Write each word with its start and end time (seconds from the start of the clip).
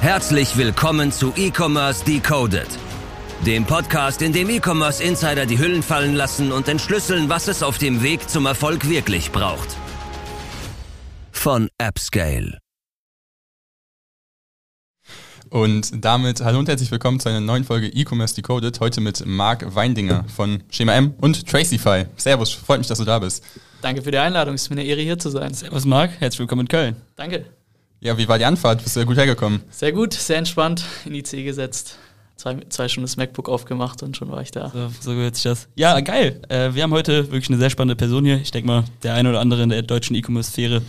Herzlich 0.00 0.56
willkommen 0.56 1.10
zu 1.10 1.32
E-Commerce 1.36 2.04
Decoded, 2.04 2.68
dem 3.44 3.64
Podcast, 3.64 4.22
in 4.22 4.32
dem 4.32 4.48
E-Commerce 4.50 5.02
Insider 5.02 5.46
die 5.46 5.58
Hüllen 5.58 5.82
fallen 5.82 6.14
lassen 6.14 6.52
und 6.52 6.68
entschlüsseln, 6.68 7.28
was 7.28 7.48
es 7.48 7.62
auf 7.62 7.78
dem 7.78 8.02
Weg 8.02 8.28
zum 8.28 8.46
Erfolg 8.46 8.88
wirklich 8.88 9.32
braucht. 9.32 9.68
Von 11.32 11.68
AppScale. 11.78 12.58
Und 15.48 16.04
damit 16.04 16.40
hallo 16.40 16.58
und 16.58 16.68
herzlich 16.68 16.90
willkommen 16.90 17.18
zu 17.18 17.28
einer 17.28 17.40
neuen 17.40 17.64
Folge 17.64 17.88
E-Commerce 17.88 18.34
Decoded. 18.34 18.78
Heute 18.80 19.00
mit 19.00 19.24
Marc 19.26 19.74
Weindinger 19.74 20.24
von 20.28 20.62
Schema 20.70 20.94
M 20.94 21.14
und 21.18 21.48
Tracify. 21.48 22.04
Servus, 22.16 22.52
freut 22.52 22.78
mich, 22.78 22.86
dass 22.88 22.98
du 22.98 23.04
da 23.04 23.18
bist. 23.18 23.42
Danke 23.80 24.02
für 24.02 24.10
die 24.10 24.18
Einladung, 24.18 24.54
es 24.54 24.62
ist 24.62 24.70
mir 24.70 24.76
eine 24.80 24.84
Ehre 24.84 25.00
hier 25.00 25.18
zu 25.18 25.30
sein. 25.30 25.54
Servus 25.54 25.84
Marc, 25.84 26.10
herzlich 26.20 26.40
willkommen 26.40 26.62
in 26.62 26.68
Köln. 26.68 26.96
Danke. 27.16 27.46
Ja, 28.00 28.18
wie 28.18 28.28
war 28.28 28.38
die 28.38 28.44
Anfahrt? 28.44 28.82
Bist 28.82 28.96
du 28.96 29.00
ja 29.00 29.06
gut 29.06 29.16
hergekommen? 29.16 29.62
Sehr 29.70 29.92
gut, 29.92 30.12
sehr 30.12 30.36
entspannt, 30.36 30.84
in 31.04 31.14
die 31.14 31.22
C 31.22 31.42
gesetzt. 31.42 31.98
Zwei, 32.36 32.58
zwei 32.68 32.86
Stunden 32.88 33.06
das 33.06 33.16
MacBook 33.16 33.48
aufgemacht 33.48 34.02
und 34.02 34.14
schon 34.14 34.30
war 34.30 34.42
ich 34.42 34.50
da. 34.50 34.68
So, 34.68 34.90
so 35.00 35.12
hört 35.14 35.36
sich 35.36 35.44
das. 35.44 35.68
Ja, 35.74 35.98
geil. 36.00 36.42
Äh, 36.50 36.74
wir 36.74 36.82
haben 36.82 36.92
heute 36.92 37.32
wirklich 37.32 37.48
eine 37.48 37.58
sehr 37.58 37.70
spannende 37.70 37.96
Person 37.96 38.26
hier. 38.26 38.36
Ich 38.36 38.50
denke 38.50 38.66
mal, 38.66 38.84
der 39.02 39.14
eine 39.14 39.30
oder 39.30 39.40
andere 39.40 39.62
in 39.62 39.70
der 39.70 39.80
deutschen 39.80 40.14
E-Commerce-Sphäre 40.14 40.82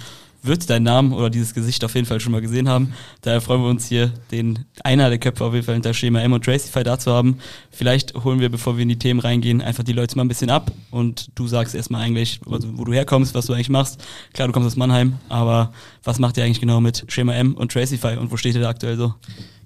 wird 0.48 0.70
deinen 0.70 0.84
Namen 0.84 1.14
oder 1.14 1.30
dieses 1.30 1.54
Gesicht 1.54 1.84
auf 1.84 1.96
jeden 1.96 2.08
Fall 2.08 2.20
schon 2.20 2.32
mal 2.32 2.42
gesehen 2.42 2.68
haben. 2.68 2.94
Daher 3.22 3.42
freuen 3.42 3.62
wir 3.62 3.70
uns 3.70 3.88
hier, 3.88 4.12
den 4.32 4.66
einer 4.84 5.10
der 5.10 5.20
Köpfe 5.20 5.44
auf 5.44 5.54
jeden 5.54 5.66
Fall 5.66 5.76
hinter 5.76 5.94
Schema 5.94 6.22
M 6.22 6.34
und 6.34 6.44
Tracify 6.44 6.84
da 6.84 6.98
zu 6.98 7.12
haben. 7.12 7.38
Vielleicht 7.72 8.14
holen 8.24 8.40
wir, 8.40 8.50
bevor 8.50 8.78
wir 8.78 8.84
in 8.84 8.90
die 8.90 9.00
Themen 9.00 9.20
reingehen, 9.20 9.62
einfach 9.62 9.84
die 9.84 9.94
Leute 9.94 10.16
mal 10.16 10.24
ein 10.24 10.28
bisschen 10.28 10.50
ab 10.50 10.72
und 10.92 11.30
du 11.36 11.48
sagst 11.48 11.76
erstmal 11.76 12.02
eigentlich, 12.04 12.40
also 12.50 12.78
wo 12.78 12.84
du 12.84 12.94
herkommst, 12.94 13.36
was 13.36 13.46
du 13.46 13.54
eigentlich 13.54 13.70
machst. 13.70 14.04
Klar, 14.34 14.48
du 14.48 14.54
kommst 14.54 14.68
aus 14.68 14.76
Mannheim, 14.76 15.18
aber 15.30 15.72
was 16.04 16.20
macht 16.20 16.38
ihr 16.38 16.44
eigentlich 16.44 16.62
genau 16.62 16.82
mit 16.82 17.06
Schema 17.08 17.34
M 17.34 17.54
und 17.54 17.72
Tracify 17.72 18.18
und 18.18 18.32
wo 18.32 18.38
steht 18.38 18.56
ihr 18.56 18.62
da 18.62 18.70
aktuell 18.70 18.98
so? 18.98 19.14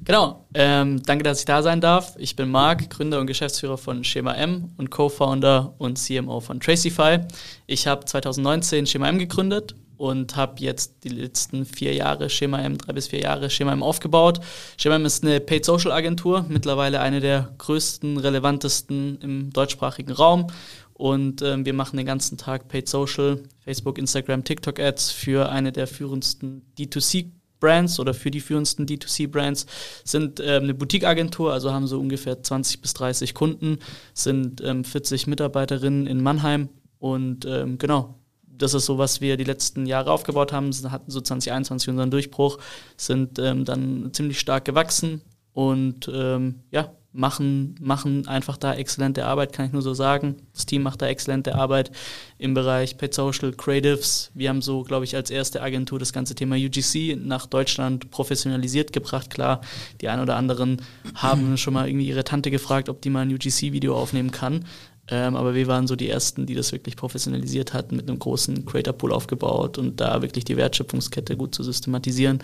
Genau, 0.04 0.48
ähm, 0.56 1.04
danke, 1.04 1.24
dass 1.24 1.40
ich 1.40 1.46
da 1.46 1.62
sein 1.62 1.80
darf. 1.80 2.16
Ich 2.18 2.36
bin 2.36 2.50
Marc, 2.50 2.90
Gründer 2.90 3.20
und 3.20 3.28
Geschäftsführer 3.28 3.78
von 3.78 4.04
Schema 4.04 4.34
M 4.34 4.72
und 4.78 4.90
Co-Founder 4.90 5.76
und 5.78 6.00
CMO 6.00 6.40
von 6.40 6.60
Tracify. 6.60 7.20
Ich 7.68 7.86
habe 7.86 8.04
2019 8.04 8.88
Schema 8.88 9.10
M 9.10 9.20
gegründet 9.20 9.76
und 10.02 10.36
habe 10.36 10.56
jetzt 10.58 11.04
die 11.04 11.10
letzten 11.10 11.64
vier 11.64 11.94
Jahre 11.94 12.28
Schema 12.32 12.60
M, 12.60 12.76
drei 12.80 12.92
bis 12.94 13.10
vier 13.10 13.20
Jahre 13.20 13.52
Schema 13.52 13.72
M 13.72 13.84
aufgebaut. 13.84 14.40
Schema 14.76 14.96
M 14.96 15.06
ist 15.06 15.24
eine 15.24 15.40
Paid 15.40 15.64
Social 15.64 15.92
Agentur, 15.92 16.44
mittlerweile 16.50 17.02
eine 17.02 17.20
der 17.20 17.54
größten, 17.60 18.18
relevantesten 18.18 19.20
im 19.22 19.54
deutschsprachigen 19.54 20.12
Raum. 20.12 20.48
Und 20.94 21.44
ähm, 21.44 21.68
wir 21.68 21.74
machen 21.74 21.98
den 21.98 22.08
ganzen 22.08 22.40
Tag 22.40 22.68
Paid 22.68 22.90
Social, 22.90 23.44
Facebook, 23.60 24.00
Instagram, 24.00 24.44
TikTok 24.44 24.80
Ads 24.80 25.12
für 25.12 25.50
eine 25.50 25.72
der 25.72 25.86
führendsten 25.86 26.64
D2C 26.80 27.30
Brands 27.60 28.00
oder 28.00 28.16
für 28.16 28.32
die 28.32 28.42
führendsten 28.42 28.88
D2C-Brands 28.88 29.68
sind 30.04 30.40
ähm, 30.40 30.64
eine 30.64 30.74
Boutique-Agentur, 30.74 31.54
also 31.54 31.72
haben 31.72 31.86
so 31.86 32.00
ungefähr 32.00 32.42
20 32.42 32.82
bis 32.82 32.96
30 32.96 33.36
Kunden, 33.36 33.78
sind 34.16 34.62
ähm, 34.62 34.84
40 34.84 35.28
Mitarbeiterinnen 35.28 36.08
in 36.08 36.24
Mannheim 36.24 36.70
und 36.98 37.46
ähm, 37.46 37.78
genau, 37.78 38.16
das 38.62 38.74
ist 38.74 38.86
so, 38.86 38.98
was 38.98 39.22
wir 39.22 39.38
die 39.38 39.44
letzten 39.44 39.86
Jahre 39.86 40.12
aufgebaut 40.12 40.54
haben, 40.54 40.72
hatten 40.90 41.12
so 41.12 41.22
2021 41.22 41.90
unseren 41.90 42.12
Durchbruch, 42.12 42.58
sind 42.98 43.40
ähm, 43.40 43.66
dann 43.66 44.12
ziemlich 44.14 44.40
stark 44.40 44.66
gewachsen 44.66 45.22
und 45.54 46.10
ähm, 46.14 46.62
ja, 46.72 46.92
machen, 47.14 47.76
machen 47.82 48.28
einfach 48.28 48.58
da 48.58 48.74
exzellente 48.74 49.26
Arbeit, 49.26 49.54
kann 49.54 49.66
ich 49.66 49.74
nur 49.74 49.82
so 49.82 49.94
sagen. 49.94 50.38
Das 50.54 50.66
Team 50.66 50.84
macht 50.84 51.02
da 51.02 51.08
exzellente 51.08 51.56
Arbeit 51.56 51.92
im 52.38 52.54
Bereich 52.54 52.98
Paid 52.98 53.14
Social, 53.14 53.52
Creatives. 53.52 54.32
Wir 54.34 54.50
haben 54.50 54.62
so, 54.62 54.84
glaube 54.84 55.06
ich, 55.06 55.16
als 55.16 55.30
erste 55.30 55.62
Agentur 55.62 56.00
das 56.00 56.14
ganze 56.14 56.36
Thema 56.36 56.56
UGC 56.56 57.18
nach 57.18 57.48
Deutschland 57.48 58.12
professionalisiert 58.12 58.94
gebracht. 58.94 59.30
Klar, 59.30 59.62
die 60.00 60.08
ein 60.08 60.22
oder 60.22 60.38
anderen 60.38 60.82
haben 61.16 61.58
schon 61.58 61.74
mal 61.74 61.88
irgendwie 61.88 62.08
ihre 62.08 62.24
Tante 62.24 62.50
gefragt, 62.50 62.88
ob 62.88 63.02
die 63.02 63.10
mal 63.10 63.22
ein 63.22 63.34
UGC-Video 63.34 63.96
aufnehmen 63.96 64.32
kann. 64.32 64.66
Ähm, 65.08 65.36
aber 65.36 65.56
wir 65.56 65.68
waren 65.68 65.88
so 65.88 65.96
die 65.96 66.10
Ersten, 66.10 66.46
die 66.46 66.56
das 66.56 66.72
wirklich 66.72 66.96
professionalisiert 66.96 67.74
hatten, 67.74 67.96
mit 67.96 68.08
einem 68.08 68.20
großen 68.20 68.66
Creator 68.66 68.94
Pool 68.94 69.12
aufgebaut 69.12 69.78
und 69.78 70.00
da 70.00 70.22
wirklich 70.22 70.46
die 70.46 70.58
Wertschöpfungskette 70.58 71.36
gut 71.36 71.54
zu 71.56 71.64
systematisieren. 71.64 72.40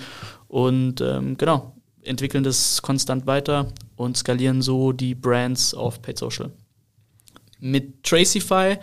Und 0.47 1.01
ähm, 1.01 1.37
genau, 1.37 1.73
entwickeln 2.03 2.43
das 2.43 2.81
konstant 2.81 3.27
weiter 3.27 3.67
und 3.95 4.17
skalieren 4.17 4.61
so 4.61 4.91
die 4.91 5.15
Brands 5.15 5.73
auf 5.73 6.01
Paid 6.01 6.17
Social. 6.17 6.51
Mit 7.59 8.03
Tracify 8.03 8.77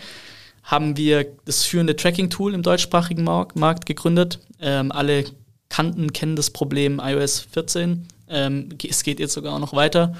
haben 0.62 0.96
wir 0.96 1.26
das 1.44 1.64
führende 1.64 1.94
Tracking-Tool 1.94 2.54
im 2.54 2.62
deutschsprachigen 2.62 3.24
Markt 3.24 3.86
gegründet. 3.86 4.40
Ähm, 4.60 4.92
alle 4.92 5.24
kannten, 5.68 6.12
kennen 6.12 6.36
das 6.36 6.50
Problem 6.50 7.00
iOS 7.02 7.40
14. 7.40 8.06
Ähm, 8.28 8.70
es 8.88 9.02
geht 9.02 9.20
jetzt 9.20 9.34
sogar 9.34 9.54
auch 9.54 9.58
noch 9.58 9.74
weiter. 9.74 10.14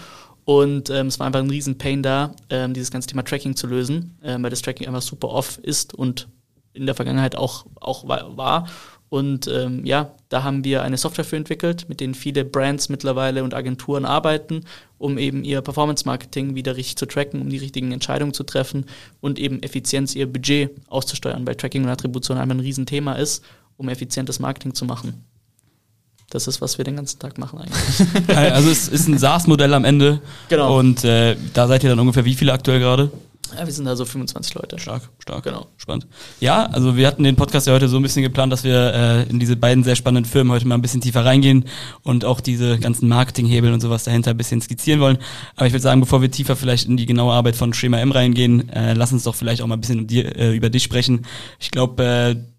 Und 0.44 0.90
ähm, 0.90 1.06
es 1.06 1.18
war 1.18 1.26
einfach 1.26 1.40
ein 1.40 1.50
riesen 1.50 1.78
Pain 1.78 2.02
da, 2.02 2.34
ähm, 2.50 2.74
dieses 2.74 2.90
ganze 2.90 3.08
Thema 3.08 3.24
Tracking 3.24 3.56
zu 3.56 3.66
lösen, 3.66 4.18
ähm, 4.22 4.42
weil 4.42 4.50
das 4.50 4.62
Tracking 4.62 4.86
einfach 4.86 5.02
super 5.02 5.28
off 5.28 5.58
ist 5.62 5.94
und 5.94 6.28
in 6.74 6.86
der 6.86 6.94
Vergangenheit 6.94 7.36
auch, 7.36 7.66
auch 7.80 8.06
war. 8.06 8.66
Und 9.08 9.46
ähm, 9.46 9.86
ja, 9.86 10.12
da 10.28 10.42
haben 10.42 10.64
wir 10.64 10.82
eine 10.82 10.96
Software 10.96 11.24
für 11.24 11.36
entwickelt, 11.36 11.88
mit 11.88 12.00
denen 12.00 12.14
viele 12.14 12.44
Brands 12.44 12.88
mittlerweile 12.88 13.44
und 13.44 13.54
Agenturen 13.54 14.04
arbeiten, 14.04 14.64
um 14.98 15.18
eben 15.18 15.44
ihr 15.44 15.60
Performance-Marketing 15.60 16.56
wieder 16.56 16.76
richtig 16.76 16.96
zu 16.96 17.06
tracken, 17.06 17.40
um 17.40 17.48
die 17.48 17.58
richtigen 17.58 17.92
Entscheidungen 17.92 18.34
zu 18.34 18.42
treffen 18.42 18.86
und 19.20 19.38
eben 19.38 19.62
Effizienz 19.62 20.16
ihr 20.16 20.30
Budget 20.30 20.70
auszusteuern, 20.88 21.46
weil 21.46 21.54
Tracking 21.54 21.84
und 21.84 21.90
Attribution 21.90 22.38
einfach 22.38 22.56
ein 22.56 22.60
Riesenthema 22.60 23.12
ist, 23.12 23.44
um 23.76 23.88
effizientes 23.88 24.40
Marketing 24.40 24.74
zu 24.74 24.84
machen. 24.84 25.24
Das 26.34 26.48
ist, 26.48 26.60
was 26.60 26.78
wir 26.78 26.84
den 26.84 26.96
ganzen 26.96 27.20
Tag 27.20 27.38
machen 27.38 27.60
eigentlich. 27.60 28.36
also 28.36 28.68
es 28.68 28.88
ist 28.88 29.06
ein 29.06 29.18
SaaS-Modell 29.18 29.72
am 29.72 29.84
Ende. 29.84 30.20
Genau. 30.48 30.80
Und 30.80 31.04
äh, 31.04 31.36
da 31.52 31.68
seid 31.68 31.84
ihr 31.84 31.90
dann 31.90 32.00
ungefähr 32.00 32.24
wie 32.24 32.34
viele 32.34 32.52
aktuell 32.52 32.80
gerade? 32.80 33.12
Ja, 33.56 33.64
wir 33.64 33.72
sind 33.72 33.84
da 33.84 33.94
so 33.94 34.04
25 34.04 34.52
Leute. 34.54 34.80
Stark, 34.80 35.02
stark. 35.20 35.44
Genau. 35.44 35.68
Spannend. 35.76 36.08
Ja, 36.40 36.66
also 36.66 36.96
wir 36.96 37.06
hatten 37.06 37.22
den 37.22 37.36
Podcast 37.36 37.68
ja 37.68 37.72
heute 37.72 37.86
so 37.86 37.98
ein 37.98 38.02
bisschen 38.02 38.24
geplant, 38.24 38.52
dass 38.52 38.64
wir 38.64 38.94
äh, 38.94 39.30
in 39.30 39.38
diese 39.38 39.54
beiden 39.54 39.84
sehr 39.84 39.94
spannenden 39.94 40.28
Firmen 40.28 40.52
heute 40.52 40.66
mal 40.66 40.74
ein 40.74 40.82
bisschen 40.82 41.00
tiefer 41.00 41.24
reingehen 41.24 41.66
und 42.02 42.24
auch 42.24 42.40
diese 42.40 42.80
ganzen 42.80 43.08
Marketinghebel 43.08 43.72
und 43.72 43.78
sowas 43.78 44.02
dahinter 44.02 44.32
ein 44.32 44.36
bisschen 44.36 44.60
skizzieren 44.60 44.98
wollen. 44.98 45.18
Aber 45.54 45.68
ich 45.68 45.72
würde 45.72 45.82
sagen, 45.82 46.00
bevor 46.00 46.20
wir 46.20 46.32
tiefer 46.32 46.56
vielleicht 46.56 46.88
in 46.88 46.96
die 46.96 47.06
genaue 47.06 47.32
Arbeit 47.32 47.54
von 47.54 47.72
Schema 47.74 48.00
M 48.00 48.10
reingehen, 48.10 48.70
äh, 48.70 48.94
lass 48.94 49.12
uns 49.12 49.22
doch 49.22 49.36
vielleicht 49.36 49.62
auch 49.62 49.68
mal 49.68 49.76
ein 49.76 49.80
bisschen 49.80 50.00
um 50.00 50.06
dir, 50.08 50.36
äh, 50.36 50.56
über 50.56 50.68
dich 50.68 50.82
sprechen. 50.82 51.26
Ich 51.60 51.70
glaube, 51.70 52.02
äh, 52.04 52.53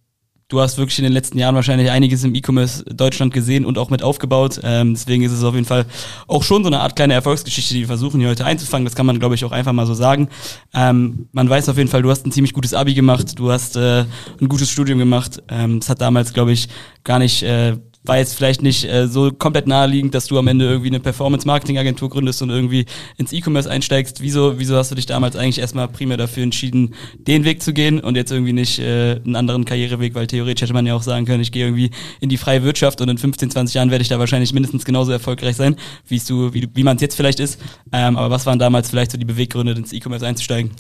du 0.47 0.59
hast 0.61 0.77
wirklich 0.77 0.99
in 0.99 1.03
den 1.03 1.13
letzten 1.13 1.39
Jahren 1.39 1.55
wahrscheinlich 1.55 1.89
einiges 1.89 2.23
im 2.23 2.35
E-Commerce 2.35 2.83
Deutschland 2.85 3.33
gesehen 3.33 3.65
und 3.65 3.77
auch 3.77 3.89
mit 3.89 4.03
aufgebaut. 4.03 4.59
Ähm, 4.63 4.93
deswegen 4.93 5.23
ist 5.23 5.31
es 5.31 5.43
auf 5.43 5.55
jeden 5.55 5.65
Fall 5.65 5.85
auch 6.27 6.43
schon 6.43 6.63
so 6.63 6.69
eine 6.69 6.81
Art 6.81 6.95
kleine 6.95 7.13
Erfolgsgeschichte, 7.13 7.73
die 7.73 7.81
wir 7.81 7.87
versuchen 7.87 8.19
hier 8.19 8.29
heute 8.29 8.45
einzufangen. 8.45 8.85
Das 8.85 8.95
kann 8.95 9.05
man, 9.05 9.19
glaube 9.19 9.35
ich, 9.35 9.43
auch 9.43 9.51
einfach 9.51 9.73
mal 9.73 9.87
so 9.87 9.95
sagen. 9.95 10.29
Ähm, 10.73 11.27
man 11.31 11.49
weiß 11.49 11.69
auf 11.69 11.77
jeden 11.77 11.89
Fall, 11.89 12.03
du 12.03 12.11
hast 12.11 12.25
ein 12.25 12.31
ziemlich 12.31 12.53
gutes 12.53 12.73
Abi 12.73 12.93
gemacht, 12.93 13.39
du 13.39 13.51
hast 13.51 13.75
äh, 13.75 14.05
ein 14.39 14.47
gutes 14.47 14.69
Studium 14.69 14.99
gemacht. 14.99 15.41
Ähm, 15.49 15.79
das 15.79 15.89
hat 15.89 16.01
damals, 16.01 16.33
glaube 16.33 16.51
ich, 16.51 16.69
gar 17.03 17.17
nicht 17.17 17.41
äh, 17.41 17.77
war 18.05 18.17
jetzt 18.17 18.35
vielleicht 18.35 18.61
nicht 18.61 18.85
äh, 18.85 19.07
so 19.07 19.31
komplett 19.31 19.67
naheliegend, 19.67 20.13
dass 20.13 20.27
du 20.27 20.37
am 20.37 20.47
Ende 20.47 20.65
irgendwie 20.65 20.89
eine 20.89 20.99
Performance-Marketing-Agentur 20.99 22.09
gründest 22.09 22.41
und 22.41 22.49
irgendwie 22.49 22.85
ins 23.17 23.33
E-Commerce 23.33 23.69
einsteigst. 23.69 24.21
Wieso, 24.21 24.59
wieso 24.59 24.75
hast 24.75 24.91
du 24.91 24.95
dich 24.95 25.05
damals 25.05 25.35
eigentlich 25.35 25.59
erstmal 25.59 25.87
primär 25.87 26.17
dafür 26.17 26.43
entschieden, 26.43 26.95
den 27.15 27.43
Weg 27.43 27.61
zu 27.61 27.73
gehen 27.73 27.99
und 27.99 28.15
jetzt 28.15 28.31
irgendwie 28.31 28.53
nicht 28.53 28.79
äh, 28.79 29.19
einen 29.23 29.35
anderen 29.35 29.65
Karriereweg, 29.65 30.15
weil 30.15 30.27
theoretisch 30.27 30.63
hätte 30.63 30.73
man 30.73 30.85
ja 30.85 30.95
auch 30.95 31.03
sagen 31.03 31.25
können, 31.25 31.41
ich 31.41 31.51
gehe 31.51 31.65
irgendwie 31.65 31.91
in 32.19 32.29
die 32.29 32.37
freie 32.37 32.63
Wirtschaft 32.63 33.01
und 33.01 33.09
in 33.09 33.17
15, 33.17 33.51
20 33.51 33.75
Jahren 33.75 33.91
werde 33.91 34.01
ich 34.01 34.09
da 34.09 34.19
wahrscheinlich 34.19 34.53
mindestens 34.53 34.85
genauso 34.85 35.11
erfolgreich 35.11 35.55
sein, 35.55 35.75
wie 36.07 36.19
du, 36.19 36.53
wie, 36.53 36.67
wie 36.73 36.83
man 36.83 36.95
es 36.95 37.01
jetzt 37.01 37.15
vielleicht 37.15 37.39
ist. 37.39 37.59
Ähm, 37.91 38.17
aber 38.17 38.29
was 38.29 38.45
waren 38.45 38.59
damals 38.59 38.89
vielleicht 38.89 39.11
so 39.11 39.17
die 39.17 39.25
Beweggründe, 39.25 39.73
ins 39.73 39.93
E-Commerce 39.93 40.25
einzusteigen? 40.25 40.71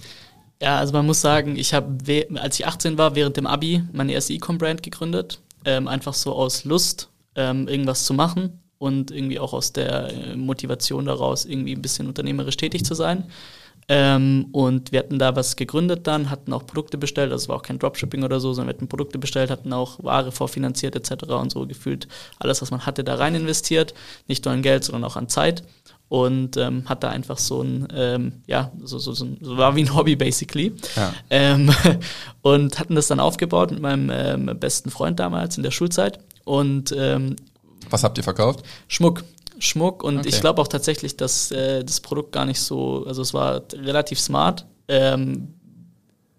Ja, 0.61 0.79
also 0.79 0.93
man 0.93 1.05
muss 1.05 1.21
sagen, 1.21 1.57
ich 1.57 1.73
habe, 1.73 1.97
als 2.35 2.59
ich 2.59 2.65
18 2.65 2.97
war, 2.97 3.15
während 3.15 3.37
dem 3.37 3.45
Abi 3.45 3.83
meine 3.91 4.13
erste 4.13 4.33
E-Com-Brand 4.33 4.83
gegründet. 4.83 5.41
Ähm, 5.65 5.87
einfach 5.87 6.13
so 6.13 6.33
aus 6.33 6.63
Lust 6.63 7.09
ähm, 7.35 7.67
irgendwas 7.67 8.05
zu 8.05 8.13
machen 8.13 8.59
und 8.77 9.11
irgendwie 9.11 9.39
auch 9.39 9.53
aus 9.53 9.73
der 9.73 10.11
äh, 10.11 10.35
Motivation 10.35 11.05
daraus 11.05 11.45
irgendwie 11.45 11.75
ein 11.75 11.81
bisschen 11.81 12.07
unternehmerisch 12.07 12.57
tätig 12.57 12.83
zu 12.83 12.93
sein. 12.93 13.25
Ähm, 13.87 14.47
und 14.51 14.91
wir 14.91 14.99
hatten 14.99 15.19
da 15.19 15.35
was 15.35 15.55
gegründet 15.55 16.07
dann, 16.07 16.31
hatten 16.31 16.53
auch 16.53 16.65
Produkte 16.65 16.97
bestellt, 16.97 17.31
also 17.31 17.43
es 17.43 17.49
war 17.49 17.57
auch 17.57 17.61
kein 17.61 17.77
Dropshipping 17.77 18.23
oder 18.23 18.39
so, 18.39 18.51
sondern 18.51 18.73
wir 18.73 18.77
hatten 18.77 18.87
Produkte 18.87 19.19
bestellt, 19.19 19.51
hatten 19.51 19.73
auch 19.73 20.03
Ware 20.03 20.31
vorfinanziert 20.31 20.95
etc. 20.95 21.25
und 21.25 21.51
so 21.51 21.67
gefühlt 21.67 22.07
alles, 22.39 22.63
was 22.63 22.71
man 22.71 22.87
hatte, 22.87 23.03
da 23.03 23.15
rein 23.15 23.35
investiert, 23.35 23.93
nicht 24.27 24.43
nur 24.43 24.55
an 24.55 24.63
Geld, 24.63 24.83
sondern 24.83 25.03
auch 25.03 25.17
an 25.17 25.29
Zeit 25.29 25.63
und 26.09 26.57
ähm, 26.57 26.87
hat 26.87 27.03
da 27.03 27.09
einfach 27.09 27.37
so 27.37 27.61
ein, 27.61 27.87
ähm, 27.93 28.41
ja, 28.47 28.71
so, 28.81 28.97
so, 28.97 29.13
so, 29.13 29.27
so, 29.39 29.57
war 29.57 29.75
wie 29.75 29.83
ein 29.83 29.93
Hobby 29.93 30.15
basically. 30.15 30.73
Ja. 30.95 31.13
Ähm, 31.29 31.71
und 32.41 32.79
hatten 32.79 32.95
das 32.95 33.07
dann 33.07 33.19
aufgebaut 33.19 33.69
mit 33.71 33.81
meinem 33.81 34.09
ähm, 34.11 34.59
besten 34.59 34.89
Freund 34.89 35.19
damals 35.19 35.57
in 35.57 35.63
der 35.63 35.71
Schulzeit 35.71 36.19
und 36.45 36.95
ähm, 36.97 37.35
was 37.89 38.03
habt 38.03 38.17
ihr 38.17 38.23
verkauft? 38.23 38.65
Schmuck. 38.87 39.23
Schmuck 39.59 40.03
und 40.03 40.19
okay. 40.19 40.29
ich 40.29 40.41
glaube 40.41 40.61
auch 40.61 40.67
tatsächlich, 40.67 41.15
dass 41.15 41.51
äh, 41.51 41.83
das 41.83 42.01
Produkt 42.01 42.31
gar 42.31 42.45
nicht 42.45 42.59
so, 42.59 43.05
also 43.07 43.21
es 43.21 43.33
war 43.33 43.61
relativ 43.73 44.19
smart. 44.19 44.65
Ähm, 44.87 45.53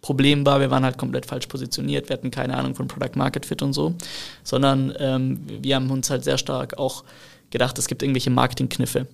Problem 0.02 0.46
war, 0.46 0.60
wir 0.60 0.70
waren 0.70 0.84
halt 0.84 0.98
komplett 0.98 1.26
falsch 1.26 1.46
positioniert, 1.46 2.08
wir 2.08 2.14
hatten 2.14 2.30
keine 2.30 2.56
Ahnung 2.56 2.74
von 2.74 2.86
Product 2.86 3.16
Market 3.16 3.44
Fit 3.44 3.62
und 3.62 3.72
so, 3.72 3.94
sondern 4.44 4.94
ähm, 4.98 5.40
wir 5.60 5.74
haben 5.74 5.90
uns 5.90 6.10
halt 6.10 6.24
sehr 6.24 6.38
stark 6.38 6.78
auch 6.78 7.04
gedacht, 7.50 7.78
es 7.78 7.88
gibt 7.88 8.02
irgendwelche 8.02 8.30
Marketingkniffe, 8.30 9.06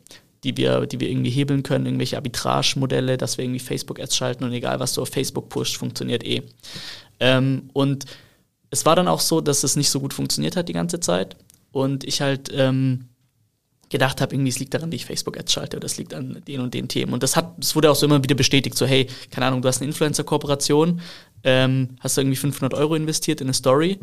die 0.44 0.56
wir, 0.56 0.86
die 0.86 1.00
wir 1.00 1.08
irgendwie 1.08 1.30
hebeln 1.30 1.62
können, 1.62 1.86
irgendwelche 1.86 2.16
Arbitrage-Modelle, 2.16 3.16
dass 3.16 3.38
wir 3.38 3.44
irgendwie 3.44 3.60
Facebook-Ads 3.60 4.16
schalten 4.16 4.44
und 4.44 4.52
egal, 4.52 4.80
was 4.80 4.94
du 4.94 5.02
auf 5.02 5.08
Facebook 5.08 5.48
pusht, 5.48 5.76
funktioniert 5.76 6.24
eh. 6.24 6.42
Ähm, 7.20 7.70
und 7.72 8.04
es 8.72 8.86
war 8.86 8.96
dann 8.96 9.06
auch 9.06 9.20
so, 9.20 9.40
dass 9.40 9.64
es 9.64 9.76
nicht 9.76 9.90
so 9.90 10.00
gut 10.00 10.14
funktioniert 10.14 10.56
hat 10.56 10.68
die 10.68 10.72
ganze 10.72 10.98
Zeit 10.98 11.36
und 11.72 12.04
ich 12.04 12.22
halt 12.22 12.50
ähm, 12.54 13.10
gedacht 13.90 14.22
habe, 14.22 14.34
irgendwie 14.34 14.48
es 14.48 14.58
liegt 14.58 14.72
daran, 14.72 14.90
wie 14.90 14.96
ich 14.96 15.04
Facebook-Ads 15.04 15.52
schalte 15.52 15.76
oder 15.76 15.84
es 15.84 15.98
liegt 15.98 16.14
an 16.14 16.42
den 16.48 16.60
und 16.60 16.72
den 16.72 16.88
Themen. 16.88 17.12
Und 17.12 17.22
das 17.22 17.36
hat, 17.36 17.52
es 17.60 17.76
wurde 17.76 17.90
auch 17.90 17.94
so 17.94 18.06
immer 18.06 18.24
wieder 18.24 18.34
bestätigt, 18.34 18.76
so 18.76 18.86
hey, 18.86 19.08
keine 19.30 19.46
Ahnung, 19.46 19.60
du 19.60 19.68
hast 19.68 19.82
eine 19.82 19.88
Influencer-Kooperation, 19.88 21.02
ähm, 21.44 21.90
hast 22.00 22.16
du 22.16 22.22
irgendwie 22.22 22.36
500 22.36 22.72
Euro 22.72 22.94
investiert 22.94 23.42
in 23.42 23.48
eine 23.48 23.54
Story, 23.54 24.00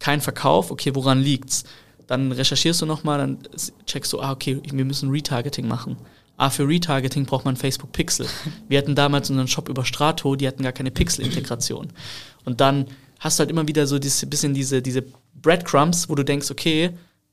kein 0.00 0.20
Verkauf, 0.20 0.72
okay, 0.72 0.92
woran 0.96 1.20
liegt's? 1.20 1.62
Dann 2.08 2.32
recherchierst 2.32 2.82
du 2.82 2.86
nochmal, 2.86 3.18
dann 3.18 3.38
checkst 3.86 4.12
du, 4.12 4.20
ah, 4.20 4.32
okay, 4.32 4.60
wir 4.72 4.84
müssen 4.84 5.10
Retargeting 5.10 5.68
machen. 5.68 5.96
Ah, 6.36 6.50
für 6.50 6.66
Retargeting 6.66 7.26
braucht 7.26 7.44
man 7.44 7.54
Facebook 7.54 7.92
Pixel. 7.92 8.26
Wir 8.68 8.78
hatten 8.78 8.96
damals 8.96 9.30
unseren 9.30 9.46
Shop 9.46 9.68
über 9.68 9.84
Strato, 9.84 10.34
die 10.34 10.48
hatten 10.48 10.64
gar 10.64 10.72
keine 10.72 10.90
Pixel-Integration. 10.90 11.92
Und 12.44 12.60
dann 12.60 12.86
hast 13.20 13.38
du 13.38 13.42
halt 13.42 13.50
immer 13.50 13.68
wieder 13.68 13.86
so 13.86 13.98
dieses 13.98 14.28
bisschen 14.28 14.54
diese, 14.54 14.82
diese 14.82 15.04
Breadcrumbs, 15.34 16.08
wo 16.08 16.14
du 16.14 16.24
denkst, 16.24 16.50
okay, 16.50 16.90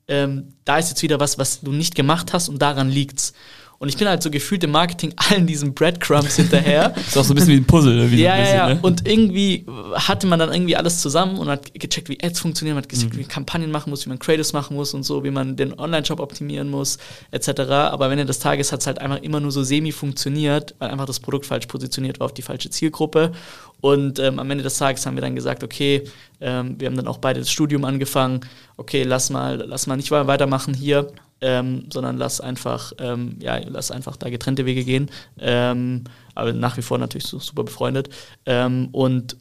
ähm, 0.07 0.53
da 0.65 0.77
ist 0.77 0.89
jetzt 0.89 1.01
wieder 1.01 1.19
was, 1.19 1.37
was 1.37 1.61
du 1.61 1.71
nicht 1.71 1.95
gemacht 1.95 2.33
hast 2.33 2.49
und 2.49 2.61
daran 2.61 2.89
liegt's. 2.89 3.33
Und 3.79 3.89
ich 3.89 3.97
bin 3.97 4.07
halt 4.07 4.23
so 4.23 4.31
gefühlt 4.31 4.63
im 4.63 4.71
Marketing 4.71 5.13
allen 5.29 5.45
diesen 5.45 5.73
Breadcrumbs 5.73 6.35
hinterher. 6.35 6.95
ist 6.95 7.17
auch 7.17 7.23
so 7.23 7.33
ein 7.33 7.35
bisschen 7.35 7.53
wie 7.53 7.57
ein 7.57 7.65
Puzzle. 7.65 8.09
Wie 8.09 8.21
ja, 8.21 8.35
so 8.35 8.41
bisschen, 8.41 8.57
ja, 8.57 8.73
ne? 8.73 8.79
Und 8.81 9.07
irgendwie 9.07 9.65
hatte 9.93 10.25
man 10.25 10.39
dann 10.39 10.51
irgendwie 10.51 10.75
alles 10.75 10.99
zusammen 11.01 11.37
und 11.37 11.47
hat 11.47 11.73
gecheckt, 11.73 12.09
wie 12.09 12.17
Ads 12.21 12.39
funktionieren, 12.39 12.77
hat 12.77 12.89
gecheckt, 12.89 13.13
mhm. 13.13 13.17
wie 13.17 13.21
man 13.21 13.27
Kampagnen 13.27 13.71
machen 13.71 13.91
muss, 13.91 14.05
wie 14.05 14.09
man 14.09 14.19
Creatives 14.19 14.53
machen 14.53 14.75
muss 14.75 14.93
und 14.93 15.03
so, 15.03 15.23
wie 15.23 15.31
man 15.31 15.55
den 15.55 15.77
Online-Shop 15.77 16.19
optimieren 16.19 16.69
muss, 16.69 16.97
etc. 17.31 17.61
Aber 17.69 18.05
am 18.05 18.11
Ende 18.11 18.25
des 18.25 18.39
Tages 18.39 18.71
hat 18.71 18.79
es 18.79 18.87
halt 18.87 18.99
einfach 18.99 19.21
immer 19.21 19.39
nur 19.39 19.51
so 19.51 19.61
semi 19.63 19.91
funktioniert, 19.91 20.73
weil 20.79 20.89
einfach 20.89 21.05
das 21.05 21.19
Produkt 21.19 21.45
falsch 21.45 21.67
positioniert 21.67 22.19
war 22.19 22.25
auf 22.25 22.33
die 22.33 22.41
falsche 22.41 22.69
Zielgruppe. 22.69 23.31
Und 23.79 24.17
ähm, 24.17 24.39
am 24.39 24.49
Ende 24.49 24.63
des 24.63 24.77
Tages 24.77 25.05
haben 25.05 25.15
wir 25.15 25.21
dann 25.21 25.35
gesagt, 25.35 25.63
okay, 25.63 26.03
ähm, 26.41 26.79
wir 26.79 26.87
haben 26.87 26.95
dann 26.95 27.07
auch 27.07 27.19
beide 27.19 27.39
das 27.39 27.51
Studium 27.51 27.85
angefangen, 27.85 28.41
okay, 28.75 29.03
lass 29.03 29.29
mal, 29.29 29.63
lass 29.67 29.85
mal 29.85 29.97
nicht 29.97 30.09
weitermachen 30.09 30.73
hier, 30.73 31.11
ähm, 31.41 31.89
sondern 31.91 32.17
lass 32.17 32.41
einfach, 32.41 32.93
ähm, 32.99 33.37
ja, 33.39 33.59
lass 33.65 33.91
einfach 33.91 34.17
da 34.17 34.29
getrennte 34.29 34.65
Wege 34.65 34.83
gehen. 34.83 35.09
Ähm, 35.39 36.03
aber 36.35 36.53
nach 36.53 36.77
wie 36.77 36.81
vor 36.81 36.97
natürlich 36.97 37.27
super 37.27 37.63
befreundet. 37.63 38.09
Ähm, 38.45 38.89
und 38.91 39.37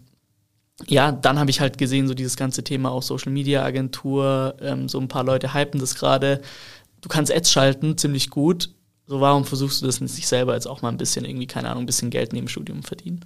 ja, 0.86 1.10
dann 1.10 1.38
habe 1.38 1.50
ich 1.50 1.60
halt 1.60 1.78
gesehen, 1.78 2.06
so 2.06 2.14
dieses 2.14 2.36
ganze 2.36 2.62
Thema 2.62 2.90
auch 2.90 3.02
Social 3.02 3.32
Media 3.32 3.64
Agentur, 3.64 4.56
ähm, 4.60 4.88
so 4.88 5.00
ein 5.00 5.08
paar 5.08 5.24
Leute 5.24 5.54
hypen 5.54 5.80
das 5.80 5.94
gerade. 5.94 6.42
Du 7.00 7.08
kannst 7.08 7.32
Ads 7.32 7.50
schalten, 7.50 7.96
ziemlich 7.96 8.30
gut. 8.30 8.70
So, 9.06 9.20
warum 9.20 9.44
versuchst 9.44 9.80
du 9.80 9.86
das 9.86 9.96
sich 9.96 10.26
selber 10.26 10.54
jetzt 10.54 10.66
auch 10.66 10.82
mal 10.82 10.88
ein 10.88 10.96
bisschen 10.96 11.24
irgendwie, 11.24 11.46
keine 11.46 11.70
Ahnung, 11.70 11.84
ein 11.84 11.86
bisschen 11.86 12.10
Geld 12.10 12.32
neben 12.32 12.48
Studium 12.48 12.82
verdienen? 12.82 13.24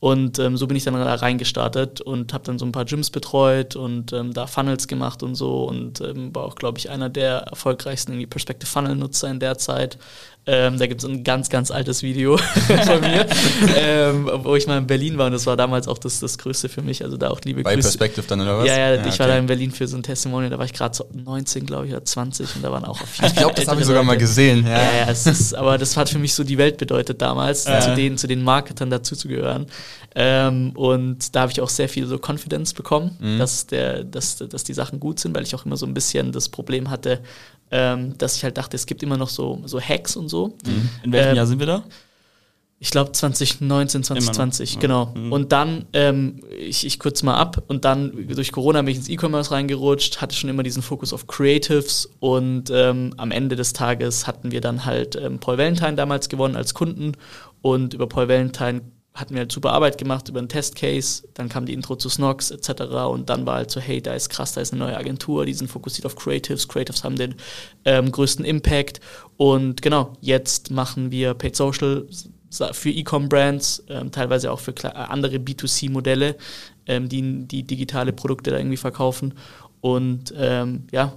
Und 0.00 0.38
ähm, 0.38 0.56
so 0.56 0.66
bin 0.66 0.78
ich 0.78 0.84
dann 0.84 0.94
da 0.94 1.14
reingestartet 1.14 2.00
und 2.00 2.32
habe 2.32 2.42
dann 2.44 2.58
so 2.58 2.64
ein 2.64 2.72
paar 2.72 2.86
Gyms 2.86 3.10
betreut 3.10 3.76
und 3.76 4.14
ähm, 4.14 4.32
da 4.32 4.46
Funnels 4.46 4.88
gemacht 4.88 5.22
und 5.22 5.34
so 5.34 5.64
und 5.64 6.00
ähm, 6.00 6.34
war 6.34 6.44
auch, 6.44 6.54
glaube 6.54 6.78
ich, 6.78 6.88
einer 6.88 7.10
der 7.10 7.40
erfolgreichsten 7.40 8.12
irgendwie 8.12 8.26
Perspective 8.26 8.70
Funnel 8.70 8.96
Nutzer 8.96 9.30
in 9.30 9.40
der 9.40 9.58
Zeit. 9.58 9.98
Ähm, 10.46 10.78
da 10.78 10.86
gibt 10.86 11.02
es 11.02 11.08
ein 11.08 11.22
ganz, 11.22 11.50
ganz 11.50 11.70
altes 11.70 12.02
Video 12.02 12.38
von 12.86 13.00
mir, 13.02 13.26
ähm, 13.76 14.30
wo 14.42 14.56
ich 14.56 14.66
mal 14.66 14.78
in 14.78 14.86
Berlin 14.86 15.18
war 15.18 15.26
und 15.26 15.32
das 15.32 15.44
war 15.44 15.54
damals 15.54 15.86
auch 15.86 15.98
das, 15.98 16.18
das 16.18 16.38
Größte 16.38 16.70
für 16.70 16.80
mich. 16.80 17.04
Also 17.04 17.18
da 17.18 17.28
auch 17.28 17.42
liebe 17.44 17.62
Bei 17.62 17.74
Grüße. 17.74 17.88
Perspective 17.88 18.26
dann 18.26 18.40
oder 18.40 18.58
was? 18.58 18.66
Ja, 18.66 18.78
ja, 18.78 18.94
ja 18.94 19.00
ich 19.02 19.06
okay. 19.06 19.18
war 19.18 19.26
da 19.26 19.36
in 19.36 19.44
Berlin 19.44 19.70
für 19.70 19.86
so 19.86 19.98
ein 19.98 20.02
Testimonial, 20.02 20.48
da 20.48 20.58
war 20.58 20.64
ich 20.64 20.72
gerade 20.72 20.96
so 20.96 21.06
19, 21.12 21.66
glaube 21.66 21.86
ich, 21.86 21.92
oder 21.92 22.02
20 22.02 22.56
und 22.56 22.64
da 22.64 22.72
waren 22.72 22.86
auch 22.86 22.96
viele. 23.06 23.28
Ich 23.28 23.36
glaube, 23.36 23.54
das 23.54 23.68
habe 23.68 23.80
ich 23.80 23.86
sogar 23.86 24.02
mal 24.02 24.16
gesehen. 24.16 24.64
Ja, 24.64 24.70
ja, 24.70 24.96
ja 25.00 25.10
es 25.10 25.26
ist, 25.26 25.54
aber 25.54 25.76
das 25.76 25.94
hat 25.98 26.08
für 26.08 26.18
mich 26.18 26.32
so 26.32 26.42
die 26.42 26.56
Welt 26.56 26.78
bedeutet 26.78 27.20
damals, 27.20 27.66
äh. 27.66 27.78
zu, 27.80 27.94
den, 27.94 28.16
zu 28.16 28.26
den 28.26 28.42
Marketern 28.42 28.88
dazu 28.88 29.14
zu 29.14 29.28
gehören. 29.28 29.66
Ähm, 30.14 30.72
und 30.74 31.34
da 31.34 31.42
habe 31.42 31.52
ich 31.52 31.60
auch 31.60 31.68
sehr 31.68 31.88
viel 31.88 32.06
so 32.06 32.18
Confidence 32.18 32.74
bekommen, 32.74 33.16
mhm. 33.20 33.38
dass, 33.38 33.66
der, 33.66 34.04
dass, 34.04 34.36
dass 34.36 34.64
die 34.64 34.74
Sachen 34.74 35.00
gut 35.00 35.20
sind, 35.20 35.36
weil 35.36 35.44
ich 35.44 35.54
auch 35.54 35.64
immer 35.64 35.76
so 35.76 35.86
ein 35.86 35.94
bisschen 35.94 36.32
das 36.32 36.48
Problem 36.48 36.90
hatte, 36.90 37.20
ähm, 37.70 38.16
dass 38.18 38.36
ich 38.36 38.44
halt 38.44 38.58
dachte, 38.58 38.76
es 38.76 38.86
gibt 38.86 39.02
immer 39.02 39.16
noch 39.16 39.28
so, 39.28 39.62
so 39.64 39.80
Hacks 39.80 40.16
und 40.16 40.28
so. 40.28 40.56
Mhm. 40.66 40.88
In 41.04 41.12
welchem 41.12 41.30
ähm, 41.30 41.36
Jahr 41.36 41.46
sind 41.46 41.58
wir 41.60 41.66
da? 41.66 41.84
Ich 42.82 42.90
glaube 42.90 43.12
2019, 43.12 44.04
2020, 44.04 44.78
genau. 44.78 45.12
Mhm. 45.14 45.30
Und 45.30 45.52
dann, 45.52 45.84
ähm, 45.92 46.40
ich, 46.58 46.86
ich 46.86 46.98
kurz 46.98 47.22
mal 47.22 47.34
ab, 47.34 47.62
und 47.68 47.84
dann 47.84 48.26
durch 48.26 48.52
Corona 48.52 48.80
bin 48.80 48.92
ich 48.92 48.96
ins 48.96 49.10
E-Commerce 49.10 49.50
reingerutscht, 49.50 50.22
hatte 50.22 50.34
schon 50.34 50.48
immer 50.48 50.62
diesen 50.62 50.82
Fokus 50.82 51.12
auf 51.12 51.26
Creatives 51.26 52.08
und 52.20 52.70
ähm, 52.72 53.12
am 53.18 53.32
Ende 53.32 53.54
des 53.54 53.74
Tages 53.74 54.26
hatten 54.26 54.50
wir 54.50 54.62
dann 54.62 54.86
halt 54.86 55.14
ähm, 55.14 55.38
Paul 55.38 55.58
Valentine 55.58 55.94
damals 55.94 56.30
gewonnen 56.30 56.56
als 56.56 56.72
Kunden 56.72 57.12
und 57.60 57.92
über 57.92 58.08
Paul 58.08 58.28
Valentine 58.28 58.80
hatten 59.14 59.34
wir 59.34 59.40
halt 59.40 59.52
super 59.52 59.72
Arbeit 59.72 59.98
gemacht 59.98 60.28
über 60.28 60.38
einen 60.38 60.48
Testcase, 60.48 61.24
dann 61.34 61.48
kam 61.48 61.66
die 61.66 61.72
Intro 61.72 61.96
zu 61.96 62.08
Snox 62.08 62.50
etc. 62.50 62.82
Und 63.10 63.28
dann 63.28 63.44
war 63.44 63.56
halt 63.56 63.70
so, 63.70 63.80
hey, 63.80 64.00
da 64.00 64.14
ist 64.14 64.28
krass, 64.28 64.52
da 64.52 64.60
ist 64.60 64.72
eine 64.72 64.84
neue 64.84 64.96
Agentur, 64.96 65.46
die 65.46 65.52
sind 65.52 65.68
fokussiert 65.68 66.06
auf 66.06 66.16
Creatives, 66.16 66.68
Creatives 66.68 67.02
haben 67.02 67.16
den 67.16 67.34
ähm, 67.84 68.12
größten 68.12 68.44
Impact. 68.44 69.00
Und 69.36 69.82
genau, 69.82 70.12
jetzt 70.20 70.70
machen 70.70 71.10
wir 71.10 71.34
Paid 71.34 71.56
Social 71.56 72.06
für 72.72 72.90
E-Com-Brands, 72.90 73.84
ähm, 73.88 74.10
teilweise 74.10 74.50
auch 74.50 74.60
für 74.60 74.74
äh, 74.82 74.88
andere 74.88 75.36
B2C-Modelle, 75.36 76.36
ähm, 76.86 77.08
die, 77.08 77.46
die 77.46 77.62
digitale 77.64 78.12
Produkte 78.12 78.50
da 78.50 78.58
irgendwie 78.58 78.76
verkaufen. 78.76 79.34
Und 79.80 80.34
ähm, 80.36 80.86
ja, 80.92 81.16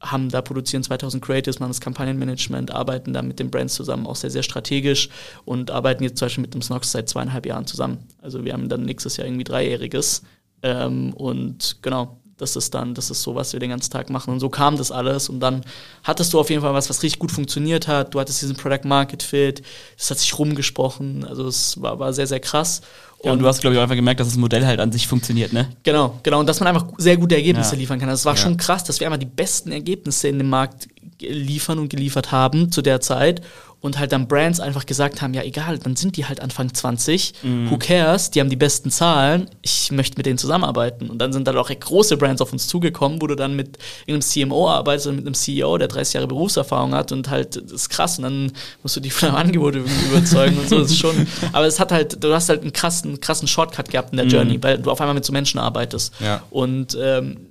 haben 0.00 0.30
da 0.30 0.40
produzieren 0.40 0.82
2000 0.82 1.22
Creatives, 1.22 1.60
machen 1.60 1.70
das 1.70 1.80
Kampagnenmanagement, 1.80 2.72
arbeiten 2.72 3.12
da 3.12 3.22
mit 3.22 3.38
den 3.38 3.50
Brands 3.50 3.74
zusammen, 3.74 4.06
auch 4.06 4.16
sehr, 4.16 4.30
sehr 4.30 4.42
strategisch 4.42 5.10
und 5.44 5.70
arbeiten 5.70 6.02
jetzt 6.02 6.18
zum 6.18 6.26
Beispiel 6.26 6.42
mit 6.42 6.54
dem 6.54 6.62
Snox 6.62 6.90
seit 6.92 7.08
zweieinhalb 7.08 7.46
Jahren 7.46 7.66
zusammen. 7.66 7.98
Also 8.22 8.44
wir 8.44 8.54
haben 8.54 8.68
dann 8.68 8.84
nächstes 8.84 9.18
Jahr 9.18 9.26
irgendwie 9.26 9.44
dreijähriges 9.44 10.22
ähm, 10.62 11.12
und 11.12 11.78
genau, 11.82 12.20
das 12.40 12.56
ist 12.56 12.72
dann, 12.74 12.94
das 12.94 13.10
ist 13.10 13.22
so, 13.22 13.34
was 13.34 13.52
wir 13.52 13.60
den 13.60 13.70
ganzen 13.70 13.90
Tag 13.90 14.08
machen. 14.08 14.32
Und 14.32 14.40
so 14.40 14.48
kam 14.48 14.76
das 14.76 14.90
alles. 14.90 15.28
Und 15.28 15.40
dann 15.40 15.62
hattest 16.02 16.32
du 16.32 16.40
auf 16.40 16.48
jeden 16.48 16.62
Fall 16.62 16.72
was, 16.72 16.88
was 16.88 17.02
richtig 17.02 17.18
gut 17.18 17.30
funktioniert 17.30 17.86
hat. 17.86 18.14
Du 18.14 18.20
hattest 18.20 18.40
diesen 18.40 18.56
Product 18.56 18.84
Market 18.84 19.22
Fit, 19.22 19.62
das 19.98 20.10
hat 20.10 20.18
sich 20.18 20.38
rumgesprochen. 20.38 21.24
Also 21.24 21.46
es 21.46 21.80
war, 21.82 21.98
war 21.98 22.12
sehr, 22.12 22.26
sehr 22.26 22.40
krass. 22.40 22.80
Ja, 23.22 23.32
und 23.32 23.38
du 23.38 23.46
hast, 23.46 23.60
glaube 23.60 23.74
ich, 23.74 23.78
auch 23.78 23.82
einfach 23.82 23.96
gemerkt, 23.96 24.20
dass 24.20 24.28
das 24.28 24.38
Modell 24.38 24.66
halt 24.66 24.80
an 24.80 24.92
sich 24.92 25.06
funktioniert, 25.06 25.52
ne? 25.52 25.68
Genau, 25.82 26.18
genau. 26.22 26.40
Und 26.40 26.46
dass 26.48 26.60
man 26.60 26.68
einfach 26.68 26.86
sehr 26.96 27.18
gute 27.18 27.34
Ergebnisse 27.34 27.74
ja. 27.74 27.80
liefern 27.80 27.98
kann. 27.98 28.08
Das 28.08 28.24
war 28.24 28.34
ja. 28.34 28.40
schon 28.40 28.56
krass, 28.56 28.82
dass 28.84 28.98
wir 28.98 29.06
einfach 29.06 29.18
die 29.18 29.26
besten 29.26 29.72
Ergebnisse 29.72 30.28
in 30.28 30.38
dem 30.38 30.48
Markt 30.48 30.88
liefern 31.20 31.78
und 31.78 31.90
geliefert 31.90 32.32
haben 32.32 32.72
zu 32.72 32.80
der 32.80 33.00
Zeit 33.00 33.42
und 33.80 33.98
halt 33.98 34.12
dann 34.12 34.28
Brands 34.28 34.60
einfach 34.60 34.84
gesagt 34.84 35.22
haben, 35.22 35.32
ja 35.32 35.42
egal, 35.42 35.78
dann 35.78 35.96
sind 35.96 36.16
die 36.16 36.26
halt 36.26 36.40
Anfang 36.40 36.72
20, 36.72 37.32
mhm. 37.42 37.70
who 37.70 37.78
cares, 37.78 38.30
die 38.30 38.40
haben 38.40 38.50
die 38.50 38.56
besten 38.56 38.90
Zahlen, 38.90 39.48
ich 39.62 39.90
möchte 39.90 40.18
mit 40.18 40.26
denen 40.26 40.36
zusammenarbeiten. 40.36 41.08
Und 41.08 41.18
dann 41.18 41.32
sind 41.32 41.48
dann 41.48 41.56
auch 41.56 41.70
große 41.70 42.16
Brands 42.18 42.42
auf 42.42 42.52
uns 42.52 42.68
zugekommen, 42.68 43.22
wo 43.22 43.26
du 43.26 43.36
dann 43.36 43.56
mit 43.56 43.78
irgendeinem 44.06 44.48
CMO 44.50 44.68
arbeitest 44.68 45.06
oder 45.06 45.16
mit 45.16 45.26
einem 45.26 45.34
CEO, 45.34 45.78
der 45.78 45.88
30 45.88 46.14
Jahre 46.14 46.26
Berufserfahrung 46.26 46.94
hat 46.94 47.10
und 47.12 47.30
halt, 47.30 47.56
das 47.56 47.72
ist 47.72 47.88
krass 47.88 48.18
und 48.18 48.24
dann 48.24 48.52
musst 48.82 48.96
du 48.96 49.00
die 49.00 49.10
von 49.10 49.30
einem 49.30 49.38
Angebot 49.38 49.76
überzeugen 49.76 50.58
und 50.58 50.68
so, 50.68 50.78
das 50.78 50.90
ist 50.90 50.98
schon, 50.98 51.26
aber 51.52 51.66
es 51.66 51.80
hat 51.80 51.90
halt, 51.90 52.22
du 52.22 52.34
hast 52.34 52.50
halt 52.50 52.60
einen 52.60 52.72
krassen, 52.72 53.18
krassen 53.20 53.48
Shortcut 53.48 53.90
gehabt 53.90 54.10
in 54.10 54.18
der 54.18 54.26
mhm. 54.26 54.30
Journey, 54.30 54.62
weil 54.62 54.78
du 54.78 54.90
auf 54.90 55.00
einmal 55.00 55.14
mit 55.14 55.24
so 55.24 55.32
Menschen 55.32 55.58
arbeitest. 55.58 56.12
Ja. 56.20 56.42
Und 56.50 56.96
ähm, 57.00 57.49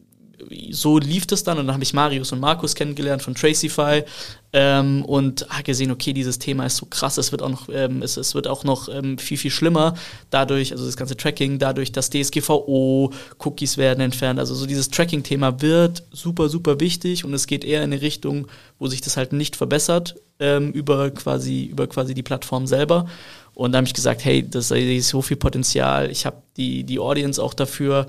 so 0.72 0.98
lief 0.98 1.27
das 1.27 1.44
dann 1.44 1.58
und 1.58 1.68
dann 1.68 1.74
habe 1.74 1.84
ich 1.84 1.94
Marius 1.94 2.32
und 2.32 2.39
Markus 2.39 2.75
kennengelernt 2.75 3.22
von 3.22 3.36
Tracify 3.36 4.03
ähm, 4.51 5.06
und 5.06 5.48
habe 5.50 5.63
gesehen, 5.63 5.91
okay, 5.91 6.13
dieses 6.13 6.39
Thema 6.39 6.65
ist 6.65 6.77
so 6.77 6.86
krass, 6.86 7.18
es 7.18 7.32
wird 7.32 7.41
auch 7.41 7.50
noch, 7.50 7.70
ähm, 7.70 8.01
es, 8.01 8.18
es, 8.18 8.34
wird 8.34 8.48
auch 8.48 8.63
noch 8.63 8.89
ähm, 8.89 9.18
viel, 9.18 9.38
viel 9.38 9.51
schlimmer 9.51 9.94
dadurch, 10.29 10.72
also 10.72 10.86
das 10.86 10.98
ganze 10.98 11.15
Tracking, 11.15 11.60
dadurch, 11.60 11.91
dass 11.91 12.10
DSGVO, 12.10 13.12
Cookies 13.39 13.77
werden 13.77 14.01
entfernt, 14.01 14.39
also 14.39 14.56
so 14.56 14.65
dieses 14.65 14.89
Tracking-Thema 14.89 15.62
wird 15.62 16.03
super, 16.12 16.50
super 16.50 16.79
wichtig 16.79 17.25
und 17.25 17.34
es 17.34 17.46
geht 17.46 17.63
eher 17.63 17.84
in 17.84 17.94
eine 17.94 18.01
Richtung, 18.01 18.48
wo 18.79 18.88
sich 18.88 19.01
das 19.01 19.18
halt 19.18 19.34
nicht 19.34 19.56
verbessert 19.56 20.15
ähm, 20.39 20.72
über, 20.72 21.12
quasi, 21.12 21.65
über 21.65 21.88
quasi 21.88 22.13
die 22.13 22.24
Plattform 22.24 22.65
selber. 22.65 23.08
Und 23.53 23.74
da 23.74 23.77
habe 23.79 23.88
ich 23.88 23.94
gesagt, 23.94 24.24
hey, 24.24 24.48
das 24.50 24.72
ist 24.72 25.10
so 25.10 25.22
viel 25.22 25.36
Potenzial, 25.36 26.10
ich 26.10 26.25
habe 26.25 26.41
die, 26.56 26.86
die 26.86 26.98
Audience 26.98 27.44
auch 27.44 27.53
dafür, 27.53 28.08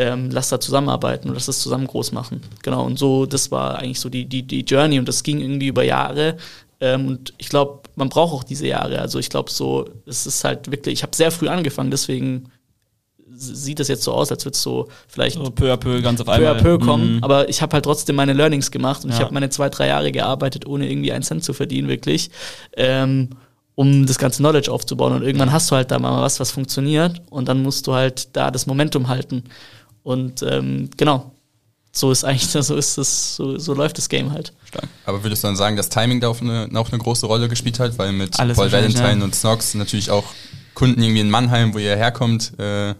ähm, 0.00 0.30
lass 0.30 0.48
da 0.48 0.58
zusammenarbeiten 0.58 1.28
und 1.28 1.34
lass 1.34 1.44
das 1.44 1.60
zusammen 1.60 1.86
groß 1.86 2.12
machen. 2.12 2.40
Genau, 2.62 2.86
und 2.86 2.98
so, 2.98 3.26
das 3.26 3.50
war 3.50 3.78
eigentlich 3.78 4.00
so 4.00 4.08
die, 4.08 4.24
die, 4.24 4.42
die 4.42 4.62
Journey 4.62 4.98
und 4.98 5.06
das 5.06 5.22
ging 5.22 5.40
irgendwie 5.40 5.66
über 5.66 5.82
Jahre. 5.82 6.38
Ähm, 6.80 7.06
und 7.06 7.34
ich 7.36 7.50
glaube, 7.50 7.82
man 7.96 8.08
braucht 8.08 8.32
auch 8.32 8.42
diese 8.42 8.66
Jahre. 8.66 8.98
Also 8.98 9.18
ich 9.18 9.28
glaube 9.28 9.50
so, 9.50 9.90
es 10.06 10.26
ist 10.26 10.42
halt 10.42 10.70
wirklich, 10.70 10.94
ich 10.94 11.02
habe 11.02 11.14
sehr 11.14 11.30
früh 11.30 11.48
angefangen, 11.48 11.90
deswegen 11.90 12.50
sieht 13.28 13.78
das 13.78 13.88
jetzt 13.88 14.02
so 14.02 14.12
aus, 14.12 14.30
als 14.30 14.46
würde 14.46 14.54
es 14.54 14.62
so 14.62 14.88
vielleicht 15.06 15.36
so 15.36 15.50
peu 15.50 15.70
à 15.70 15.76
peu 15.76 16.00
ganz 16.00 16.18
auf 16.22 16.30
einmal 16.30 16.54
peu 16.54 16.60
à 16.60 16.62
peu 16.62 16.78
kommen. 16.78 17.16
Mhm. 17.16 17.24
Aber 17.24 17.50
ich 17.50 17.60
habe 17.60 17.74
halt 17.74 17.84
trotzdem 17.84 18.16
meine 18.16 18.32
Learnings 18.32 18.70
gemacht 18.70 19.04
und 19.04 19.10
ja. 19.10 19.16
ich 19.16 19.22
habe 19.22 19.34
meine 19.34 19.50
zwei, 19.50 19.68
drei 19.68 19.88
Jahre 19.88 20.12
gearbeitet, 20.12 20.66
ohne 20.66 20.90
irgendwie 20.90 21.12
einen 21.12 21.24
Cent 21.24 21.44
zu 21.44 21.52
verdienen, 21.52 21.88
wirklich. 21.88 22.30
Ähm, 22.74 23.28
um 23.74 24.04
das 24.04 24.18
ganze 24.18 24.38
Knowledge 24.42 24.70
aufzubauen. 24.70 25.14
Und 25.14 25.22
irgendwann 25.22 25.52
hast 25.52 25.70
du 25.70 25.76
halt 25.76 25.90
da 25.90 25.98
mal 25.98 26.20
was, 26.20 26.38
was 26.40 26.50
funktioniert 26.50 27.22
und 27.30 27.48
dann 27.48 27.62
musst 27.62 27.86
du 27.86 27.94
halt 27.94 28.36
da 28.36 28.50
das 28.50 28.66
Momentum 28.66 29.08
halten. 29.08 29.44
Und 30.02 30.42
ähm, 30.42 30.90
genau, 30.96 31.32
so 31.92 32.10
ist 32.10 32.24
eigentlich, 32.24 32.46
so 32.48 32.76
ist 32.76 32.98
das, 32.98 33.36
so, 33.36 33.58
so 33.58 33.74
läuft 33.74 33.98
das 33.98 34.08
Game 34.08 34.32
halt. 34.32 34.52
Stark. 34.64 34.88
Aber 35.06 35.22
würdest 35.22 35.42
du 35.42 35.48
dann 35.48 35.56
sagen, 35.56 35.76
dass 35.76 35.88
Timing 35.88 36.20
da 36.20 36.28
auch 36.28 36.40
eine, 36.40 36.68
auch 36.74 36.90
eine 36.90 36.98
große 36.98 37.26
Rolle 37.26 37.48
gespielt 37.48 37.80
hat, 37.80 37.98
weil 37.98 38.12
mit 38.12 38.38
Alles 38.38 38.56
Paul 38.56 38.70
Valentine 38.70 39.18
ja. 39.18 39.24
und 39.24 39.34
Snox 39.34 39.74
natürlich 39.74 40.10
auch 40.10 40.24
Kunden 40.74 41.02
irgendwie 41.02 41.20
in 41.20 41.30
Mannheim, 41.30 41.74
wo 41.74 41.78
ihr 41.78 41.96
herkommt, 41.96 42.52
äh, 42.58 42.94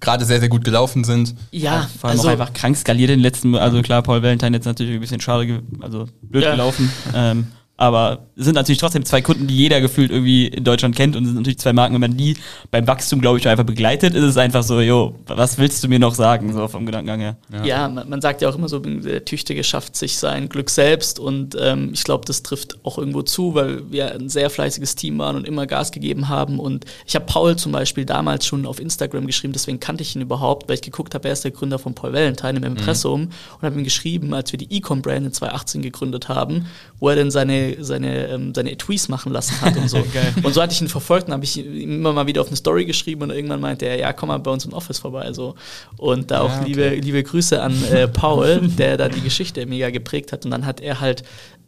gerade 0.00 0.24
sehr, 0.24 0.40
sehr 0.40 0.48
gut 0.48 0.64
gelaufen 0.64 1.04
sind. 1.04 1.34
Ja, 1.50 1.88
Vor 1.98 2.10
allem 2.10 2.18
also, 2.18 2.28
auch 2.28 2.32
einfach 2.32 2.52
krank 2.52 2.76
skaliert 2.76 3.10
in 3.10 3.18
den 3.18 3.22
letzten, 3.22 3.54
also 3.56 3.82
klar, 3.82 4.02
Paul 4.02 4.22
Valentine 4.22 4.56
jetzt 4.56 4.64
natürlich 4.64 4.94
ein 4.94 5.00
bisschen 5.00 5.20
schade, 5.20 5.62
also 5.80 6.06
blöd 6.22 6.44
Ja. 6.44 6.52
gelaufen. 6.52 6.90
Ähm, 7.14 7.46
aber 7.80 8.26
es 8.36 8.44
sind 8.44 8.56
natürlich 8.56 8.78
trotzdem 8.78 9.06
zwei 9.06 9.22
Kunden, 9.22 9.46
die 9.46 9.56
jeder 9.56 9.80
gefühlt 9.80 10.10
irgendwie 10.10 10.48
in 10.48 10.64
Deutschland 10.64 10.94
kennt. 10.94 11.16
Und 11.16 11.22
es 11.22 11.28
sind 11.28 11.38
natürlich 11.38 11.58
zwei 11.58 11.72
Marken, 11.72 11.94
wenn 11.94 12.02
man 12.02 12.14
die 12.14 12.36
beim 12.70 12.86
Wachstum, 12.86 13.22
glaube 13.22 13.38
ich, 13.38 13.48
einfach 13.48 13.64
begleitet, 13.64 14.14
ist 14.14 14.22
es 14.22 14.36
einfach 14.36 14.62
so, 14.62 14.82
jo, 14.82 15.14
was 15.26 15.56
willst 15.56 15.82
du 15.82 15.88
mir 15.88 15.98
noch 15.98 16.14
sagen, 16.14 16.52
so 16.52 16.68
vom 16.68 16.84
Gedankengang 16.84 17.20
her. 17.20 17.36
Ja, 17.64 17.88
man, 17.88 18.06
man 18.06 18.20
sagt 18.20 18.42
ja 18.42 18.50
auch 18.50 18.54
immer 18.54 18.68
so, 18.68 18.80
der 18.80 19.24
Tüchtige 19.24 19.64
schafft 19.64 19.96
sich 19.96 20.18
sein 20.18 20.50
Glück 20.50 20.68
selbst. 20.68 21.18
Und 21.18 21.56
ähm, 21.58 21.90
ich 21.94 22.04
glaube, 22.04 22.26
das 22.26 22.42
trifft 22.42 22.84
auch 22.84 22.98
irgendwo 22.98 23.22
zu, 23.22 23.54
weil 23.54 23.90
wir 23.90 24.12
ein 24.14 24.28
sehr 24.28 24.50
fleißiges 24.50 24.94
Team 24.94 25.18
waren 25.18 25.36
und 25.36 25.48
immer 25.48 25.66
Gas 25.66 25.90
gegeben 25.90 26.28
haben. 26.28 26.58
Und 26.58 26.84
ich 27.06 27.14
habe 27.14 27.24
Paul 27.24 27.56
zum 27.56 27.72
Beispiel 27.72 28.04
damals 28.04 28.44
schon 28.44 28.66
auf 28.66 28.78
Instagram 28.78 29.26
geschrieben, 29.26 29.54
deswegen 29.54 29.80
kannte 29.80 30.02
ich 30.02 30.14
ihn 30.14 30.20
überhaupt, 30.20 30.68
weil 30.68 30.74
ich 30.74 30.82
geguckt 30.82 31.14
habe, 31.14 31.28
er 31.28 31.32
ist 31.32 31.44
der 31.44 31.50
Gründer 31.50 31.78
von 31.78 31.94
Paul 31.94 32.12
Valentine 32.12 32.58
im 32.58 32.64
Impressum. 32.64 33.22
Und 33.22 33.62
habe 33.62 33.78
ihm 33.78 33.84
geschrieben, 33.84 34.34
als 34.34 34.52
wir 34.52 34.58
die 34.58 34.76
Ecom-Brand 34.76 35.24
in 35.24 35.32
2018 35.32 35.80
gegründet 35.80 36.28
haben, 36.28 36.66
wo 36.98 37.08
er 37.08 37.16
denn 37.16 37.30
seine, 37.30 37.69
seine, 37.80 38.28
ähm, 38.28 38.54
seine 38.54 38.76
Tweets 38.76 39.08
machen 39.08 39.32
lassen 39.32 39.60
hat 39.60 39.76
und 39.76 39.88
so. 39.88 39.98
Und 40.42 40.54
so 40.54 40.62
hatte 40.62 40.72
ich 40.72 40.80
ihn 40.80 40.88
verfolgt 40.88 41.28
und 41.28 41.34
habe 41.34 41.44
ich 41.44 41.58
ihm 41.58 41.96
immer 41.96 42.12
mal 42.12 42.26
wieder 42.26 42.40
auf 42.40 42.48
eine 42.48 42.56
Story 42.56 42.84
geschrieben 42.84 43.22
und 43.22 43.30
irgendwann 43.30 43.60
meinte 43.60 43.86
er, 43.86 43.98
ja, 43.98 44.12
komm 44.12 44.28
mal 44.28 44.38
bei 44.38 44.50
uns 44.50 44.64
im 44.64 44.72
Office 44.72 44.98
vorbei. 44.98 45.32
So. 45.32 45.54
Und 45.96 46.30
da 46.30 46.40
auch 46.40 46.56
okay. 46.56 46.64
liebe, 46.66 46.88
liebe 46.96 47.22
Grüße 47.22 47.60
an 47.62 47.74
äh, 47.92 48.08
Paul, 48.20 48.68
der 48.68 48.96
da 48.96 49.08
die 49.08 49.20
Geschichte 49.20 49.64
mega 49.66 49.90
geprägt 49.90 50.32
hat. 50.32 50.44
Und 50.44 50.50
dann 50.50 50.66
hat 50.66 50.80
er 50.80 51.00
halt 51.00 51.22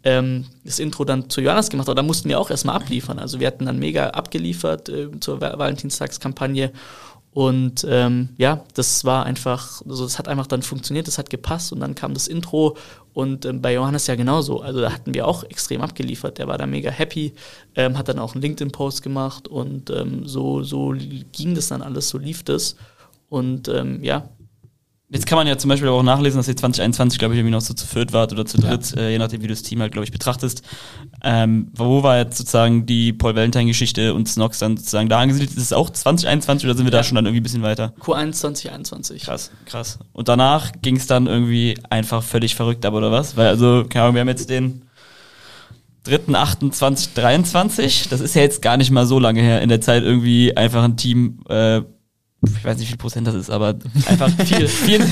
ähm, 0.04 0.46
das 0.64 0.78
Intro 0.78 1.04
dann 1.04 1.30
zu 1.30 1.40
Johannes 1.40 1.70
gemacht, 1.70 1.88
aber 1.88 1.94
da 1.94 2.02
mussten 2.02 2.28
wir 2.28 2.40
auch 2.40 2.50
erstmal 2.50 2.76
abliefern. 2.76 3.18
Also 3.18 3.40
wir 3.40 3.46
hatten 3.46 3.66
dann 3.66 3.78
mega 3.78 4.08
abgeliefert 4.08 4.88
äh, 4.88 5.08
zur 5.20 5.40
Va- 5.40 5.58
Valentinstagskampagne. 5.58 6.72
Und 7.34 7.86
ähm, 7.88 8.28
ja, 8.36 8.62
das 8.74 9.06
war 9.06 9.24
einfach, 9.24 9.80
also 9.88 10.04
das 10.04 10.18
hat 10.18 10.28
einfach 10.28 10.46
dann 10.46 10.60
funktioniert, 10.60 11.06
das 11.06 11.16
hat 11.16 11.30
gepasst 11.30 11.72
und 11.72 11.80
dann 11.80 11.94
kam 11.94 12.12
das 12.12 12.28
Intro 12.28 12.76
und 13.14 13.46
ähm, 13.46 13.62
bei 13.62 13.72
Johannes 13.72 14.06
ja 14.06 14.16
genauso. 14.16 14.60
Also 14.60 14.82
da 14.82 14.92
hatten 14.92 15.14
wir 15.14 15.26
auch 15.26 15.42
extrem 15.44 15.80
abgeliefert. 15.80 16.36
Der 16.36 16.46
war 16.46 16.58
da 16.58 16.66
mega 16.66 16.90
happy, 16.90 17.32
ähm, 17.74 17.96
hat 17.96 18.08
dann 18.08 18.18
auch 18.18 18.34
einen 18.34 18.42
LinkedIn-Post 18.42 19.02
gemacht 19.02 19.48
und 19.48 19.88
ähm, 19.88 20.26
so, 20.28 20.62
so 20.62 20.94
ging 21.32 21.54
das 21.54 21.68
dann 21.68 21.80
alles, 21.80 22.10
so 22.10 22.18
lief 22.18 22.42
das. 22.42 22.76
Und 23.30 23.66
ähm, 23.68 24.04
ja, 24.04 24.28
Jetzt 25.12 25.26
kann 25.26 25.36
man 25.36 25.46
ja 25.46 25.58
zum 25.58 25.68
Beispiel 25.68 25.90
auch 25.90 26.02
nachlesen, 26.02 26.38
dass 26.38 26.48
ihr 26.48 26.56
2021, 26.56 27.18
glaube 27.18 27.34
ich, 27.34 27.38
irgendwie 27.38 27.52
noch 27.52 27.60
so 27.60 27.74
zu 27.74 27.86
viert 27.86 28.14
wart 28.14 28.32
oder 28.32 28.46
zu 28.46 28.56
dritt, 28.58 28.96
äh, 28.96 29.10
je 29.10 29.18
nachdem, 29.18 29.42
wie 29.42 29.46
du 29.46 29.52
das 29.52 29.62
Team 29.62 29.80
halt, 29.82 29.92
glaube 29.92 30.04
ich, 30.04 30.10
betrachtest. 30.10 30.62
Ähm, 31.22 31.68
wo 31.74 32.02
war 32.02 32.16
jetzt 32.16 32.38
sozusagen 32.38 32.86
die 32.86 33.12
Paul 33.12 33.36
Valentine-Geschichte 33.36 34.14
und 34.14 34.26
Snox 34.26 34.58
dann 34.60 34.78
sozusagen 34.78 35.10
da 35.10 35.18
angesiedelt? 35.20 35.50
Ist 35.50 35.58
es 35.64 35.72
auch 35.74 35.90
2021 35.90 36.66
oder 36.66 36.74
sind 36.74 36.86
wir 36.86 36.90
da 36.90 36.98
Ja. 36.98 37.04
schon 37.04 37.16
dann 37.16 37.26
irgendwie 37.26 37.40
ein 37.40 37.42
bisschen 37.42 37.62
weiter? 37.62 37.92
Q1 38.00 38.32
2021. 38.32 39.22
Krass, 39.24 39.50
krass. 39.66 39.98
Und 40.14 40.28
danach 40.28 40.72
ging 40.80 40.96
es 40.96 41.06
dann 41.06 41.26
irgendwie 41.26 41.76
einfach 41.90 42.22
völlig 42.22 42.54
verrückt 42.54 42.86
ab, 42.86 42.94
oder 42.94 43.12
was? 43.12 43.36
Weil, 43.36 43.48
also, 43.48 43.84
keine 43.88 44.04
Ahnung, 44.04 44.14
wir 44.14 44.20
haben 44.22 44.28
jetzt 44.28 44.48
den 44.48 44.82
3.8.2023. 46.06 48.08
Das 48.08 48.20
ist 48.20 48.34
ja 48.34 48.42
jetzt 48.42 48.62
gar 48.62 48.76
nicht 48.76 48.90
mal 48.90 49.06
so 49.06 49.18
lange 49.18 49.40
her. 49.40 49.62
In 49.62 49.68
der 49.68 49.80
Zeit 49.80 50.02
irgendwie 50.02 50.56
einfach 50.56 50.82
ein 50.82 50.96
Team, 50.96 51.40
äh, 51.48 51.82
ich 52.44 52.64
weiß 52.64 52.76
nicht, 52.76 52.86
wie 52.86 52.90
viel 52.90 52.98
Prozent 52.98 53.24
das 53.28 53.36
ist, 53.36 53.50
aber 53.50 53.76
einfach 54.06 54.28
viel, 54.44 54.66
viel. 54.66 55.00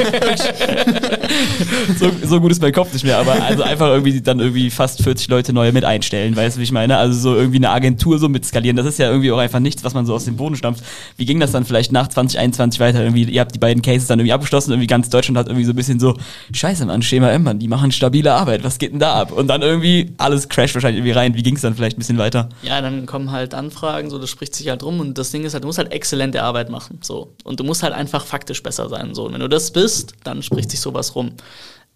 so, 1.98 2.10
so 2.24 2.40
gut 2.40 2.50
ist 2.50 2.60
mein 2.60 2.72
Kopf 2.72 2.92
nicht 2.92 3.04
mehr, 3.04 3.18
aber 3.18 3.40
also 3.40 3.62
einfach 3.62 3.86
irgendwie 3.86 4.20
dann 4.20 4.40
irgendwie 4.40 4.68
fast 4.68 5.00
40 5.04 5.28
Leute 5.28 5.52
neue 5.52 5.70
mit 5.72 5.84
einstellen, 5.84 6.34
weißt 6.34 6.56
du, 6.56 6.58
wie 6.58 6.64
ich 6.64 6.72
meine? 6.72 6.96
Also 6.96 7.20
so 7.20 7.36
irgendwie 7.36 7.58
eine 7.58 7.70
Agentur 7.70 8.18
so 8.18 8.28
mit 8.28 8.44
skalieren, 8.44 8.76
das 8.76 8.86
ist 8.86 8.98
ja 8.98 9.08
irgendwie 9.08 9.30
auch 9.30 9.38
einfach 9.38 9.60
nichts, 9.60 9.84
was 9.84 9.94
man 9.94 10.06
so 10.06 10.14
aus 10.14 10.24
dem 10.24 10.36
Boden 10.36 10.56
stampft. 10.56 10.84
Wie 11.18 11.24
ging 11.24 11.38
das 11.38 11.52
dann 11.52 11.64
vielleicht 11.64 11.92
nach 11.92 12.08
2021 12.08 12.80
weiter? 12.80 13.00
Irgendwie, 13.04 13.22
ihr 13.22 13.40
habt 13.40 13.54
die 13.54 13.60
beiden 13.60 13.80
Cases 13.80 14.08
dann 14.08 14.18
irgendwie 14.18 14.32
abgeschlossen, 14.32 14.72
irgendwie 14.72 14.88
ganz 14.88 15.08
Deutschland 15.08 15.38
hat 15.38 15.46
irgendwie 15.46 15.66
so 15.66 15.72
ein 15.72 15.76
bisschen 15.76 16.00
so, 16.00 16.16
scheiße 16.52 16.84
Mann, 16.84 17.00
Schema 17.00 17.30
M, 17.30 17.44
Mann, 17.44 17.60
die 17.60 17.68
machen 17.68 17.92
stabile 17.92 18.32
Arbeit, 18.34 18.64
was 18.64 18.78
geht 18.78 18.90
denn 18.92 18.98
da 18.98 19.14
ab? 19.14 19.30
Und 19.30 19.46
dann 19.46 19.62
irgendwie 19.62 20.14
alles 20.18 20.48
crasht 20.48 20.74
wahrscheinlich 20.74 20.98
irgendwie 20.98 21.12
rein. 21.12 21.34
Wie 21.34 21.44
ging 21.44 21.54
es 21.54 21.62
dann 21.62 21.76
vielleicht 21.76 21.96
ein 21.96 22.00
bisschen 22.00 22.18
weiter? 22.18 22.48
Ja, 22.62 22.80
dann 22.80 23.06
kommen 23.06 23.30
halt 23.30 23.54
Anfragen, 23.54 24.10
so 24.10 24.18
das 24.18 24.30
spricht 24.30 24.56
sich 24.56 24.68
halt 24.68 24.82
rum 24.82 24.98
und 24.98 25.16
das 25.16 25.30
Ding 25.30 25.44
ist 25.44 25.54
halt, 25.54 25.62
du 25.62 25.68
musst 25.68 25.78
halt 25.78 25.92
exzellente 25.92 26.42
Arbeit 26.42 26.70
machen, 26.70 26.98
so 27.02 27.19
und 27.44 27.60
du 27.60 27.64
musst 27.64 27.82
halt 27.82 27.94
einfach 27.94 28.24
faktisch 28.24 28.62
besser 28.62 28.88
sein, 28.88 29.14
so. 29.14 29.26
Und 29.26 29.34
wenn 29.34 29.40
du 29.40 29.48
das 29.48 29.70
bist, 29.70 30.14
dann 30.24 30.42
spricht 30.42 30.70
sich 30.70 30.80
sowas 30.80 31.14
rum. 31.14 31.32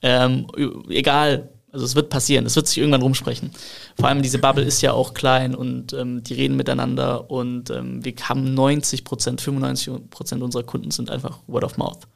Ähm, 0.02 0.47
egal, 0.88 1.50
also 1.75 1.85
es 1.85 1.97
wird 1.97 2.09
passieren, 2.09 2.47
es 2.47 2.54
wird 2.54 2.69
sich 2.69 2.78
irgendwann 2.78 3.02
rumsprechen. 3.02 3.50
Vor 3.99 4.09
allem 4.09 4.23
diese 4.23 4.38
Bubble 4.38 4.62
ist 4.62 4.81
ja 4.81 4.93
auch 4.93 5.12
klein 5.12 5.57
und 5.57 5.93
ähm, 5.93 6.23
die 6.23 6.35
reden 6.35 6.57
miteinander 6.57 7.31
und 7.31 7.69
ähm, 7.71 8.04
wir 8.04 8.14
haben 8.23 8.54
90 8.54 9.02
Prozent, 9.02 9.40
95 9.40 10.11
Prozent 10.11 10.43
unserer 10.43 10.62
Kunden 10.62 10.93
sind 10.93 11.11
einfach 11.11 11.40
Word 11.49 11.64
of 11.64 11.76
Mouth. 11.76 12.07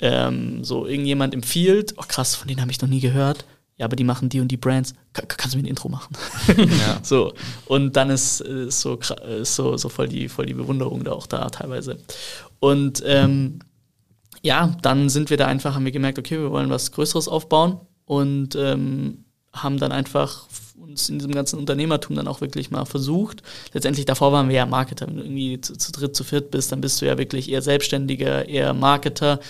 Ähm, 0.00 0.64
so 0.64 0.86
irgendjemand 0.86 1.32
empfiehlt, 1.32 1.94
oh 1.96 2.04
krass, 2.08 2.34
von 2.34 2.48
denen 2.48 2.60
habe 2.60 2.72
ich 2.72 2.80
noch 2.80 2.88
nie 2.88 3.00
gehört. 3.00 3.44
Ja, 3.78 3.84
aber 3.86 3.96
die 3.96 4.04
machen 4.04 4.28
die 4.28 4.40
und 4.40 4.48
die 4.48 4.56
Brands. 4.56 4.92
Ka- 5.12 5.22
kannst 5.26 5.54
du 5.54 5.58
mir 5.58 5.64
ein 5.64 5.68
Intro 5.68 5.88
machen? 5.88 6.14
Ja. 6.56 6.98
So, 7.02 7.32
und 7.66 7.94
dann 7.96 8.10
ist, 8.10 8.40
ist, 8.40 8.80
so, 8.80 8.98
ist 9.40 9.54
so, 9.54 9.76
so 9.76 9.88
voll, 9.88 10.08
die, 10.08 10.28
voll 10.28 10.46
die 10.46 10.54
Bewunderung 10.54 11.04
da 11.04 11.12
auch 11.12 11.26
da 11.28 11.48
teilweise. 11.48 11.98
Und 12.60 13.02
ähm, 13.06 13.60
ja, 14.42 14.76
dann 14.82 15.08
sind 15.08 15.30
wir 15.30 15.36
da 15.36 15.46
einfach, 15.46 15.74
haben 15.74 15.84
wir 15.84 15.92
gemerkt, 15.92 16.18
okay, 16.18 16.38
wir 16.38 16.50
wollen 16.50 16.70
was 16.70 16.90
Größeres 16.92 17.28
aufbauen 17.28 17.80
und 18.04 18.56
ähm, 18.56 19.24
haben 19.52 19.78
dann 19.78 19.92
einfach 19.92 20.46
uns 20.80 21.08
in 21.08 21.18
diesem 21.18 21.32
ganzen 21.32 21.58
Unternehmertum 21.58 22.16
dann 22.16 22.28
auch 22.28 22.40
wirklich 22.40 22.70
mal 22.70 22.84
versucht. 22.84 23.42
Letztendlich 23.72 24.06
davor 24.06 24.32
waren 24.32 24.48
wir 24.48 24.56
ja 24.56 24.66
Marketer. 24.66 25.06
Wenn 25.06 25.16
du 25.16 25.22
irgendwie 25.22 25.60
zu, 25.60 25.76
zu 25.76 25.92
dritt, 25.92 26.14
zu 26.16 26.24
viert 26.24 26.50
bist, 26.50 26.70
dann 26.72 26.80
bist 26.80 27.00
du 27.02 27.06
ja 27.06 27.18
wirklich 27.18 27.50
eher 27.50 27.62
Selbstständiger, 27.62 28.48
eher 28.48 28.74
Marketer. 28.74 29.40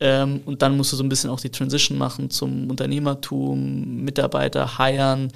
Ähm, 0.00 0.40
und 0.46 0.62
dann 0.62 0.76
musst 0.76 0.92
du 0.92 0.96
so 0.96 1.02
ein 1.02 1.08
bisschen 1.08 1.30
auch 1.30 1.40
die 1.40 1.50
Transition 1.50 1.98
machen 1.98 2.30
zum 2.30 2.70
Unternehmertum, 2.70 4.02
Mitarbeiter 4.02 4.78
hiren, 4.78 5.30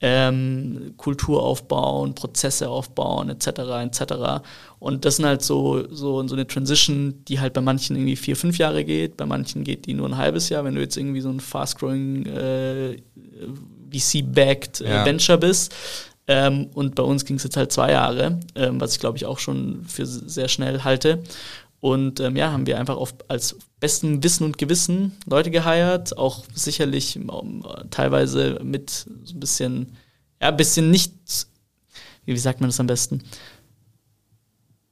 ähm, 0.00 0.94
Kultur 0.96 1.42
aufbauen, 1.42 2.14
Prozesse 2.14 2.68
aufbauen, 2.68 3.30
etc. 3.30 3.46
etc. 3.84 4.42
Und 4.78 5.04
das 5.04 5.16
sind 5.16 5.26
halt 5.26 5.42
so, 5.42 5.86
so, 5.90 6.26
so 6.26 6.34
eine 6.34 6.46
Transition, 6.46 7.24
die 7.28 7.40
halt 7.40 7.54
bei 7.54 7.60
manchen 7.60 7.96
irgendwie 7.96 8.16
vier, 8.16 8.36
fünf 8.36 8.58
Jahre 8.58 8.84
geht, 8.84 9.16
bei 9.16 9.26
manchen 9.26 9.64
geht 9.64 9.86
die 9.86 9.94
nur 9.94 10.08
ein 10.08 10.16
halbes 10.16 10.48
Jahr, 10.48 10.64
wenn 10.64 10.74
du 10.74 10.80
jetzt 10.80 10.96
irgendwie 10.96 11.20
so 11.20 11.30
ein 11.30 11.40
fast-growing 11.40 12.26
äh, 12.26 12.96
VC-backed 13.90 14.80
äh, 14.82 14.90
Ja. 14.90 15.04
Venture 15.04 15.38
bist. 15.38 15.74
Ähm, 16.28 16.68
und 16.74 16.94
bei 16.96 17.04
uns 17.04 17.24
ging 17.24 17.36
es 17.36 17.44
jetzt 17.44 17.56
halt 17.56 17.70
zwei 17.70 17.92
Jahre, 17.92 18.40
ähm, 18.56 18.80
was 18.80 18.92
ich 18.92 18.98
glaube 18.98 19.16
ich 19.16 19.26
auch 19.26 19.38
schon 19.38 19.84
für 19.86 20.04
sehr 20.04 20.48
schnell 20.48 20.82
halte. 20.82 21.22
Und 21.80 22.20
ähm, 22.20 22.36
ja, 22.36 22.52
haben 22.52 22.66
wir 22.66 22.78
einfach 22.78 22.96
auf, 22.96 23.14
als 23.28 23.56
besten 23.80 24.22
Wissen 24.22 24.44
und 24.44 24.58
Gewissen 24.58 25.12
Leute 25.26 25.50
geheiert, 25.50 26.16
auch 26.16 26.44
sicherlich 26.54 27.16
ähm, 27.16 27.64
teilweise 27.90 28.58
mit 28.62 29.06
so 29.24 29.34
ein 29.34 29.40
bisschen, 29.40 29.96
ja, 30.40 30.48
ein 30.48 30.56
bisschen 30.56 30.90
nicht, 30.90 31.12
wie, 32.24 32.36
sagt 32.38 32.60
man 32.60 32.68
das 32.68 32.80
am 32.80 32.86
besten? 32.86 33.22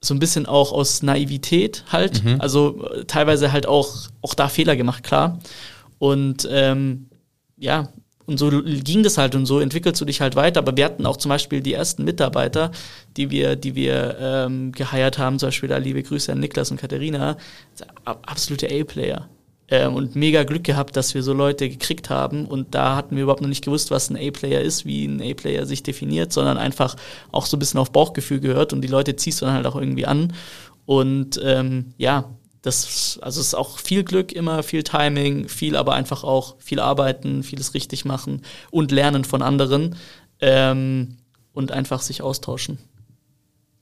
So 0.01 0.15
ein 0.15 0.19
bisschen 0.19 0.45
auch 0.45 0.73
aus 0.73 1.03
Naivität 1.03 1.85
halt. 1.91 2.23
Also 2.39 2.87
äh, 2.91 3.05
teilweise 3.07 3.53
halt 3.53 3.67
auch, 3.67 4.09
auch 4.21 4.35
da 4.35 4.49
Fehler 4.49 4.77
gemacht, 4.77 5.03
klar. 5.03 5.39
Und 5.99 6.47
ähm, 6.51 7.09
ja, 7.57 7.89
und 8.27 8.39
so 8.39 8.51
ging 8.51 9.03
das 9.03 9.19
halt 9.19 9.35
und 9.35 9.47
so 9.47 9.61
entwickelst 9.61 10.01
du 10.01 10.05
dich 10.05 10.21
halt 10.21 10.35
weiter. 10.37 10.61
Aber 10.61 10.77
wir 10.77 10.85
hatten 10.85 11.07
auch 11.07 11.17
zum 11.17 11.29
Beispiel 11.29 11.61
die 11.61 11.75
ersten 11.75 12.05
Mitarbeiter, 12.05 12.71
die 13.17 13.31
wir, 13.31 13.57
die 13.57 13.75
wir 13.75 14.17
ähm, 14.19 14.73
geheiert 14.73 15.19
haben, 15.19 15.39
zum 15.39 15.49
Beispiel 15.49 15.69
da 15.69 15.77
liebe 15.77 16.03
Grüße 16.03 16.33
an 16.33 16.41
Niklas 16.41 16.71
und 16.71 16.81
Katharina, 16.81 17.37
ab- 18.05 18.23
absolute 18.27 18.69
A-Player. 18.69 19.29
Ähm, 19.69 19.95
und 19.95 20.15
mega 20.15 20.45
Glück 20.45 20.65
gehabt, 20.65 20.95
dass 20.95 21.15
wir 21.15 21.23
so 21.23 21.33
Leute 21.33 21.71
gekriegt 21.71 22.11
haben. 22.11 22.45
Und 22.45 22.75
da 22.75 22.97
hatten 22.97 23.17
wir 23.17 23.23
überhaupt 23.23 23.41
noch 23.41 23.49
nicht 23.49 23.65
gewusst, 23.65 23.91
was 23.91 24.11
ein 24.11 24.17
A-Player 24.17 24.61
ist, 24.61 24.85
wie 24.85 25.07
ein 25.07 25.23
A-Player 25.23 25.65
sich 25.65 25.83
definiert, 25.83 26.35
sondern 26.35 26.59
einfach 26.59 26.97
auch 27.33 27.47
so 27.47 27.57
ein 27.57 27.61
bisschen 27.61 27.81
auf 27.81 27.91
Bauchgefühl 27.91 28.41
gehört. 28.41 28.75
Und 28.75 28.83
die 28.83 28.89
Leute 28.89 29.17
ziehst 29.17 29.41
du 29.41 29.47
dann 29.47 29.55
halt 29.55 29.67
auch 29.67 29.77
irgendwie 29.77 30.05
an. 30.05 30.35
Und 30.85 31.41
ähm, 31.43 31.95
ja, 31.97 32.29
das, 32.65 33.19
also 33.21 33.43
es 33.43 33.49
ist 33.49 33.55
auch 33.55 33.79
viel 33.79 34.05
Glück 34.05 34.33
immer, 34.33 34.63
viel 34.63 34.83
Timing, 34.83 35.49
viel 35.49 35.77
aber 35.77 35.95
einfach 35.95 36.25
auch 36.25 36.57
viel 36.59 36.81
arbeiten, 36.81 37.43
vieles 37.43 37.75
richtig 37.75 38.07
machen 38.07 38.41
und 38.71 38.91
lernen 38.91 39.25
von 39.25 39.43
anderen 39.43 39.97
ähm, 40.41 41.19
und 41.53 41.73
einfach 41.73 42.01
sich 42.01 42.23
austauschen. 42.23 42.79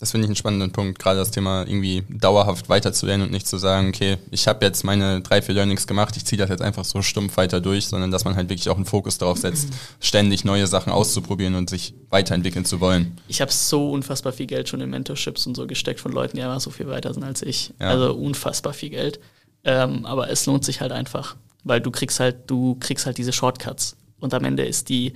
Das 0.03 0.11
finde 0.11 0.25
ich 0.25 0.31
einen 0.31 0.37
spannenden 0.37 0.73
Punkt, 0.73 0.99
gerade 0.99 1.21
das 1.21 1.31
Thema 1.31 1.61
irgendwie 1.65 2.03
dauerhaft 2.09 2.69
weiterzulernen 2.69 3.25
und 3.25 3.33
nicht 3.33 3.47
zu 3.47 3.57
sagen, 3.57 3.91
okay, 3.91 4.19
ich 4.33 4.49
habe 4.49 4.65
jetzt 4.67 4.83
meine 4.83 5.21
drei, 5.21 5.41
vier 5.41 5.55
Learnings 5.55 5.87
gemacht, 5.87 6.17
ich 6.17 6.25
ziehe 6.25 6.37
das 6.37 6.51
jetzt 6.51 6.61
einfach 6.61 6.85
so 6.85 7.03
stumpf 7.03 7.37
weiter 7.37 7.61
durch, 7.61 7.87
sondern 7.87 8.11
dass 8.11 8.25
man 8.25 8.35
halt 8.35 8.49
wirklich 8.49 8.69
auch 8.69 8.75
einen 8.75 8.85
Fokus 8.85 9.19
darauf 9.19 9.39
setzt, 9.39 9.69
ständig 10.01 10.45
neue 10.45 10.67
Sachen 10.67 10.93
auszuprobieren 10.93 11.55
und 11.55 11.71
sich 11.71 11.95
weiterentwickeln 12.11 12.65
zu 12.65 12.81
wollen. 12.81 13.17
Ich 13.29 13.41
habe 13.41 13.53
so 13.53 13.93
unfassbar 13.93 14.33
viel 14.33 14.47
Geld 14.47 14.69
schon 14.69 14.81
in 14.81 14.91
Mentorships 14.91 15.47
und 15.47 15.55
so 15.55 15.69
gesteckt 15.69 16.01
von 16.01 16.11
Leuten, 16.11 16.37
die 16.37 16.43
einfach 16.43 16.61
so 16.61 16.71
viel 16.71 16.89
weiter 16.89 17.15
sind 17.15 17.23
als 17.23 17.41
ich. 17.41 17.73
Ja. 17.79 17.91
Also 17.91 18.13
unfassbar 18.13 18.73
viel 18.73 18.91
Geld. 18.91 19.21
Ähm, 19.63 20.05
aber 20.05 20.29
es 20.31 20.47
lohnt 20.47 20.65
sich 20.65 20.81
halt 20.81 20.91
einfach. 20.91 21.37
weil 21.63 21.81
du 21.81 21.93
kriegst 21.93 22.19
halt, 22.19 22.51
du 22.51 22.77
kriegst 22.81 23.07
halt 23.07 23.19
diese 23.19 23.33
Shortcuts. 23.33 23.95
Und 24.19 24.35
am 24.35 24.45
Ende 24.45 24.65
ist 24.65 24.89
die, 24.89 25.13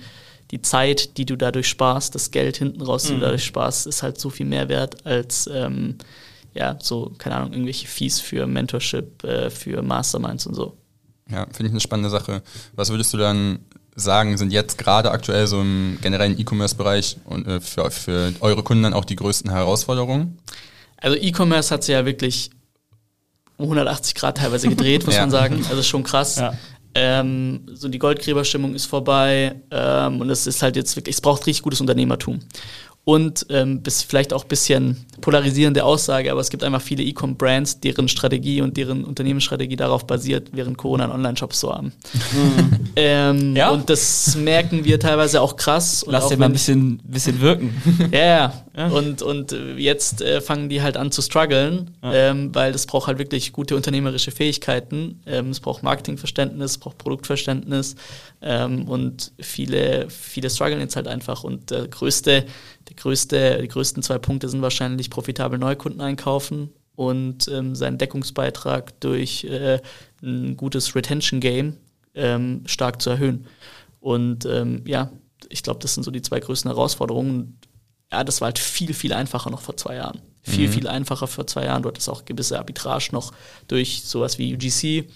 die 0.51 0.61
Zeit, 0.61 1.17
die 1.17 1.25
du 1.25 1.35
dadurch 1.35 1.67
sparst, 1.67 2.15
das 2.15 2.31
Geld 2.31 2.57
hinten 2.57 2.81
raus, 2.81 3.03
die 3.03 3.13
du 3.13 3.19
dadurch 3.19 3.43
sparst, 3.45 3.85
ist 3.87 4.01
halt 4.03 4.19
so 4.19 4.29
viel 4.29 4.45
mehr 4.45 4.69
wert 4.69 5.05
als 5.05 5.49
ähm, 5.53 5.95
ja, 6.53 6.77
so, 6.81 7.13
keine 7.17 7.35
Ahnung, 7.35 7.51
irgendwelche 7.53 7.87
Fees 7.87 8.19
für 8.19 8.47
Mentorship, 8.47 9.23
äh, 9.23 9.49
für 9.49 9.81
Masterminds 9.81 10.47
und 10.47 10.55
so. 10.55 10.75
Ja, 11.29 11.45
finde 11.51 11.65
ich 11.65 11.71
eine 11.71 11.79
spannende 11.81 12.09
Sache. 12.09 12.41
Was 12.75 12.89
würdest 12.89 13.13
du 13.13 13.17
dann 13.17 13.59
sagen, 13.95 14.37
sind 14.37 14.51
jetzt 14.53 14.77
gerade 14.77 15.11
aktuell 15.11 15.47
so 15.47 15.59
im 15.61 15.97
generellen 16.01 16.39
E-Commerce-Bereich 16.39 17.17
und 17.25 17.45
äh, 17.47 17.59
für, 17.59 17.91
für 17.91 18.33
eure 18.39 18.63
Kunden 18.63 18.83
dann 18.83 18.93
auch 18.93 19.05
die 19.05 19.15
größten 19.17 19.51
Herausforderungen? 19.51 20.37
Also 20.97 21.17
E-Commerce 21.17 21.73
hat 21.73 21.83
sich 21.83 21.93
ja 21.93 22.05
wirklich 22.05 22.49
um 23.57 23.65
180 23.65 24.15
Grad 24.15 24.37
teilweise 24.37 24.69
gedreht, 24.69 25.05
muss 25.05 25.15
Ja. 25.15 25.21
man 25.21 25.31
sagen. 25.31 25.65
Also 25.69 25.83
schon 25.83 26.03
krass. 26.03 26.37
Ja. 26.37 26.53
Ähm, 26.99 27.61
so 27.73 27.89
die 27.89 27.99
Goldgräberstimmung 27.99 28.73
ist 28.73 28.87
vorbei 28.87 29.61
ähm, 29.69 30.19
und 30.19 30.31
es 30.31 30.47
ist 30.47 30.63
halt 30.63 30.75
jetzt 30.75 30.95
wirklich, 30.95 31.15
es 31.15 31.21
braucht 31.21 31.45
richtig 31.45 31.61
gutes 31.61 31.79
Unternehmertum. 31.79 32.39
Und 33.07 33.45
ähm, 33.51 33.83
bis 33.83 34.03
vielleicht 34.03 34.33
auch 34.33 34.43
ein 34.43 34.49
bisschen 34.49 35.05
polarisierende 35.21 35.85
Aussage, 35.85 36.29
aber 36.29 36.41
es 36.41 36.49
gibt 36.49 36.61
einfach 36.61 36.81
viele 36.81 37.03
E-Com-Brands, 37.03 37.79
deren 37.79 38.09
Strategie 38.09 38.59
und 38.59 38.75
deren 38.75 39.05
Unternehmensstrategie 39.05 39.77
darauf 39.77 40.05
basiert, 40.05 40.49
während 40.51 40.77
Corona 40.77 41.05
einen 41.05 41.13
Online-Shop 41.13 41.53
zu 41.53 41.73
haben. 41.73 41.93
ähm, 42.97 43.55
Ja? 43.55 43.69
Und 43.69 43.89
das 43.89 44.35
merken 44.35 44.83
wir 44.83 44.99
teilweise 44.99 45.39
auch 45.39 45.55
krass. 45.55 46.03
Und 46.03 46.11
Lass 46.11 46.25
auch 46.25 46.29
dir 46.31 46.37
mal 46.37 46.47
ein 46.47 46.51
bisschen, 46.51 46.97
bisschen 47.05 47.39
wirken. 47.39 47.81
ja, 48.11 48.19
ja. 48.19 48.53
Ja. 48.77 48.87
Und, 48.89 49.21
und 49.23 49.53
äh, 49.53 49.75
jetzt 49.77 50.21
äh, 50.21 50.39
fangen 50.39 50.69
die 50.69 50.81
halt 50.83 50.97
an 50.97 51.09
zu 51.11 51.23
strugglen, 51.23 51.91
ähm, 52.03 52.53
weil 52.53 52.71
das 52.73 52.85
braucht 52.85 53.07
halt 53.07 53.17
wirklich 53.17 53.51
gute 53.51 53.75
unternehmerische 53.75 54.29
Fähigkeiten. 54.29 55.21
Ähm, 55.25 55.49
es 55.49 55.59
braucht 55.61 55.81
Marketingverständnis, 55.81 56.71
es 56.71 56.77
braucht 56.77 56.99
Produktverständnis 56.99 57.95
ähm, 58.41 58.87
und 58.87 59.31
viele, 59.39 60.07
viele 60.09 60.49
strugglen 60.51 60.79
jetzt 60.79 60.95
halt 60.95 61.07
einfach. 61.07 61.43
Und 61.43 61.71
der 61.71 61.87
größte, 61.87 62.45
der 62.87 62.95
größte, 62.95 63.59
die 63.61 63.67
größten 63.67 64.03
zwei 64.03 64.17
Punkte 64.17 64.49
sind 64.49 64.61
wahrscheinlich 64.61 65.09
profitabel 65.09 65.59
Neukunden 65.59 66.01
einkaufen 66.01 66.69
und 66.95 67.47
ähm, 67.47 67.75
seinen 67.75 67.97
Deckungsbeitrag 67.97 68.99
durch 69.01 69.43
äh, 69.43 69.79
ein 70.23 70.57
gutes 70.57 70.95
Retention-Game 70.95 71.77
ähm, 72.15 72.63
stark 72.65 73.01
zu 73.01 73.11
erhöhen. 73.11 73.45
Und 73.99 74.45
ähm, 74.45 74.83
ja, 74.85 75.11
ich 75.49 75.63
glaube, 75.63 75.79
das 75.79 75.93
sind 75.93 76.03
so 76.03 76.11
die 76.11 76.21
zwei 76.21 76.39
größten 76.39 76.71
Herausforderungen. 76.71 77.59
Ja, 78.11 78.23
das 78.23 78.41
war 78.41 78.47
halt 78.47 78.59
viel, 78.59 78.93
viel 78.93 79.13
einfacher 79.13 79.49
noch 79.49 79.61
vor 79.61 79.77
zwei 79.77 79.95
Jahren. 79.95 80.21
Viel, 80.41 80.69
viel 80.69 80.87
einfacher 80.87 81.27
vor 81.27 81.45
zwei 81.45 81.65
Jahren. 81.65 81.83
Du 81.83 81.89
hattest 81.89 82.09
auch 82.09 82.23
gewisse 82.23 82.57
Arbitrage 82.57 83.09
noch 83.11 83.33
durch 83.67 84.03
sowas 84.03 84.39
wie 84.39 84.55
UGC. 84.55 85.09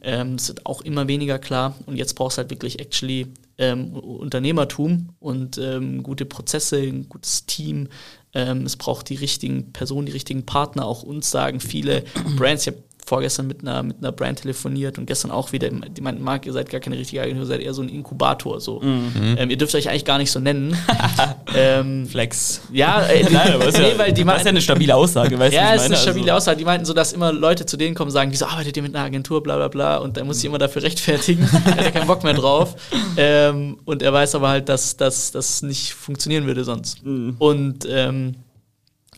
Ähm, 0.00 0.36
das 0.36 0.48
wird 0.48 0.64
auch 0.64 0.80
immer 0.82 1.08
weniger 1.08 1.40
klar. 1.40 1.74
Und 1.86 1.96
jetzt 1.96 2.14
brauchst 2.14 2.38
du 2.38 2.42
halt 2.42 2.50
wirklich 2.50 2.78
actually 2.78 3.26
ähm, 3.58 3.92
Unternehmertum 3.94 5.10
und 5.18 5.58
ähm, 5.58 6.02
gute 6.02 6.26
Prozesse, 6.26 6.78
ein 6.78 7.08
gutes 7.08 7.46
Team. 7.46 7.88
Ähm, 8.34 8.62
es 8.66 8.76
braucht 8.76 9.08
die 9.08 9.14
richtigen 9.14 9.72
Personen, 9.72 10.06
die 10.06 10.12
richtigen 10.12 10.44
Partner. 10.44 10.84
Auch 10.84 11.02
uns 11.02 11.30
sagen 11.30 11.60
viele 11.60 12.04
Brands. 12.36 12.66
Ich 12.66 12.74
habe 12.74 12.82
vorgestern 13.06 13.46
mit 13.46 13.62
einer, 13.62 13.84
mit 13.84 13.98
einer 13.98 14.10
Brand 14.10 14.42
telefoniert 14.42 14.98
und 14.98 15.06
gestern 15.06 15.30
auch 15.30 15.52
wieder, 15.52 15.70
die 15.70 16.00
meinten, 16.00 16.24
Marc, 16.24 16.44
ihr 16.44 16.52
seid 16.52 16.68
gar 16.70 16.80
keine 16.80 16.98
richtige 16.98 17.22
Agentur, 17.22 17.44
ihr 17.44 17.46
seid 17.46 17.60
eher 17.60 17.72
so 17.72 17.80
ein 17.82 17.88
Inkubator. 17.88 18.60
So. 18.60 18.82
Ähm, 18.82 19.48
ihr 19.48 19.56
dürft 19.56 19.74
euch 19.76 19.88
eigentlich 19.88 20.04
gar 20.04 20.18
nicht 20.18 20.32
so 20.32 20.40
nennen. 20.40 20.76
ähm, 21.56 22.06
Flex. 22.08 22.62
ja, 22.72 23.02
äh, 23.02 23.22
Nein, 23.30 23.52
aber 23.54 23.68
ist 23.68 23.78
nee, 23.78 23.92
weil 23.96 24.12
die 24.12 24.12
das 24.12 24.12
ist 24.12 24.18
ja 24.18 24.24
meinten, 24.24 24.48
eine 24.48 24.60
stabile 24.60 24.96
Aussage, 24.96 25.38
weißt 25.38 25.52
du? 25.52 25.56
ja, 25.56 25.72
ist 25.74 25.82
eine 25.82 25.90
meine? 25.90 25.96
stabile 26.02 26.32
Also- 26.32 26.36
Aussage. 26.36 26.58
Die 26.58 26.64
meinten 26.64 26.84
so, 26.84 26.92
dass 26.94 27.12
immer 27.12 27.32
Leute 27.32 27.64
zu 27.64 27.76
denen 27.76 27.94
kommen 27.94 28.08
und 28.08 28.12
sagen, 28.12 28.32
wieso 28.32 28.46
arbeitet 28.46 28.76
ihr 28.76 28.82
mit 28.82 28.94
einer 28.94 29.04
Agentur, 29.04 29.40
bla 29.40 29.56
bla 29.56 29.68
bla. 29.68 29.98
Und 29.98 30.16
dann 30.16 30.26
muss 30.26 30.38
ich 30.40 30.44
immer 30.44 30.58
dafür 30.58 30.82
rechtfertigen. 30.82 31.48
er 31.64 31.76
hat 31.76 31.84
ja 31.84 31.90
keinen 31.92 32.08
Bock 32.08 32.24
mehr 32.24 32.34
drauf. 32.34 32.74
Ähm, 33.16 33.78
und 33.84 34.02
er 34.02 34.12
weiß 34.12 34.34
aber 34.34 34.48
halt, 34.48 34.68
dass 34.68 34.96
das 34.96 35.62
nicht 35.62 35.94
funktionieren 35.94 36.46
würde 36.46 36.64
sonst. 36.64 37.02
Und 37.04 37.86
ähm, 37.88 38.34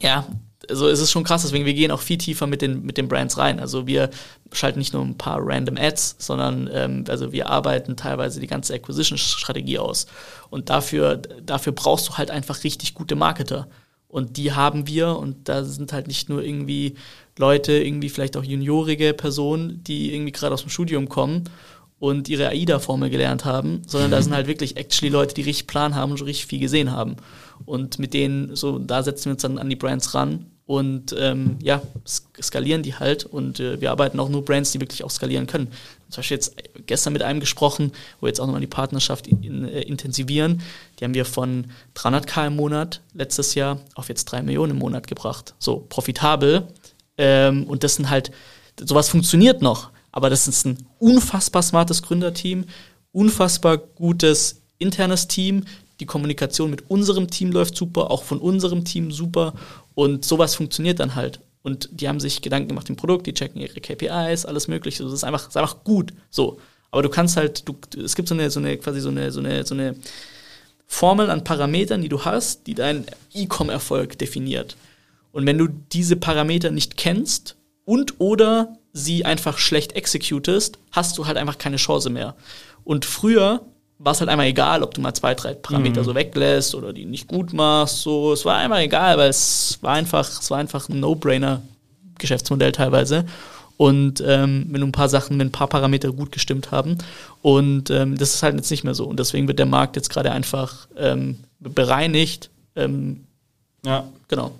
ja, 0.00 0.26
also 0.68 0.88
es 0.88 1.00
ist 1.00 1.10
schon 1.10 1.24
krass, 1.24 1.42
deswegen 1.42 1.64
wir 1.64 1.74
gehen 1.74 1.90
auch 1.90 2.00
viel 2.00 2.18
tiefer 2.18 2.46
mit 2.46 2.62
den, 2.62 2.84
mit 2.84 2.98
den 2.98 3.08
Brands 3.08 3.38
rein. 3.38 3.60
Also 3.60 3.86
wir 3.86 4.10
schalten 4.52 4.78
nicht 4.78 4.92
nur 4.92 5.02
ein 5.02 5.16
paar 5.16 5.38
random 5.40 5.76
Ads, 5.76 6.16
sondern 6.18 6.68
ähm, 6.72 7.04
also 7.08 7.32
wir 7.32 7.48
arbeiten 7.48 7.96
teilweise 7.96 8.40
die 8.40 8.46
ganze 8.46 8.74
Acquisition-Strategie 8.74 9.78
aus. 9.78 10.06
Und 10.50 10.70
dafür, 10.70 11.16
dafür 11.16 11.72
brauchst 11.72 12.08
du 12.08 12.12
halt 12.14 12.30
einfach 12.30 12.64
richtig 12.64 12.94
gute 12.94 13.16
Marketer. 13.16 13.68
Und 14.08 14.36
die 14.38 14.52
haben 14.52 14.86
wir 14.86 15.16
und 15.16 15.48
da 15.48 15.64
sind 15.64 15.92
halt 15.92 16.06
nicht 16.06 16.30
nur 16.30 16.42
irgendwie 16.42 16.94
Leute, 17.36 17.72
irgendwie 17.72 18.08
vielleicht 18.08 18.36
auch 18.36 18.44
juniorige 18.44 19.12
Personen, 19.12 19.84
die 19.84 20.14
irgendwie 20.14 20.32
gerade 20.32 20.54
aus 20.54 20.62
dem 20.62 20.70
Studium 20.70 21.08
kommen 21.08 21.44
und 21.98 22.28
ihre 22.28 22.48
AIDA-Formel 22.48 23.10
gelernt 23.10 23.44
haben, 23.44 23.82
sondern 23.86 24.10
da 24.10 24.22
sind 24.22 24.32
halt 24.32 24.46
wirklich 24.46 24.76
actually 24.76 25.12
Leute, 25.12 25.34
die 25.34 25.42
richtig 25.42 25.66
Plan 25.66 25.94
haben 25.94 26.10
und 26.10 26.18
schon 26.18 26.26
richtig 26.26 26.46
viel 26.46 26.60
gesehen 26.60 26.90
haben. 26.90 27.16
Und 27.66 27.98
mit 27.98 28.14
denen, 28.14 28.56
so, 28.56 28.78
da 28.78 29.02
setzen 29.02 29.26
wir 29.26 29.32
uns 29.32 29.42
dann 29.42 29.58
an 29.58 29.68
die 29.68 29.76
Brands 29.76 30.14
ran 30.14 30.46
und 30.68 31.16
ähm, 31.18 31.56
ja, 31.62 31.80
sk- 32.06 32.42
skalieren 32.42 32.82
die 32.82 32.94
halt 32.94 33.24
und 33.24 33.58
äh, 33.58 33.80
wir 33.80 33.90
arbeiten 33.90 34.20
auch 34.20 34.28
nur 34.28 34.44
Brands, 34.44 34.70
die 34.70 34.80
wirklich 34.80 35.02
auch 35.02 35.10
skalieren 35.10 35.46
können. 35.46 35.68
Zum 36.10 36.18
Beispiel 36.20 36.34
jetzt 36.36 36.56
gestern 36.86 37.14
mit 37.14 37.22
einem 37.22 37.40
gesprochen, 37.40 37.90
wo 38.20 38.26
wir 38.26 38.28
jetzt 38.28 38.38
auch 38.38 38.44
nochmal 38.44 38.60
die 38.60 38.66
Partnerschaft 38.66 39.26
in, 39.28 39.66
äh, 39.66 39.80
intensivieren. 39.80 40.60
Die 41.00 41.04
haben 41.04 41.14
wir 41.14 41.24
von 41.24 41.68
300k 41.96 42.48
im 42.48 42.56
Monat 42.56 43.00
letztes 43.14 43.54
Jahr 43.54 43.80
auf 43.94 44.10
jetzt 44.10 44.26
3 44.26 44.42
Millionen 44.42 44.72
im 44.72 44.78
Monat 44.78 45.06
gebracht. 45.06 45.54
So, 45.58 45.86
profitabel. 45.88 46.68
Ähm, 47.16 47.64
und 47.64 47.82
das 47.82 47.94
sind 47.94 48.10
halt, 48.10 48.30
sowas 48.78 49.08
funktioniert 49.08 49.62
noch, 49.62 49.88
aber 50.12 50.28
das 50.28 50.48
ist 50.48 50.66
ein 50.66 50.76
unfassbar 50.98 51.62
smartes 51.62 52.02
Gründerteam, 52.02 52.66
unfassbar 53.12 53.78
gutes 53.78 54.60
internes 54.76 55.28
Team. 55.28 55.64
Die 56.00 56.06
Kommunikation 56.06 56.70
mit 56.70 56.88
unserem 56.90 57.28
Team 57.28 57.50
läuft 57.52 57.74
super, 57.74 58.10
auch 58.10 58.22
von 58.22 58.38
unserem 58.38 58.84
Team 58.84 59.10
super. 59.10 59.54
Und 59.98 60.24
sowas 60.24 60.54
funktioniert 60.54 61.00
dann 61.00 61.16
halt. 61.16 61.40
Und 61.62 61.88
die 61.90 62.06
haben 62.08 62.20
sich 62.20 62.40
Gedanken 62.40 62.68
gemacht 62.68 62.88
im 62.88 62.94
Produkt, 62.94 63.26
die 63.26 63.34
checken 63.34 63.60
ihre 63.60 63.80
KPIs, 63.80 64.46
alles 64.46 64.68
mögliche. 64.68 65.02
Das 65.02 65.12
ist 65.12 65.24
einfach, 65.24 65.48
ist 65.48 65.56
einfach 65.56 65.82
gut. 65.82 66.12
So. 66.30 66.60
Aber 66.92 67.02
du 67.02 67.08
kannst 67.08 67.36
halt, 67.36 67.68
du, 67.68 67.76
es 68.00 68.14
gibt 68.14 68.28
so 68.28 68.34
eine, 68.36 68.48
so 68.48 68.60
eine, 68.60 68.78
quasi 68.78 69.00
so 69.00 69.08
eine, 69.08 69.32
so 69.32 69.40
eine, 69.40 69.66
so 69.66 69.74
eine 69.74 69.96
Formel 70.86 71.30
an 71.30 71.42
Parametern, 71.42 72.00
die 72.00 72.08
du 72.08 72.24
hast, 72.24 72.68
die 72.68 72.76
deinen 72.76 73.06
E-Com-Erfolg 73.34 74.16
definiert. 74.20 74.76
Und 75.32 75.46
wenn 75.46 75.58
du 75.58 75.66
diese 75.66 76.14
Parameter 76.14 76.70
nicht 76.70 76.96
kennst 76.96 77.56
und 77.84 78.20
oder 78.20 78.78
sie 78.92 79.24
einfach 79.24 79.58
schlecht 79.58 79.96
executest, 79.96 80.78
hast 80.92 81.18
du 81.18 81.26
halt 81.26 81.36
einfach 81.36 81.58
keine 81.58 81.76
Chance 81.76 82.08
mehr. 82.08 82.36
Und 82.84 83.04
früher 83.04 83.66
war 83.98 84.12
es 84.12 84.20
halt 84.20 84.30
einmal 84.30 84.46
egal, 84.46 84.82
ob 84.82 84.94
du 84.94 85.00
mal 85.00 85.14
zwei, 85.14 85.34
drei 85.34 85.54
Parameter 85.54 86.04
so 86.04 86.14
weglässt 86.14 86.74
oder 86.74 86.92
die 86.92 87.04
nicht 87.04 87.26
gut 87.28 87.52
machst. 87.52 88.02
So, 88.02 88.32
es 88.32 88.44
war 88.44 88.56
einmal 88.56 88.82
egal, 88.82 89.18
weil 89.18 89.28
es 89.30 89.78
war 89.80 89.94
einfach, 89.94 90.28
es 90.28 90.50
war 90.50 90.58
einfach 90.58 90.88
ein 90.88 91.00
No-Brainer 91.00 91.62
Geschäftsmodell 92.18 92.72
teilweise. 92.72 93.24
Und 93.76 94.22
ähm, 94.26 94.66
wenn 94.70 94.80
du 94.80 94.86
ein 94.88 94.92
paar 94.92 95.08
Sachen, 95.08 95.38
wenn 95.38 95.48
ein 95.48 95.52
paar 95.52 95.68
Parameter 95.68 96.12
gut 96.12 96.32
gestimmt 96.32 96.72
haben. 96.72 96.98
Und 97.42 97.90
ähm, 97.90 98.16
das 98.18 98.34
ist 98.34 98.42
halt 98.42 98.56
jetzt 98.56 98.70
nicht 98.70 98.82
mehr 98.84 98.94
so. 98.94 99.04
Und 99.06 99.18
deswegen 99.20 99.46
wird 99.46 99.60
der 99.60 99.66
Markt 99.66 99.94
jetzt 99.96 100.10
gerade 100.10 100.32
einfach 100.32 100.88
ähm, 100.96 101.38
bereinigt. 101.60 102.50
Ähm, 102.74 103.24
Ja. 103.84 104.04
genau. 104.26 104.52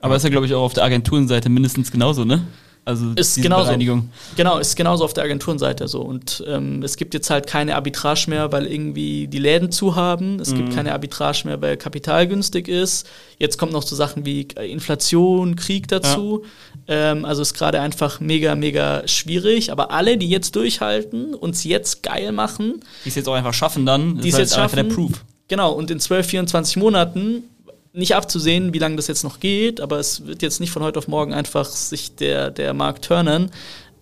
Aber 0.00 0.16
ist 0.16 0.24
ja, 0.24 0.28
glaube 0.30 0.46
ich, 0.46 0.54
auch 0.54 0.62
auf 0.62 0.74
der 0.74 0.84
Agenturenseite 0.84 1.48
mindestens 1.48 1.90
genauso, 1.90 2.24
ne? 2.24 2.46
Also 2.88 3.12
Ist 3.16 3.42
genauso. 3.42 3.70
Genau, 4.34 4.56
ist 4.56 4.74
genauso 4.74 5.04
auf 5.04 5.12
der 5.12 5.24
Agenturenseite 5.24 5.88
so. 5.88 6.00
Und 6.00 6.42
ähm, 6.48 6.82
es 6.82 6.96
gibt 6.96 7.12
jetzt 7.12 7.28
halt 7.28 7.46
keine 7.46 7.76
Arbitrage 7.76 8.24
mehr, 8.28 8.50
weil 8.50 8.66
irgendwie 8.66 9.28
die 9.28 9.38
Läden 9.38 9.70
zu 9.70 9.94
haben. 9.94 10.40
Es 10.40 10.54
gibt 10.54 10.74
keine 10.74 10.92
Arbitrage 10.92 11.42
mehr, 11.44 11.60
weil 11.60 11.76
Kapital 11.76 12.26
günstig 12.26 12.66
ist. 12.66 13.06
Jetzt 13.36 13.58
kommt 13.58 13.72
noch 13.72 13.82
so 13.82 13.94
Sachen 13.94 14.24
wie 14.24 14.48
Inflation, 14.66 15.54
Krieg 15.54 15.86
dazu. 15.88 16.44
Ähm, 16.86 17.26
also 17.26 17.42
ist 17.42 17.52
gerade 17.52 17.78
einfach 17.78 18.20
mega, 18.20 18.54
mega 18.54 19.06
schwierig. 19.06 19.70
Aber 19.70 19.90
alle, 19.90 20.16
die 20.16 20.30
jetzt 20.30 20.56
durchhalten, 20.56 21.34
uns 21.34 21.64
jetzt 21.64 22.02
geil 22.02 22.32
machen, 22.32 22.80
Die 23.04 23.10
es 23.10 23.16
jetzt 23.16 23.28
auch 23.28 23.34
einfach 23.34 23.52
schaffen 23.52 23.84
dann, 23.84 24.16
die 24.18 24.30
es 24.30 24.34
halt 24.36 24.44
jetzt 24.44 24.54
einfach 24.54 24.70
schaffen. 24.70 24.88
der 24.88 24.94
Proof. 24.94 25.24
Genau, 25.48 25.72
und 25.72 25.90
in 25.90 26.00
12, 26.00 26.26
24 26.26 26.78
Monaten 26.78 27.42
nicht 27.92 28.14
abzusehen, 28.14 28.74
wie 28.74 28.78
lange 28.78 28.96
das 28.96 29.06
jetzt 29.06 29.24
noch 29.24 29.40
geht, 29.40 29.80
aber 29.80 29.98
es 29.98 30.26
wird 30.26 30.42
jetzt 30.42 30.60
nicht 30.60 30.70
von 30.70 30.82
heute 30.82 30.98
auf 30.98 31.08
morgen 31.08 31.32
einfach 31.32 31.66
sich 31.66 32.14
der, 32.14 32.50
der 32.50 32.74
Markt 32.74 33.06
turnen. 33.06 33.50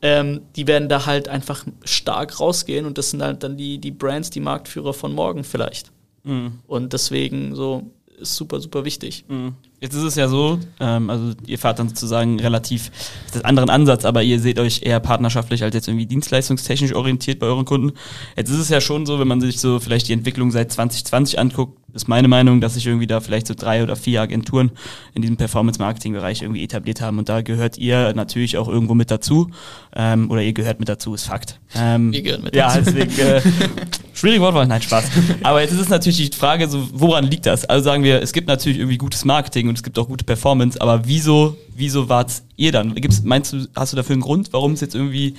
Ähm, 0.02 0.42
die 0.56 0.66
werden 0.66 0.88
da 0.88 1.06
halt 1.06 1.28
einfach 1.28 1.64
stark 1.84 2.38
rausgehen 2.38 2.84
und 2.84 2.98
das 2.98 3.10
sind 3.10 3.22
halt 3.22 3.42
dann 3.42 3.56
die, 3.56 3.78
die 3.78 3.90
Brands, 3.90 4.30
die 4.30 4.40
Marktführer 4.40 4.92
von 4.92 5.12
morgen 5.12 5.42
vielleicht. 5.42 5.90
Mhm. 6.24 6.60
Und 6.66 6.92
deswegen 6.92 7.54
so 7.54 7.90
ist 8.18 8.36
super, 8.36 8.60
super 8.60 8.84
wichtig. 8.84 9.24
Mhm. 9.28 9.54
Jetzt 9.86 9.94
ist 9.94 10.02
es 10.02 10.16
ja 10.16 10.26
so, 10.26 10.58
ähm, 10.80 11.10
also 11.10 11.32
ihr 11.46 11.60
fahrt 11.60 11.78
dann 11.78 11.88
sozusagen 11.88 12.40
relativ 12.40 12.90
das 13.32 13.44
anderen 13.44 13.70
Ansatz, 13.70 14.04
aber 14.04 14.24
ihr 14.24 14.40
seht 14.40 14.58
euch 14.58 14.82
eher 14.82 14.98
partnerschaftlich 14.98 15.62
als 15.62 15.76
jetzt 15.76 15.86
irgendwie 15.86 16.06
dienstleistungstechnisch 16.06 16.92
orientiert 16.92 17.38
bei 17.38 17.46
euren 17.46 17.64
Kunden. 17.64 17.92
Jetzt 18.36 18.50
ist 18.50 18.58
es 18.58 18.68
ja 18.68 18.80
schon 18.80 19.06
so, 19.06 19.20
wenn 19.20 19.28
man 19.28 19.40
sich 19.40 19.60
so 19.60 19.78
vielleicht 19.78 20.08
die 20.08 20.12
Entwicklung 20.12 20.50
seit 20.50 20.72
2020 20.72 21.38
anguckt, 21.38 21.78
ist 21.96 22.08
meine 22.08 22.28
Meinung, 22.28 22.60
dass 22.60 22.74
sich 22.74 22.86
irgendwie 22.86 23.06
da 23.06 23.20
vielleicht 23.20 23.46
so 23.46 23.54
drei 23.54 23.82
oder 23.82 23.96
vier 23.96 24.20
Agenturen 24.20 24.70
in 25.14 25.22
diesem 25.22 25.36
Performance-Marketing-Bereich 25.36 26.42
irgendwie 26.42 26.62
etabliert 26.62 27.00
haben 27.00 27.18
und 27.18 27.28
da 27.28 27.40
gehört 27.40 27.78
ihr 27.78 28.12
natürlich 28.14 28.58
auch 28.58 28.68
irgendwo 28.68 28.94
mit 28.94 29.10
dazu 29.10 29.50
ähm, 29.94 30.30
oder 30.30 30.42
ihr 30.42 30.52
gehört 30.52 30.78
mit 30.78 30.88
dazu, 30.88 31.14
ist 31.14 31.24
Fakt. 31.24 31.58
Ähm, 31.74 32.12
Wir 32.12 32.22
gehören 32.22 32.42
mit 32.42 32.54
ja, 32.54 32.68
dazu. 32.68 32.92
deswegen, 32.92 33.18
äh, 33.18 33.40
schwierige 34.14 34.42
Wortwahl, 34.42 34.66
nein, 34.66 34.82
Spaß. 34.82 35.04
Aber 35.42 35.62
jetzt 35.62 35.72
ist 35.72 35.80
es 35.80 35.88
natürlich 35.88 36.30
die 36.30 36.36
Frage, 36.36 36.68
so, 36.68 36.86
woran 36.92 37.24
liegt 37.24 37.46
das? 37.46 37.64
Also 37.64 37.84
sagen 37.84 38.04
wir, 38.04 38.22
es 38.22 38.32
gibt 38.32 38.46
natürlich 38.48 38.78
irgendwie 38.78 38.98
gutes 38.98 39.24
Marketing 39.24 39.68
und 39.68 39.75
es 39.76 39.82
gibt 39.82 39.98
auch 39.98 40.08
gute 40.08 40.24
Performance, 40.24 40.80
aber 40.80 41.06
wieso, 41.06 41.56
wieso 41.74 42.08
wart 42.08 42.42
ihr 42.56 42.72
dann? 42.72 42.94
Gibt's, 42.94 43.22
meinst 43.22 43.52
du, 43.52 43.66
hast 43.74 43.92
du 43.92 43.96
dafür 43.96 44.14
einen 44.14 44.22
Grund, 44.22 44.52
warum 44.52 44.72
es 44.72 44.80
jetzt 44.80 44.94
irgendwie 44.94 45.34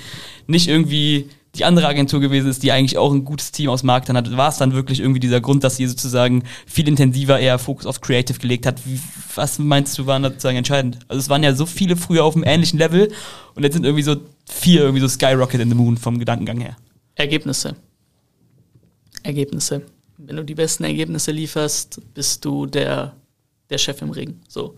nicht 0.47 0.67
irgendwie 0.67 1.30
die 1.56 1.65
andere 1.65 1.88
Agentur 1.88 2.19
gewesen 2.19 2.50
ist, 2.50 2.62
die 2.62 2.71
eigentlich 2.71 2.97
auch 2.97 3.12
ein 3.12 3.26
gutes 3.26 3.52
Team 3.52 3.69
aus 3.69 3.84
Markt 3.84 4.10
dann 4.10 4.17
hat? 4.17 4.36
War 4.38 4.50
es 4.50 4.58
dann 4.58 4.73
wirklich 4.73 5.00
irgendwie 5.00 5.19
dieser 5.19 5.41
Grund, 5.41 5.63
dass 5.63 5.80
ihr 5.80 5.89
sozusagen 5.89 6.43
viel 6.65 6.88
intensiver 6.88 7.39
eher 7.39 7.58
Fokus 7.58 7.86
auf 7.86 8.00
Creative 8.02 8.38
gelegt 8.38 8.65
hat? 8.65 8.80
Was 9.36 9.60
meinst 9.60 9.97
du, 9.97 10.06
waren 10.06 10.23
da 10.23 10.30
sozusagen 10.30 10.58
entscheidend? 10.58 11.00
Also 11.08 11.19
es 11.19 11.30
waren 11.30 11.43
ja 11.43 11.54
so 11.54 11.65
viele 11.65 11.95
früher 11.95 12.23
auf 12.23 12.36
einem 12.36 12.45
ähnlichen 12.45 12.78
Level 12.78 13.12
und 13.56 13.63
jetzt 13.63 13.73
sind 13.73 13.86
irgendwie 13.86 14.04
so 14.04 14.17
vier 14.47 14.82
irgendwie 14.82 15.02
so 15.02 15.08
Skyrocket 15.08 15.60
in 15.60 15.69
the 15.69 15.76
Moon 15.76 15.97
vom 15.97 16.19
Gedankengang 16.19 16.62
her. 16.62 16.78
Ergebnisse. 17.15 17.76
Ergebnisse. 19.23 19.82
Wenn 20.17 20.36
du 20.36 20.43
die 20.43 20.56
besten 20.56 20.84
Ergebnisse 20.84 21.32
lieferst, 21.32 22.02
bist 22.13 22.45
du 22.45 22.65
der, 22.65 23.15
der 23.69 23.77
Chef 23.77 24.01
im 24.01 24.10
Ring. 24.12 24.39
So. 24.47 24.75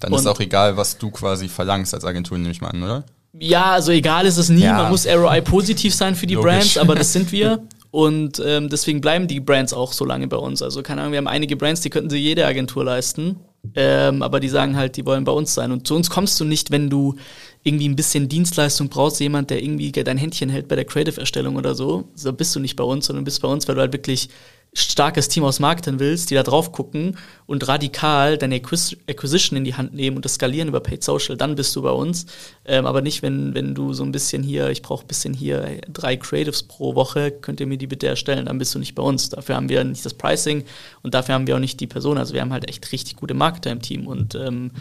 Dann 0.00 0.12
Und- 0.12 0.18
ist 0.20 0.26
auch 0.26 0.40
egal, 0.40 0.76
was 0.76 0.98
du 0.98 1.10
quasi 1.10 1.48
verlangst 1.48 1.94
als 1.94 2.04
Agentur, 2.04 2.38
nehme 2.38 2.50
ich 2.50 2.60
mal 2.60 2.68
an, 2.68 2.82
oder? 2.82 3.04
Ja, 3.38 3.72
also 3.72 3.90
egal 3.90 4.26
ist 4.26 4.36
es 4.36 4.48
nie. 4.48 4.62
Ja. 4.62 4.74
Man 4.82 4.90
muss 4.90 5.06
ROI 5.06 5.40
positiv 5.40 5.94
sein 5.94 6.14
für 6.14 6.26
die 6.26 6.34
Logisch. 6.34 6.50
Brands, 6.52 6.78
aber 6.78 6.94
das 6.94 7.12
sind 7.12 7.32
wir. 7.32 7.62
Und 7.90 8.42
ähm, 8.44 8.68
deswegen 8.68 9.00
bleiben 9.00 9.28
die 9.28 9.38
Brands 9.38 9.72
auch 9.72 9.92
so 9.92 10.04
lange 10.04 10.26
bei 10.26 10.36
uns. 10.36 10.62
Also 10.62 10.82
keine 10.82 11.00
Ahnung, 11.00 11.12
wir 11.12 11.18
haben 11.18 11.28
einige 11.28 11.56
Brands, 11.56 11.80
die 11.80 11.90
könnten 11.90 12.10
sie 12.10 12.18
jede 12.18 12.44
Agentur 12.44 12.84
leisten. 12.84 13.36
Ähm, 13.76 14.20
aber 14.22 14.40
die 14.40 14.48
sagen 14.48 14.76
halt, 14.76 14.96
die 14.96 15.06
wollen 15.06 15.22
bei 15.24 15.30
uns 15.32 15.54
sein. 15.54 15.70
Und 15.70 15.86
zu 15.86 15.94
uns 15.94 16.10
kommst 16.10 16.38
du 16.40 16.44
nicht, 16.44 16.72
wenn 16.72 16.90
du 16.90 17.14
irgendwie 17.62 17.88
ein 17.88 17.94
bisschen 17.96 18.28
Dienstleistung 18.28 18.88
brauchst, 18.88 19.20
jemand, 19.20 19.50
der 19.50 19.62
irgendwie 19.62 19.92
dein 19.92 20.18
Händchen 20.18 20.50
hält 20.50 20.66
bei 20.68 20.74
der 20.74 20.84
Creative-Erstellung 20.84 21.54
oder 21.56 21.74
so. 21.76 22.08
So 22.16 22.32
bist 22.32 22.54
du 22.56 22.60
nicht 22.60 22.74
bei 22.74 22.84
uns, 22.84 23.06
sondern 23.06 23.24
bist 23.24 23.40
bei 23.40 23.48
uns, 23.48 23.66
weil 23.68 23.76
du 23.76 23.80
halt 23.80 23.92
wirklich 23.92 24.28
starkes 24.74 25.28
Team 25.28 25.44
aus 25.44 25.60
Marketing 25.60 26.00
willst, 26.00 26.30
die 26.30 26.34
da 26.34 26.42
drauf 26.42 26.72
gucken 26.72 27.16
und 27.46 27.66
radikal 27.68 28.36
deine 28.36 28.56
Acquis 28.56 28.96
Acquisition 29.08 29.56
in 29.56 29.64
die 29.64 29.74
Hand 29.74 29.94
nehmen 29.94 30.16
und 30.16 30.24
das 30.24 30.34
skalieren 30.34 30.68
über 30.68 30.80
Paid 30.80 31.04
Social, 31.04 31.36
dann 31.36 31.54
bist 31.54 31.74
du 31.76 31.82
bei 31.82 31.90
uns. 31.90 32.26
Ähm, 32.64 32.84
aber 32.84 33.00
nicht, 33.00 33.22
wenn, 33.22 33.54
wenn 33.54 33.74
du 33.74 33.92
so 33.92 34.02
ein 34.02 34.12
bisschen 34.12 34.42
hier, 34.42 34.70
ich 34.70 34.82
brauche 34.82 35.04
ein 35.04 35.08
bisschen 35.08 35.32
hier 35.32 35.80
drei 35.92 36.16
Creatives 36.16 36.64
pro 36.64 36.94
Woche, 36.94 37.30
könnt 37.30 37.60
ihr 37.60 37.66
mir 37.66 37.78
die 37.78 37.86
bitte 37.86 38.08
erstellen, 38.08 38.46
dann 38.46 38.58
bist 38.58 38.74
du 38.74 38.78
nicht 38.78 38.94
bei 38.94 39.02
uns. 39.02 39.28
Dafür 39.28 39.56
haben 39.56 39.68
wir 39.68 39.84
nicht 39.84 40.04
das 40.04 40.14
Pricing 40.14 40.64
und 41.02 41.14
dafür 41.14 41.34
haben 41.34 41.46
wir 41.46 41.54
auch 41.54 41.60
nicht 41.60 41.78
die 41.80 41.86
Person. 41.86 42.18
Also 42.18 42.34
wir 42.34 42.40
haben 42.40 42.52
halt 42.52 42.68
echt 42.68 42.90
richtig 42.92 43.16
gute 43.16 43.34
Marketer 43.34 43.70
im 43.70 43.80
Team 43.80 44.06
und 44.06 44.34
ähm, 44.34 44.72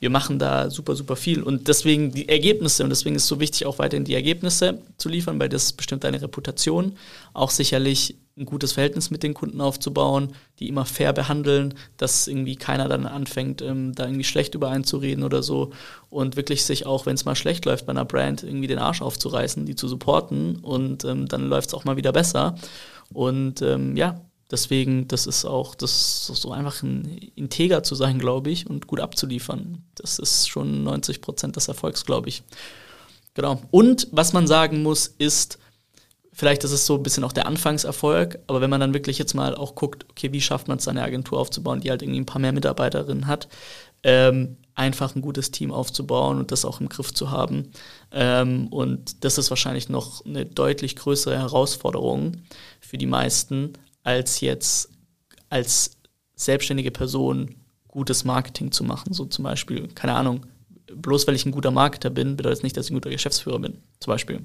wir 0.00 0.10
machen 0.10 0.38
da 0.38 0.70
super, 0.70 0.96
super 0.96 1.14
viel. 1.14 1.42
Und 1.42 1.68
deswegen 1.68 2.10
die 2.10 2.28
Ergebnisse, 2.28 2.82
und 2.82 2.90
deswegen 2.90 3.14
ist 3.16 3.24
es 3.24 3.28
so 3.28 3.38
wichtig, 3.38 3.66
auch 3.66 3.78
weiterhin 3.78 4.04
die 4.04 4.14
Ergebnisse 4.14 4.78
zu 4.96 5.10
liefern, 5.10 5.38
weil 5.38 5.50
das 5.50 5.72
bestimmt 5.74 6.04
deine 6.04 6.20
Reputation. 6.20 6.96
Auch 7.34 7.50
sicherlich 7.50 8.16
ein 8.36 8.46
gutes 8.46 8.72
Verhältnis 8.72 9.10
mit 9.10 9.22
den 9.22 9.34
Kunden 9.34 9.60
aufzubauen, 9.60 10.32
die 10.58 10.68
immer 10.68 10.84
fair 10.84 11.12
behandeln, 11.12 11.74
dass 11.96 12.26
irgendwie 12.26 12.56
keiner 12.56 12.88
dann 12.88 13.06
anfängt, 13.06 13.60
ähm, 13.60 13.94
da 13.94 14.04
irgendwie 14.04 14.24
schlecht 14.24 14.54
über 14.54 14.70
einen 14.70 14.84
zu 14.84 14.96
reden 14.96 15.24
oder 15.24 15.42
so. 15.42 15.70
Und 16.08 16.36
wirklich 16.36 16.64
sich 16.64 16.86
auch, 16.86 17.06
wenn 17.06 17.14
es 17.14 17.24
mal 17.24 17.34
schlecht 17.34 17.64
läuft 17.64 17.86
bei 17.86 17.90
einer 17.90 18.04
Brand, 18.04 18.42
irgendwie 18.42 18.66
den 18.66 18.78
Arsch 18.78 19.02
aufzureißen, 19.02 19.66
die 19.66 19.74
zu 19.74 19.88
supporten. 19.88 20.56
Und 20.56 21.04
ähm, 21.04 21.28
dann 21.28 21.48
läuft 21.48 21.68
es 21.68 21.74
auch 21.74 21.84
mal 21.84 21.96
wieder 21.96 22.12
besser. 22.12 22.54
Und 23.12 23.62
ähm, 23.62 23.96
ja, 23.96 24.20
Deswegen, 24.50 25.06
das 25.06 25.26
ist 25.26 25.44
auch, 25.44 25.76
das 25.76 26.28
ist 26.28 26.42
so 26.42 26.50
einfach 26.50 26.82
ein 26.82 27.04
Integer 27.36 27.84
zu 27.84 27.94
sein, 27.94 28.18
glaube 28.18 28.50
ich, 28.50 28.68
und 28.68 28.88
gut 28.88 28.98
abzuliefern. 28.98 29.84
Das 29.94 30.18
ist 30.18 30.48
schon 30.48 30.82
90 30.82 31.20
Prozent 31.20 31.54
des 31.54 31.68
Erfolgs, 31.68 32.04
glaube 32.04 32.28
ich. 32.28 32.42
Genau. 33.34 33.62
Und 33.70 34.08
was 34.10 34.32
man 34.32 34.48
sagen 34.48 34.82
muss, 34.82 35.06
ist, 35.06 35.59
vielleicht 36.32 36.64
ist 36.64 36.72
es 36.72 36.86
so 36.86 36.96
ein 36.96 37.02
bisschen 37.02 37.24
auch 37.24 37.32
der 37.32 37.46
Anfangserfolg, 37.46 38.38
aber 38.46 38.60
wenn 38.60 38.70
man 38.70 38.80
dann 38.80 38.94
wirklich 38.94 39.18
jetzt 39.18 39.34
mal 39.34 39.54
auch 39.54 39.74
guckt, 39.74 40.06
okay, 40.10 40.32
wie 40.32 40.40
schafft 40.40 40.68
man 40.68 40.78
es, 40.78 40.88
eine 40.88 41.02
Agentur 41.02 41.38
aufzubauen, 41.38 41.80
die 41.80 41.90
halt 41.90 42.02
irgendwie 42.02 42.20
ein 42.20 42.26
paar 42.26 42.40
mehr 42.40 42.52
Mitarbeiterinnen 42.52 43.26
hat, 43.26 43.48
ähm, 44.02 44.56
einfach 44.74 45.14
ein 45.14 45.22
gutes 45.22 45.50
Team 45.50 45.72
aufzubauen 45.72 46.38
und 46.38 46.52
das 46.52 46.64
auch 46.64 46.80
im 46.80 46.88
Griff 46.88 47.12
zu 47.12 47.30
haben. 47.30 47.70
Ähm, 48.12 48.68
und 48.68 49.24
das 49.24 49.36
ist 49.36 49.50
wahrscheinlich 49.50 49.88
noch 49.88 50.24
eine 50.24 50.46
deutlich 50.46 50.96
größere 50.96 51.38
Herausforderung 51.38 52.38
für 52.80 52.96
die 52.96 53.06
meisten, 53.06 53.74
als 54.02 54.40
jetzt 54.40 54.90
als 55.50 55.98
selbstständige 56.34 56.90
Person 56.90 57.56
gutes 57.88 58.24
Marketing 58.24 58.72
zu 58.72 58.84
machen. 58.84 59.12
So 59.12 59.26
zum 59.26 59.42
Beispiel, 59.42 59.88
keine 59.88 60.14
Ahnung, 60.14 60.46
bloß 60.94 61.26
weil 61.26 61.34
ich 61.34 61.44
ein 61.44 61.52
guter 61.52 61.70
Marketer 61.70 62.10
bin, 62.10 62.36
bedeutet 62.36 62.62
nicht, 62.62 62.76
dass 62.76 62.86
ich 62.86 62.92
ein 62.92 62.94
guter 62.94 63.10
Geschäftsführer 63.10 63.58
bin, 63.58 63.78
zum 63.98 64.12
Beispiel. 64.12 64.40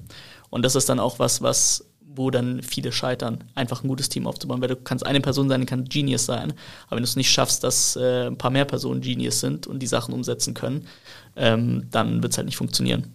Und 0.50 0.64
das 0.64 0.74
ist 0.74 0.88
dann 0.88 1.00
auch 1.00 1.18
was, 1.18 1.42
was 1.42 1.84
wo 2.18 2.30
dann 2.30 2.62
viele 2.62 2.92
scheitern, 2.92 3.44
einfach 3.54 3.84
ein 3.84 3.88
gutes 3.88 4.08
Team 4.08 4.26
aufzubauen, 4.26 4.62
weil 4.62 4.68
du 4.68 4.76
kannst 4.76 5.04
eine 5.04 5.20
Person 5.20 5.50
sein, 5.50 5.60
die 5.60 5.66
kann 5.66 5.84
Genius 5.84 6.24
sein, 6.24 6.54
aber 6.86 6.96
wenn 6.96 7.02
du 7.02 7.08
es 7.08 7.14
nicht 7.14 7.30
schaffst, 7.30 7.62
dass 7.62 7.94
äh, 7.96 8.28
ein 8.28 8.38
paar 8.38 8.50
mehr 8.50 8.64
Personen 8.64 9.02
Genius 9.02 9.40
sind 9.40 9.66
und 9.66 9.80
die 9.80 9.86
Sachen 9.86 10.14
umsetzen 10.14 10.54
können, 10.54 10.86
ähm, 11.36 11.88
dann 11.90 12.22
wird 12.22 12.32
es 12.32 12.38
halt 12.38 12.46
nicht 12.46 12.56
funktionieren. 12.56 13.12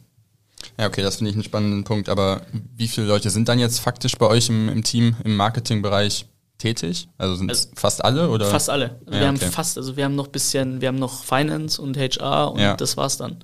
Ja, 0.79 0.87
okay, 0.87 1.01
das 1.01 1.15
finde 1.17 1.31
ich 1.31 1.35
einen 1.35 1.43
spannenden 1.43 1.83
Punkt. 1.83 2.09
Aber 2.09 2.41
wie 2.77 2.87
viele 2.87 3.07
Leute 3.07 3.31
sind 3.31 3.49
dann 3.49 3.57
jetzt 3.57 3.79
faktisch 3.79 4.15
bei 4.17 4.27
euch 4.27 4.49
im, 4.49 4.69
im 4.69 4.83
Team, 4.83 5.15
im 5.23 5.35
Marketingbereich 5.35 6.27
tätig? 6.59 7.07
Also 7.17 7.35
sind 7.35 7.49
es 7.51 7.65
Also 7.65 7.75
fast 7.75 8.05
alle 8.05 8.29
oder? 8.29 8.45
Fast 8.45 8.69
alle. 8.69 8.99
Also 9.05 9.13
Ja, 9.13 9.19
wir 9.21 9.27
haben 9.27 9.35
okay. 9.37 9.49
fast, 9.49 9.77
also 9.77 9.97
wir 9.97 10.05
haben 10.05 10.15
noch 10.15 10.27
bisschen, 10.27 10.79
wir 10.81 10.89
haben 10.89 10.99
noch 10.99 11.23
Finance 11.23 11.81
und 11.81 11.97
HR 11.97 12.51
und 12.51 12.59
Ja. 12.59 12.75
das 12.75 12.97
war's 12.97 13.17
dann. 13.17 13.43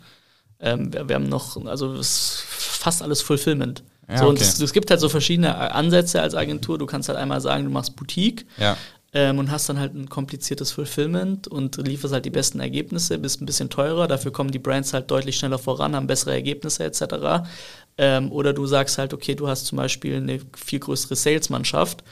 Ähm, 0.60 0.94
wir, 0.94 1.10
wir 1.10 1.16
haben 1.16 1.30
noch, 1.30 1.58
also 1.66 1.94
es 1.94 2.44
fast 2.68 3.02
alles 3.02 3.22
Fulfillment. 3.22 3.84
Ja, 4.10 4.20
so, 4.20 4.28
und 4.28 4.36
okay. 4.36 4.44
es, 4.44 4.60
es 4.60 4.74
gibt 4.74 4.90
halt 4.90 5.02
so 5.02 5.10
verschiedene 5.10 5.56
Ansätze 5.74 6.22
als 6.22 6.34
Agentur. 6.34 6.78
Du 6.78 6.86
kannst 6.86 7.10
halt 7.10 7.18
einmal 7.18 7.42
sagen, 7.42 7.66
du 7.66 7.72
machst 7.72 7.96
Boutique 7.96 8.46
Ja, 8.58 8.78
ähm, 9.14 9.40
und 9.40 9.52
hast 9.52 9.70
dann 9.70 9.80
halt 9.80 9.96
ein 9.96 10.10
kompliziertes 10.10 10.72
Fulfillment 10.72 11.48
und 11.48 11.78
lieferst 11.78 12.14
halt 12.14 12.26
die 12.26 12.30
besten 12.30 12.60
Ergebnisse, 12.60 13.18
bist 13.18 13.42
ein 13.42 13.46
bisschen 13.46 13.70
teurer, 13.70 14.08
dafür 14.08 14.32
kommen 14.32 14.52
die 14.52 14.60
Brands 14.60 14.94
halt 14.94 15.10
deutlich 15.10 15.38
schneller 15.38 15.60
voran, 15.60 15.96
haben 15.96 16.08
bessere 16.08 16.34
Ergebnisse 16.34 16.84
etc. 16.84 17.48
Ähm, 17.98 18.32
oder 18.32 18.54
du 18.54 18.66
sagst 18.66 18.98
halt, 18.98 19.14
okay, 19.14 19.34
du 19.34 19.48
hast 19.48 19.66
zum 19.66 19.78
Beispiel 19.78 20.18
eine 20.18 20.40
viel 20.56 20.80
größere 20.80 21.16
Salesmannschaft 21.16 22.04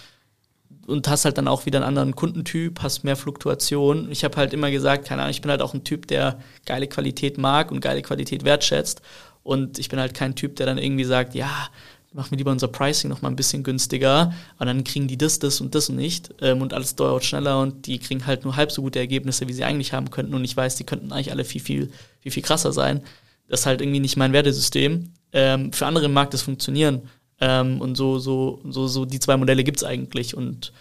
und 0.88 1.08
hast 1.08 1.26
halt 1.26 1.38
dann 1.38 1.48
auch 1.48 1.66
wieder 1.66 1.80
einen 1.80 1.88
anderen 1.88 2.16
Kundentyp, 2.16 2.82
hast 2.82 3.04
mehr 3.04 3.18
Fluktuation. 3.18 4.10
Ich 4.10 4.24
habe 4.24 4.38
halt 4.38 4.54
immer 4.54 4.72
gesagt, 4.72 5.06
keine 5.06 5.22
Ahnung, 5.22 5.32
ich 5.32 5.42
bin 5.42 5.52
halt 5.52 5.62
auch 5.62 5.74
ein 5.74 5.84
Typ, 5.84 6.08
der 6.08 6.40
geile 6.66 6.88
Qualität 6.88 7.38
mag 7.38 7.72
und 7.72 7.82
geile 7.82 8.04
Qualität 8.04 8.46
wertschätzt. 8.46 9.02
Und 9.46 9.78
ich 9.78 9.90
bin 9.90 10.00
halt 10.00 10.16
kein 10.16 10.34
Typ, 10.34 10.56
der 10.56 10.66
dann 10.66 10.80
irgendwie 10.80 11.04
sagt, 11.04 11.36
ja, 11.36 11.70
machen 12.16 12.32
wir 12.32 12.40
lieber 12.40 12.52
unser 12.52 12.68
Pricing 12.68 13.12
noch 13.12 13.22
mal 13.22 13.30
ein 13.30 13.36
bisschen 13.36 13.64
günstiger, 13.64 14.34
aber 14.58 14.66
dann 14.66 14.84
kriegen 14.84 15.08
die 15.08 15.20
das, 15.20 15.38
das 15.38 15.62
und 15.62 15.76
das 15.76 15.88
nicht 15.90 16.34
ähm, 16.42 16.64
und 16.64 16.74
alles 16.74 16.96
dauert 16.96 17.24
schneller 17.24 17.60
und 17.60 17.86
die 17.86 18.00
kriegen 18.00 18.26
halt 18.26 18.44
nur 18.44 18.56
halb 18.56 18.72
so 18.72 18.82
gute 18.82 18.98
Ergebnisse, 18.98 19.48
wie 19.48 19.54
sie 19.54 19.64
eigentlich 19.64 19.94
haben 19.94 20.10
könnten 20.10 20.34
und 20.34 20.44
ich 20.44 20.58
weiß, 20.58 20.78
die 20.78 20.84
könnten 20.84 21.12
eigentlich 21.12 21.32
alle 21.32 21.46
viel, 21.46 21.62
viel, 21.62 21.92
viel, 22.22 22.32
viel 22.32 22.42
krasser 22.42 22.72
sein. 22.74 23.02
Das 23.48 23.60
ist 23.60 23.66
halt 23.68 23.82
irgendwie 23.82 24.00
nicht 24.00 24.18
mein 24.18 24.34
Wertesystem. 24.34 25.12
Ähm, 25.32 25.74
für 25.74 25.86
andere 25.86 26.10
mag 26.10 26.32
das 26.32 26.42
funktionieren 26.42 27.04
ähm, 27.40 27.82
und 27.82 27.96
so, 27.96 28.18
so, 28.18 28.62
so, 28.68 28.88
so 28.88 29.06
die 29.06 29.20
zwei 29.20 29.38
Modelle 29.38 29.64
gibt's 29.64 29.84
eigentlich 29.84 30.36
und 30.36 30.74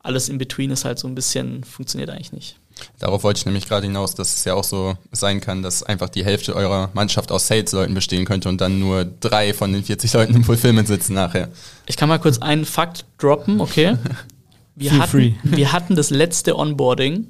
alles 0.00 0.28
in 0.28 0.36
between 0.36 0.70
ist 0.70 0.84
halt 0.84 0.98
so 0.98 1.08
ein 1.08 1.14
bisschen, 1.14 1.64
funktioniert 1.64 2.10
eigentlich 2.10 2.32
nicht. 2.32 2.56
Darauf 2.98 3.22
wollte 3.22 3.38
ich 3.38 3.46
nämlich 3.46 3.68
gerade 3.68 3.86
hinaus, 3.86 4.14
dass 4.14 4.34
es 4.34 4.44
ja 4.44 4.54
auch 4.54 4.64
so 4.64 4.96
sein 5.10 5.40
kann, 5.40 5.62
dass 5.62 5.82
einfach 5.82 6.08
die 6.08 6.24
Hälfte 6.24 6.54
eurer 6.54 6.90
Mannschaft 6.94 7.32
aus 7.32 7.46
Sales-Leuten 7.46 7.94
bestehen 7.94 8.24
könnte 8.24 8.48
und 8.48 8.60
dann 8.60 8.78
nur 8.78 9.04
drei 9.04 9.54
von 9.54 9.72
den 9.72 9.84
40 9.84 10.12
Leuten 10.12 10.34
im 10.34 10.44
Fulfillment 10.44 10.88
sitzen 10.88 11.14
nachher. 11.14 11.48
Ich 11.86 11.96
kann 11.96 12.08
mal 12.08 12.18
kurz 12.18 12.38
einen 12.38 12.64
Fakt 12.64 13.04
droppen, 13.18 13.60
okay? 13.60 13.96
Wir, 14.74 14.90
Feel 14.90 15.00
hatten, 15.00 15.10
free. 15.10 15.32
wir 15.42 15.72
hatten 15.72 15.96
das 15.96 16.08
letzte 16.08 16.58
Onboarding 16.58 17.26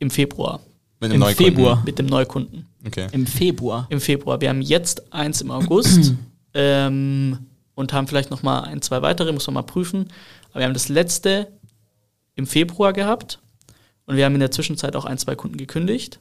im 0.00 0.10
Februar 0.10 0.60
Mit 1.00 1.12
Im 1.12 1.22
Februar. 1.22 1.82
mit 1.84 1.98
dem 1.98 2.06
Neukunden. 2.06 2.66
Okay. 2.84 3.06
Im 3.12 3.26
Februar. 3.26 3.86
Im 3.88 4.00
Februar. 4.00 4.40
Wir 4.40 4.48
haben 4.48 4.62
jetzt 4.62 5.12
eins 5.12 5.40
im 5.40 5.52
August 5.52 6.14
ähm, 6.54 7.38
und 7.76 7.92
haben 7.92 8.08
vielleicht 8.08 8.30
noch 8.30 8.42
mal 8.42 8.62
ein, 8.62 8.82
zwei 8.82 9.00
weitere, 9.02 9.32
muss 9.32 9.46
man 9.46 9.54
mal 9.54 9.62
prüfen. 9.62 10.08
Aber 10.50 10.60
wir 10.60 10.66
haben 10.66 10.74
das 10.74 10.88
letzte 10.88 11.48
im 12.34 12.46
Februar 12.46 12.92
gehabt 12.92 13.38
und 14.06 14.16
wir 14.16 14.24
haben 14.24 14.34
in 14.34 14.40
der 14.40 14.50
Zwischenzeit 14.50 14.96
auch 14.96 15.04
ein, 15.04 15.18
zwei 15.18 15.34
Kunden 15.34 15.56
gekündigt 15.56 16.20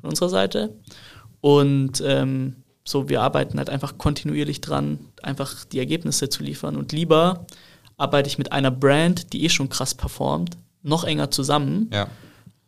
von 0.00 0.10
unserer 0.10 0.28
Seite. 0.28 0.74
Und 1.40 2.02
ähm, 2.04 2.56
so, 2.84 3.08
wir 3.08 3.22
arbeiten 3.22 3.58
halt 3.58 3.70
einfach 3.70 3.98
kontinuierlich 3.98 4.60
dran, 4.60 4.98
einfach 5.22 5.64
die 5.64 5.78
Ergebnisse 5.78 6.28
zu 6.28 6.42
liefern. 6.42 6.76
Und 6.76 6.92
lieber 6.92 7.46
arbeite 7.96 8.28
ich 8.28 8.38
mit 8.38 8.52
einer 8.52 8.70
Brand, 8.70 9.32
die 9.32 9.44
eh 9.44 9.48
schon 9.48 9.68
krass 9.68 9.94
performt, 9.94 10.56
noch 10.82 11.04
enger 11.04 11.30
zusammen, 11.30 11.88
Ja. 11.92 12.08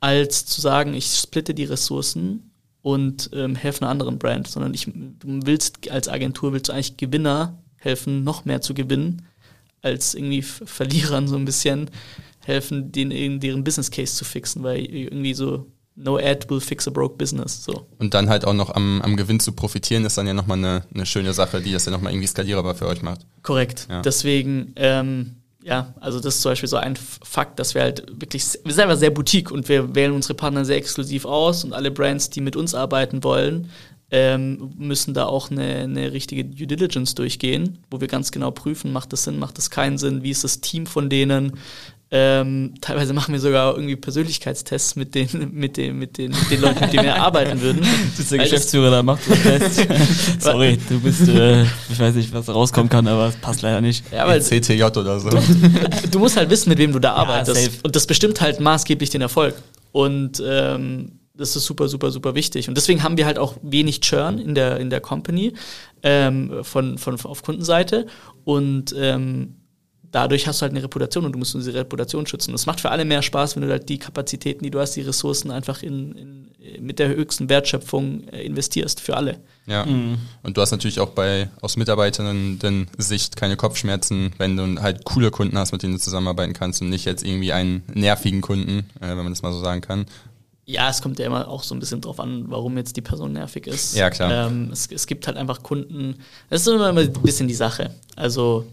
als 0.00 0.46
zu 0.46 0.60
sagen, 0.60 0.94
ich 0.94 1.06
splitte 1.06 1.54
die 1.54 1.64
Ressourcen 1.64 2.50
und 2.82 3.30
ähm, 3.32 3.54
helfe 3.56 3.82
einer 3.82 3.90
anderen 3.90 4.18
Brand, 4.18 4.48
sondern 4.48 4.74
ich, 4.74 4.84
du 4.86 5.40
willst 5.44 5.90
als 5.90 6.08
Agentur 6.08 6.52
willst 6.52 6.68
du 6.68 6.72
eigentlich 6.72 6.96
Gewinner 6.96 7.58
helfen, 7.76 8.22
noch 8.24 8.44
mehr 8.44 8.60
zu 8.60 8.74
gewinnen, 8.74 9.26
als 9.80 10.14
irgendwie 10.14 10.42
Verlierern 10.42 11.26
so 11.26 11.36
ein 11.36 11.44
bisschen 11.44 11.90
helfen, 12.44 12.92
den, 12.92 13.40
deren 13.40 13.64
Business 13.64 13.90
Case 13.90 14.14
zu 14.14 14.24
fixen, 14.24 14.62
weil 14.62 14.84
irgendwie 14.84 15.34
so 15.34 15.66
No 15.94 16.16
ad 16.16 16.48
will 16.48 16.60
fix 16.60 16.88
a 16.88 16.90
broke 16.90 17.16
business. 17.16 17.64
So. 17.64 17.86
Und 17.98 18.14
dann 18.14 18.30
halt 18.30 18.46
auch 18.46 18.54
noch 18.54 18.74
am, 18.74 19.02
am 19.02 19.16
Gewinn 19.16 19.40
zu 19.40 19.52
profitieren, 19.52 20.04
ist 20.04 20.16
dann 20.16 20.26
ja 20.26 20.32
nochmal 20.32 20.58
eine, 20.58 20.84
eine 20.94 21.04
schöne 21.04 21.34
Sache, 21.34 21.60
die 21.60 21.72
das 21.72 21.84
ja 21.84 21.92
nochmal 21.92 22.12
irgendwie 22.12 22.28
skalierbar 22.28 22.74
für 22.74 22.86
euch 22.86 23.02
macht. 23.02 23.26
Korrekt. 23.42 23.88
Ja. 23.90 24.00
Deswegen, 24.00 24.72
ähm, 24.76 25.36
ja, 25.62 25.94
also 26.00 26.18
das 26.18 26.36
ist 26.36 26.42
zum 26.42 26.52
Beispiel 26.52 26.68
so 26.68 26.78
ein 26.78 26.96
Fakt, 26.96 27.58
dass 27.58 27.74
wir 27.74 27.82
halt 27.82 28.04
wirklich, 28.18 28.58
wir 28.64 28.72
sind 28.72 28.82
einfach 28.82 28.96
sehr 28.96 29.10
Boutique 29.10 29.50
und 29.50 29.68
wir 29.68 29.94
wählen 29.94 30.12
unsere 30.12 30.34
Partner 30.34 30.64
sehr 30.64 30.76
exklusiv 30.76 31.26
aus 31.26 31.62
und 31.62 31.74
alle 31.74 31.90
Brands, 31.90 32.30
die 32.30 32.40
mit 32.40 32.56
uns 32.56 32.74
arbeiten 32.74 33.22
wollen, 33.22 33.68
ähm, 34.10 34.72
müssen 34.76 35.14
da 35.14 35.24
auch 35.24 35.50
eine, 35.50 35.62
eine 35.62 36.12
richtige 36.12 36.44
Due 36.44 36.66
Diligence 36.66 37.14
durchgehen, 37.14 37.78
wo 37.90 38.00
wir 38.00 38.08
ganz 38.08 38.30
genau 38.30 38.50
prüfen, 38.50 38.92
macht 38.92 39.12
das 39.12 39.24
Sinn, 39.24 39.38
macht 39.38 39.56
das 39.56 39.70
keinen 39.70 39.96
Sinn, 39.98 40.22
wie 40.22 40.30
ist 40.30 40.44
das 40.44 40.60
Team 40.60 40.86
von 40.86 41.08
denen, 41.08 41.58
ähm, 42.14 42.74
teilweise 42.82 43.14
machen 43.14 43.32
wir 43.32 43.40
sogar 43.40 43.74
irgendwie 43.74 43.96
Persönlichkeitstests 43.96 44.96
mit 44.96 45.14
den, 45.14 45.28
mit 45.54 45.78
den, 45.78 45.98
mit 45.98 46.18
den, 46.18 46.32
mit 46.32 46.50
den 46.50 46.60
Leuten, 46.60 46.80
mit 46.80 46.92
denen 46.92 47.04
wir 47.04 47.16
arbeiten 47.22 47.58
würden. 47.62 47.80
Du 47.80 48.16
bist 48.18 48.30
der 48.30 48.38
Geschäftsführer, 48.38 48.90
da 48.90 49.02
macht 49.02 49.24
so 49.24 49.34
Test. 49.34 49.88
Sorry, 50.38 50.78
du 50.90 51.00
bist, 51.00 51.26
äh, 51.26 51.62
ich 51.62 51.98
weiß 51.98 52.14
nicht, 52.14 52.30
was 52.34 52.50
rauskommen 52.50 52.90
kann, 52.90 53.06
aber 53.06 53.28
es 53.28 53.36
passt 53.36 53.62
leider 53.62 53.80
nicht. 53.80 54.04
Ja, 54.12 54.28
weil 54.28 54.42
CTJ 54.42 54.82
oder 54.84 55.20
so. 55.20 55.30
Du, 55.30 55.38
du, 56.10 56.18
musst 56.18 56.36
halt 56.36 56.50
wissen, 56.50 56.68
mit 56.68 56.78
wem 56.78 56.92
du 56.92 56.98
da 56.98 57.14
arbeitest. 57.14 57.66
Ja, 57.66 57.68
und 57.82 57.96
das 57.96 58.06
bestimmt 58.06 58.42
halt 58.42 58.60
maßgeblich 58.60 59.08
den 59.08 59.22
Erfolg. 59.22 59.54
Und 59.92 60.42
ähm, 60.46 61.12
das 61.34 61.56
ist 61.56 61.64
super, 61.64 61.88
super, 61.88 62.10
super 62.10 62.34
wichtig. 62.34 62.68
Und 62.68 62.76
deswegen 62.76 63.02
haben 63.02 63.16
wir 63.16 63.24
halt 63.24 63.38
auch 63.38 63.56
wenig 63.62 64.02
Churn 64.02 64.38
in 64.38 64.54
der, 64.54 64.78
in 64.78 64.90
der 64.90 65.00
Company 65.00 65.54
ähm, 66.02 66.62
von, 66.62 66.98
von, 66.98 67.18
auf 67.24 67.42
Kundenseite. 67.42 68.06
Und 68.44 68.94
ähm, 68.98 69.54
dadurch 70.12 70.46
hast 70.46 70.60
du 70.60 70.62
halt 70.62 70.72
eine 70.72 70.82
Reputation 70.82 71.24
und 71.24 71.32
du 71.32 71.38
musst 71.38 71.54
diese 71.54 71.74
Reputation 71.74 72.26
schützen. 72.26 72.52
Das 72.52 72.66
macht 72.66 72.80
für 72.80 72.90
alle 72.90 73.04
mehr 73.04 73.22
Spaß, 73.22 73.56
wenn 73.56 73.62
du 73.62 73.70
halt 73.70 73.88
die 73.88 73.98
Kapazitäten, 73.98 74.62
die 74.62 74.70
du 74.70 74.78
hast, 74.78 74.92
die 74.92 75.00
Ressourcen 75.00 75.50
einfach 75.50 75.82
in, 75.82 76.12
in 76.12 76.52
mit 76.80 76.98
der 76.98 77.08
höchsten 77.08 77.48
Wertschöpfung 77.48 78.28
äh, 78.28 78.44
investierst 78.44 79.00
für 79.00 79.16
alle. 79.16 79.40
Ja. 79.66 79.84
Mhm. 79.84 80.18
Und 80.42 80.56
du 80.56 80.60
hast 80.60 80.70
natürlich 80.70 81.00
auch 81.00 81.10
bei 81.10 81.48
aus 81.60 81.76
Mitarbeiterinnen 81.76 82.88
Sicht 82.98 83.36
keine 83.36 83.56
Kopfschmerzen, 83.56 84.32
wenn 84.38 84.56
du 84.56 84.80
halt 84.80 85.04
coole 85.04 85.30
Kunden 85.30 85.58
hast, 85.58 85.72
mit 85.72 85.82
denen 85.82 85.94
du 85.94 85.98
zusammenarbeiten 85.98 86.52
kannst 86.52 86.80
und 86.82 86.90
nicht 86.90 87.04
jetzt 87.04 87.24
irgendwie 87.24 87.52
einen 87.52 87.82
nervigen 87.92 88.40
Kunden, 88.40 88.90
äh, 89.00 89.08
wenn 89.08 89.18
man 89.18 89.30
das 89.30 89.42
mal 89.42 89.52
so 89.52 89.60
sagen 89.60 89.80
kann. 89.80 90.06
Ja, 90.64 90.88
es 90.88 91.02
kommt 91.02 91.18
ja 91.18 91.26
immer 91.26 91.48
auch 91.48 91.64
so 91.64 91.74
ein 91.74 91.80
bisschen 91.80 92.00
drauf 92.00 92.20
an, 92.20 92.44
warum 92.46 92.76
jetzt 92.76 92.96
die 92.96 93.00
Person 93.00 93.32
nervig 93.32 93.66
ist. 93.66 93.96
Ja, 93.96 94.10
klar. 94.10 94.46
Ähm, 94.46 94.70
es, 94.72 94.86
es 94.86 95.06
gibt 95.06 95.26
halt 95.26 95.36
einfach 95.36 95.62
Kunden, 95.62 96.16
das 96.50 96.62
ist 96.62 96.68
immer 96.68 96.96
ein 96.96 97.12
bisschen 97.12 97.48
die 97.48 97.54
Sache. 97.54 97.92
Also 98.14 98.66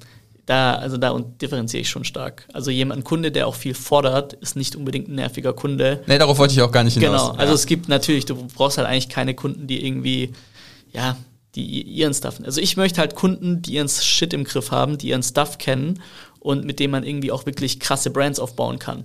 da, 0.50 0.74
also 0.74 0.98
da 0.98 1.16
differenziere 1.20 1.82
ich 1.82 1.90
schon 1.90 2.04
stark. 2.04 2.48
Also 2.54 2.72
jemand, 2.72 3.02
ein 3.02 3.04
Kunde, 3.04 3.32
der 3.32 3.46
auch 3.46 3.54
viel 3.54 3.76
fordert, 3.76 4.34
ist 4.34 4.56
nicht 4.56 4.76
unbedingt 4.76 5.08
ein 5.08 5.16
nerviger 5.16 5.54
Kunde. 5.54 6.02
Nee, 6.08 6.18
darauf 6.18 6.40
wollte 6.40 6.56
ich 6.56 6.62
auch 6.64 6.72
gar 6.72 6.84
nicht 6.84 6.96
hinaus. 6.96 7.22
Genau, 7.22 7.40
also 7.40 7.52
ja. 7.52 7.54
es 7.54 7.68
gibt 7.68 7.88
natürlich, 7.88 8.26
du 8.26 8.36
brauchst 8.56 8.80
halt 8.80 8.88
eigentlich 8.88 9.10
keine 9.10 9.36
Kunden, 9.36 9.68
die 9.68 9.86
irgendwie, 9.86 10.34
ja, 10.92 11.18
die 11.54 11.84
ihren 11.84 12.16
Stuff. 12.16 12.40
Also 12.44 12.62
ich 12.62 12.78
möchte 12.78 13.00
halt 13.00 13.14
Kunden, 13.14 13.62
die 13.62 13.74
ihren 13.74 13.88
Shit 13.88 14.34
im 14.34 14.44
Griff 14.44 14.72
haben, 14.72 14.98
die 14.98 15.10
ihren 15.10 15.22
Stuff 15.22 15.60
kennen 15.60 16.02
und 16.40 16.66
mit 16.66 16.80
denen 16.80 16.92
man 16.92 17.04
irgendwie 17.04 17.32
auch 17.32 17.46
wirklich 17.46 17.80
krasse 17.80 18.10
Brands 18.10 18.40
aufbauen 18.40 18.80
kann. 18.80 19.04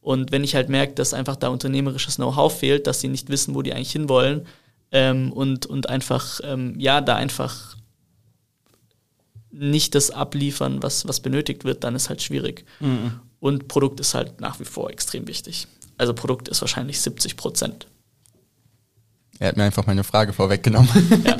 Und 0.00 0.30
wenn 0.30 0.44
ich 0.44 0.54
halt 0.54 0.68
merke, 0.68 0.94
dass 0.94 1.12
einfach 1.12 1.34
da 1.34 1.48
unternehmerisches 1.48 2.16
Know-how 2.16 2.56
fehlt, 2.56 2.86
dass 2.86 3.00
sie 3.00 3.08
nicht 3.08 3.30
wissen, 3.30 3.56
wo 3.56 3.62
die 3.62 3.72
eigentlich 3.72 3.90
hinwollen 3.90 4.46
ähm, 4.92 5.32
und, 5.32 5.66
und 5.66 5.88
einfach, 5.88 6.40
ähm, 6.44 6.78
ja, 6.78 7.00
da 7.00 7.16
einfach 7.16 7.74
nicht 9.54 9.94
das 9.94 10.10
abliefern, 10.10 10.82
was, 10.82 11.06
was 11.06 11.20
benötigt 11.20 11.64
wird, 11.64 11.84
dann 11.84 11.94
ist 11.94 12.08
halt 12.08 12.22
schwierig. 12.22 12.64
Mhm. 12.80 13.20
Und 13.40 13.68
Produkt 13.68 14.00
ist 14.00 14.14
halt 14.14 14.40
nach 14.40 14.58
wie 14.60 14.64
vor 14.64 14.90
extrem 14.90 15.26
wichtig. 15.28 15.68
Also 15.96 16.14
Produkt 16.14 16.48
ist 16.48 16.60
wahrscheinlich 16.60 17.00
70 17.00 17.36
Prozent. 17.36 17.86
Er 19.38 19.48
hat 19.48 19.56
mir 19.56 19.64
einfach 19.64 19.86
meine 19.86 20.04
Frage 20.04 20.32
vorweggenommen. 20.32 20.88
Ja, 21.24 21.36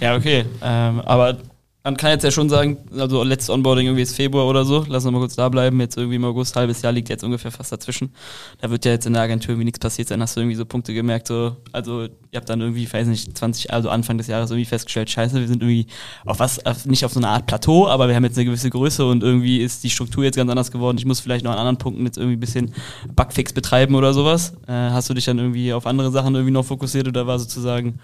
ja 0.00 0.16
okay. 0.16 0.44
Ähm, 0.62 1.00
aber 1.00 1.38
man 1.84 1.96
kann 1.96 2.10
jetzt 2.10 2.22
ja 2.22 2.30
schon 2.30 2.48
sagen, 2.48 2.78
also 2.96 3.24
letztes 3.24 3.50
Onboarding 3.50 3.86
irgendwie 3.86 4.02
ist 4.02 4.14
Februar 4.14 4.46
oder 4.46 4.64
so, 4.64 4.84
lassen 4.88 5.08
wir 5.08 5.12
mal 5.12 5.18
kurz 5.18 5.34
da 5.34 5.48
bleiben, 5.48 5.80
jetzt 5.80 5.96
irgendwie 5.96 6.16
im 6.16 6.24
August, 6.24 6.54
halbes 6.54 6.80
Jahr 6.82 6.92
liegt 6.92 7.08
jetzt 7.08 7.24
ungefähr 7.24 7.50
fast 7.50 7.72
dazwischen. 7.72 8.14
Da 8.60 8.70
wird 8.70 8.84
ja 8.84 8.92
jetzt 8.92 9.06
in 9.06 9.14
der 9.14 9.22
Agentur 9.22 9.50
irgendwie 9.50 9.64
nichts 9.64 9.80
passiert 9.80 10.06
sein, 10.06 10.22
hast 10.22 10.36
du 10.36 10.40
irgendwie 10.40 10.54
so 10.54 10.64
Punkte 10.64 10.94
gemerkt, 10.94 11.26
so, 11.26 11.56
also 11.72 12.02
ihr 12.02 12.36
habt 12.36 12.48
dann 12.48 12.60
irgendwie, 12.60 12.90
weiß 12.90 13.08
nicht, 13.08 13.36
20, 13.36 13.72
also 13.72 13.90
Anfang 13.90 14.16
des 14.16 14.28
Jahres 14.28 14.50
irgendwie 14.50 14.64
festgestellt, 14.64 15.10
scheiße, 15.10 15.40
wir 15.40 15.48
sind 15.48 15.60
irgendwie 15.60 15.88
auf 16.24 16.38
was, 16.38 16.64
auf, 16.64 16.86
nicht 16.86 17.04
auf 17.04 17.12
so 17.12 17.18
eine 17.18 17.28
Art 17.28 17.46
Plateau, 17.46 17.88
aber 17.88 18.06
wir 18.06 18.14
haben 18.14 18.24
jetzt 18.24 18.38
eine 18.38 18.44
gewisse 18.44 18.70
Größe 18.70 19.04
und 19.04 19.24
irgendwie 19.24 19.58
ist 19.58 19.82
die 19.82 19.90
Struktur 19.90 20.22
jetzt 20.22 20.36
ganz 20.36 20.50
anders 20.50 20.70
geworden. 20.70 20.98
Ich 20.98 21.04
muss 21.04 21.18
vielleicht 21.18 21.44
noch 21.44 21.52
an 21.52 21.58
anderen 21.58 21.78
Punkten 21.78 22.04
jetzt 22.06 22.16
irgendwie 22.16 22.36
ein 22.36 22.40
bisschen 22.40 22.74
Bugfix 23.14 23.52
betreiben 23.52 23.96
oder 23.96 24.14
sowas. 24.14 24.54
Äh, 24.68 24.72
hast 24.72 25.10
du 25.10 25.14
dich 25.14 25.24
dann 25.24 25.38
irgendwie 25.38 25.72
auf 25.72 25.86
andere 25.86 26.12
Sachen 26.12 26.34
irgendwie 26.34 26.52
noch 26.52 26.64
fokussiert 26.64 27.08
oder 27.08 27.26
war 27.26 27.40
sozusagen 27.40 27.98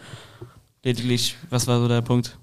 lediglich, 0.82 1.36
was 1.50 1.66
war 1.68 1.80
so 1.80 1.86
der 1.86 2.02
Punkt? 2.02 2.38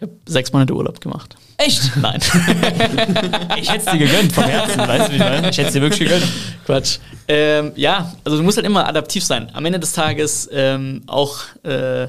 Ich 0.00 0.08
habe 0.08 0.16
sechs 0.24 0.50
Monate 0.50 0.74
Urlaub 0.74 0.98
gemacht. 0.98 1.36
Echt? 1.58 1.94
Nein. 2.00 2.18
ich 3.60 3.70
hätte 3.70 3.84
es 3.84 3.84
dir 3.84 3.98
gegönnt, 3.98 4.32
vom 4.32 4.44
Herzen, 4.44 4.78
weißt 4.78 5.08
du, 5.08 5.12
wie 5.12 5.16
ich 5.16 5.20
meine? 5.20 5.50
Ich 5.50 5.58
hätte 5.58 5.68
es 5.68 5.74
dir 5.74 5.82
wirklich 5.82 6.08
gegönnt. 6.08 6.26
Quatsch. 6.64 6.98
Ähm, 7.28 7.72
ja, 7.76 8.10
also 8.24 8.38
du 8.38 8.42
musst 8.42 8.56
halt 8.56 8.66
immer 8.66 8.88
adaptiv 8.88 9.22
sein. 9.22 9.50
Am 9.52 9.66
Ende 9.66 9.78
des 9.78 9.92
Tages 9.92 10.48
ähm, 10.50 11.02
auch 11.06 11.40
äh, 11.64 12.08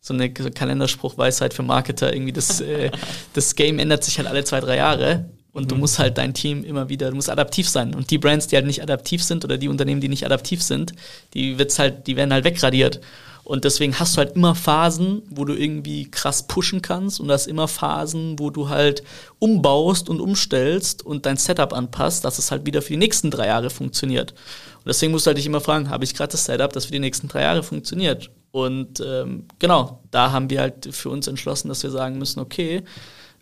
so 0.00 0.14
eine 0.14 0.32
Kalenderspruch-Weisheit 0.32 1.52
für 1.52 1.62
Marketer, 1.62 2.10
irgendwie 2.14 2.32
das, 2.32 2.62
äh, 2.62 2.90
das 3.34 3.54
Game 3.54 3.78
ändert 3.78 4.02
sich 4.02 4.16
halt 4.16 4.28
alle 4.28 4.42
zwei, 4.44 4.60
drei 4.60 4.76
Jahre. 4.76 5.28
Und 5.52 5.64
mhm. 5.64 5.68
du 5.68 5.74
musst 5.74 5.98
halt 5.98 6.16
dein 6.16 6.32
Team 6.32 6.64
immer 6.64 6.88
wieder, 6.88 7.10
du 7.10 7.16
musst 7.16 7.28
adaptiv 7.28 7.68
sein. 7.68 7.94
Und 7.94 8.10
die 8.10 8.16
Brands, 8.16 8.46
die 8.46 8.56
halt 8.56 8.66
nicht 8.66 8.82
adaptiv 8.82 9.22
sind 9.22 9.44
oder 9.44 9.58
die 9.58 9.68
Unternehmen, 9.68 10.00
die 10.00 10.08
nicht 10.08 10.24
adaptiv 10.24 10.62
sind, 10.62 10.94
die 11.34 11.58
wird's 11.58 11.78
halt, 11.78 12.06
die 12.06 12.16
werden 12.16 12.32
halt 12.32 12.44
wegradiert. 12.46 13.02
Und 13.46 13.64
deswegen 13.64 13.96
hast 14.00 14.16
du 14.16 14.18
halt 14.18 14.34
immer 14.34 14.56
Phasen, 14.56 15.22
wo 15.30 15.44
du 15.44 15.54
irgendwie 15.54 16.10
krass 16.10 16.48
pushen 16.48 16.82
kannst 16.82 17.20
und 17.20 17.30
hast 17.30 17.46
immer 17.46 17.68
Phasen, 17.68 18.40
wo 18.40 18.50
du 18.50 18.68
halt 18.68 19.04
umbaust 19.38 20.08
und 20.08 20.20
umstellst 20.20 21.06
und 21.06 21.26
dein 21.26 21.36
Setup 21.36 21.72
anpasst, 21.72 22.24
dass 22.24 22.38
es 22.38 22.50
halt 22.50 22.66
wieder 22.66 22.82
für 22.82 22.94
die 22.94 22.98
nächsten 22.98 23.30
drei 23.30 23.46
Jahre 23.46 23.70
funktioniert. 23.70 24.32
Und 24.32 24.86
deswegen 24.88 25.12
musst 25.12 25.26
du 25.26 25.28
halt 25.28 25.38
dich 25.38 25.46
immer 25.46 25.60
fragen, 25.60 25.90
habe 25.90 26.02
ich 26.02 26.14
gerade 26.14 26.32
das 26.32 26.44
Setup, 26.44 26.72
das 26.72 26.86
für 26.86 26.92
die 26.92 26.98
nächsten 26.98 27.28
drei 27.28 27.42
Jahre 27.42 27.62
funktioniert? 27.62 28.30
Und 28.50 29.00
ähm, 29.00 29.44
genau, 29.60 30.02
da 30.10 30.32
haben 30.32 30.50
wir 30.50 30.60
halt 30.60 30.88
für 30.90 31.10
uns 31.10 31.28
entschlossen, 31.28 31.68
dass 31.68 31.84
wir 31.84 31.90
sagen 31.90 32.18
müssen, 32.18 32.40
okay, 32.40 32.82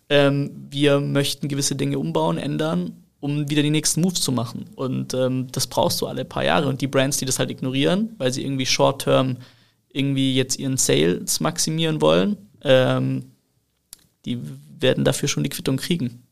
ähm, 0.09 0.51
wir 0.69 0.99
möchten 0.99 1.47
gewisse 1.47 1.75
Dinge 1.75 1.97
umbauen, 1.97 2.37
ändern 2.37 2.93
um 3.21 3.49
wieder 3.49 3.63
die 3.63 3.71
nächsten 3.71 4.01
Moves 4.01 4.21
zu 4.21 4.31
machen. 4.31 4.65
Und 4.75 5.15
ähm, 5.15 5.47
das 5.51 5.65
brauchst 5.65 5.99
du 5.99 6.05
alle 6.05 6.25
paar 6.25 6.43
Jahre. 6.43 6.67
Und 6.67 6.81
die 6.81 6.87
Brands, 6.87 7.17
die 7.17 7.25
das 7.25 7.39
halt 7.39 7.49
ignorieren, 7.49 8.13
weil 8.19 8.31
sie 8.31 8.43
irgendwie 8.43 8.67
short-term 8.67 9.37
irgendwie 9.95 10.35
jetzt 10.35 10.59
ihren 10.59 10.77
Sales 10.77 11.39
maximieren 11.39 12.01
wollen, 12.01 12.37
ähm, 12.63 13.31
die 14.25 14.39
werden 14.79 15.05
dafür 15.05 15.29
schon 15.29 15.43
die 15.43 15.49
Quittung 15.49 15.77
kriegen. 15.77 16.23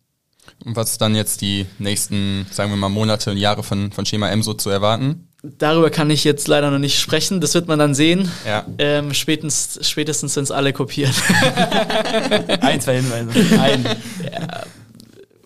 Und 0.66 0.76
was 0.76 0.92
ist 0.92 1.02
dann 1.02 1.16
jetzt 1.16 1.42
die 1.42 1.66
nächsten, 1.80 2.46
sagen 2.52 2.70
wir 2.72 2.78
mal, 2.78 2.90
Monate 2.90 3.32
und 3.32 3.38
Jahre 3.38 3.64
von, 3.64 3.92
von 3.92 4.06
Schema 4.06 4.30
M 4.30 4.44
so 4.44 4.54
zu 4.54 4.70
erwarten? 4.70 5.28
Darüber 5.42 5.90
kann 5.90 6.10
ich 6.10 6.24
jetzt 6.24 6.48
leider 6.48 6.72
noch 6.72 6.80
nicht 6.80 7.00
sprechen. 7.00 7.42
Das 7.42 7.54
wird 7.54 7.68
man 7.68 7.80
dann 7.80 7.94
sehen. 7.96 8.30
Ja. 8.46 8.66
Ähm, 8.78 9.14
spätestens, 9.14 9.90
spätestens 9.90 10.34
sind 10.34 10.44
es 10.44 10.52
alle 10.52 10.72
kopiert. 10.72 11.14
Ein, 12.62 12.80
zwei 12.80 13.02
Hinweise. 13.02 13.60
Ein. 13.60 13.86
Ja, 14.24 14.64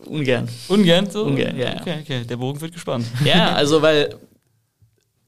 ungern. 0.05 0.47
Ungern 0.67 1.09
so? 1.09 1.25
Ungern, 1.25 1.57
ja. 1.57 1.79
Okay, 1.81 1.97
okay. 2.01 2.23
Der 2.25 2.37
Bogen 2.37 2.61
wird 2.61 2.73
gespannt. 2.73 3.07
Ja, 3.25 3.53
also 3.53 3.81
weil 3.81 4.15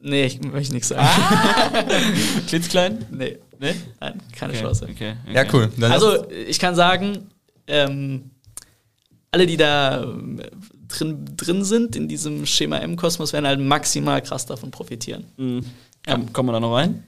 Nee, 0.02 0.26
ich 0.26 0.42
möchte 0.42 0.74
nichts 0.74 0.90
sagen. 0.90 1.02
Ah. 1.02 1.84
Klitzklein? 2.48 3.06
Nee. 3.12 3.38
Nee? 3.60 3.76
Nein, 4.00 4.22
keine 4.32 4.54
okay. 4.54 4.62
Chance. 4.62 4.86
Okay. 4.86 5.16
okay. 5.24 5.36
Ja, 5.36 5.44
cool. 5.54 5.70
Dann 5.78 5.92
also, 5.92 6.30
ich 6.32 6.58
kann 6.60 6.76
sagen, 6.76 7.30
ähm, 7.68 8.32
alle, 9.32 9.46
die 9.46 9.58
da 9.58 10.04
äh, 10.04 10.08
drin, 10.88 11.26
drin 11.36 11.64
sind, 11.66 11.96
in 11.96 12.08
diesem 12.08 12.46
Schema 12.46 12.78
M-Kosmos, 12.78 13.34
werden 13.34 13.46
halt 13.46 13.60
maximal 13.60 14.22
krass 14.22 14.46
davon 14.46 14.72
profitieren. 14.72 15.26
Mhm. 15.38 15.66
Ja. 16.08 16.18
Kommen 16.32 16.50
wir 16.50 16.54
da 16.54 16.60
noch 16.62 16.76
rein? 16.76 17.04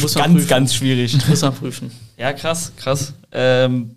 Muss 0.00 0.14
man 0.14 0.24
ganz, 0.24 0.34
prüfen. 0.34 0.48
ganz 0.48 0.74
schwierig. 0.74 1.28
Muss 1.28 1.42
man 1.42 1.54
prüfen. 1.54 1.90
Ja, 2.16 2.32
krass, 2.32 2.72
krass. 2.76 3.14
Ähm, 3.32 3.96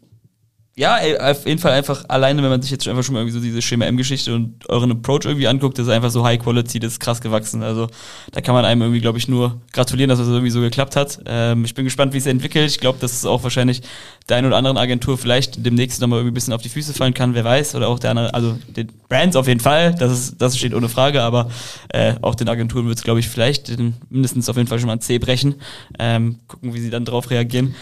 ja, 0.77 0.97
ey, 0.97 1.17
auf 1.17 1.45
jeden 1.45 1.59
Fall 1.59 1.71
einfach 1.71 2.03
alleine, 2.09 2.43
wenn 2.43 2.49
man 2.49 2.61
sich 2.61 2.69
jetzt 2.69 2.85
einfach 2.85 3.01
schon 3.01 3.13
mal 3.13 3.21
irgendwie 3.21 3.37
so 3.37 3.39
diese 3.39 3.61
Schema 3.61 3.85
M-Geschichte 3.85 4.35
und 4.35 4.69
euren 4.69 4.91
Approach 4.91 5.21
irgendwie 5.23 5.47
anguckt, 5.47 5.77
das 5.77 5.87
ist 5.87 5.93
einfach 5.93 6.09
so 6.09 6.25
High 6.25 6.37
Quality, 6.37 6.79
das 6.79 6.93
ist 6.93 6.99
krass 6.99 7.21
gewachsen. 7.21 7.63
Also 7.63 7.87
da 8.33 8.41
kann 8.41 8.53
man 8.53 8.65
einem 8.65 8.81
irgendwie, 8.81 8.99
glaube 8.99 9.17
ich, 9.17 9.29
nur 9.29 9.61
gratulieren, 9.71 10.09
dass 10.09 10.19
es 10.19 10.27
irgendwie 10.27 10.49
so 10.49 10.59
geklappt 10.59 10.97
hat. 10.97 11.19
Ähm, 11.27 11.63
ich 11.63 11.75
bin 11.75 11.85
gespannt, 11.85 12.11
wie 12.11 12.17
es 12.17 12.25
entwickelt. 12.25 12.69
Ich 12.69 12.81
glaube, 12.81 12.99
dass 12.99 13.13
es 13.13 13.23
auch 13.23 13.41
wahrscheinlich 13.43 13.83
der 14.27 14.35
einen 14.35 14.47
oder 14.47 14.57
anderen 14.57 14.77
Agentur 14.77 15.17
vielleicht 15.17 15.65
demnächst 15.65 16.01
nochmal 16.01 16.19
irgendwie 16.19 16.31
ein 16.31 16.33
bisschen 16.33 16.53
auf 16.53 16.61
die 16.61 16.67
Füße 16.67 16.93
fallen 16.93 17.13
kann, 17.13 17.35
wer 17.35 17.45
weiß. 17.45 17.75
Oder 17.75 17.87
auch 17.87 17.99
der 17.99 18.09
andere, 18.09 18.33
also 18.33 18.59
den 18.67 18.91
Brands 19.07 19.37
auf 19.37 19.47
jeden 19.47 19.61
Fall, 19.61 19.95
das, 19.95 20.11
ist, 20.11 20.41
das 20.41 20.57
steht 20.57 20.73
ohne 20.73 20.89
Frage, 20.89 21.21
aber 21.21 21.49
äh, 21.87 22.15
auch 22.21 22.35
den 22.35 22.49
Agenturen 22.49 22.87
wird 22.87 22.97
es, 22.97 23.03
glaube 23.05 23.21
ich, 23.21 23.29
vielleicht 23.29 23.71
mindestens 24.09 24.49
auf 24.49 24.57
jeden 24.57 24.67
Fall 24.67 24.79
schon 24.79 24.87
mal 24.87 24.93
ein 24.93 25.01
C 25.01 25.19
brechen. 25.19 25.55
Ähm, 25.99 26.39
gucken, 26.49 26.73
wie 26.73 26.81
sie 26.81 26.89
dann 26.89 27.05
drauf 27.05 27.29
reagieren 27.29 27.75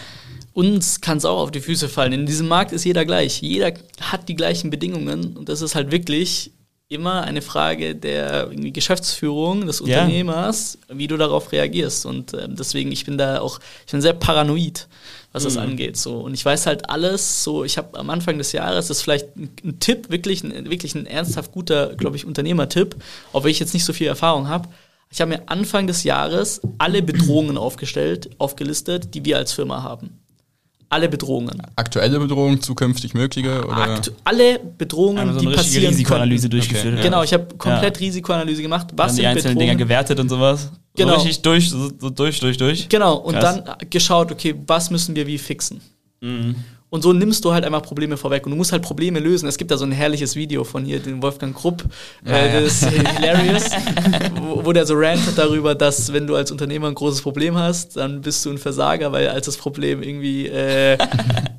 uns 0.54 1.00
kann 1.00 1.18
es 1.18 1.24
auch 1.24 1.40
auf 1.40 1.50
die 1.50 1.60
Füße 1.60 1.88
fallen. 1.88 2.12
In 2.12 2.26
diesem 2.26 2.48
Markt 2.48 2.72
ist 2.72 2.84
jeder 2.84 3.04
gleich. 3.04 3.42
Jeder 3.42 3.72
hat 4.00 4.28
die 4.28 4.36
gleichen 4.36 4.70
Bedingungen 4.70 5.36
und 5.36 5.48
das 5.48 5.60
ist 5.60 5.74
halt 5.74 5.90
wirklich 5.90 6.52
immer 6.88 7.22
eine 7.22 7.42
Frage 7.42 7.96
der 7.96 8.50
Geschäftsführung 8.54 9.66
des 9.66 9.80
Unternehmers, 9.80 10.78
ja. 10.88 10.96
wie 10.96 11.08
du 11.08 11.16
darauf 11.16 11.50
reagierst. 11.50 12.06
Und 12.06 12.34
äh, 12.34 12.46
deswegen, 12.48 12.92
ich 12.92 13.04
bin 13.04 13.18
da 13.18 13.40
auch, 13.40 13.58
ich 13.84 13.90
bin 13.90 14.00
sehr 14.00 14.12
paranoid, 14.12 14.86
was 15.32 15.42
mhm. 15.42 15.46
das 15.46 15.56
angeht. 15.56 15.96
So. 15.96 16.20
Und 16.20 16.34
ich 16.34 16.44
weiß 16.44 16.66
halt 16.66 16.88
alles, 16.88 17.42
so, 17.42 17.64
ich 17.64 17.76
habe 17.76 17.98
am 17.98 18.10
Anfang 18.10 18.38
des 18.38 18.52
Jahres, 18.52 18.88
das 18.88 18.98
ist 18.98 19.02
vielleicht 19.02 19.36
ein, 19.36 19.50
ein 19.64 19.80
Tipp, 19.80 20.10
wirklich 20.10 20.44
ein, 20.44 20.70
wirklich 20.70 20.94
ein 20.94 21.06
ernsthaft 21.06 21.50
guter, 21.50 21.96
glaube 21.96 22.16
ich, 22.16 22.26
Unternehmertipp, 22.26 22.94
wenn 23.32 23.50
ich 23.50 23.58
jetzt 23.58 23.74
nicht 23.74 23.84
so 23.84 23.92
viel 23.92 24.06
Erfahrung 24.06 24.48
habe. 24.48 24.68
Ich 25.10 25.20
habe 25.20 25.30
mir 25.30 25.48
Anfang 25.48 25.86
des 25.88 26.04
Jahres 26.04 26.60
alle 26.78 27.02
Bedrohungen 27.02 27.56
aufgestellt, 27.56 28.30
aufgelistet, 28.38 29.14
die 29.14 29.24
wir 29.24 29.36
als 29.38 29.52
Firma 29.52 29.82
haben 29.82 30.23
alle 30.94 31.08
Bedrohungen. 31.08 31.60
Aktuelle 31.76 32.18
Bedrohungen, 32.20 32.60
zukünftig 32.60 33.14
mögliche? 33.14 33.64
Oder? 33.66 33.76
Aktu 33.76 34.12
alle 34.22 34.60
Bedrohungen, 34.78 35.34
so 35.34 35.40
die 35.40 35.48
passieren 35.48 35.88
Risikoanalyse 35.88 36.48
können. 36.48 36.60
durchgeführt. 36.60 36.94
Okay, 36.94 37.02
Genau, 37.02 37.22
ich 37.22 37.32
habe 37.32 37.46
komplett 37.58 37.96
ja. 37.98 38.06
Risikoanalyse 38.06 38.62
gemacht. 38.62 38.88
Was 38.94 39.12
dann 39.12 39.16
die 39.16 39.26
einzelnen 39.26 39.58
Dinger 39.58 39.74
gewertet 39.74 40.20
und 40.20 40.28
sowas. 40.28 40.70
Genau. 40.96 41.10
So 41.10 41.14
richtig 41.16 41.42
durch, 41.42 41.68
so, 41.70 41.90
so 41.98 42.10
durch, 42.10 42.38
durch, 42.38 42.56
durch. 42.56 42.88
Genau, 42.88 43.16
und 43.16 43.34
Krass. 43.34 43.62
dann 43.64 43.76
geschaut, 43.90 44.30
okay, 44.30 44.54
was 44.66 44.90
müssen 44.90 45.16
wir 45.16 45.26
wie 45.26 45.38
fixen? 45.38 45.80
Mhm. 46.20 46.54
Und 46.94 47.02
so 47.02 47.12
nimmst 47.12 47.44
du 47.44 47.52
halt 47.52 47.64
einfach 47.64 47.82
Probleme 47.82 48.16
vorweg 48.16 48.46
und 48.46 48.52
du 48.52 48.56
musst 48.56 48.70
halt 48.70 48.82
Probleme 48.82 49.18
lösen. 49.18 49.48
Es 49.48 49.58
gibt 49.58 49.72
da 49.72 49.76
so 49.76 49.84
ein 49.84 49.90
herrliches 49.90 50.36
Video 50.36 50.62
von 50.62 50.84
hier, 50.84 51.00
den 51.00 51.20
Wolfgang 51.20 51.52
Krupp, 51.52 51.82
ja, 52.24 52.36
äh, 52.36 52.62
das 52.62 52.82
ist 52.82 52.88
hilarious, 53.18 53.64
wo, 54.40 54.64
wo, 54.64 54.72
der 54.72 54.86
so 54.86 54.94
rantet 54.94 55.36
darüber, 55.36 55.74
dass 55.74 56.12
wenn 56.12 56.28
du 56.28 56.36
als 56.36 56.52
Unternehmer 56.52 56.86
ein 56.86 56.94
großes 56.94 57.20
Problem 57.20 57.58
hast, 57.58 57.96
dann 57.96 58.20
bist 58.20 58.46
du 58.46 58.50
ein 58.50 58.58
Versager, 58.58 59.10
weil 59.10 59.26
als 59.26 59.46
das 59.46 59.56
Problem 59.56 60.04
irgendwie, 60.04 60.46
äh, 60.46 60.96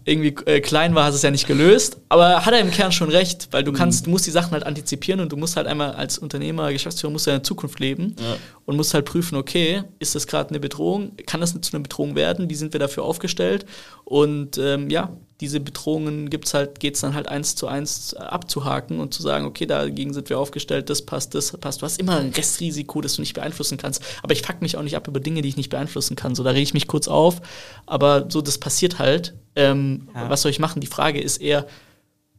irgendwie 0.06 0.34
äh, 0.50 0.62
klein 0.62 0.96
war, 0.96 1.04
hast 1.04 1.16
du 1.16 1.18
es 1.18 1.24
ja 1.24 1.32
nicht 1.32 1.48
gelöst. 1.48 1.98
Aber 2.08 2.46
hat 2.46 2.54
er 2.54 2.62
im 2.62 2.72
Kern 2.72 2.94
schon 2.94 3.10
recht, 3.10 3.50
weil 3.52 3.66
du 3.66 3.74
mhm. 3.74 3.76
kannst, 3.76 4.06
du 4.06 4.12
musst 4.12 4.26
die 4.26 4.32
Sachen 4.32 4.54
halt 4.54 4.66
antizipieren 4.66 5.20
und 5.20 5.34
du 5.34 5.36
musst 5.36 5.58
halt 5.58 5.68
einmal 5.68 5.96
als 5.96 6.18
Unternehmer, 6.18 6.72
Geschäftsführer, 6.72 7.12
musst 7.12 7.28
du 7.28 7.32
ja 7.32 7.38
in 7.38 7.44
Zukunft 7.44 7.82
leben 7.82 8.16
ja. 8.22 8.38
und 8.64 8.78
musst 8.78 8.94
halt 8.94 9.04
prüfen, 9.04 9.36
okay, 9.36 9.84
ist 10.00 10.16
das 10.16 10.28
gerade 10.28 10.52
eine 10.52 10.62
Bedrohung? 10.62 11.12
Kann 11.26 11.42
das 11.42 11.60
zu 11.60 11.74
einer 11.74 11.84
Bedrohung 11.84 12.16
werden? 12.16 12.50
Wie 12.50 12.56
sind 12.56 12.72
wir 12.72 12.80
dafür 12.80 13.04
aufgestellt? 13.04 13.66
Und 14.06 14.58
ähm, 14.60 14.90
ja, 14.90 15.10
diese 15.42 15.60
Bedrohungen 15.60 16.30
gibt's 16.30 16.54
halt, 16.54 16.80
geht's 16.80 17.02
dann 17.02 17.14
halt 17.14 17.28
eins 17.28 17.56
zu 17.56 17.68
eins 17.68 18.14
abzuhaken 18.14 19.00
und 19.00 19.14
zu 19.14 19.22
sagen, 19.22 19.46
okay, 19.46 19.66
dagegen 19.66 20.14
sind 20.14 20.30
wir 20.30 20.40
aufgestellt, 20.40 20.90
das 20.90 21.02
passt, 21.02 21.36
das 21.36 21.52
passt. 21.58 21.82
Du 21.82 21.86
hast 21.86 22.00
immer 22.00 22.18
ein 22.18 22.30
Restrisiko, 22.30 23.02
das 23.02 23.16
du 23.16 23.22
nicht 23.22 23.34
beeinflussen 23.34 23.78
kannst. 23.78 24.02
Aber 24.24 24.32
ich 24.32 24.44
fuck 24.44 24.62
mich 24.62 24.78
auch 24.78 24.84
nicht 24.84 24.96
ab 24.96 25.08
über 25.08 25.20
Dinge, 25.20 25.42
die 25.42 25.50
ich 25.50 25.58
nicht 25.58 25.70
beeinflussen 25.70 26.16
kann. 26.16 26.36
So, 26.36 26.44
da 26.44 26.52
rege 26.52 26.64
ich 26.64 26.74
mich 26.74 26.88
kurz 26.88 27.08
auf. 27.08 27.42
Aber 27.86 28.28
so, 28.30 28.42
das 28.42 28.58
passiert 28.58 28.98
halt. 28.98 29.34
Ähm, 29.58 30.08
ja. 30.16 30.30
Was 30.30 30.42
soll 30.42 30.52
ich 30.52 30.60
machen? 30.60 30.80
Die 30.80 30.88
Frage 30.88 31.20
ist 31.20 31.38
eher, 31.38 31.68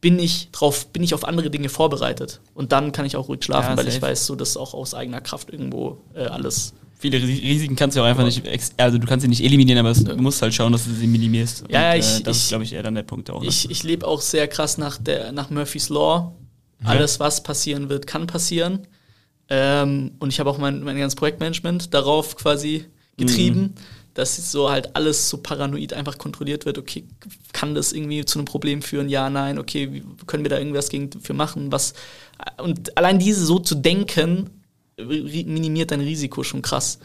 bin 0.01 0.17
ich 0.17 0.49
drauf, 0.51 0.87
bin 0.87 1.03
ich 1.03 1.13
auf 1.13 1.23
andere 1.23 1.51
Dinge 1.51 1.69
vorbereitet? 1.69 2.41
Und 2.55 2.71
dann 2.71 2.91
kann 2.91 3.05
ich 3.05 3.15
auch 3.15 3.29
ruhig 3.29 3.43
schlafen, 3.43 3.71
ja, 3.71 3.77
weil 3.77 3.87
ich 3.87 4.01
weiß, 4.01 4.25
so 4.25 4.35
dass 4.35 4.57
auch 4.57 4.73
aus 4.73 4.93
eigener 4.93 5.21
Kraft 5.21 5.51
irgendwo 5.51 5.97
äh, 6.15 6.25
alles 6.25 6.73
viele 6.99 7.21
Risiken 7.21 7.75
kannst 7.75 7.95
du 7.95 8.01
auch 8.01 8.05
einfach 8.05 8.23
nicht, 8.23 8.43
also 8.77 8.97
du 8.97 9.07
kannst 9.07 9.23
sie 9.23 9.27
nicht 9.27 9.43
eliminieren, 9.43 9.85
aber 9.85 9.93
du 9.93 10.21
musst 10.21 10.41
halt 10.41 10.53
schauen, 10.53 10.71
dass 10.71 10.85
du 10.85 10.91
sie 10.91 11.07
minimierst. 11.07 11.65
Ja, 11.69 11.91
und, 11.91 11.99
ich, 11.99 12.19
äh, 12.19 12.23
das 12.23 12.37
ich, 12.37 12.43
ist, 12.43 12.49
glaube 12.49 12.63
ich, 12.63 12.73
eher 12.73 12.83
dann 12.83 12.95
der 12.95 13.03
Punkt 13.03 13.29
auch. 13.29 13.41
Ne? 13.41 13.47
Ich, 13.47 13.69
ich 13.69 13.83
lebe 13.83 14.07
auch 14.07 14.21
sehr 14.21 14.47
krass 14.47 14.77
nach, 14.77 14.97
der, 14.97 15.31
nach 15.31 15.49
Murphy's 15.49 15.89
Law. 15.89 16.33
Mhm. 16.79 16.87
Alles, 16.87 17.19
was 17.19 17.43
passieren 17.43 17.89
wird, 17.89 18.07
kann 18.07 18.27
passieren. 18.27 18.87
Ähm, 19.49 20.11
und 20.19 20.29
ich 20.29 20.39
habe 20.39 20.49
auch 20.49 20.57
mein, 20.57 20.83
mein 20.83 20.97
ganzes 20.97 21.15
Projektmanagement 21.15 21.93
darauf 21.93 22.35
quasi 22.35 22.85
getrieben, 23.15 23.61
mhm. 23.61 23.73
dass 24.13 24.51
so 24.51 24.69
halt 24.69 24.95
alles 24.95 25.29
so 25.29 25.37
paranoid 25.37 25.93
einfach 25.93 26.17
kontrolliert 26.17 26.65
wird. 26.65 26.77
Okay, 26.77 27.05
kann 27.53 27.73
das 27.73 27.93
irgendwie 27.93 28.25
zu 28.25 28.39
einem 28.39 28.45
Problem 28.45 28.81
führen? 28.81 29.09
Ja, 29.09 29.29
nein, 29.29 29.57
okay, 29.57 30.03
können 30.25 30.43
wir 30.43 30.49
da 30.49 30.57
irgendwas 30.57 30.89
gegen 30.89 31.09
für 31.21 31.33
machen? 31.33 31.71
Was, 31.71 31.93
und 32.57 32.97
allein 32.97 33.19
diese 33.19 33.45
so 33.45 33.59
zu 33.59 33.75
denken, 33.75 34.49
minimiert 34.97 35.91
dein 35.91 36.01
Risiko 36.01 36.43
schon 36.43 36.61
krass. 36.61 36.99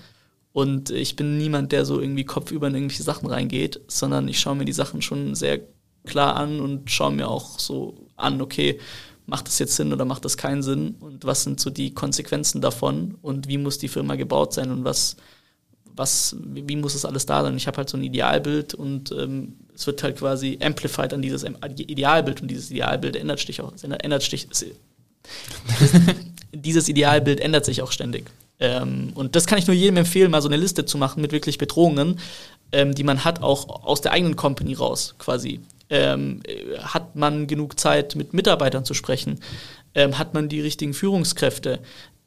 Und 0.52 0.90
ich 0.90 1.16
bin 1.16 1.38
niemand, 1.38 1.72
der 1.72 1.84
so 1.84 2.00
irgendwie 2.00 2.24
kopfüber 2.24 2.66
in 2.68 2.74
irgendwelche 2.74 3.02
Sachen 3.02 3.28
reingeht, 3.28 3.80
sondern 3.88 4.28
ich 4.28 4.38
schaue 4.38 4.56
mir 4.56 4.66
die 4.66 4.72
Sachen 4.72 5.00
schon 5.00 5.34
sehr 5.34 5.60
klar 6.04 6.36
an 6.36 6.60
und 6.60 6.90
schaue 6.90 7.12
mir 7.12 7.28
auch 7.28 7.58
so 7.58 7.94
an, 8.16 8.40
okay, 8.42 8.78
macht 9.26 9.46
das 9.46 9.58
jetzt 9.58 9.76
Sinn 9.76 9.92
oder 9.92 10.04
macht 10.04 10.24
das 10.24 10.36
keinen 10.36 10.62
Sinn 10.62 10.96
und 11.00 11.24
was 11.24 11.44
sind 11.44 11.60
so 11.60 11.70
die 11.70 11.94
Konsequenzen 11.94 12.60
davon 12.60 13.16
und 13.22 13.48
wie 13.48 13.56
muss 13.56 13.78
die 13.78 13.88
Firma 13.88 14.16
gebaut 14.16 14.52
sein 14.52 14.70
und 14.70 14.84
was, 14.84 15.16
was, 15.94 16.36
wie 16.42 16.76
muss 16.76 16.94
das 16.94 17.04
alles 17.04 17.24
da 17.24 17.42
sein? 17.42 17.56
Ich 17.56 17.66
habe 17.66 17.78
halt 17.78 17.88
so 17.88 17.96
ein 17.96 18.02
Idealbild 18.02 18.74
und 18.74 19.12
ähm, 19.12 19.54
es 19.74 19.86
wird 19.86 20.02
halt 20.02 20.18
quasi 20.18 20.58
amplified 20.60 21.14
an 21.14 21.22
dieses 21.22 21.44
Idealbild 21.44 22.42
und 22.42 22.48
dieses 22.48 22.70
Idealbild 22.70 23.16
ändert 23.16 23.38
sich 23.38 23.60
auch, 23.60 23.72
ändert 23.82 24.22
sich, 24.22 24.48
dieses 26.52 26.88
Idealbild 26.88 27.40
ändert 27.40 27.64
sich 27.64 27.82
auch 27.82 27.92
ständig. 27.92 28.30
Ähm, 28.60 29.12
und 29.14 29.34
das 29.34 29.46
kann 29.46 29.58
ich 29.58 29.66
nur 29.66 29.74
jedem 29.74 29.96
empfehlen, 29.96 30.30
mal 30.30 30.42
so 30.42 30.48
eine 30.48 30.56
Liste 30.56 30.84
zu 30.84 30.98
machen 30.98 31.20
mit 31.20 31.32
wirklich 31.32 31.58
Bedrohungen, 31.58 32.20
ähm, 32.70 32.94
die 32.94 33.04
man 33.04 33.24
hat, 33.24 33.42
auch 33.42 33.84
aus 33.84 34.00
der 34.00 34.12
eigenen 34.12 34.36
Company 34.36 34.74
raus 34.74 35.14
quasi. 35.18 35.60
Ähm, 35.90 36.42
hat 36.78 37.16
man 37.16 37.46
genug 37.46 37.78
Zeit, 37.78 38.14
mit 38.14 38.32
Mitarbeitern 38.32 38.84
zu 38.84 38.94
sprechen? 38.94 39.40
Ähm, 39.94 40.18
hat 40.18 40.32
man 40.32 40.48
die 40.48 40.60
richtigen 40.60 40.94
Führungskräfte? 40.94 41.80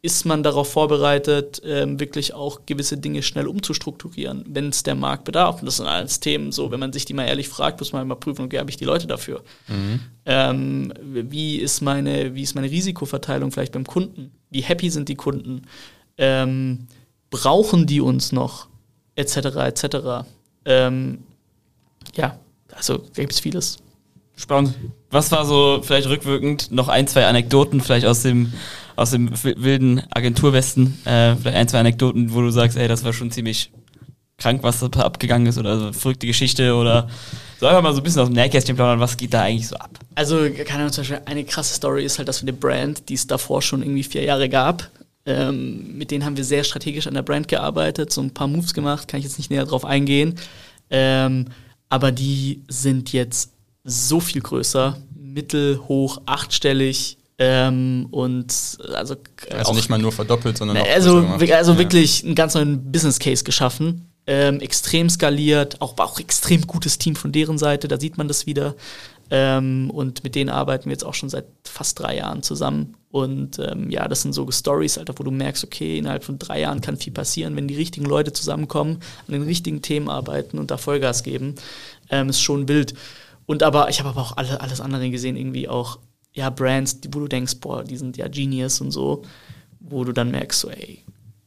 Ist 0.06 0.24
man 0.24 0.44
darauf 0.44 0.72
vorbereitet, 0.72 1.64
ähm, 1.66 2.00
wirklich 2.00 2.36
auch 2.36 2.68
gewisse 2.68 2.96
Dinge 2.96 3.24
schnell 3.24 3.48
umzustrukturieren, 3.48 4.46
wenn 4.48 4.70
es 4.70 4.84
der 4.84 4.94
Markt 4.94 5.24
bedarf. 5.24 5.62
Und 5.62 5.66
das 5.66 5.78
sind 5.78 5.88
alles 5.88 6.20
Themen, 6.20 6.52
so, 6.52 6.70
wenn 6.70 6.80
man 6.80 6.94
sich 6.94 7.06
die 7.06 7.16
mal 7.16 7.26
ehrlich 7.26 7.50
fragt, 7.50 7.80
muss 7.80 7.92
man 7.92 8.08
mal 8.08 8.14
prüfen, 8.14 8.46
okay, 8.46 8.60
habe 8.60 8.70
ich 8.70 8.78
die 8.78 8.86
Leute 8.86 9.08
dafür? 9.08 9.44
Mhm. 9.68 10.00
Ähm, 10.28 10.94
wie, 11.02 11.58
ist 11.58 11.82
meine, 11.82 12.36
wie 12.36 12.44
ist 12.44 12.54
meine 12.54 12.70
Risikoverteilung 12.70 13.52
vielleicht 13.52 13.72
beim 13.72 13.88
Kunden? 13.88 14.32
Wie 14.52 14.62
happy 14.62 14.92
sind 14.92 15.10
die 15.10 15.16
Kunden? 15.16 15.64
Ähm, 16.20 16.86
brauchen 17.32 17.88
die 17.88 18.00
uns 18.00 18.32
noch? 18.32 18.68
Etc. 19.16 19.38
etc. 19.38 20.28
Ähm, 20.66 21.24
ja, 22.16 22.38
also 22.76 22.98
da 23.00 23.22
gibt 23.22 23.34
es 23.34 23.40
vieles. 23.40 23.78
Spannend. 24.36 24.76
Was 25.10 25.32
war 25.32 25.46
so 25.46 25.82
vielleicht 25.82 26.10
rückwirkend 26.10 26.70
noch 26.72 26.90
ein, 26.90 27.08
zwei 27.08 27.26
Anekdoten 27.26 27.82
vielleicht 27.82 28.06
aus 28.06 28.22
dem 28.22 28.54
aus 28.96 29.12
dem 29.12 29.32
wilden 29.44 30.02
Agenturwesten, 30.12 30.98
äh, 31.06 31.36
vielleicht 31.36 31.58
ein, 31.58 31.68
zwei 31.68 31.80
Anekdoten, 31.80 32.34
wo 32.34 32.42
du 32.42 32.50
sagst, 32.50 32.78
ey, 32.78 32.88
das 32.88 33.04
war 33.04 33.14
schon 33.14 33.32
ziemlich 33.32 33.72
krank, 34.38 34.64
was 34.64 34.80
da 34.80 34.88
abgegangen 35.02 35.48
ist 35.48 35.58
oder 35.58 35.80
so 35.80 35.94
verrückte 35.94 36.28
Geschichte 36.28 36.76
oder 36.76 37.08
so 37.60 37.68
einfach 37.68 37.82
mal 37.82 37.94
so 37.94 38.02
ein 38.02 38.04
bisschen 38.04 38.22
aus 38.22 38.28
dem 38.28 38.36
Nähkästchen 38.36 38.76
plaudern, 38.76 39.00
was 39.00 39.16
geht 39.16 39.34
da 39.34 39.44
eigentlich 39.44 39.68
so 39.68 39.78
ab? 39.78 39.98
Also, 40.16 40.38
keine 40.66 40.82
Ahnung, 40.82 40.92
zum 40.92 41.04
Beispiel 41.04 41.22
eine 41.26 41.44
krasse 41.46 41.74
Story 41.74 42.04
ist 42.04 42.18
halt, 42.18 42.28
dass 42.28 42.42
wir 42.42 42.50
eine 42.50 42.58
Brand, 42.58 43.08
die 43.10 43.14
es 43.14 43.28
davor 43.28 43.62
schon 43.62 43.82
irgendwie 43.82 44.04
vier 44.04 44.24
Jahre 44.24 44.50
gab, 44.50 44.90
ähm, 45.26 45.98
mit 45.98 46.12
denen 46.12 46.26
haben 46.26 46.38
wir 46.38 46.44
sehr 46.44 46.64
strategisch 46.64 47.08
an 47.08 47.14
der 47.14 47.22
Brand 47.22 47.48
gearbeitet, 47.48 48.12
so 48.12 48.22
ein 48.22 48.32
paar 48.32 48.48
Moves 48.48 48.74
gemacht, 48.74 49.08
kann 49.08 49.20
ich 49.20 49.26
jetzt 49.26 49.38
nicht 49.38 49.50
näher 49.50 49.66
drauf 49.66 49.86
eingehen. 49.86 50.36
Ähm, 50.90 51.46
aber 51.90 52.12
die 52.12 52.62
sind 52.68 53.14
jetzt 53.14 53.52
so 53.84 54.20
viel 54.20 54.42
größer, 54.42 54.98
mittel, 55.16 55.80
hoch, 55.88 56.22
achtstellig, 56.26 57.18
ähm, 57.38 58.08
und 58.12 58.78
also, 58.94 59.16
also 59.52 59.74
nicht 59.74 59.90
mal 59.90 60.00
nur 60.00 60.12
verdoppelt, 60.12 60.58
sondern 60.58 60.78
auch 60.78 60.88
also, 60.88 61.18
also 61.18 61.72
ja. 61.74 61.78
wirklich 61.78 62.24
einen 62.24 62.36
ganz 62.36 62.54
neuen 62.54 62.92
Business 62.92 63.20
Case 63.20 63.44
geschaffen. 63.44 64.10
Ähm, 64.28 64.60
extrem 64.60 65.10
skaliert, 65.10 65.82
auch, 65.82 65.98
auch 66.00 66.20
extrem 66.20 66.66
gutes 66.66 66.98
Team 66.98 67.16
von 67.16 67.32
deren 67.32 67.58
Seite, 67.58 67.88
da 67.88 68.00
sieht 68.00 68.18
man 68.18 68.28
das 68.28 68.48
wieder. 68.48 68.76
Ähm, 69.30 69.92
und 69.92 70.24
mit 70.24 70.36
denen 70.36 70.50
arbeiten 70.50 70.86
wir 70.86 70.94
jetzt 70.94 71.04
auch 71.04 71.14
schon 71.14 71.30
seit 71.30 71.46
fast 71.64 72.00
drei 72.00 72.18
Jahren 72.18 72.42
zusammen. 72.42 72.96
Und 73.12 73.60
ähm, 73.60 73.90
ja, 73.90 74.08
das 74.08 74.22
sind 74.22 74.34
so 74.34 74.50
Stories, 74.50 74.98
Alter, 74.98 75.14
wo 75.18 75.24
du 75.24 75.32
merkst, 75.32 75.64
okay, 75.64 75.98
innerhalb 75.98 76.24
von 76.24 76.40
drei 76.40 76.62
Jahren 76.62 76.82
kann 76.82 76.98
viel 76.98 77.14
passieren, 77.14 77.56
wenn 77.56 77.68
die 77.68 77.76
richtigen 77.76 78.06
Leute 78.06 78.34
zusammenkommen, 78.34 79.00
an 79.28 79.34
den 79.34 79.44
richtigen 79.44 79.82
Themen 79.82 80.10
arbeiten 80.10 80.58
und 80.58 80.72
da 80.72 80.78
Vollgas 80.78 81.24
geben. 81.24 81.56
Ähm, 82.10 82.30
ist 82.30 82.42
schon 82.42 82.68
wild. 82.68 82.94
Und 83.46 83.62
aber 83.64 83.90
ich 83.90 84.00
habe 84.00 84.10
aber 84.10 84.22
auch 84.22 84.38
alle, 84.38 84.62
alles 84.62 84.82
andere 84.82 85.10
gesehen, 85.10 85.38
irgendwie 85.38 85.68
auch 85.70 86.00
ja, 86.36 86.50
Brands, 86.50 87.00
wo 87.12 87.22
du 87.22 87.28
denkst, 87.28 87.56
boah, 87.62 87.84
die 87.84 87.98
sind 87.98 88.18
ja 88.18 88.28
Genius 88.28 88.82
und 88.82 88.92
so, 88.92 89.24
wo 89.80 90.04
du 90.04 90.12
dann 90.12 90.32
merkst, 90.32 90.60
so, 90.60 90.70
ey, 90.70 91.04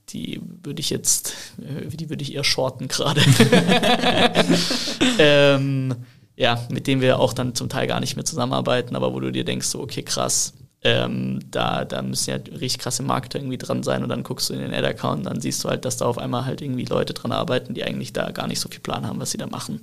die 0.09 0.41
würde 0.63 0.81
ich 0.81 0.89
jetzt, 0.89 1.35
äh, 1.59 1.87
die 1.89 2.09
würde 2.09 2.23
ich 2.23 2.35
eher 2.35 2.43
shorten 2.45 2.89
gerade. 2.89 3.21
ähm, 5.19 5.95
ja, 6.37 6.67
mit 6.71 6.87
denen 6.87 7.03
wir 7.03 7.19
auch 7.21 7.35
dann 7.35 7.55
zum 7.55 7.69
Teil 7.69 7.87
gar 7.87 8.01
nicht 8.01 8.17
mehr 8.17 8.25
zusammenarbeiten, 8.25 8.97
aber 8.97 9.13
wo 9.13 9.21
du 9.21 9.31
dir 9.31 9.45
denkst, 9.45 9.67
so, 9.67 9.81
okay, 9.81 10.03
krass, 10.03 10.55
ähm, 10.83 11.41
da, 11.51 11.85
da 11.85 12.01
müssen 12.01 12.31
ja 12.31 12.37
richtig 12.37 12.79
krasse 12.79 13.03
Marketer 13.03 13.41
irgendwie 13.41 13.59
dran 13.59 13.83
sein 13.83 14.03
und 14.03 14.09
dann 14.09 14.23
guckst 14.23 14.49
du 14.49 14.55
in 14.55 14.61
den 14.61 14.73
Ad-Account 14.73 15.19
und 15.19 15.27
dann 15.27 15.41
siehst 15.41 15.63
du 15.65 15.69
halt, 15.69 15.85
dass 15.85 15.99
da 15.99 16.07
auf 16.07 16.17
einmal 16.17 16.47
halt 16.47 16.63
irgendwie 16.63 16.87
Leute 16.87 17.13
dran 17.13 17.33
arbeiten, 17.33 17.75
die 17.75 17.85
eigentlich 17.85 18.15
da 18.15 18.31
gar 18.31 18.47
nicht 18.47 18.61
so 18.61 18.71
viel 18.71 18.81
Plan 18.81 19.07
haben, 19.07 19.21
was 19.21 19.33
sie 19.33 19.39
da 19.39 19.49
machen. 19.49 19.81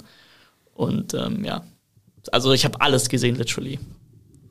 Und 0.74 1.14
ähm, 1.14 1.44
ja, 1.44 1.64
also 2.32 2.54
ich 2.54 2.66
habe 2.66 2.82
alles 2.82 3.10
gesehen, 3.10 3.36
literally. 3.36 3.80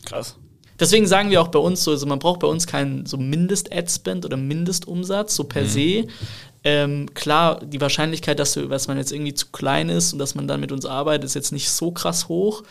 Krass. 0.05 0.37
Deswegen 0.81 1.07
sagen 1.07 1.31
wir 1.31 1.41
auch 1.41 1.49
bei 1.49 1.59
uns 1.59 1.85
so, 1.85 1.93
also 1.93 2.07
man 2.07 2.19
braucht 2.19 2.41
bei 2.41 2.47
uns 2.49 2.67
keinen 2.67 3.07
so 3.07 3.17
Mindest-Ad-Spend 3.17 4.25
oder 4.25 4.37
Mindestumsatz, 4.37 5.37
so 5.37 5.45
per 5.45 5.63
Mhm. 5.63 5.69
se. 5.69 6.05
Ähm, 6.65 7.15
klar, 7.15 7.61
die 7.65 7.81
Wahrscheinlichkeit, 7.81 8.39
dass, 8.39 8.55
du, 8.55 8.67
dass 8.67 8.89
man 8.89 8.97
jetzt 8.97 9.13
irgendwie 9.13 9.35
zu 9.35 9.47
klein 9.53 9.89
ist 9.91 10.13
und 10.13 10.19
dass 10.19 10.35
man 10.35 10.49
dann 10.49 10.61
mit 10.61 10.73
uns 10.73 10.87
arbeitet, 10.87 11.25
ist 11.25 11.35
jetzt 11.35 11.53
nicht 11.53 11.71
so 11.71 11.91
krass 11.91 12.29
hoch. 12.29 12.63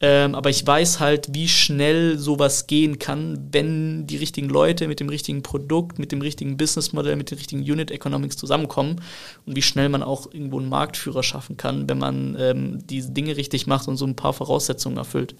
Ähm, 0.00 0.36
aber 0.36 0.48
ich 0.48 0.64
weiß 0.64 1.00
halt, 1.00 1.34
wie 1.34 1.48
schnell 1.48 2.18
sowas 2.18 2.68
gehen 2.68 3.00
kann, 3.00 3.48
wenn 3.50 4.06
die 4.06 4.16
richtigen 4.18 4.48
Leute 4.48 4.86
mit 4.86 5.00
dem 5.00 5.08
richtigen 5.08 5.42
Produkt, 5.42 5.98
mit 5.98 6.12
dem 6.12 6.20
richtigen 6.20 6.56
Businessmodell, 6.56 7.16
mit 7.16 7.32
den 7.32 7.38
richtigen 7.38 7.62
Unit 7.62 7.90
Economics 7.90 8.36
zusammenkommen 8.36 9.00
und 9.44 9.56
wie 9.56 9.62
schnell 9.62 9.88
man 9.88 10.04
auch 10.04 10.32
irgendwo 10.32 10.60
einen 10.60 10.68
Marktführer 10.68 11.24
schaffen 11.24 11.56
kann, 11.56 11.88
wenn 11.88 11.98
man 11.98 12.36
ähm, 12.38 12.78
diese 12.86 13.10
Dinge 13.10 13.36
richtig 13.36 13.66
macht 13.66 13.88
und 13.88 13.96
so 13.96 14.06
ein 14.06 14.14
paar 14.14 14.34
Voraussetzungen 14.34 14.98
erfüllt. 14.98 15.34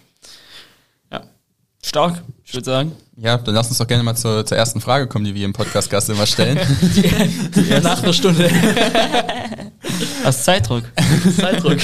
Stark, 1.84 2.22
ich 2.44 2.54
würde 2.54 2.64
sagen. 2.64 2.92
Ja, 3.16 3.36
dann 3.36 3.54
lass 3.54 3.68
uns 3.68 3.78
doch 3.78 3.86
gerne 3.86 4.02
mal 4.02 4.14
zur, 4.14 4.44
zur 4.46 4.56
ersten 4.56 4.80
Frage 4.80 5.06
kommen, 5.06 5.24
die 5.24 5.34
wir 5.34 5.44
im 5.44 5.52
Podcast-Gast 5.52 6.10
immer 6.10 6.26
stellen. 6.26 6.58
Nach 7.82 8.02
einer 8.02 8.12
Stunde 8.12 8.50
Hast 10.24 10.44
Zeitdruck. 10.44 10.84
Zeitdruck. 11.36 11.78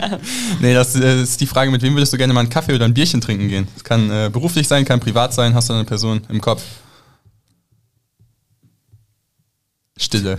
nee, 0.60 0.74
das 0.74 0.94
äh, 0.94 1.22
ist 1.22 1.40
die 1.40 1.46
Frage, 1.46 1.70
mit 1.70 1.82
wem 1.82 1.94
würdest 1.94 2.12
du 2.12 2.16
gerne 2.16 2.32
mal 2.32 2.40
einen 2.40 2.50
Kaffee 2.50 2.74
oder 2.74 2.84
ein 2.84 2.94
Bierchen 2.94 3.20
trinken 3.20 3.48
gehen? 3.48 3.68
Das 3.74 3.84
kann 3.84 4.10
äh, 4.10 4.30
beruflich 4.32 4.68
sein, 4.68 4.84
kann 4.84 5.00
privat 5.00 5.34
sein, 5.34 5.54
hast 5.54 5.68
du 5.68 5.74
eine 5.74 5.84
Person 5.84 6.22
im 6.28 6.40
Kopf? 6.40 6.62
Stille. 9.96 10.38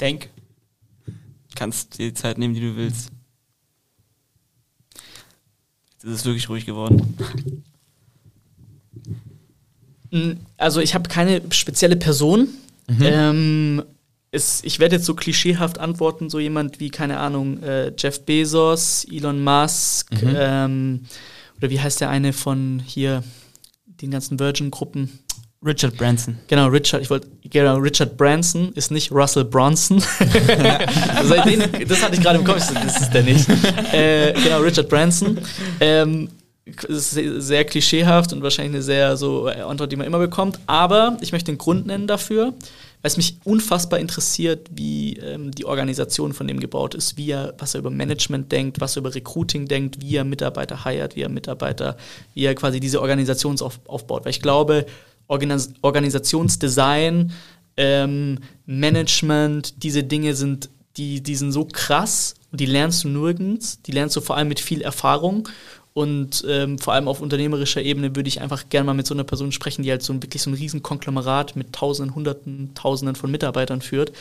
Denk. 0.00 0.30
Kannst 1.54 1.98
dir 1.98 2.08
die 2.08 2.14
Zeit 2.14 2.38
nehmen, 2.38 2.54
die 2.54 2.60
du 2.60 2.76
willst. 2.76 3.10
Jetzt 5.98 6.04
ist 6.04 6.20
es 6.20 6.24
wirklich 6.24 6.48
ruhig 6.48 6.64
geworden. 6.64 7.16
Also 10.56 10.80
ich 10.80 10.94
habe 10.94 11.08
keine 11.08 11.42
spezielle 11.50 11.96
Person. 11.96 12.48
Ähm, 13.00 13.82
es, 14.30 14.62
ich 14.62 14.78
werde 14.78 14.94
jetzt 14.96 15.06
so 15.06 15.14
klischeehaft 15.14 15.78
antworten, 15.78 16.30
so 16.30 16.38
jemand 16.38 16.78
wie, 16.78 16.90
keine 16.90 17.18
Ahnung, 17.18 17.60
äh, 17.64 17.92
Jeff 17.98 18.24
Bezos, 18.24 19.06
Elon 19.10 19.42
Musk, 19.42 20.10
ähm, 20.22 21.00
oder 21.58 21.68
wie 21.68 21.80
heißt 21.80 22.00
der 22.00 22.10
eine 22.10 22.32
von 22.32 22.80
hier, 22.86 23.24
den 23.86 24.12
ganzen 24.12 24.38
Virgin-Gruppen? 24.38 25.18
Richard 25.64 25.96
Branson. 25.96 26.38
Genau, 26.46 26.68
Richard, 26.68 27.02
ich 27.02 27.10
wollte, 27.10 27.26
genau, 27.50 27.78
Richard 27.78 28.16
Branson 28.16 28.72
ist 28.74 28.90
nicht 28.92 29.10
Russell 29.10 29.44
Bronson. 29.44 30.00
den, 31.46 31.88
das 31.88 32.02
hatte 32.02 32.14
ich 32.14 32.20
gerade 32.20 32.38
im 32.38 32.44
Kopf, 32.44 32.72
das 32.72 33.02
ist 33.02 33.10
der 33.10 33.24
nicht. 33.24 33.48
Äh, 33.92 34.34
genau, 34.34 34.60
Richard 34.60 34.88
Branson. 34.88 35.38
Ähm, 35.80 36.28
ist 36.88 37.10
sehr, 37.12 37.40
sehr 37.40 37.64
klischeehaft 37.64 38.32
und 38.32 38.42
wahrscheinlich 38.42 38.74
eine 38.74 38.82
sehr 38.82 39.16
so 39.16 39.48
äh, 39.48 39.60
Antwort, 39.60 39.90
die 39.90 39.96
man 39.96 40.06
immer 40.06 40.18
bekommt. 40.18 40.58
Aber 40.66 41.16
ich 41.20 41.32
möchte 41.32 41.50
den 41.50 41.58
Grund 41.58 41.86
nennen 41.86 42.06
dafür, 42.06 42.52
weil 43.00 43.10
es 43.10 43.16
mich 43.16 43.38
unfassbar 43.44 43.98
interessiert, 43.98 44.68
wie 44.72 45.14
ähm, 45.16 45.50
die 45.50 45.64
Organisation 45.64 46.32
von 46.32 46.46
dem 46.46 46.60
gebaut 46.60 46.94
ist, 46.94 47.16
wie 47.16 47.30
er, 47.30 47.54
was 47.58 47.74
er 47.74 47.80
über 47.80 47.90
Management 47.90 48.52
denkt, 48.52 48.80
was 48.80 48.96
er 48.96 49.00
über 49.00 49.14
Recruiting 49.14 49.66
denkt, 49.66 50.00
wie 50.02 50.16
er 50.16 50.24
Mitarbeiter 50.24 50.84
hiert, 50.84 51.16
wie 51.16 51.22
er 51.22 51.28
Mitarbeiter, 51.28 51.96
wie 52.34 52.44
er 52.44 52.54
quasi 52.54 52.80
diese 52.80 53.00
Organisation 53.00 53.60
auf, 53.60 53.80
aufbaut. 53.86 54.24
Weil 54.24 54.30
ich 54.30 54.42
glaube, 54.42 54.86
Organis 55.28 55.70
Organisationsdesign, 55.82 57.32
ähm, 57.76 58.40
Management, 58.66 59.82
diese 59.82 60.02
Dinge 60.02 60.34
sind, 60.34 60.68
die, 60.96 61.22
die 61.22 61.36
sind 61.36 61.52
so 61.52 61.64
krass 61.64 62.34
und 62.50 62.60
die 62.60 62.66
lernst 62.66 63.04
du 63.04 63.08
nirgends. 63.08 63.80
Die 63.82 63.92
lernst 63.92 64.16
du 64.16 64.20
vor 64.20 64.36
allem 64.36 64.48
mit 64.48 64.60
viel 64.60 64.82
Erfahrung. 64.82 65.48
Und 65.94 66.44
ähm, 66.48 66.78
vor 66.78 66.92
allem 66.92 67.08
auf 67.08 67.20
unternehmerischer 67.20 67.82
Ebene 67.82 68.14
würde 68.14 68.28
ich 68.28 68.40
einfach 68.40 68.68
gerne 68.68 68.86
mal 68.86 68.94
mit 68.94 69.06
so 69.06 69.14
einer 69.14 69.24
Person 69.24 69.50
sprechen, 69.50 69.82
die 69.82 69.90
halt 69.90 70.02
so 70.02 70.12
ein, 70.12 70.22
wirklich 70.22 70.42
so 70.42 70.50
ein 70.50 70.54
riesen 70.54 70.82
Konglomerat 70.82 71.56
mit 71.56 71.72
Tausenden, 71.72 72.14
Hunderten, 72.14 72.72
Tausenden 72.74 73.16
von 73.16 73.30
Mitarbeitern 73.30 73.80
führt. 73.80 74.12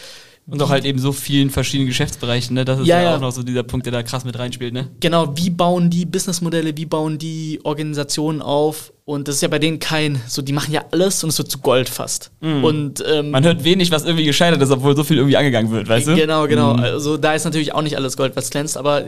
Und 0.49 0.61
auch 0.61 0.69
halt 0.69 0.85
eben 0.85 0.97
so 0.97 1.11
vielen 1.11 1.49
verschiedenen 1.49 1.87
Geschäftsbereichen, 1.89 2.53
ne? 2.53 2.63
Das 2.63 2.79
ist 2.79 2.87
Ja, 2.87 3.01
ja, 3.01 3.15
auch 3.17 3.19
noch 3.19 3.31
so 3.31 3.43
dieser 3.43 3.63
Punkt, 3.63 3.85
der 3.85 3.91
da 3.91 4.01
krass 4.01 4.23
mit 4.23 4.39
reinspielt, 4.39 4.73
ne? 4.73 4.89
Genau, 5.01 5.35
wie 5.35 5.49
bauen 5.49 5.89
die 5.89 6.05
Businessmodelle, 6.05 6.77
wie 6.77 6.85
bauen 6.85 7.17
die 7.17 7.59
Organisationen 7.63 8.41
auf? 8.41 8.93
Und 9.03 9.27
das 9.27 9.35
ist 9.35 9.41
ja 9.41 9.49
bei 9.49 9.59
denen 9.59 9.79
kein, 9.79 10.21
so 10.25 10.41
die 10.41 10.53
machen 10.53 10.73
ja 10.73 10.85
alles 10.91 11.21
und 11.23 11.29
es 11.29 11.37
wird 11.37 11.51
zu 11.51 11.59
Gold 11.59 11.89
fast. 11.89 12.31
Und 12.41 13.03
ähm, 13.05 13.31
Man 13.31 13.43
hört 13.43 13.63
wenig, 13.65 13.91
was 13.91 14.05
irgendwie 14.05 14.25
gescheitert 14.25 14.61
ist, 14.61 14.71
obwohl 14.71 14.95
so 14.95 15.03
viel 15.03 15.17
irgendwie 15.17 15.35
angegangen 15.35 15.69
wird, 15.71 15.89
weißt 15.89 16.07
du? 16.07 16.15
Genau, 16.15 16.47
genau. 16.47 16.71
Also 16.73 17.17
da 17.17 17.33
ist 17.33 17.43
natürlich 17.43 17.73
auch 17.73 17.81
nicht 17.81 17.97
alles 17.97 18.15
Gold, 18.15 18.35
was 18.37 18.49
glänzt, 18.49 18.77
aber 18.77 19.05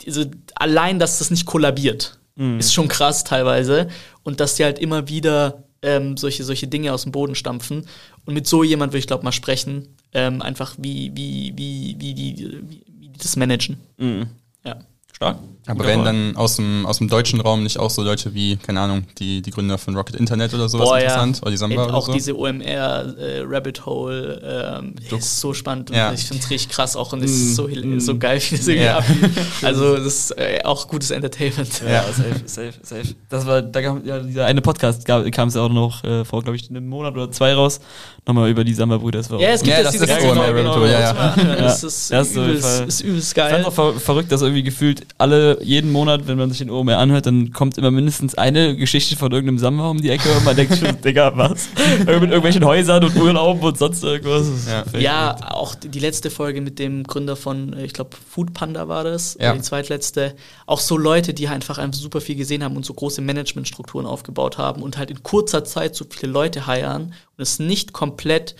diese, 0.00 0.30
allein, 0.54 0.98
dass 0.98 1.18
das 1.18 1.30
nicht 1.30 1.44
kollabiert, 1.46 2.18
ist 2.58 2.74
schon 2.74 2.88
krass 2.88 3.22
teilweise. 3.22 3.88
Und 4.24 4.40
dass 4.40 4.56
die 4.56 4.64
halt 4.64 4.78
immer 4.78 5.08
wieder 5.08 5.64
ähm, 5.82 6.16
solche, 6.16 6.42
solche 6.42 6.66
Dinge 6.66 6.92
aus 6.92 7.02
dem 7.04 7.12
Boden 7.12 7.34
stampfen. 7.34 7.86
Und 8.24 8.34
mit 8.34 8.46
so 8.46 8.64
jemand 8.64 8.92
würde 8.92 8.98
ich, 8.98 9.06
glaube 9.06 9.22
mal 9.22 9.32
sprechen. 9.32 9.93
Ähm, 10.14 10.42
einfach 10.42 10.76
wie, 10.78 11.10
wie, 11.14 11.52
wie, 11.56 11.96
wie, 11.98 12.14
die, 12.14 12.36
wie, 12.36 12.84
wie 12.86 13.08
die 13.08 13.18
das 13.18 13.36
managen. 13.36 13.76
Mhm. 13.98 14.26
Ja. 14.64 14.78
Stark. 15.14 15.38
Aber 15.66 15.84
Call. 15.84 16.04
dann 16.04 16.36
aus 16.36 16.56
dem, 16.56 16.84
aus 16.84 16.98
dem 16.98 17.08
deutschen 17.08 17.40
Raum 17.40 17.62
nicht 17.62 17.78
auch 17.78 17.88
so 17.88 18.02
Leute 18.02 18.34
wie, 18.34 18.56
keine 18.56 18.80
Ahnung, 18.80 19.04
die, 19.18 19.40
die 19.40 19.50
Gründer 19.50 19.78
von 19.78 19.96
Rocket 19.96 20.14
Internet 20.16 20.52
oder 20.52 20.68
sowas 20.68 20.88
Boah, 20.90 20.98
ja. 20.98 21.04
interessant? 21.04 21.40
Oder 21.40 21.50
die 21.52 21.56
Samba 21.56 21.74
Eben 21.76 21.84
oder 21.84 21.94
auch 21.94 22.06
so? 22.06 22.12
diese 22.12 22.36
OMR 22.38 23.14
äh, 23.18 23.40
Rabbit 23.46 23.86
Hole 23.86 24.82
ähm, 24.82 24.94
ist 25.18 25.40
so 25.40 25.54
spannend 25.54 25.88
und 25.90 25.96
Ja. 25.96 26.12
ich 26.12 26.24
finde 26.26 26.42
es 26.42 26.50
richtig 26.50 26.68
krass 26.70 26.96
auch 26.96 27.14
und 27.14 27.24
es 27.24 27.30
ist 27.30 27.54
so, 27.56 27.66
hil- 27.66 27.98
so 27.98 28.18
geil, 28.18 28.42
wie 28.50 28.56
das 28.58 28.66
Ja. 28.66 28.72
irgendwie 28.74 29.24
abgeht. 29.24 29.44
Also 29.62 29.96
das 29.96 30.04
ist 30.06 30.30
äh, 30.38 30.60
auch 30.64 30.86
gutes 30.86 31.10
Entertainment. 31.12 31.80
Ja, 31.88 32.02
safe, 32.12 32.42
safe, 32.44 32.72
safe. 32.82 33.14
Das 33.30 33.46
war, 33.46 33.62
da 33.62 33.80
kam 33.80 34.04
ja 34.04 34.18
dieser 34.18 34.44
eine 34.44 34.60
Podcast, 34.60 35.06
kam 35.06 35.48
es 35.48 35.54
ja 35.54 35.62
auch 35.62 35.70
noch 35.70 36.04
äh, 36.04 36.26
vor, 36.26 36.42
glaube 36.42 36.56
ich, 36.56 36.68
einem 36.68 36.86
Monat 36.88 37.14
oder 37.14 37.30
zwei 37.32 37.54
raus. 37.54 37.80
Nochmal 38.26 38.50
über 38.50 38.64
die 38.64 38.74
Samba-Brüder. 38.74 39.18
Das 39.20 39.30
war 39.30 39.40
Ja, 39.40 39.50
es 39.50 39.62
gibt 39.62 39.70
Ja, 39.78 39.82
jetzt 39.82 39.86
das 39.86 39.92
diese 39.92 40.04
ist 40.04 40.12
Folge, 40.12 40.40
OMR 40.40 40.52
genau, 40.52 40.72
Rabbit 40.74 40.80
Hole, 40.82 40.92
ja, 40.92 41.12
das 41.12 41.36
ja. 41.38 41.44
Ja. 41.54 41.56
Das 41.56 41.82
ist, 41.82 42.10
übelst, 42.36 43.00
übelst 43.02 43.32
Ich 43.36 43.42
fand 43.42 43.52
geil. 43.52 43.64
auch 43.64 43.72
ver 43.72 43.92
verrückt, 43.94 44.30
dass 44.32 44.42
irgendwie 44.42 44.62
gefühlt 44.62 45.03
alle, 45.18 45.62
jeden 45.62 45.92
Monat, 45.92 46.26
wenn 46.26 46.36
man 46.38 46.48
sich 46.50 46.58
den 46.58 46.70
OMR 46.70 46.98
anhört, 46.98 47.26
dann 47.26 47.52
kommt 47.52 47.78
immer 47.78 47.90
mindestens 47.90 48.34
eine 48.34 48.76
Geschichte 48.76 49.16
von 49.16 49.30
irgendeinem 49.32 49.58
Samba 49.58 49.88
um 49.88 50.00
die 50.00 50.10
Ecke 50.10 50.28
und 50.36 50.44
man 50.44 50.56
denkt 50.56 50.76
schon, 50.76 51.00
Digga, 51.04 51.32
was? 51.36 51.68
Irgend 52.00 52.22
mit 52.22 52.30
irgendwelchen 52.30 52.64
Häusern 52.64 53.04
und 53.04 53.16
Urlauben 53.16 53.62
und 53.62 53.78
sonst 53.78 54.02
irgendwas. 54.02 54.46
Ja. 54.92 54.98
Ja, 54.98 55.36
auch 55.52 55.74
die 55.74 55.98
letzte 56.00 56.30
Folge 56.30 56.60
mit 56.60 56.78
dem 56.78 57.04
Gründer 57.04 57.36
von, 57.36 57.72
äh, 57.74 57.84
ich 57.84 57.92
glaube, 57.92 58.10
Food 58.30 58.52
Panda 58.54 58.88
war 58.88 59.04
das, 59.04 59.36
Ja. 59.40 59.52
die 59.54 59.60
zweitletzte. 59.62 60.34
Auch 60.66 60.80
so 60.80 60.96
Leute, 60.96 61.34
die 61.34 61.48
einfach 61.48 61.78
einfach 61.78 62.00
super 62.00 62.20
viel 62.20 62.36
gesehen 62.36 62.64
haben 62.64 62.76
und 62.76 62.84
so 62.84 62.94
große 62.94 63.22
Managementstrukturen 63.22 64.06
aufgebaut 64.06 64.58
haben 64.58 64.82
und 64.82 64.98
halt 64.98 65.10
in 65.10 65.22
kurzer 65.22 65.64
Zeit 65.64 65.94
so 65.94 66.04
viele 66.08 66.32
Leute 66.32 66.66
heiern 66.66 67.14
und 67.36 67.42
es 67.42 67.58
nicht 67.58 67.92
komplett 67.92 68.54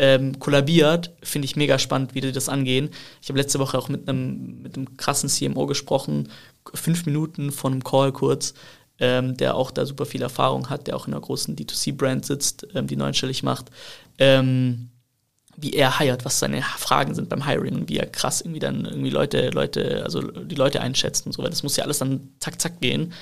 ähm, 0.00 0.38
kollabiert, 0.38 1.12
finde 1.22 1.44
ich 1.44 1.56
mega 1.56 1.78
spannend, 1.78 2.14
wie 2.14 2.22
die 2.22 2.32
das 2.32 2.48
angehen. 2.48 2.88
Ich 3.20 3.28
habe 3.28 3.38
letzte 3.38 3.58
Woche 3.58 3.76
auch 3.76 3.90
mit 3.90 4.08
einem 4.08 4.62
mit 4.62 4.96
krassen 4.96 5.28
CMO 5.28 5.66
gesprochen, 5.66 6.30
fünf 6.72 7.04
Minuten 7.04 7.52
von 7.52 7.72
einem 7.72 7.84
Call 7.84 8.10
kurz, 8.10 8.54
ähm, 8.98 9.36
der 9.36 9.56
auch 9.56 9.70
da 9.70 9.84
super 9.84 10.06
viel 10.06 10.22
Erfahrung 10.22 10.70
hat, 10.70 10.86
der 10.86 10.96
auch 10.96 11.06
in 11.06 11.12
einer 11.12 11.20
großen 11.20 11.54
D2C-Brand 11.54 12.24
sitzt, 12.24 12.66
ähm, 12.74 12.86
die 12.86 12.96
neunstellig 12.96 13.42
macht. 13.42 13.66
Ähm, 14.18 14.88
wie 15.58 15.74
er 15.74 15.98
hiert, 15.98 16.24
was 16.24 16.38
seine 16.38 16.62
Fragen 16.62 17.14
sind 17.14 17.28
beim 17.28 17.44
Hiring 17.46 17.74
und 17.74 17.90
wie 17.90 17.98
er 17.98 18.06
krass 18.06 18.40
irgendwie 18.40 18.60
dann 18.60 18.86
irgendwie 18.86 19.10
Leute, 19.10 19.50
Leute, 19.50 20.02
also 20.02 20.22
die 20.22 20.54
Leute 20.54 20.80
einschätzt 20.80 21.26
und 21.26 21.32
so, 21.32 21.42
weil 21.42 21.50
das 21.50 21.62
muss 21.62 21.76
ja 21.76 21.84
alles 21.84 21.98
dann 21.98 22.30
zack, 22.40 22.58
zack 22.58 22.80
gehen. 22.80 23.12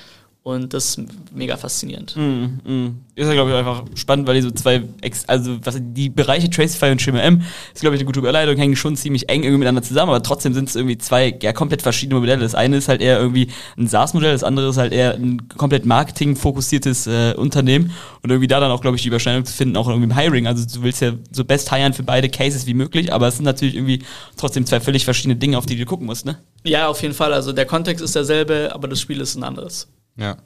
Und 0.41 0.73
das 0.73 0.97
ist 0.97 1.01
mega 1.33 1.57
faszinierend. 1.57 2.15
Mm, 2.15 2.71
mm. 2.71 2.99
Ist 3.13 3.27
ja, 3.27 3.33
glaube 3.33 3.51
ich, 3.51 3.55
einfach 3.57 3.83
spannend, 3.95 4.25
weil 4.25 4.35
die 4.35 4.41
so 4.41 4.51
zwei, 4.51 4.81
Ex 5.01 5.25
also 5.27 5.57
was 5.65 5.77
die 5.79 6.09
Bereiche 6.09 6.49
Tracify 6.49 6.91
und 6.91 7.01
Schema 7.01 7.19
M, 7.19 7.41
ist, 7.73 7.81
glaube 7.81 7.97
ich, 7.97 7.99
eine 7.99 8.05
gute 8.05 8.19
Überleitung, 8.19 8.55
hängen 8.55 8.77
schon 8.77 8.95
ziemlich 8.95 9.27
eng 9.27 9.43
irgendwie 9.43 9.59
miteinander 9.59 9.83
zusammen, 9.83 10.11
aber 10.11 10.23
trotzdem 10.23 10.53
sind 10.53 10.69
es 10.69 10.77
irgendwie 10.77 10.97
zwei 10.97 11.37
ja, 11.41 11.51
komplett 11.51 11.81
verschiedene 11.81 12.21
Modelle. 12.21 12.41
Das 12.41 12.55
eine 12.55 12.77
ist 12.77 12.87
halt 12.87 13.01
eher 13.01 13.19
irgendwie 13.19 13.49
ein 13.77 13.87
SaaS-Modell, 13.87 14.31
das 14.31 14.45
andere 14.45 14.69
ist 14.69 14.77
halt 14.77 14.93
eher 14.93 15.15
ein 15.15 15.49
komplett 15.49 15.85
marketing-fokussiertes 15.85 17.07
äh, 17.07 17.33
Unternehmen 17.35 17.91
und 18.23 18.29
irgendwie 18.29 18.47
da 18.47 18.61
dann 18.61 18.71
auch, 18.71 18.79
glaube 18.79 18.95
ich, 18.95 19.01
die 19.01 19.09
Überschneidung 19.09 19.43
zu 19.43 19.53
finden, 19.53 19.75
auch 19.75 19.89
irgendwie 19.89 20.09
im 20.09 20.17
Hiring. 20.17 20.47
Also 20.47 20.65
du 20.65 20.83
willst 20.83 21.01
ja 21.01 21.11
so 21.31 21.43
best 21.43 21.73
hiren 21.73 21.91
für 21.91 22.03
beide 22.03 22.29
Cases 22.29 22.65
wie 22.65 22.73
möglich, 22.73 23.11
aber 23.11 23.27
es 23.27 23.35
sind 23.35 23.45
natürlich 23.45 23.75
irgendwie 23.75 24.03
trotzdem 24.37 24.65
zwei 24.65 24.79
völlig 24.79 25.03
verschiedene 25.03 25.35
Dinge, 25.35 25.57
auf 25.57 25.65
die 25.65 25.75
du 25.75 25.85
gucken 25.85 26.05
musst, 26.05 26.25
ne? 26.25 26.37
Ja, 26.63 26.87
auf 26.87 27.01
jeden 27.01 27.13
Fall. 27.13 27.33
Also 27.33 27.51
der 27.51 27.65
Kontext 27.65 28.01
ist 28.03 28.15
derselbe, 28.15 28.71
aber 28.73 28.87
das 28.87 29.01
Spiel 29.01 29.19
ist 29.19 29.35
ein 29.35 29.43
anderes. 29.43 29.89
Ja. 30.19 30.37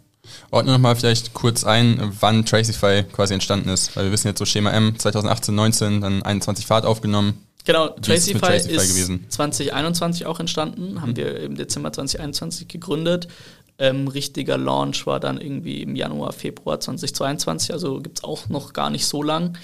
Ordne 0.51 0.71
nochmal 0.71 0.95
vielleicht 0.95 1.34
kurz 1.34 1.63
ein, 1.65 2.13
wann 2.21 2.45
Tracify 2.45 3.03
quasi 3.11 3.34
entstanden 3.34 3.69
ist. 3.69 3.95
Weil 3.95 4.05
wir 4.05 4.11
wissen 4.11 4.28
jetzt 4.28 4.39
so 4.39 4.45
Schema 4.45 4.71
M 4.71 4.97
2018, 4.97 5.53
19, 5.53 6.01
dann 6.01 6.24
21 6.24 6.65
Fahrt 6.65 6.86
aufgenommen. 6.86 7.45
Genau, 7.65 7.88
Wie 7.88 8.13
ist 8.13 8.26
Tracify 8.28 8.39
Tracify 8.39 8.76
ist 8.76 8.89
gewesen? 8.89 9.26
2021 9.30 10.26
auch 10.26 10.39
entstanden, 10.39 11.01
haben 11.01 11.11
Mhm. 11.11 11.15
wir 11.17 11.39
im 11.41 11.55
Dezember 11.55 11.91
2021 11.91 12.67
gegründet. 12.67 13.28
Ähm, 13.80 14.07
richtiger 14.07 14.57
Launch 14.57 15.05
war 15.07 15.19
dann 15.19 15.41
irgendwie 15.41 15.82
im 15.82 15.95
Januar, 15.95 16.32
Februar 16.32 16.80
2022, 16.80 17.74
also 17.74 17.99
gibt 18.01 18.19
es 18.19 18.24
auch 18.24 18.47
noch 18.47 18.74
gar 18.74 18.89
nicht 18.89 19.05
so 19.07 19.24
lang. 19.24 19.57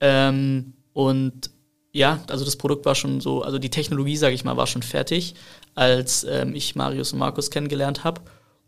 Ähm, 0.00 0.72
und 0.92 1.50
ja, 1.92 2.20
also 2.28 2.44
das 2.44 2.56
Produkt 2.56 2.86
war 2.86 2.94
schon 2.94 3.20
so, 3.20 3.42
also 3.42 3.58
die 3.58 3.70
Technologie, 3.70 4.16
sage 4.16 4.34
ich 4.34 4.44
mal, 4.44 4.56
war 4.56 4.66
schon 4.66 4.82
fertig, 4.82 5.34
als 5.74 6.24
ähm, 6.28 6.54
ich 6.54 6.74
Marius 6.74 7.12
und 7.12 7.18
Markus 7.18 7.50
kennengelernt 7.50 8.02
habe. 8.02 8.20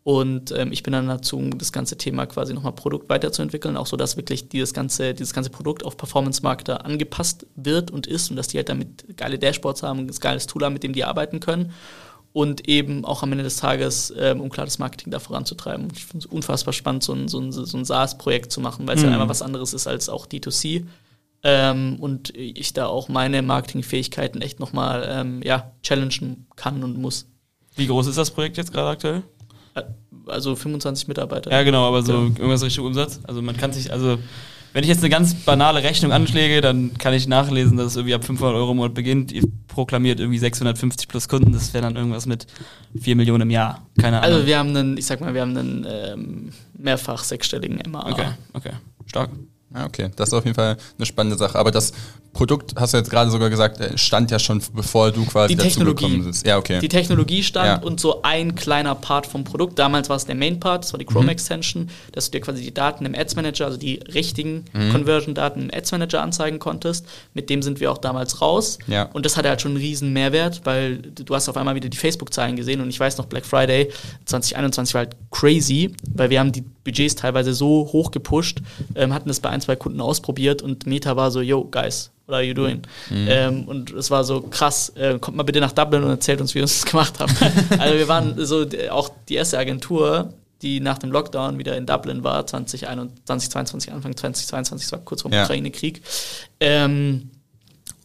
Und 0.04 0.52
ähm, 0.52 0.70
ich 0.70 0.82
bin 0.82 0.92
dann 0.92 1.08
dazu, 1.08 1.50
das 1.56 1.72
ganze 1.72 1.96
Thema 1.96 2.26
quasi 2.26 2.52
nochmal 2.52 2.74
Produkt 2.74 3.08
weiterzuentwickeln, 3.08 3.78
auch 3.78 3.86
so, 3.86 3.96
dass 3.96 4.18
wirklich 4.18 4.50
dieses 4.50 4.74
ganze, 4.74 5.14
dieses 5.14 5.32
ganze 5.32 5.48
Produkt 5.48 5.82
auf 5.82 5.96
Performance-Marketer 5.96 6.84
angepasst 6.84 7.46
wird 7.56 7.90
und 7.90 8.06
ist 8.06 8.30
und 8.30 8.36
dass 8.36 8.48
die 8.48 8.58
halt 8.58 8.68
damit 8.68 9.16
geile 9.16 9.38
Dashboards 9.38 9.82
haben, 9.82 10.00
ein 10.00 10.10
geiles 10.20 10.46
Tool 10.46 10.62
haben, 10.62 10.74
mit 10.74 10.82
dem 10.82 10.92
die 10.92 11.04
arbeiten 11.04 11.40
können. 11.40 11.72
Und 12.34 12.68
eben 12.68 13.04
auch 13.06 13.22
am 13.22 13.32
Ende 13.32 13.44
des 13.44 13.56
Tages, 13.56 14.12
ähm, 14.18 14.40
um 14.42 14.50
klar 14.50 14.66
das 14.66 14.78
Marketing 14.78 15.10
da 15.10 15.20
voranzutreiben. 15.20 15.88
Ich 15.94 16.04
finde 16.04 16.26
es 16.26 16.30
unfassbar 16.30 16.74
spannend, 16.74 17.02
so 17.02 17.14
ein, 17.14 17.28
so 17.28 17.38
ein, 17.38 17.52
so 17.52 17.76
ein 17.78 17.84
SaaS-Projekt 17.84 18.52
zu 18.52 18.60
machen, 18.60 18.86
weil 18.86 18.96
es 18.96 19.02
ja 19.02 19.08
Mhm. 19.08 19.14
einmal 19.14 19.28
was 19.30 19.40
anderes 19.40 19.72
ist 19.72 19.86
als 19.86 20.10
auch 20.10 20.26
D2C. 20.26 20.84
Ähm, 21.44 21.96
und 22.00 22.34
ich 22.36 22.72
da 22.72 22.86
auch 22.86 23.08
meine 23.08 23.40
Marketingfähigkeiten 23.40 24.42
echt 24.42 24.60
nochmal 24.60 25.06
ähm, 25.08 25.42
ja, 25.42 25.72
challengen 25.82 26.46
kann 26.56 26.82
und 26.82 26.98
muss. 26.98 27.26
Wie 27.76 27.86
groß 27.86 28.08
ist 28.08 28.18
das 28.18 28.30
Projekt 28.30 28.56
jetzt 28.56 28.72
gerade 28.72 28.90
aktuell? 28.90 29.22
Also 30.26 30.56
25 30.56 31.08
Mitarbeiter. 31.08 31.50
Ja, 31.50 31.62
genau, 31.62 31.86
aber 31.86 32.02
so 32.02 32.12
Ja. 32.12 32.18
irgendwas 32.22 32.62
Richtung 32.62 32.86
Umsatz. 32.86 33.20
Also 33.24 33.42
man 33.42 33.56
kann 33.56 33.72
sich, 33.72 33.92
also 33.92 34.18
wenn 34.72 34.82
ich 34.82 34.88
jetzt 34.88 35.00
eine 35.00 35.10
ganz 35.10 35.34
banale 35.34 35.82
Rechnung 35.82 36.12
anschläge, 36.12 36.60
dann 36.60 36.94
kann 36.98 37.12
ich 37.14 37.28
nachlesen, 37.28 37.76
dass 37.76 37.88
es 37.88 37.96
irgendwie 37.96 38.14
ab 38.14 38.24
500 38.24 38.56
Euro 38.56 38.70
im 38.72 38.78
Monat 38.78 38.94
beginnt. 38.94 39.30
Ihr 39.32 39.42
proklamiert 39.68 40.18
irgendwie 40.20 40.38
650 40.38 41.08
plus 41.08 41.28
Kunden, 41.28 41.52
das 41.52 41.72
wäre 41.74 41.82
dann 41.84 41.94
irgendwas 41.96 42.26
mit 42.26 42.46
4 42.98 43.14
Millionen 43.16 43.42
im 43.42 43.50
Jahr. 43.50 43.86
Keine 44.00 44.20
Ahnung. 44.20 44.34
Also 44.34 44.46
wir 44.46 44.58
haben 44.58 44.70
einen, 44.70 44.96
ich 44.96 45.06
sag 45.06 45.20
mal, 45.20 45.34
wir 45.34 45.42
haben 45.42 45.56
einen 45.56 45.86
ähm, 45.88 46.52
mehrfach 46.76 47.22
sechsstelligen 47.22 47.78
MA. 47.90 48.10
okay, 48.10 48.28
okay, 48.54 48.72
stark. 49.06 49.30
Ja, 49.74 49.86
okay. 49.86 50.10
Das 50.16 50.28
ist 50.28 50.34
auf 50.34 50.44
jeden 50.44 50.54
Fall 50.54 50.76
eine 50.96 51.06
spannende 51.06 51.36
Sache. 51.36 51.58
Aber 51.58 51.70
das 51.72 51.92
Produkt, 52.34 52.74
hast 52.76 52.92
du 52.92 52.98
jetzt 52.98 53.08
gerade 53.10 53.30
sogar 53.30 53.48
gesagt, 53.48 53.80
äh, 53.80 53.96
stand 53.96 54.30
ja 54.30 54.38
schon, 54.38 54.60
bevor 54.74 55.10
du 55.12 55.24
quasi 55.24 55.56
Die 55.56 55.62
Technologie. 55.62 56.02
dazugekommen 56.02 56.26
bist. 56.30 56.46
Ja, 56.46 56.58
okay. 56.58 56.80
Die 56.80 56.88
Technologie 56.88 57.42
stand 57.42 57.66
Ja. 57.66 57.76
und 57.88 57.98
so 58.00 58.20
ein 58.22 58.54
kleiner 58.54 58.94
Part 58.94 59.26
vom 59.26 59.44
Produkt. 59.44 59.78
Damals 59.78 60.08
war 60.10 60.16
es 60.16 60.26
der 60.26 60.34
Main 60.34 60.60
Part, 60.60 60.84
das 60.84 60.92
war 60.92 60.98
die 60.98 61.06
Mhm. 61.06 61.10
Chrome 61.10 61.30
Extension, 61.32 61.88
dass 62.12 62.26
du 62.26 62.32
dir 62.32 62.40
quasi 62.42 62.62
die 62.62 62.74
Daten 62.74 63.06
im 63.06 63.14
Ads 63.14 63.36
Manager, 63.36 63.64
also 63.64 63.78
die 63.78 64.00
richtigen 64.12 64.66
Mhm. 64.74 64.90
Conversion-Daten 64.92 65.62
im 65.62 65.70
Ads 65.72 65.92
Manager 65.92 66.22
anzeigen 66.22 66.58
konntest. 66.58 67.06
Mit 67.32 67.48
dem 67.48 67.62
sind 67.62 67.80
wir 67.80 67.90
auch 67.90 67.98
damals 67.98 68.42
raus. 68.42 68.78
Ja. 68.86 69.04
Und 69.14 69.24
das 69.24 69.36
hatte 69.38 69.48
halt 69.48 69.62
schon 69.62 69.70
einen 69.72 69.80
riesen 69.80 70.12
Mehrwert, 70.12 70.60
weil 70.64 70.98
du 70.98 71.24
du 71.24 71.34
hast 71.34 71.48
auf 71.48 71.56
einmal 71.56 71.74
wieder 71.74 71.88
die 71.88 71.96
Facebook-Zahlen 71.96 72.56
gesehen 72.56 72.80
und 72.82 72.90
ich 72.90 73.00
weiß 73.00 73.16
noch, 73.16 73.24
Black 73.26 73.46
Friday 73.46 73.90
2021 74.26 74.94
war 74.94 75.00
halt 75.00 75.16
crazy, 75.30 75.92
weil 76.14 76.30
wir 76.30 76.40
haben 76.40 76.52
die 76.52 76.62
Budgets 76.62 77.14
teilweise 77.14 77.54
so 77.54 77.88
hoch 77.92 78.10
gepusht, 78.10 78.60
ähm, 78.94 79.14
hatten 79.14 79.28
das 79.28 79.40
bei 79.40 79.48
ein, 79.50 79.60
zwei 79.60 79.76
Kunden 79.76 80.00
ausprobiert 80.00 80.62
und 80.62 80.86
Meta 80.86 81.16
war 81.16 81.30
so, 81.30 81.40
yo, 81.40 81.64
guys, 81.64 82.10
what 82.26 82.34
are 82.36 82.42
you 82.42 82.54
doing? 82.54 82.82
Ähm, 83.10 83.64
und 83.68 83.90
es 83.92 84.10
war 84.10 84.24
so 84.24 84.40
krass, 84.42 84.90
äh, 84.96 85.18
kommt 85.18 85.36
mal 85.36 85.42
bitte 85.42 85.60
nach 85.60 85.72
Dublin 85.72 86.02
und 86.04 86.10
erzählt 86.10 86.40
uns, 86.40 86.54
wie 86.54 86.58
ihr 86.58 86.64
uns 86.64 86.80
das 86.80 86.90
gemacht 86.90 87.14
habt. 87.18 87.34
also 87.78 87.98
wir 87.98 88.08
waren 88.08 88.34
so 88.44 88.66
auch 88.90 89.10
die 89.28 89.34
erste 89.34 89.58
Agentur, 89.58 90.32
die 90.62 90.80
nach 90.80 90.98
dem 90.98 91.12
Lockdown 91.12 91.58
wieder 91.58 91.76
in 91.76 91.84
Dublin 91.84 92.24
war, 92.24 92.46
2021, 92.46 93.50
2022, 93.50 93.92
Anfang 93.92 94.16
2022, 94.16 94.86
das 94.86 94.92
war 94.92 95.04
kurz 95.04 95.22
vor 95.22 95.30
dem 95.30 95.36
Ja. 95.36 95.44
Ukraine-Krieg. 95.44 96.00
Ähm, 96.60 97.30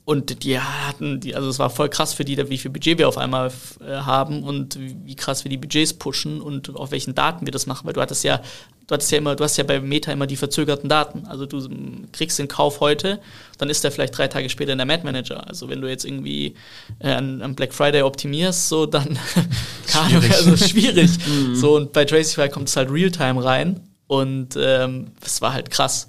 und 0.10 0.43
die 0.43 0.60
hatten, 0.60 1.20
die, 1.20 1.36
also 1.36 1.49
es 1.49 1.60
war 1.60 1.70
voll 1.70 1.88
krass 1.88 2.16
für 2.16 2.26
die, 2.26 2.36
wie 2.49 2.57
viel 2.57 2.72
Budget 2.72 2.97
wir 2.97 3.07
auf 3.07 3.20
einmal 3.20 3.51
äh, 3.80 3.91
haben 3.91 4.41
und 4.41 4.76
wie, 4.80 5.14
krass 5.14 5.43
wir 5.43 5.49
die 5.49 5.57
Budgets 5.57 5.93
pushen 5.93 6.41
und 6.41 6.76
auf 6.76 6.89
welchen 6.89 7.14
Daten 7.14 7.45
wir 7.45 7.51
das 7.51 7.68
machen, 7.68 7.86
weil 7.86 7.93
du 7.93 8.01
hattest 8.01 8.24
ja, 8.24 8.41
du 8.88 8.93
hattest 8.93 9.12
ja 9.12 9.20
immer, 9.20 9.36
du 9.36 9.43
hast 9.43 9.57
ja 9.57 9.64
bei 9.64 9.80
Meta 9.80 10.12
immer 10.12 10.26
die 10.26 10.36
verzögerten 10.36 10.89
Daten. 10.89 11.28
Also 11.28 11.45
du 11.45 11.70
kriegst 12.12 12.39
den 12.39 12.47
Kauf 12.47 12.80
heute, 12.80 13.20
dann 13.60 13.70
ist 13.70 13.84
der 13.84 13.91
vielleicht 13.91 14.18
drei 14.18 14.28
Tage 14.28 14.49
später 14.49 14.72
in 14.72 14.80
der 14.80 14.89
Ad 14.89 15.03
Manager. 15.03 15.47
Also 15.47 15.70
wenn 15.70 15.80
du 15.80 15.88
jetzt 15.88 16.05
irgendwie 16.05 16.55
äh, 16.97 17.12
an, 17.12 17.43
an 17.43 17.53
Black 17.53 17.72
Friday 17.72 18.01
optimierst, 18.01 18.68
so 18.68 18.88
dann 18.88 19.20
Ahnung, 19.93 20.24
also 20.34 20.57
schwierig. 20.57 21.12
So 21.53 21.76
und 21.76 21.93
bei 21.93 22.05
Tracify 22.05 22.49
kommt 22.49 22.68
es 22.68 22.76
halt 22.76 22.89
Realtime 22.89 23.43
rein 23.43 23.80
und 24.07 24.57
ähm, 24.60 25.12
es 25.24 25.39
war 25.39 25.53
halt 25.53 25.70
krass. 25.70 26.07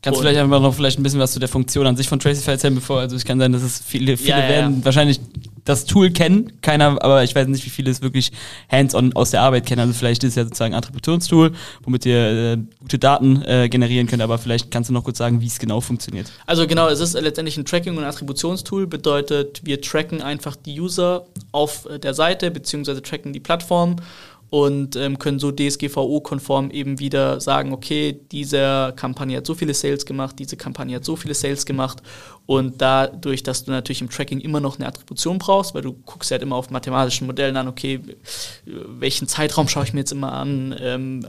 Kannst 0.00 0.18
du 0.18 0.22
vielleicht 0.22 0.38
einfach 0.38 0.60
noch 0.60 0.74
vielleicht 0.74 0.98
ein 1.00 1.02
bisschen 1.02 1.18
was 1.18 1.32
zu 1.32 1.40
der 1.40 1.48
Funktion 1.48 1.84
an 1.86 1.96
sich 1.96 2.08
von 2.08 2.20
Tracify 2.20 2.52
erzählen, 2.52 2.74
bevor, 2.74 3.00
also 3.00 3.16
es 3.16 3.24
kann 3.24 3.40
sein, 3.40 3.52
dass 3.52 3.62
es 3.62 3.82
viele, 3.84 4.16
viele 4.16 4.30
Ja, 4.30 4.38
ja, 4.38 4.48
werden 4.48 4.78
ja. 4.78 4.84
wahrscheinlich 4.84 5.20
das 5.64 5.84
Tool 5.84 6.10
kennen, 6.10 6.52
keiner, 6.62 7.02
aber 7.02 7.24
ich 7.24 7.34
weiß 7.34 7.46
nicht, 7.48 7.66
wie 7.66 7.70
viele 7.70 7.90
es 7.90 8.00
wirklich 8.00 8.32
hands-on 8.70 9.12
aus 9.14 9.32
der 9.32 9.42
Arbeit 9.42 9.66
kennen. 9.66 9.80
Also 9.80 9.92
vielleicht 9.92 10.24
ist 10.24 10.30
es 10.30 10.34
ja 10.36 10.44
sozusagen 10.44 10.72
ein 10.72 10.78
Attributionstool, 10.78 11.52
womit 11.82 12.06
ihr 12.06 12.52
äh, 12.52 12.58
gute 12.80 12.98
Daten 12.98 13.42
äh, 13.42 13.68
generieren 13.68 14.06
könnt, 14.06 14.22
aber 14.22 14.38
vielleicht 14.38 14.70
kannst 14.70 14.88
du 14.88 14.94
noch 14.94 15.04
kurz 15.04 15.18
sagen, 15.18 15.40
wie 15.40 15.46
es 15.46 15.58
genau 15.58 15.80
funktioniert. 15.80 16.30
Also 16.46 16.66
genau, 16.66 16.88
es 16.88 17.00
ist 17.00 17.20
letztendlich 17.20 17.58
ein 17.58 17.64
Tracking- 17.64 17.98
und 17.98 18.04
Attributionstool, 18.04 18.86
bedeutet, 18.86 19.60
wir 19.64 19.80
tracken 19.80 20.22
einfach 20.22 20.56
die 20.56 20.80
User 20.80 21.26
auf 21.52 21.86
äh, 21.86 21.98
der 21.98 22.14
Seite, 22.14 22.50
beziehungsweise 22.50 23.02
tracken 23.02 23.32
die 23.32 23.40
Plattform 23.40 23.96
und 24.50 24.96
ähm, 24.96 25.18
können 25.18 25.38
so 25.38 25.50
DSGVO-konform 25.52 26.70
eben 26.70 26.98
wieder 26.98 27.40
sagen, 27.40 27.72
okay, 27.72 28.20
diese 28.32 28.92
Kampagne 28.96 29.36
hat 29.36 29.46
so 29.46 29.54
viele 29.54 29.74
Sales 29.74 30.06
gemacht, 30.06 30.36
diese 30.38 30.56
Kampagne 30.56 30.96
hat 30.96 31.04
so 31.04 31.16
viele 31.16 31.34
Sales 31.34 31.66
gemacht 31.66 32.02
und 32.48 32.80
dadurch, 32.80 33.42
dass 33.42 33.64
du 33.64 33.72
natürlich 33.72 34.00
im 34.00 34.08
Tracking 34.08 34.40
immer 34.40 34.58
noch 34.58 34.78
eine 34.78 34.88
Attribution 34.88 35.36
brauchst, 35.36 35.74
weil 35.74 35.82
du 35.82 35.92
guckst 35.92 36.30
ja 36.30 36.36
halt 36.36 36.42
immer 36.42 36.56
auf 36.56 36.70
mathematischen 36.70 37.26
Modellen 37.26 37.58
an, 37.58 37.68
okay, 37.68 38.00
welchen 38.64 39.28
Zeitraum 39.28 39.68
schaue 39.68 39.84
ich 39.84 39.92
mir 39.92 40.00
jetzt 40.00 40.12
immer 40.12 40.32
an, 40.32 40.74
ähm, 40.80 41.26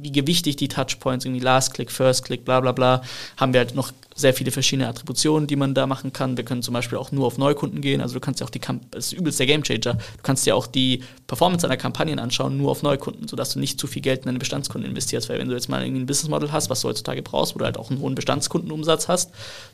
wie 0.00 0.10
gewichtig 0.10 0.56
die 0.56 0.68
Touchpoints, 0.68 1.26
irgendwie 1.26 1.42
Last 1.44 1.74
Click, 1.74 1.90
First 1.90 2.24
Click, 2.24 2.46
bla 2.46 2.60
bla 2.60 2.72
bla, 2.72 3.02
haben 3.36 3.52
wir 3.52 3.60
halt 3.60 3.74
noch 3.74 3.92
sehr 4.14 4.32
viele 4.32 4.50
verschiedene 4.50 4.88
Attributionen, 4.88 5.46
die 5.46 5.56
man 5.56 5.74
da 5.74 5.86
machen 5.86 6.14
kann. 6.14 6.38
Wir 6.38 6.44
können 6.44 6.62
zum 6.62 6.72
Beispiel 6.72 6.96
auch 6.96 7.12
nur 7.12 7.26
auf 7.26 7.36
Neukunden 7.36 7.82
gehen, 7.82 8.00
also 8.00 8.14
du 8.14 8.20
kannst 8.20 8.40
ja 8.40 8.46
auch 8.46 8.50
die, 8.50 8.58
Kamp 8.58 8.90
das 8.92 9.08
ist 9.08 9.12
übelst 9.12 9.40
der 9.40 9.46
Gamechanger, 9.46 9.96
du 9.96 10.22
kannst 10.22 10.46
ja 10.46 10.54
auch 10.54 10.66
die 10.66 11.02
Performance 11.26 11.66
deiner 11.66 11.76
Kampagnen 11.76 12.18
anschauen, 12.18 12.56
nur 12.56 12.70
auf 12.70 12.82
Neukunden, 12.82 13.28
sodass 13.28 13.52
du 13.52 13.58
nicht 13.58 13.78
zu 13.78 13.86
viel 13.86 14.00
Geld 14.00 14.20
in 14.20 14.26
deine 14.26 14.38
Bestandskunden 14.38 14.88
investierst, 14.88 15.28
weil 15.28 15.38
wenn 15.38 15.48
du 15.48 15.54
jetzt 15.54 15.68
mal 15.68 15.84
irgendwie 15.84 16.00
ein 16.00 16.06
Business 16.06 16.30
Model 16.30 16.50
hast, 16.50 16.70
was 16.70 16.80
du 16.80 16.88
heutzutage 16.88 17.20
brauchst, 17.20 17.54
wo 17.54 17.58
du 17.58 17.66
halt 17.66 17.76
auch 17.76 17.90
einen 17.90 18.00
hohen 18.00 18.14
Bestandskundenumsatz 18.14 19.08
hast, 19.08 19.32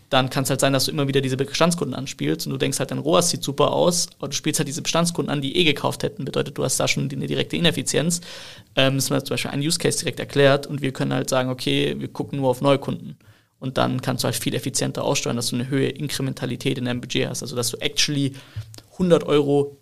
dann 0.09 0.31
kann 0.31 0.45
es 0.45 0.51
halt 0.51 0.61
sein, 0.61 0.73
dass 0.73 0.87
du 0.87 0.91
immer 0.91 1.07
wieder 1.07 1.21
diese 1.21 1.37
Bestandskunden 1.37 1.95
anspielst 1.95 2.47
und 2.47 2.53
du 2.53 2.59
denkst 2.59 2.79
halt, 2.79 2.91
dein 2.91 2.99
ROAS 2.99 3.31
sieht 3.31 3.43
super 3.43 3.73
aus, 3.73 4.09
aber 4.19 4.29
du 4.29 4.35
spielst 4.35 4.59
halt 4.59 4.69
diese 4.69 4.81
Bestandskunden 4.81 5.31
an, 5.31 5.43
die 5.43 5.57
eh 5.57 5.65
gekauft 5.65 6.03
hätten. 6.03 6.25
Bedeutet, 6.25 6.57
du 6.57 6.65
hast 6.65 6.81
da 6.81 6.89
schon 6.89 7.11
eine 7.11 7.27
direkte 7.27 7.57
Ineffizienz. 7.57 8.21
Ähm, 8.75 8.95
das 8.95 9.05
ist 9.05 9.11
mir 9.11 9.23
zum 9.23 9.35
Beispiel 9.35 9.51
ein 9.51 9.61
Use 9.61 9.79
Case 9.79 9.99
direkt 9.99 10.19
erklärt 10.19 10.67
und 10.67 10.81
wir 10.81 10.93
können 10.93 11.13
halt 11.13 11.29
sagen, 11.29 11.51
okay, 11.51 11.95
wir 11.99 12.09
gucken 12.09 12.39
nur 12.41 12.49
auf 12.49 12.63
Neukunden. 12.63 13.19
Und 13.61 13.77
dann 13.77 14.01
kannst 14.01 14.23
du 14.23 14.27
halt 14.27 14.37
viel 14.37 14.55
effizienter 14.55 15.05
aussteuern, 15.05 15.37
dass 15.37 15.49
du 15.49 15.57
eine 15.57 15.69
höhere 15.69 15.91
Inkrementalität 15.91 16.79
in 16.79 16.85
deinem 16.85 17.01
Budget 17.01 17.29
hast. 17.29 17.43
Also, 17.43 17.57
dass 17.57 17.71
du 17.71 17.77
actually 17.79 18.35
100 18.93 19.25
Euro, 19.25 19.77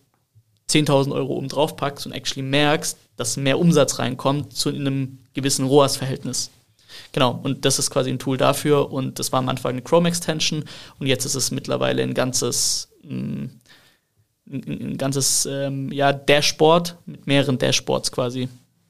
10.000 0.71 1.13
Euro 1.13 1.35
oben 1.35 1.49
drauf 1.49 1.77
packst 1.77 2.07
und 2.07 2.13
actually 2.13 2.47
merkst, 2.47 2.97
dass 3.17 3.37
mehr 3.37 3.59
Umsatz 3.59 3.99
reinkommt 3.99 4.55
zu 4.55 4.71
einem 4.71 5.19
gewissen 5.35 5.67
ROAS-Verhältnis. 5.67 6.51
Genau, 7.13 7.41
und 7.43 7.65
das 7.65 7.79
ist 7.79 7.91
quasi 7.91 8.11
ein 8.11 8.19
Tool 8.19 8.37
dafür 8.37 8.93
und 8.93 9.19
das 9.19 9.33
war 9.33 9.39
am 9.39 9.49
Anfang 9.49 9.73
eine 9.73 9.83
Chrome-Extension 9.83 10.65
und 10.99 11.07
jetzt 11.07 11.25
ist 11.25 11.35
es 11.35 11.51
mittlerweile 11.51 12.03
ein 12.03 12.15
ganzes, 12.15 12.89
ein, 13.05 13.61
ein 14.51 14.97
ganzes 14.99 15.47
ähm, 15.51 15.91
ja, 15.93 16.13
Dashboard 16.13 16.97
mit 17.07 17.27
mehreren 17.27 17.59
Dashboards 17.59 18.13
quasi. 18.13 18.49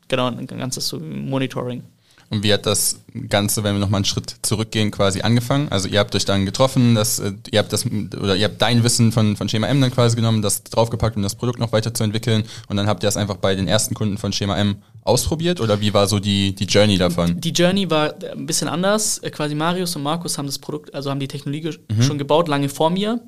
Genau, 0.08 0.26
ein 0.26 0.46
ganzes 0.46 0.92
Monitoring. 0.92 1.82
Und 2.28 2.42
wie 2.42 2.52
hat 2.52 2.66
das 2.66 3.00
Ganze, 3.28 3.62
wenn 3.62 3.74
wir 3.74 3.78
nochmal 3.78 3.98
einen 3.98 4.04
Schritt 4.04 4.34
zurückgehen, 4.42 4.90
quasi 4.90 5.20
angefangen? 5.20 5.68
Also 5.70 5.88
ihr 5.88 6.00
habt 6.00 6.14
euch 6.16 6.24
dann 6.24 6.44
getroffen, 6.44 6.96
das, 6.96 7.20
äh, 7.20 7.32
ihr 7.50 7.60
habt 7.60 7.72
das, 7.72 7.86
oder 7.86 8.34
ihr 8.34 8.46
habt 8.46 8.60
dein 8.60 8.82
Wissen 8.82 9.12
von, 9.12 9.36
von 9.36 9.48
Schema 9.48 9.68
M 9.68 9.80
dann 9.80 9.92
quasi 9.92 10.16
genommen, 10.16 10.42
das 10.42 10.64
draufgepackt, 10.64 11.16
um 11.16 11.22
das 11.22 11.36
Produkt 11.36 11.60
noch 11.60 11.72
weiterzuentwickeln. 11.72 12.44
Und 12.68 12.76
dann 12.76 12.88
habt 12.88 13.04
ihr 13.04 13.06
das 13.06 13.16
einfach 13.16 13.36
bei 13.36 13.54
den 13.54 13.68
ersten 13.68 13.94
Kunden 13.94 14.18
von 14.18 14.32
Schema 14.32 14.56
M 14.58 14.76
ausprobiert? 15.06 15.60
Oder 15.60 15.80
wie 15.80 15.92
war 15.94 16.06
so 16.06 16.18
die, 16.18 16.54
die 16.54 16.64
Journey 16.64 16.98
davon? 16.98 17.40
Die 17.40 17.50
Journey 17.50 17.88
war 17.90 18.14
ein 18.32 18.46
bisschen 18.46 18.68
anders. 18.68 19.18
Äh, 19.18 19.30
Quasi 19.30 19.54
Marius 19.54 19.96
und 19.96 20.02
Markus 20.02 20.36
haben 20.38 20.46
das 20.46 20.58
Produkt, 20.58 20.94
also 20.94 21.10
haben 21.10 21.20
die 21.20 21.28
Technologie 21.28 21.62
ge- 21.62 22.02
schon 22.02 22.18
gebaut, 22.18 22.48
lange 22.48 22.68
vor 22.68 22.90
mir. 22.90 23.20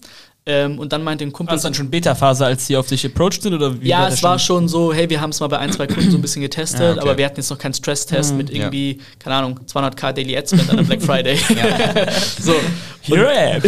Ähm, 0.47 0.79
und 0.79 0.93
dann 0.93 1.05
meinte 1.05 1.25
ein 1.25 1.33
Kumpel. 1.33 1.51
War 1.51 1.57
es 1.57 1.63
dann 1.63 1.75
schon 1.75 1.91
Beta-Phase, 1.91 2.47
als 2.47 2.67
sie 2.67 2.77
auf 2.77 2.87
dich 2.87 3.05
approached 3.05 3.43
sind? 3.43 3.53
Oder 3.53 3.81
wie 3.83 3.89
ja, 3.89 4.07
der 4.07 4.15
es 4.15 4.23
war 4.23 4.39
schon 4.39 4.67
so, 4.67 4.95
hey, 4.95 5.11
wir 5.11 5.21
haben 5.21 5.31
es 5.31 5.41
mal 5.41 5.49
bei 5.49 5.59
ein, 5.59 5.71
zwei 5.73 5.87
Kunden 5.87 6.11
so 6.11 6.17
ein 6.17 6.23
bisschen 6.23 6.41
getestet, 6.41 6.81
Ja, 6.81 6.93
okay. 6.93 7.01
aber 7.01 7.19
wir 7.19 7.27
hatten 7.27 7.37
jetzt 7.37 7.51
noch 7.51 7.59
keinen 7.59 7.75
Stresstest 7.75 8.35
mit 8.35 8.49
ja. 8.49 8.57
irgendwie, 8.57 8.99
keine 9.19 9.37
Ahnung, 9.37 9.61
200k 9.67 10.13
Daily 10.13 10.37
Ad 10.39 10.49
Spend 10.49 10.71
an 10.71 10.79
einem 10.79 10.87
Black 10.87 11.03
Friday. 11.03 11.37
so. 12.41 12.55
Here 13.03 13.31
I 13.31 13.57
am. 13.57 13.63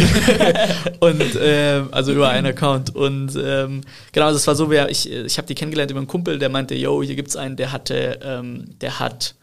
Und 0.99 1.23
ähm, 1.39 1.89
also 1.91 2.13
über 2.13 2.29
einen 2.29 2.47
Account. 2.47 2.95
Und 2.95 3.35
ähm, 3.35 3.81
genau, 4.11 4.25
also 4.25 4.37
es 4.37 4.47
war 4.47 4.55
so, 4.55 4.71
ich, 4.71 5.11
ich 5.11 5.37
habe 5.37 5.47
die 5.47 5.55
kennengelernt 5.55 5.91
über 5.91 5.99
einen 5.99 6.07
Kumpel, 6.07 6.39
der 6.39 6.49
meinte, 6.49 6.73
yo, 6.75 7.03
hier 7.03 7.15
gibt's 7.15 7.35
einen, 7.35 7.57
der 7.57 7.71
hatte, 7.71 8.19
ähm, 8.23 8.65
der 8.81 8.99
hat 8.99 9.35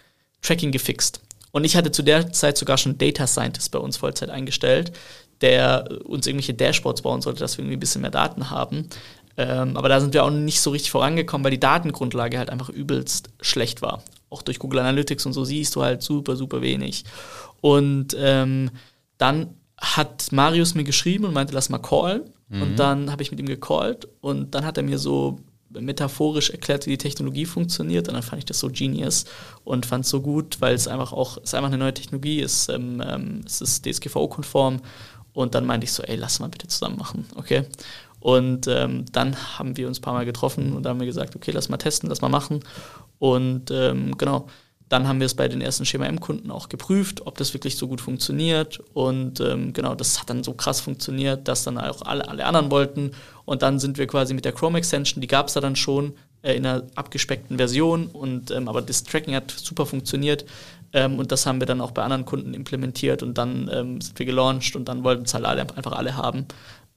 Tracking 0.43 0.73
gefixt. 0.73 1.21
Und 1.53 1.65
ich 1.65 1.77
hatte 1.77 1.91
zu 1.91 2.03
der 2.03 2.33
Zeit 2.33 2.59
sogar 2.59 2.79
schon 2.79 2.99
Data 2.99 3.27
Scientist 3.27 3.71
bei 3.71 3.79
uns 3.79 3.97
Vollzeit 3.97 4.31
eingestellt, 4.31 4.93
der 5.41 5.89
uns 6.05 6.27
irgendwelche 6.27 6.55
Dashboards 6.55 7.03
bauen 7.03 7.21
sollte, 7.21 7.41
dass 7.41 7.57
wir 7.57 7.63
irgendwie 7.63 7.77
ein 7.77 7.81
bisschen 7.81 8.03
mehr 8.03 8.11
Daten 8.11 8.51
haben. 8.51 8.89
Ähm, 9.37 9.77
aber 9.77 9.89
da 9.89 10.01
sind 10.01 10.15
wir 10.15 10.25
auch 10.25 10.31
nicht 10.31 10.61
so 10.61 10.71
richtig 10.71 10.91
vorangekommen, 10.91 11.45
weil 11.45 11.53
die 11.53 11.61
Datengrundlage 11.61 12.39
halt 12.39 12.51
einfach 12.51 12.69
übelst 12.71 13.31
schlecht 13.41 13.83
war. 13.83 14.03
Auch 14.31 14.43
durch 14.43 14.59
Google 14.59 14.81
Analytics 14.81 15.27
und 15.27 15.33
so 15.33 15.45
siehst 15.45 15.77
du 15.77 15.83
halt 15.83 16.03
super, 16.03 16.35
super 16.35 16.61
wenig. 16.61 17.05
Und 17.61 18.17
ähm, 18.19 18.71
dann 19.17 19.55
hat 19.81 20.33
Marius 20.33 20.75
mir 20.75 20.85
geschrieben 20.85 21.25
und 21.25 21.35
meinte, 21.35 21.55
lass 21.55 21.69
mal 21.69 21.79
callen. 21.79 22.23
Mhm. 22.49 22.63
Und 22.63 22.79
dann 22.79 23.13
habe 23.13 23.23
ich 23.23 23.31
mit 23.31 23.39
ihm 23.39 23.47
gecallt 23.47 24.09
und 24.21 24.55
dann 24.55 24.65
hat 24.65 24.77
er 24.77 24.83
mir 24.83 24.99
so 24.99 25.39
metaphorisch 25.71 26.51
erklärt, 26.51 26.87
wie 26.87 26.91
die 26.91 26.99
Technologie 26.99 27.47
funktioniert. 27.47 28.09
Und 28.09 28.15
dann 28.15 28.23
fand 28.23 28.41
ich 28.41 28.47
das 28.47 28.59
so 28.59 28.69
genius 28.73 29.27
und 29.65 29.87
fand 29.87 30.05
es 30.05 30.11
so 30.11 30.21
gut, 30.21 30.61
weil 30.61 30.75
es 30.75 30.89
einfach 30.89 31.13
auch, 31.13 31.37
es 31.37 31.45
ist 31.45 31.55
einfach 31.55 31.69
eine 31.69 31.79
neue 31.79 31.95
Technologie, 31.95 32.41
ist, 32.41 32.69
ähm, 32.69 33.03
ähm 33.07 33.43
es 33.47 33.61
ist 33.61 33.85
DSGVO-konform. 33.85 34.81
Und 35.39 35.55
dann 35.55 35.67
meinte 35.67 35.85
ich 35.85 35.93
so, 35.93 36.03
ey, 36.03 36.17
lass 36.17 36.41
mal 36.41 36.49
bitte 36.49 36.67
zusammen 36.67 36.97
machen, 36.97 37.25
okay? 37.37 37.63
Und 38.19 38.67
ähm, 38.67 39.05
dann 39.13 39.37
haben 39.57 39.77
wir 39.77 39.87
uns 39.87 40.01
ein 40.01 40.03
paar 40.03 40.15
Mal 40.15 40.25
getroffen 40.25 40.73
und 40.73 40.85
haben 40.85 40.99
wir 40.99 41.07
gesagt, 41.07 41.37
okay, 41.37 41.53
lass 41.53 41.69
mal 41.69 41.77
testen, 41.77 42.09
lass 42.09 42.23
mal 42.23 42.29
machen. 42.29 42.59
Und 43.21 43.71
ähm, 43.71 44.19
genau, 44.19 44.49
dann 44.89 45.07
haben 45.07 45.21
wir 45.21 45.27
es 45.27 45.35
bei 45.35 45.47
den 45.47 45.61
ersten 45.61 45.85
Schema 45.85 46.07
M-Kunden 46.07 46.51
auch 46.51 46.69
geprüft, 46.69 47.25
ob 47.25 47.39
das 47.39 47.55
wirklich 47.55 47.77
so 47.77 47.87
gut 47.87 48.01
funktioniert. 48.01 48.81
Und 48.95 49.39
ähm, 49.39 49.73
genau, 49.75 49.95
das 49.95 50.21
hat 50.21 50.29
dann 50.29 50.43
so 50.43 50.55
krass 50.55 50.81
funktioniert, 50.81 51.47
dass 51.47 51.63
dann 51.63 51.79
auch 51.79 52.03
alle, 52.03 52.27
alle 52.27 52.45
anderen 52.45 52.73
wollten. 52.73 53.13
Und 53.45 53.63
dann 53.63 53.79
sind 53.79 53.97
wir 53.97 54.09
quasi 54.09 54.35
mit 54.35 54.45
der 54.45 54.53
Chrome 54.53 54.79
Extension, 54.79 55.21
die 55.21 55.29
gab 55.29 55.47
es 55.47 55.55
da 55.55 55.61
dann 55.61 55.77
schon 55.77 56.15
äh, 56.43 56.57
in 56.57 56.67
einer 56.67 56.83
abgespeckten 56.97 57.59
Version. 57.59 58.09
Und 58.09 58.51
ähm, 58.51 58.67
aber 58.67 58.83
das 58.83 59.05
Tracking 59.05 59.37
hat 59.37 59.53
super 59.53 59.87
funktioniert. 59.87 60.47
Ähm, 60.93 61.19
und 61.19 61.33
das 61.33 61.47
haben 61.47 61.61
wir 61.61 61.67
dann 61.67 61.81
auch 61.81 61.91
bei 61.91 62.03
anderen 62.03 62.25
Kunden 62.25 62.55
implementiert 62.55 63.23
und 63.23 63.37
dann 63.37 63.71
ähm, 63.73 64.01
sind 64.01 64.19
wir 64.19 64.27
gelauncht 64.27 64.75
und 64.75 64.89
dann 64.89 65.05
wollten 65.05 65.25
es 65.25 65.35
halt 65.35 65.45
alle, 65.45 65.61
einfach 65.61 65.93
alle 65.93 66.17
haben. 66.17 66.47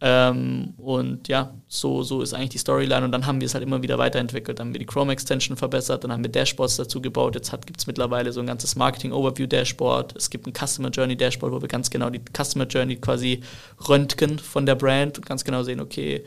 Ähm, 0.03 0.73
und 0.77 1.27
ja, 1.27 1.53
so, 1.67 2.01
so 2.01 2.23
ist 2.23 2.33
eigentlich 2.33 2.49
die 2.49 2.57
Storyline. 2.57 3.05
Und 3.05 3.11
dann 3.11 3.27
haben 3.27 3.39
wir 3.39 3.45
es 3.45 3.53
halt 3.53 3.63
immer 3.63 3.83
wieder 3.83 3.99
weiterentwickelt. 3.99 4.57
Dann 4.57 4.67
haben 4.67 4.73
wir 4.73 4.79
die 4.79 4.87
Chrome 4.87 5.13
Extension 5.13 5.55
verbessert, 5.55 6.03
dann 6.03 6.11
haben 6.11 6.23
wir 6.23 6.31
Dashboards 6.31 6.77
dazu 6.77 7.01
gebaut. 7.01 7.35
Jetzt 7.35 7.51
gibt 7.67 7.79
es 7.79 7.85
mittlerweile 7.85 8.31
so 8.31 8.39
ein 8.39 8.47
ganzes 8.47 8.75
Marketing 8.75 9.11
Overview 9.11 9.45
Dashboard. 9.45 10.15
Es 10.15 10.31
gibt 10.31 10.47
ein 10.47 10.53
Customer 10.53 10.89
Journey 10.89 11.15
Dashboard, 11.15 11.53
wo 11.53 11.61
wir 11.61 11.67
ganz 11.67 11.91
genau 11.91 12.09
die 12.09 12.21
Customer 12.35 12.65
Journey 12.65 12.95
quasi 12.95 13.41
röntgen 13.87 14.39
von 14.39 14.65
der 14.65 14.75
Brand 14.75 15.19
und 15.19 15.25
ganz 15.25 15.43
genau 15.43 15.61
sehen, 15.61 15.79
okay, 15.79 16.25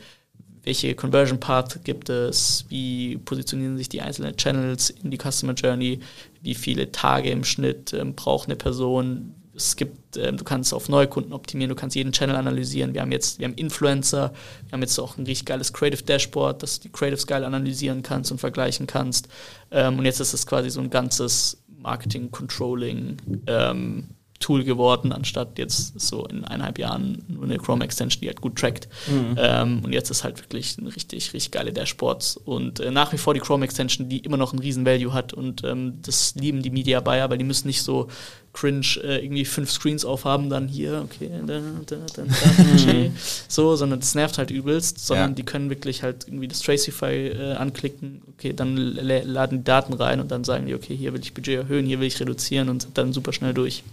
welche 0.65 0.95
Conversion 0.95 1.39
Path 1.39 1.83
gibt 1.83 2.09
es, 2.09 2.65
wie 2.69 3.17
positionieren 3.17 3.77
sich 3.77 3.87
die 3.87 4.01
einzelnen 4.01 4.35
Channels 4.35 4.89
in 4.89 5.11
die 5.11 5.17
Customer 5.17 5.53
Journey, 5.53 5.99
wie 6.41 6.55
viele 6.55 6.91
Tage 6.91 7.29
im 7.29 7.43
Schnitt 7.43 7.93
ähm, 7.93 8.15
braucht 8.15 8.47
eine 8.47 8.55
Person, 8.55 9.35
es 9.55 9.75
gibt, 9.75 10.17
äh, 10.17 10.33
du 10.33 10.43
kannst 10.43 10.73
auf 10.73 10.89
neue 10.89 11.07
Kunden 11.07 11.33
optimieren, 11.33 11.69
du 11.69 11.75
kannst 11.75 11.95
jeden 11.95 12.11
Channel 12.11 12.35
analysieren. 12.35 12.93
Wir 12.93 13.01
haben 13.01 13.11
jetzt, 13.11 13.39
wir 13.39 13.47
haben 13.47 13.55
Influencer, 13.55 14.33
wir 14.65 14.71
haben 14.73 14.81
jetzt 14.81 14.99
auch 14.99 15.17
ein 15.17 15.25
richtig 15.25 15.45
geiles 15.45 15.71
Creative 15.71 16.03
Dashboard, 16.03 16.61
dass 16.61 16.79
du 16.79 16.87
die 16.87 16.91
Creatives 16.91 17.25
geil 17.25 17.43
analysieren 17.43 18.03
kannst 18.03 18.31
und 18.31 18.39
vergleichen 18.39 18.87
kannst. 18.87 19.29
Ähm, 19.71 19.99
und 19.99 20.05
jetzt 20.05 20.19
ist 20.19 20.33
es 20.33 20.45
quasi 20.45 20.69
so 20.69 20.81
ein 20.81 20.89
ganzes 20.89 21.63
Marketing 21.79 22.31
Controlling 22.31 23.17
ähm, 23.47 24.09
Tool 24.45 24.63
geworden, 24.63 25.11
anstatt 25.11 25.57
jetzt 25.57 25.99
so 25.99 26.23
in 26.27 26.45
eineinhalb 26.45 26.77
Jahren 26.77 27.25
nur 27.27 27.45
eine 27.45 27.57
Chrome-Extension, 27.57 28.21
die 28.21 28.27
halt 28.27 28.41
gut 28.41 28.55
trackt. 28.55 28.87
Mhm. 29.07 29.35
Ähm, 29.39 29.81
und 29.83 29.91
jetzt 29.91 30.11
ist 30.11 30.23
halt 30.23 30.39
wirklich 30.39 30.77
ein 30.77 30.85
richtig, 30.85 31.33
richtig 31.33 31.49
geile 31.49 31.73
Dashboards. 31.73 32.37
Und 32.37 32.79
äh, 32.79 32.91
nach 32.91 33.11
wie 33.11 33.17
vor 33.17 33.33
die 33.33 33.39
Chrome-Extension, 33.39 34.07
die 34.07 34.19
immer 34.19 34.37
noch 34.37 34.53
einen 34.53 34.61
riesen 34.61 34.85
Value 34.85 35.13
hat. 35.13 35.33
Und 35.33 35.63
ähm, 35.63 35.95
das 36.03 36.35
lieben 36.35 36.61
die 36.61 36.69
Media 36.69 36.99
Buyer, 36.99 37.27
weil 37.31 37.39
die 37.39 37.43
müssen 37.43 37.65
nicht 37.65 37.81
so 37.81 38.07
cringe 38.53 38.85
äh, 39.03 39.25
irgendwie 39.25 39.45
fünf 39.45 39.71
Screens 39.71 40.05
aufhaben, 40.05 40.51
dann 40.51 40.67
hier, 40.67 41.01
okay, 41.03 41.29
da, 41.45 41.59
da, 41.87 41.95
da, 42.15 42.23
da, 42.23 42.23
so, 43.47 43.75
sondern 43.75 43.99
das 43.99 44.13
nervt 44.13 44.37
halt 44.37 44.51
übelst, 44.51 44.99
sondern 44.99 45.31
ja. 45.31 45.35
die 45.35 45.43
können 45.43 45.69
wirklich 45.69 46.03
halt 46.03 46.27
irgendwie 46.27 46.47
das 46.47 46.61
Tracify 46.61 47.29
äh, 47.29 47.53
anklicken, 47.55 48.21
okay, 48.37 48.53
dann 48.53 48.77
laden 48.77 49.57
die 49.57 49.63
Daten 49.63 49.93
rein 49.93 50.19
und 50.21 50.31
dann 50.31 50.43
sagen 50.43 50.67
die, 50.67 50.75
okay, 50.75 50.95
hier 50.95 51.13
will 51.13 51.19
ich 51.19 51.33
Budget 51.33 51.57
erhöhen, 51.57 51.85
hier 51.85 51.99
will 51.99 52.07
ich 52.07 52.19
reduzieren 52.19 52.69
und 52.69 52.83
sind 52.83 52.97
dann 52.97 53.11
super 53.11 53.33
schnell 53.33 53.53
durch. 53.53 53.83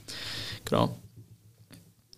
Genau. 0.65 1.02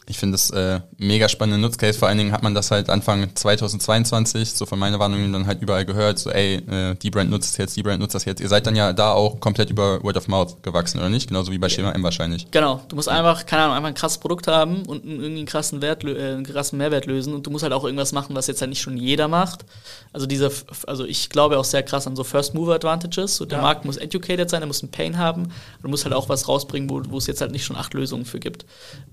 Ich 0.06 0.18
finde 0.18 0.34
das 0.34 0.50
äh, 0.50 0.80
mega 0.98 1.30
spannende 1.30 1.58
Nutzcase. 1.58 1.98
Vor 1.98 2.08
allen 2.08 2.18
Dingen 2.18 2.32
hat 2.32 2.42
man 2.42 2.54
das 2.54 2.70
halt 2.70 2.90
Anfang 2.90 3.34
2022, 3.34 4.52
so 4.52 4.66
von 4.66 4.78
meiner 4.78 4.98
Warnung 4.98 5.32
dann 5.32 5.46
halt 5.46 5.62
überall 5.62 5.86
gehört, 5.86 6.18
so 6.18 6.30
ey, 6.30 6.56
äh, 6.56 6.94
die 6.96 7.10
Brand 7.10 7.30
nutzt 7.30 7.52
es 7.52 7.56
jetzt, 7.56 7.76
die 7.76 7.82
Brand 7.82 8.00
nutzt 8.00 8.14
das 8.14 8.26
jetzt. 8.26 8.40
Ihr 8.40 8.48
seid 8.48 8.66
dann 8.66 8.76
ja 8.76 8.92
da 8.92 9.12
auch 9.12 9.40
komplett 9.40 9.70
über 9.70 10.02
Word 10.02 10.18
of 10.18 10.28
Mouth 10.28 10.62
gewachsen, 10.62 10.98
oder 10.98 11.08
nicht? 11.08 11.28
Genauso 11.28 11.52
wie 11.52 11.58
bei 11.58 11.70
Schema 11.70 11.92
M 11.92 12.02
wahrscheinlich. 12.02 12.50
Genau, 12.50 12.82
du 12.88 12.96
musst 12.96 13.08
einfach, 13.08 13.46
keine 13.46 13.62
Ahnung, 13.62 13.76
einfach 13.76 13.88
ein 13.88 13.94
krasses 13.94 14.18
Produkt 14.18 14.46
haben 14.46 14.84
und 14.84 15.04
einen, 15.04 15.20
irgendwie 15.20 15.38
einen 15.38 15.46
krassen, 15.46 15.80
Wert, 15.80 16.04
äh, 16.04 16.34
einen 16.34 16.44
krassen 16.44 16.76
Mehrwert 16.76 17.06
lösen 17.06 17.32
und 17.32 17.46
du 17.46 17.50
musst 17.50 17.62
halt 17.62 17.72
auch 17.72 17.84
irgendwas 17.84 18.12
machen, 18.12 18.36
was 18.36 18.46
jetzt 18.46 18.60
halt 18.60 18.68
nicht 18.68 18.82
schon 18.82 18.98
jeder 18.98 19.28
macht. 19.28 19.64
Also 20.12 20.26
dieser, 20.26 20.50
also 20.86 21.06
ich 21.06 21.30
glaube 21.30 21.58
auch 21.58 21.64
sehr 21.64 21.82
krass 21.82 22.06
an 22.06 22.14
so 22.14 22.24
First 22.24 22.52
Mover 22.52 22.74
Advantages. 22.74 23.36
So 23.36 23.46
der 23.46 23.58
ja. 23.58 23.62
Markt 23.62 23.86
muss 23.86 23.96
educated 23.96 24.50
sein, 24.50 24.62
er 24.62 24.66
muss 24.66 24.82
einen 24.82 24.92
Pain 24.92 25.16
haben. 25.16 25.48
Du 25.80 25.88
musst 25.88 26.04
halt 26.04 26.14
auch 26.14 26.28
was 26.28 26.46
rausbringen, 26.46 26.90
wo, 26.90 27.00
wo 27.08 27.16
es 27.16 27.26
jetzt 27.26 27.40
halt 27.40 27.52
nicht 27.52 27.64
schon 27.64 27.76
acht 27.76 27.94
Lösungen 27.94 28.26
für 28.26 28.38
gibt. 28.38 28.66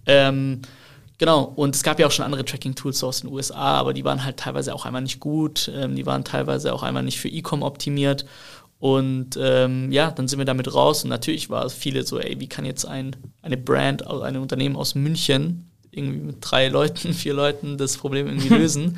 Ähm, 0.06 0.62
Genau, 1.22 1.54
und 1.56 1.76
es 1.76 1.84
gab 1.84 2.00
ja 2.00 2.08
auch 2.08 2.12
schon 2.12 2.26
andere 2.26 2.44
Tracking-Tools 2.44 3.04
aus 3.04 3.22
den 3.22 3.32
USA, 3.32 3.78
aber 3.78 3.94
die 3.94 4.04
waren 4.04 4.26
halt 4.26 4.38
teilweise 4.38 4.74
auch 4.74 4.88
einmal 4.88 5.04
nicht 5.04 5.20
gut, 5.20 5.72
ähm, 5.72 5.96
die 5.96 6.08
waren 6.08 6.24
teilweise 6.24 6.74
auch 6.74 6.82
einmal 6.82 7.04
nicht 7.04 7.20
für 7.20 7.28
E-Com 7.28 7.62
optimiert. 7.62 8.26
Und 8.80 9.38
ähm, 9.40 9.92
ja, 9.92 10.10
dann 10.10 10.28
sind 10.28 10.40
wir 10.40 10.48
damit 10.48 10.74
raus 10.74 11.04
und 11.04 11.12
natürlich 11.12 11.52
war 11.52 11.64
es 11.64 11.76
viele 11.76 12.08
so, 12.08 12.18
ey, 12.18 12.40
wie 12.40 12.50
kann 12.50 12.66
jetzt 12.66 12.86
ein, 12.86 13.16
eine 13.44 13.56
Brand, 13.56 14.08
also 14.08 14.24
ein 14.24 14.36
Unternehmen 14.36 14.76
aus 14.76 14.96
München 14.96 15.70
irgendwie 15.92 16.22
mit 16.22 16.38
drei 16.42 16.70
Leuten, 16.70 17.14
vier 17.14 17.36
Leuten 17.36 17.78
das 17.78 17.98
Problem 17.98 18.26
irgendwie 18.26 18.50
lösen. 18.56 18.98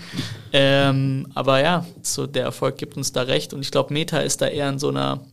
ähm, 0.53 1.27
aber 1.35 1.59
ja, 1.59 1.85
so 2.03 2.25
der 2.25 2.43
Erfolg 2.43 2.77
gibt 2.77 2.95
uns 2.95 3.11
da 3.11 3.23
recht 3.23 3.53
und 3.53 3.59
ich 3.59 3.71
glaube, 3.71 3.91
Meta 3.93 4.19
ist 4.19 4.41
da 4.41 4.47
eher 4.47 4.69
in 4.69 4.79
so 4.79 4.87
einer 4.87 5.25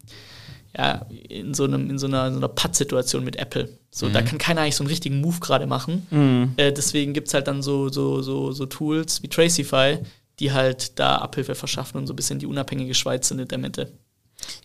ja, 0.77 1.07
in 1.29 1.55
so, 1.55 1.65
einem, 1.65 1.91
in 1.91 1.99
so 1.99 2.07
einer, 2.07 2.31
so 2.31 2.39
einer 2.39 2.49
Patt-Situation 2.49 3.25
mit 3.25 3.37
Apple. 3.37 3.69
So, 3.91 4.07
mhm. 4.07 4.13
da 4.13 4.23
kann 4.23 4.39
keiner 4.39 4.63
eigentlich 4.63 4.77
so 4.77 4.85
einen 4.85 4.91
richtigen 4.91 5.21
Move 5.21 5.41
gerade 5.41 5.67
machen. 5.67 6.07
Mhm. 6.11 6.53
Äh, 6.57 6.73
deswegen 6.73 7.13
gibt 7.13 7.29
es 7.29 7.35
halt 7.35 7.49
dann 7.49 7.63
so, 7.63 7.89
so, 7.89 8.23
so, 8.23 8.53
so 8.53 8.67
Tools 8.67 9.23
wie 9.23 9.29
Tracify, 9.29 9.99
die 10.39 10.53
halt 10.53 10.99
da 10.99 11.17
Abhilfe 11.17 11.55
verschaffen 11.55 11.99
und 11.99 12.07
so 12.07 12.13
ein 12.13 12.17
bisschen 12.17 12.39
die 12.39 12.47
unabhängige 12.47 12.95
Schweiz 12.95 13.29
sind 13.29 13.41
in 13.41 13.49
der 13.49 13.59
Mitte. 13.59 13.93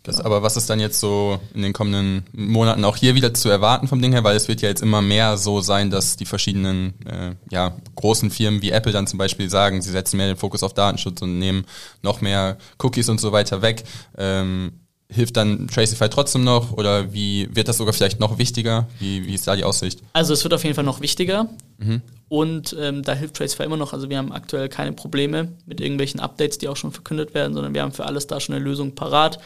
Das, 0.04 0.22
aber 0.22 0.42
was 0.42 0.56
ist 0.56 0.70
dann 0.70 0.80
jetzt 0.80 1.00
so 1.00 1.40
in 1.54 1.62
den 1.62 1.74
kommenden 1.74 2.24
Monaten 2.32 2.86
auch 2.86 2.96
hier 2.96 3.16
wieder 3.16 3.34
zu 3.34 3.50
erwarten 3.50 3.88
vom 3.88 4.02
Ding 4.02 4.14
her? 4.14 4.24
Weil 4.24 4.36
es 4.36 4.48
wird 4.48 4.62
ja 4.62 4.70
jetzt 4.70 4.82
immer 4.82 5.02
mehr 5.02 5.38
so 5.38 5.62
sein, 5.62 5.90
dass 5.90 6.16
die 6.16 6.26
verschiedenen 6.26 6.94
äh, 7.06 7.36
ja, 7.50 7.76
großen 7.96 8.32
Firmen 8.32 8.62
wie 8.62 8.72
Apple 8.72 8.92
dann 8.92 9.08
zum 9.08 9.18
Beispiel 9.18 9.50
sagen, 9.50 9.82
sie 9.82 9.92
setzen 9.92 10.18
mehr 10.18 10.28
den 10.28 10.38
Fokus 10.38 10.64
auf 10.64 10.74
Datenschutz 10.74 11.22
und 11.22 11.40
nehmen 11.40 11.66
noch 12.02 12.22
mehr 12.22 12.58
Cookies 12.82 13.10
und 13.10 13.20
so 13.20 13.32
weiter 13.32 13.62
weg. 13.62 13.84
Ähm, 14.18 14.80
hilft 15.10 15.38
dann 15.38 15.68
Tracify 15.68 16.10
trotzdem 16.10 16.44
noch 16.44 16.72
oder 16.72 17.14
wie 17.14 17.48
wird 17.54 17.68
das 17.68 17.78
sogar 17.78 17.94
vielleicht 17.94 18.20
noch 18.20 18.38
wichtiger? 18.38 18.88
Wie, 19.00 19.26
wie 19.28 19.36
ist 19.36 19.48
da 19.48 19.56
die 19.56 19.64
Aussicht? 19.64 20.02
Also 20.14 20.34
es 20.34 20.44
wird 20.44 20.54
auf 20.54 20.64
jeden 20.64 20.76
Fall 20.76 20.84
noch 20.84 21.00
wichtiger 21.00 21.48
mhm. 21.78 22.02
und 22.28 22.76
ähm, 22.80 23.04
da 23.04 23.14
hilft 23.14 23.36
Tracify 23.36 23.64
immer 23.64 23.78
noch. 23.78 23.94
Also 23.94 24.10
wir 24.10 24.18
haben 24.18 24.32
aktuell 24.32 24.68
keine 24.68 24.94
Probleme 24.94 25.54
mit 25.66 25.80
irgendwelchen 25.80 26.20
Updates, 26.20 26.58
die 26.58 26.68
auch 26.68 26.78
schon 26.78 26.92
verkündet 26.92 27.34
werden, 27.34 27.54
sondern 27.54 27.74
wir 27.74 27.84
haben 27.84 27.92
für 27.92 28.06
alles 28.06 28.26
da 28.28 28.40
schon 28.40 28.56
eine 28.56 28.64
Lösung 28.64 28.96
parat. 28.96 29.40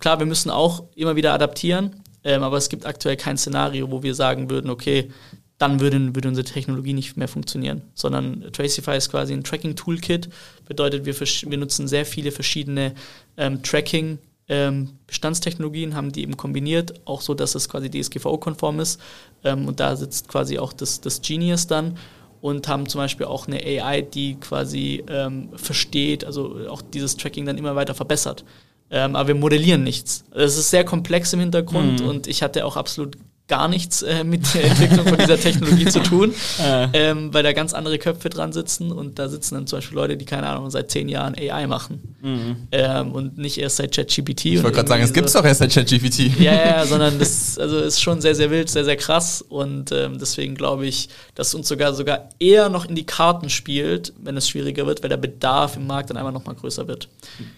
Klar, 0.00 0.18
wir 0.18 0.26
müssen 0.26 0.50
auch 0.50 0.84
immer 0.94 1.16
wieder 1.16 1.32
adaptieren, 1.32 2.02
ähm, 2.22 2.42
aber 2.42 2.58
es 2.58 2.68
gibt 2.68 2.84
aktuell 2.84 3.16
kein 3.16 3.38
Szenario, 3.38 3.90
wo 3.90 4.02
wir 4.02 4.14
sagen 4.14 4.50
würden, 4.50 4.70
okay, 4.70 5.10
dann 5.56 5.80
würde, 5.80 6.14
würde 6.14 6.28
unsere 6.28 6.44
Technologie 6.44 6.92
nicht 6.92 7.16
mehr 7.16 7.28
funktionieren, 7.28 7.80
sondern 7.94 8.52
Tracify 8.52 8.98
ist 8.98 9.10
quasi 9.10 9.32
ein 9.32 9.42
Tracking-Toolkit, 9.42 10.28
bedeutet, 10.66 11.06
wir, 11.06 11.18
wir 11.18 11.56
nutzen 11.56 11.88
sehr 11.88 12.04
viele 12.04 12.30
verschiedene 12.30 12.92
ähm, 13.38 13.62
Tracking- 13.62 14.18
Bestandstechnologien 14.48 15.94
haben 15.94 16.12
die 16.12 16.22
eben 16.22 16.36
kombiniert, 16.36 17.00
auch 17.04 17.20
so, 17.20 17.34
dass 17.34 17.54
es 17.54 17.68
quasi 17.68 17.90
DSGVO-konform 17.90 18.80
ist. 18.80 19.00
Ähm, 19.44 19.66
und 19.66 19.80
da 19.80 19.96
sitzt 19.96 20.28
quasi 20.28 20.58
auch 20.58 20.72
das, 20.72 21.00
das 21.00 21.20
Genius 21.20 21.66
dann 21.66 21.98
und 22.40 22.68
haben 22.68 22.88
zum 22.88 23.00
Beispiel 23.00 23.26
auch 23.26 23.48
eine 23.48 23.60
AI, 23.60 24.02
die 24.02 24.36
quasi 24.36 25.02
ähm, 25.08 25.48
versteht, 25.56 26.24
also 26.24 26.68
auch 26.68 26.82
dieses 26.82 27.16
Tracking 27.16 27.44
dann 27.44 27.58
immer 27.58 27.74
weiter 27.74 27.94
verbessert. 27.94 28.44
Ähm, 28.88 29.16
aber 29.16 29.28
wir 29.28 29.34
modellieren 29.34 29.82
nichts. 29.82 30.24
Es 30.32 30.56
ist 30.56 30.70
sehr 30.70 30.84
komplex 30.84 31.32
im 31.32 31.40
Hintergrund 31.40 32.02
mhm. 32.02 32.08
und 32.08 32.26
ich 32.28 32.42
hatte 32.42 32.64
auch 32.64 32.76
absolut 32.76 33.16
gar 33.48 33.68
nichts 33.68 34.02
äh, 34.02 34.24
mit 34.24 34.54
der 34.54 34.64
Entwicklung 34.64 35.06
von 35.06 35.18
dieser 35.18 35.38
Technologie 35.38 35.86
zu 35.86 36.00
tun, 36.00 36.34
ähm, 36.92 37.32
weil 37.32 37.42
da 37.44 37.52
ganz 37.52 37.74
andere 37.74 37.98
Köpfe 37.98 38.28
dran 38.28 38.52
sitzen 38.52 38.90
und 38.90 39.18
da 39.18 39.28
sitzen 39.28 39.54
dann 39.54 39.66
zum 39.66 39.78
Beispiel 39.78 39.96
Leute, 39.96 40.16
die 40.16 40.24
keine 40.24 40.48
Ahnung 40.48 40.70
seit 40.70 40.90
zehn 40.90 41.08
Jahren 41.08 41.34
AI 41.36 41.66
machen 41.66 42.16
mhm. 42.22 42.56
ähm, 42.72 43.12
und 43.12 43.38
nicht 43.38 43.58
erst 43.58 43.76
seit 43.76 43.94
ChatGPT. 43.94 44.46
Ich 44.46 44.62
wollte 44.62 44.76
gerade 44.76 44.88
sagen, 44.88 45.02
es 45.02 45.12
gibt 45.12 45.28
es 45.28 45.32
doch 45.34 45.44
erst 45.44 45.60
seit 45.60 45.72
ChatGPT. 45.72 46.40
Ja, 46.40 46.52
ja, 46.52 46.86
sondern 46.86 47.18
das 47.18 47.56
also 47.58 47.78
ist 47.78 48.00
schon 48.00 48.20
sehr, 48.20 48.34
sehr 48.34 48.50
wild, 48.50 48.68
sehr, 48.68 48.84
sehr 48.84 48.96
krass 48.96 49.42
und 49.42 49.92
ähm, 49.92 50.18
deswegen 50.18 50.56
glaube 50.56 50.86
ich, 50.86 51.08
dass 51.36 51.54
uns 51.54 51.68
sogar 51.68 51.94
sogar 51.94 52.30
eher 52.40 52.68
noch 52.68 52.86
in 52.86 52.96
die 52.96 53.06
Karten 53.06 53.48
spielt, 53.48 54.12
wenn 54.22 54.36
es 54.36 54.48
schwieriger 54.48 54.86
wird, 54.86 55.02
weil 55.02 55.10
der 55.10 55.18
Bedarf 55.18 55.76
im 55.76 55.86
Markt 55.86 56.10
dann 56.10 56.16
einfach 56.16 56.32
noch 56.32 56.44
mal 56.44 56.54
größer 56.54 56.88
wird. 56.88 57.08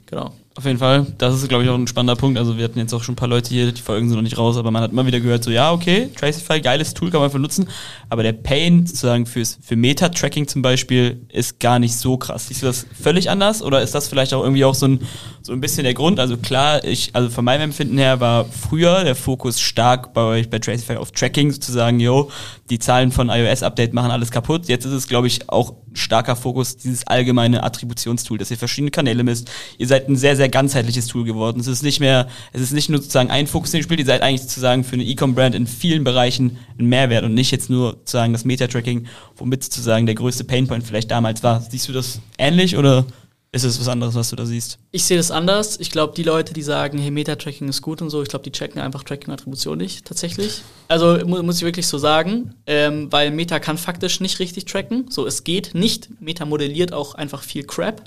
Genau. 0.07 0.35
Auf 0.59 0.65
jeden 0.65 0.79
Fall. 0.79 1.07
Das 1.19 1.35
ist, 1.37 1.49
glaube 1.49 1.63
ich, 1.63 1.71
auch 1.71 1.77
ein 1.77 1.87
spannender 1.87 2.17
Punkt. 2.17 2.37
Also 2.37 2.59
wir 2.59 2.65
hatten 2.65 2.81
jetzt 2.81 2.93
auch 2.93 3.05
schon 3.05 3.13
ein 3.13 3.17
paar 3.17 3.29
Leute 3.29 3.49
hier, 3.49 3.71
die 3.71 3.81
Folgen 3.81 4.09
sind 4.09 4.17
noch 4.17 4.25
nicht 4.25 4.39
raus, 4.39 4.57
aber 4.57 4.73
man 4.73 4.83
hat 4.83 4.91
immer 4.91 5.07
wieder 5.07 5.21
gehört, 5.21 5.45
so 5.45 5.53
ja, 5.53 5.71
okay, 5.71 6.11
Tracify, 6.17 6.61
geiles 6.61 6.95
Tool, 6.95 7.11
kann 7.11 7.21
man 7.21 7.27
einfach 7.27 7.39
nutzen, 7.39 7.69
aber 8.09 8.25
der 8.25 8.33
Pain 8.33 8.85
sozusagen 8.85 9.25
fürs, 9.27 9.57
für 9.63 9.77
Meta-Tracking 9.77 10.49
zum 10.49 10.61
Beispiel 10.61 11.23
ist 11.29 11.61
gar 11.61 11.79
nicht 11.79 11.97
so 11.97 12.17
krass. 12.17 12.49
Siehst 12.49 12.63
du 12.63 12.67
das 12.67 12.87
völlig 13.01 13.31
anders 13.31 13.63
oder 13.63 13.83
ist 13.83 13.95
das 13.95 14.09
vielleicht 14.09 14.35
auch 14.35 14.43
irgendwie 14.43 14.65
auch 14.65 14.75
so 14.75 14.87
ein, 14.87 15.07
so 15.43 15.53
ein 15.53 15.61
bisschen 15.61 15.85
der 15.85 15.95
Grund? 15.95 16.19
Also 16.19 16.37
klar, 16.37 16.83
ich, 16.83 17.11
also 17.13 17.31
von 17.31 17.45
meinem 17.45 17.63
Empfinden 17.63 17.97
her 17.97 18.19
war 18.19 18.45
früher 18.47 19.05
der 19.05 19.15
Fokus 19.15 19.61
stark 19.61 20.13
bei 20.13 20.23
euch 20.23 20.51
bei 20.51 20.59
Tracify 20.59 20.97
auf 20.97 21.13
Tracking, 21.13 21.53
sozusagen, 21.53 22.01
yo, 22.01 22.33
die 22.71 22.79
Zahlen 22.79 23.13
von 23.13 23.31
iOS-Update 23.31 23.95
machen 23.95 24.11
alles 24.11 24.31
kaputt. 24.31 24.69
Jetzt 24.69 24.85
ist 24.85 24.93
es, 24.93 25.09
glaube 25.09 25.27
ich, 25.27 25.49
auch 25.49 25.75
starker 25.95 26.37
Fokus, 26.37 26.77
dieses 26.77 27.07
allgemeine 27.07 27.63
Attributionstool, 27.63 28.39
dass 28.39 28.51
ihr 28.51 28.59
verschiedene 28.59 28.91
Kanäle 28.91 29.25
misst. 29.25 29.51
Ihr 29.79 29.87
seid 29.87 30.09
ein 30.09 30.17
sehr, 30.17 30.37
sehr 30.37 30.49
ganzheitliches 30.49 31.07
Tool 31.07 31.25
geworden. 31.25 31.61
Es 31.61 31.67
ist 31.67 31.83
nicht 31.83 32.01
mehr, 32.01 32.29
es 32.53 32.61
ist 32.61 32.73
nicht 32.73 32.91
nur 32.91 33.01
sozusagen 33.01 33.31
ein 33.31 33.47
Fokus, 33.47 33.71
den 33.71 33.79
ihr 33.79 33.85
spielt, 33.85 34.01
ihr 34.01 34.07
seid 34.07 34.23
eigentlich 34.23 34.43
sozusagen 34.43 34.85
für 34.85 34.95
eine 34.95 35.05
E-Com-Brand 35.05 35.55
in 35.55 35.67
vielen 35.67 36.05
Bereichen 36.05 36.59
ein 36.79 36.87
Mehrwert 36.87 37.25
und 37.25 37.35
nicht 37.35 37.51
jetzt 37.51 37.71
nur 37.71 37.93
sozusagen 37.93 38.33
das 38.33 38.45
Meta-Tracking, 38.45 39.07
womit 39.37 39.65
sozusagen 39.65 40.07
der 40.07 40.15
größte 40.15 40.45
Painpoint 40.45 40.85
vielleicht 40.85 41.11
damals 41.11 41.43
war. 41.43 41.61
Siehst 41.61 41.89
du 41.89 41.93
das 41.93 42.21
ähnlich 42.39 42.77
oder 42.77 43.07
ist 43.51 43.65
es 43.65 43.81
was 43.81 43.89
anderes, 43.89 44.15
was 44.15 44.29
du 44.29 44.37
da 44.37 44.45
siehst? 44.45 44.79
Ich 44.91 45.05
sehe 45.05 45.17
das 45.17 45.31
anders. 45.31 45.81
Ich 45.81 45.91
glaube, 45.91 46.13
die 46.15 46.23
Leute, 46.23 46.53
die 46.53 46.63
sagen, 46.63 46.99
hey, 46.99 47.11
Meta-Tracking 47.11 47.67
ist 47.69 47.81
gut 47.81 48.03
und 48.03 48.11
so, 48.11 48.23
ich 48.23 48.29
glaube, 48.29 48.43
die 48.43 48.53
checken 48.53 48.81
einfach 48.81 49.05
Tracking-Attribution 49.05 49.79
nicht, 49.79 50.05
tatsächlich. 50.05 50.63
Also 50.89 51.19
mu 51.25 51.43
muss 51.43 51.57
ich 51.57 51.63
wirklich 51.63 51.87
so 51.87 51.97
sagen, 51.97 52.55
ähm, 52.67 53.11
weil 53.11 53.31
Meta 53.31 53.59
kann 53.59 53.79
faktisch 53.79 54.21
nicht 54.21 54.39
richtig 54.39 54.67
tracken. 54.67 55.07
So, 55.11 55.27
es 55.27 55.45
geht 55.45 55.75
nicht. 55.75 56.21
Meta 56.21 56.45
modelliert 56.45 56.93
auch 56.93 57.15
einfach 57.15 57.43
viel 57.43 57.65
Crap. 57.65 58.03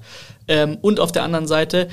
Ähm, 0.48 0.78
und 0.82 1.00
auf 1.00 1.12
der 1.12 1.24
anderen 1.24 1.48
Seite 1.48 1.88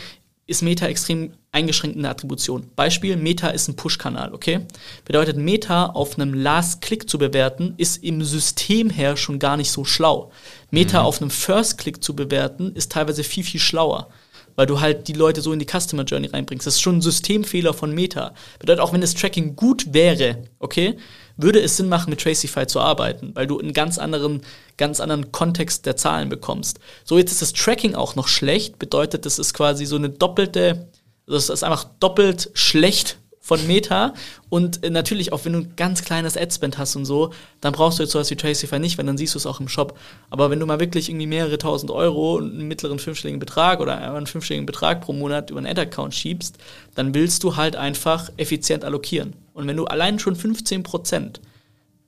ist 0.49 0.63
Meta 0.63 0.87
extrem 0.87 1.33
eingeschränkt 1.53 1.97
in 1.97 2.03
der 2.03 2.11
Attribution. 2.11 2.71
Beispiel, 2.75 3.17
Meta 3.17 3.49
ist 3.51 3.69
ein 3.69 3.77
Push-Kanal, 3.77 4.33
okay? 4.33 4.61
Bedeutet, 5.05 5.37
Meta 5.37 5.87
auf 5.87 6.19
einem 6.19 6.33
Last-Click 6.33 7.09
zu 7.09 7.19
bewerten, 7.19 7.75
ist 7.77 8.03
im 8.03 8.25
System 8.25 8.89
her 8.89 9.19
schon 9.19 9.39
gar 9.39 9.59
nicht 9.59 9.71
so 9.71 9.85
schlau. 9.85 10.33
Meta 10.71 11.01
mhm. 11.01 11.07
auf 11.07 11.21
einem 11.21 11.31
First-Click 11.31 12.03
zu 12.03 12.17
bewerten, 12.17 12.73
ist 12.75 12.93
teilweise 12.93 13.25
viel, 13.25 13.45
viel 13.45 13.61
schlauer. 13.61 14.09
Weil 14.57 14.67
du 14.67 14.81
halt 14.81 15.07
die 15.07 15.13
Leute 15.13 15.43
so 15.43 15.53
in 15.53 15.59
die 15.59 15.67
Customer 15.67 16.05
Journey 16.05 16.29
reinbringst. 16.29 16.67
Das 16.67 16.75
ist 16.75 16.81
schon 16.81 16.97
ein 16.97 17.03
Systemfehler 17.03 17.75
von 17.75 17.95
Meta. 17.95 18.33
Bedeutet, 18.59 18.81
auch 18.81 18.95
wenn 18.95 19.03
das 19.03 19.15
Tracking 19.15 19.55
gut 19.55 19.93
wäre, 19.93 20.45
okay, 20.59 20.97
würde 21.39 21.61
es 21.61 21.77
Sinn 21.77 21.89
machen, 21.89 22.11
mit 22.11 22.21
Tracify 22.21 22.67
zu 22.67 22.81
arbeiten, 22.81 23.31
weil 23.35 23.47
du 23.47 23.59
einen 23.59 23.73
ganz 23.73 23.97
anderen, 23.97 24.43
ganz 24.77 25.01
anderen 25.01 25.33
Kontext 25.33 25.87
der 25.87 25.97
Zahlen 25.97 26.29
bekommst. 26.29 26.79
So, 27.05 27.17
jetzt 27.17 27.33
ist 27.33 27.41
das 27.41 27.53
Tracking 27.55 27.95
auch 27.95 28.17
noch 28.17 28.29
schlecht, 28.29 28.79
bedeutet, 28.79 29.25
das 29.25 29.39
ist 29.39 29.55
quasi 29.55 29.87
so 29.87 29.97
eine 29.97 30.11
doppelte, 30.11 30.89
das 31.27 31.49
ist 31.49 31.63
einfach 31.63 31.85
doppelt 32.01 32.51
schlecht 32.55 33.19
von 33.49 33.67
Meta. 33.67 34.13
Und 34.51 34.85
äh, 34.85 34.91
natürlich 34.91 35.33
auch, 35.33 35.47
wenn 35.47 35.55
du 35.55 35.61
ein 35.61 35.73
ganz 35.75 36.05
kleines 36.05 36.37
Adspend 36.37 36.77
hast 36.77 36.97
und 36.97 37.07
so, 37.07 37.33
dann 37.63 37.73
brauchst 37.73 37.99
du 37.99 38.03
jetzt 38.03 38.13
sowas 38.13 38.31
wie 38.31 38.37
Tracify 38.37 38.79
nicht, 38.79 38.99
weil 38.99 39.07
dann 39.07 39.17
siehst 39.17 39.35
du 39.35 39.39
es 39.39 39.47
auch 39.47 39.59
im 39.59 39.69
Shop. 39.69 39.99
Aber 40.29 40.51
wenn 40.51 40.61
du 40.61 40.67
mal 40.67 40.81
wirklich 40.81 41.09
irgendwie 41.09 41.27
mehrere 41.27 41.57
tausend 41.57 41.91
Euro 41.91 42.37
und 42.37 42.53
einen 42.53 42.69
mittleren 42.69 42.99
fünfstelligen 42.99 43.41
Betrag 43.41 43.81
oder 43.81 43.97
einen 43.97 44.27
fünfstelligen 44.27 44.67
Betrag 44.67 45.01
pro 45.01 45.15
Monat 45.15 45.49
über 45.49 45.59
einen 45.59 45.67
Ad-Account 45.67 46.15
schiebst, 46.15 46.59
dann 46.95 47.15
willst 47.15 47.43
du 47.43 47.57
halt 47.57 47.75
einfach 47.75 48.31
effizient 48.37 48.85
allokieren. 48.85 49.33
Und 49.55 49.67
wenn 49.67 49.79
du 49.79 49.87
allein 49.87 50.19
schon 50.19 50.37
15 50.37 50.83
Prozent 50.83 51.41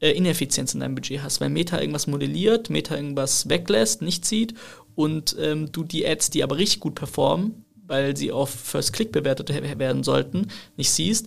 äh, 0.00 0.10
Ineffizienz 0.10 0.74
in 0.74 0.80
deinem 0.80 0.94
Budget 0.94 1.22
hast, 1.22 1.40
weil 1.40 1.48
Meta 1.48 1.80
irgendwas 1.80 2.06
modelliert, 2.06 2.68
Meta 2.68 2.96
irgendwas 2.96 3.48
weglässt, 3.48 4.02
nicht 4.02 4.26
sieht 4.26 4.52
und 4.94 5.36
ähm, 5.40 5.72
du 5.72 5.84
die 5.84 6.06
Ads, 6.06 6.28
die 6.28 6.42
aber 6.42 6.58
richtig 6.58 6.80
gut 6.80 6.96
performen, 6.96 7.64
weil 7.90 8.16
sie 8.16 8.32
auf 8.32 8.50
First 8.50 8.92
Click 8.92 9.12
bewertet 9.12 9.50
werden 9.50 10.04
sollten, 10.04 10.48
nicht 10.76 10.90
siehst, 10.90 11.26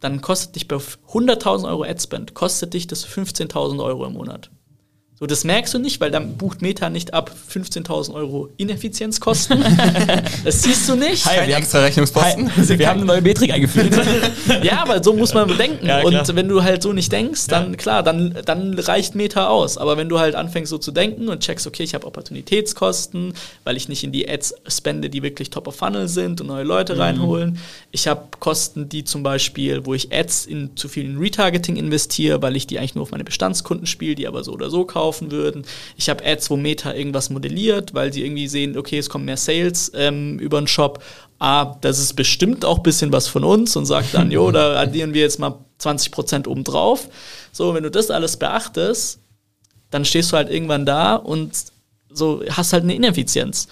dann 0.00 0.20
kostet 0.20 0.56
dich 0.56 0.66
bei 0.66 0.76
100.000 0.76 1.68
Euro 1.68 1.84
Adspend, 1.84 2.34
kostet 2.34 2.74
dich 2.74 2.86
das 2.86 3.06
15.000 3.06 3.82
Euro 3.82 4.06
im 4.06 4.14
Monat. 4.14 4.50
So, 5.22 5.26
das 5.26 5.44
merkst 5.44 5.74
du 5.74 5.78
nicht, 5.78 6.00
weil 6.00 6.10
dann 6.10 6.38
bucht 6.38 6.62
Meta 6.62 6.88
nicht 6.88 7.12
ab 7.12 7.30
15.000 7.52 8.14
Euro 8.14 8.48
Ineffizienzkosten. 8.56 9.62
das 10.44 10.62
siehst 10.62 10.88
du 10.88 10.96
nicht. 10.96 11.26
Hi, 11.26 11.46
wir 11.46 11.58
extra 11.58 11.80
Rechnungsposten. 11.80 12.50
Hi, 12.56 12.78
wir 12.78 12.88
haben 12.88 13.00
eine 13.00 13.06
neue 13.06 13.20
Metrik 13.20 13.52
eingeführt. 13.52 13.94
ja, 14.62 14.80
aber 14.80 15.04
so 15.04 15.12
muss 15.12 15.34
man 15.34 15.46
bedenken. 15.46 15.84
Ja, 15.84 16.00
und 16.04 16.34
wenn 16.34 16.48
du 16.48 16.62
halt 16.62 16.82
so 16.82 16.94
nicht 16.94 17.12
denkst, 17.12 17.48
dann 17.48 17.72
ja. 17.72 17.76
klar, 17.76 18.02
dann, 18.02 18.34
dann 18.46 18.78
reicht 18.78 19.14
Meta 19.14 19.48
aus. 19.48 19.76
Aber 19.76 19.98
wenn 19.98 20.08
du 20.08 20.18
halt 20.18 20.34
anfängst 20.34 20.70
so 20.70 20.78
zu 20.78 20.90
denken 20.90 21.28
und 21.28 21.40
checkst, 21.40 21.66
okay, 21.66 21.82
ich 21.82 21.92
habe 21.92 22.06
Opportunitätskosten, 22.06 23.34
weil 23.64 23.76
ich 23.76 23.90
nicht 23.90 24.02
in 24.02 24.12
die 24.12 24.26
Ads 24.26 24.54
spende, 24.68 25.10
die 25.10 25.22
wirklich 25.22 25.50
top 25.50 25.68
of 25.68 25.76
funnel 25.76 26.08
sind 26.08 26.40
und 26.40 26.46
neue 26.46 26.64
Leute 26.64 26.94
mhm. 26.94 27.00
reinholen. 27.00 27.58
Ich 27.90 28.08
habe 28.08 28.22
Kosten, 28.38 28.88
die 28.88 29.04
zum 29.04 29.22
Beispiel, 29.22 29.84
wo 29.84 29.92
ich 29.92 30.14
Ads 30.14 30.46
in 30.46 30.78
zu 30.78 30.88
vielen 30.88 31.18
Retargeting 31.18 31.76
investiere, 31.76 32.40
weil 32.40 32.56
ich 32.56 32.66
die 32.66 32.78
eigentlich 32.78 32.94
nur 32.94 33.02
auf 33.02 33.10
meine 33.10 33.24
Bestandskunden 33.24 33.86
spiele, 33.86 34.14
die 34.14 34.26
aber 34.26 34.44
so 34.44 34.54
oder 34.54 34.70
so 34.70 34.86
kaufen 34.86 35.09
kaufen 35.10 35.32
würden. 35.32 35.64
Ich 35.96 36.08
habe 36.08 36.24
Ads, 36.24 36.50
wo 36.50 36.56
Meta 36.56 36.94
irgendwas 36.94 37.30
modelliert, 37.30 37.94
weil 37.94 38.12
sie 38.12 38.24
irgendwie 38.24 38.46
sehen, 38.46 38.76
okay, 38.76 38.98
es 38.98 39.10
kommen 39.10 39.24
mehr 39.24 39.36
Sales 39.36 39.90
ähm, 39.94 40.38
über 40.38 40.60
den 40.60 40.68
Shop. 40.68 41.02
Ah, 41.40 41.76
das 41.80 41.98
ist 41.98 42.14
bestimmt 42.14 42.64
auch 42.64 42.76
ein 42.78 42.82
bisschen 42.82 43.12
was 43.12 43.26
von 43.26 43.42
uns 43.42 43.74
und 43.74 43.86
sagt 43.86 44.14
dann, 44.14 44.30
jo, 44.36 44.52
da 44.52 44.78
addieren 44.80 45.14
wir 45.14 45.22
jetzt 45.22 45.40
mal 45.40 45.58
20 45.78 46.12
Prozent 46.12 46.46
obendrauf. 46.46 47.08
So, 47.50 47.74
wenn 47.74 47.82
du 47.82 47.90
das 47.90 48.10
alles 48.10 48.36
beachtest, 48.36 49.18
dann 49.90 50.04
stehst 50.04 50.30
du 50.30 50.36
halt 50.36 50.48
irgendwann 50.48 50.86
da 50.86 51.16
und 51.16 51.52
so 52.12 52.42
hast 52.48 52.72
halt 52.72 52.84
eine 52.84 52.94
Ineffizienz. 52.94 53.66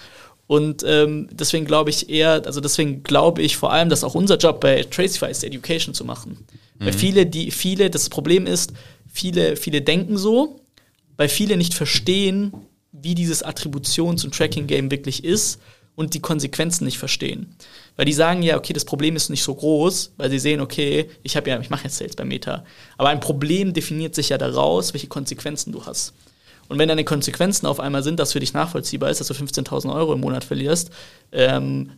Und 0.47 0.83
ähm, 0.85 1.29
deswegen 1.31 1.65
glaube 1.65 1.91
ich 1.91 2.09
eher, 2.09 2.41
also 2.45 2.59
deswegen 2.59 3.03
glaube 3.03 3.41
ich 3.43 3.55
vor 3.55 3.71
allem, 3.71 3.89
dass 3.89 4.03
auch 4.03 4.15
unser 4.15 4.37
Job 4.37 4.59
bei 4.59 4.83
Tracify 4.83 5.29
ist, 5.29 5.43
Education 5.43 5.93
zu 5.93 6.03
machen. 6.03 6.45
Mhm. 6.79 6.85
Weil 6.85 6.93
viele, 6.93 7.25
die, 7.27 7.51
viele, 7.51 7.89
das 7.89 8.09
Problem 8.09 8.47
ist, 8.47 8.73
viele, 9.07 9.55
viele 9.55 9.81
denken 9.81 10.17
so, 10.17 10.58
weil 11.19 11.27
viele 11.27 11.57
nicht 11.57 11.73
verstehen, 11.73 12.53
wie 12.93 13.13
dieses 13.13 13.43
Attributions- 13.43 14.23
und 14.23 14.33
Tracking-Game 14.33 14.89
wirklich 14.89 15.25
ist 15.25 15.59
und 15.95 16.13
die 16.13 16.21
Konsequenzen 16.21 16.85
nicht 16.85 16.97
verstehen. 16.97 17.57
Weil 17.97 18.05
die 18.05 18.13
sagen 18.13 18.41
ja, 18.41 18.55
okay, 18.55 18.71
das 18.71 18.85
Problem 18.85 19.17
ist 19.17 19.29
nicht 19.29 19.43
so 19.43 19.53
groß, 19.53 20.13
weil 20.15 20.29
sie 20.29 20.39
sehen, 20.39 20.61
okay, 20.61 21.09
ich 21.21 21.35
habe 21.35 21.49
ja, 21.49 21.59
ich 21.59 21.69
mache 21.69 21.83
jetzt 21.83 21.97
Sales 21.97 22.15
bei 22.15 22.23
Meta. 22.23 22.63
Aber 22.97 23.09
ein 23.09 23.19
Problem 23.19 23.73
definiert 23.73 24.15
sich 24.15 24.29
ja 24.29 24.37
daraus, 24.37 24.93
welche 24.93 25.07
Konsequenzen 25.07 25.73
du 25.73 25.85
hast. 25.85 26.13
Und 26.69 26.79
wenn 26.79 26.87
deine 26.87 27.03
Konsequenzen 27.03 27.65
auf 27.65 27.81
einmal 27.81 28.01
sind, 28.01 28.17
dass 28.17 28.31
für 28.31 28.39
dich 28.39 28.53
nachvollziehbar 28.53 29.09
ist, 29.09 29.19
dass 29.19 29.27
du 29.27 29.33
15.000 29.33 29.93
Euro 29.93 30.13
im 30.13 30.21
Monat 30.21 30.45
verlierst, 30.45 30.89
ähm, 31.33 31.91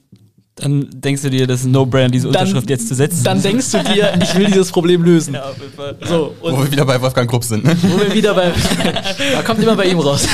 dann 0.56 0.88
denkst 0.92 1.22
du 1.22 1.30
dir, 1.30 1.48
das 1.48 1.62
ist 1.62 1.66
ein 1.68 1.72
No-Brainer, 1.72 2.10
diese 2.10 2.28
Unterschrift 2.28 2.70
dann, 2.70 2.78
jetzt 2.78 2.88
zu 2.90 2.94
setzen. 2.94 3.24
Dann 3.24 3.42
denkst 3.42 3.72
du 3.72 3.84
dir, 3.84 4.14
ich 4.22 4.36
will 4.36 4.48
dieses 4.48 4.70
Problem 4.72 5.02
lösen. 5.02 5.34
Ja, 5.34 5.46
auf 5.46 5.58
jeden 5.58 5.74
Fall. 5.74 5.96
So, 6.04 6.36
wo 6.42 6.58
wir 6.58 6.72
wieder 6.72 6.86
bei 6.86 7.02
Wolfgang 7.02 7.30
Grupp 7.30 7.46
sind. 7.46 7.64
Ne? 7.64 7.76
Wo 7.82 8.00
wir 8.00 8.14
wieder 8.14 8.34
bei. 8.34 8.52
da 9.34 9.42
kommt 9.44 9.64
immer 9.64 9.78
bei 9.78 9.86
ihm 9.86 10.00
raus. 10.00 10.28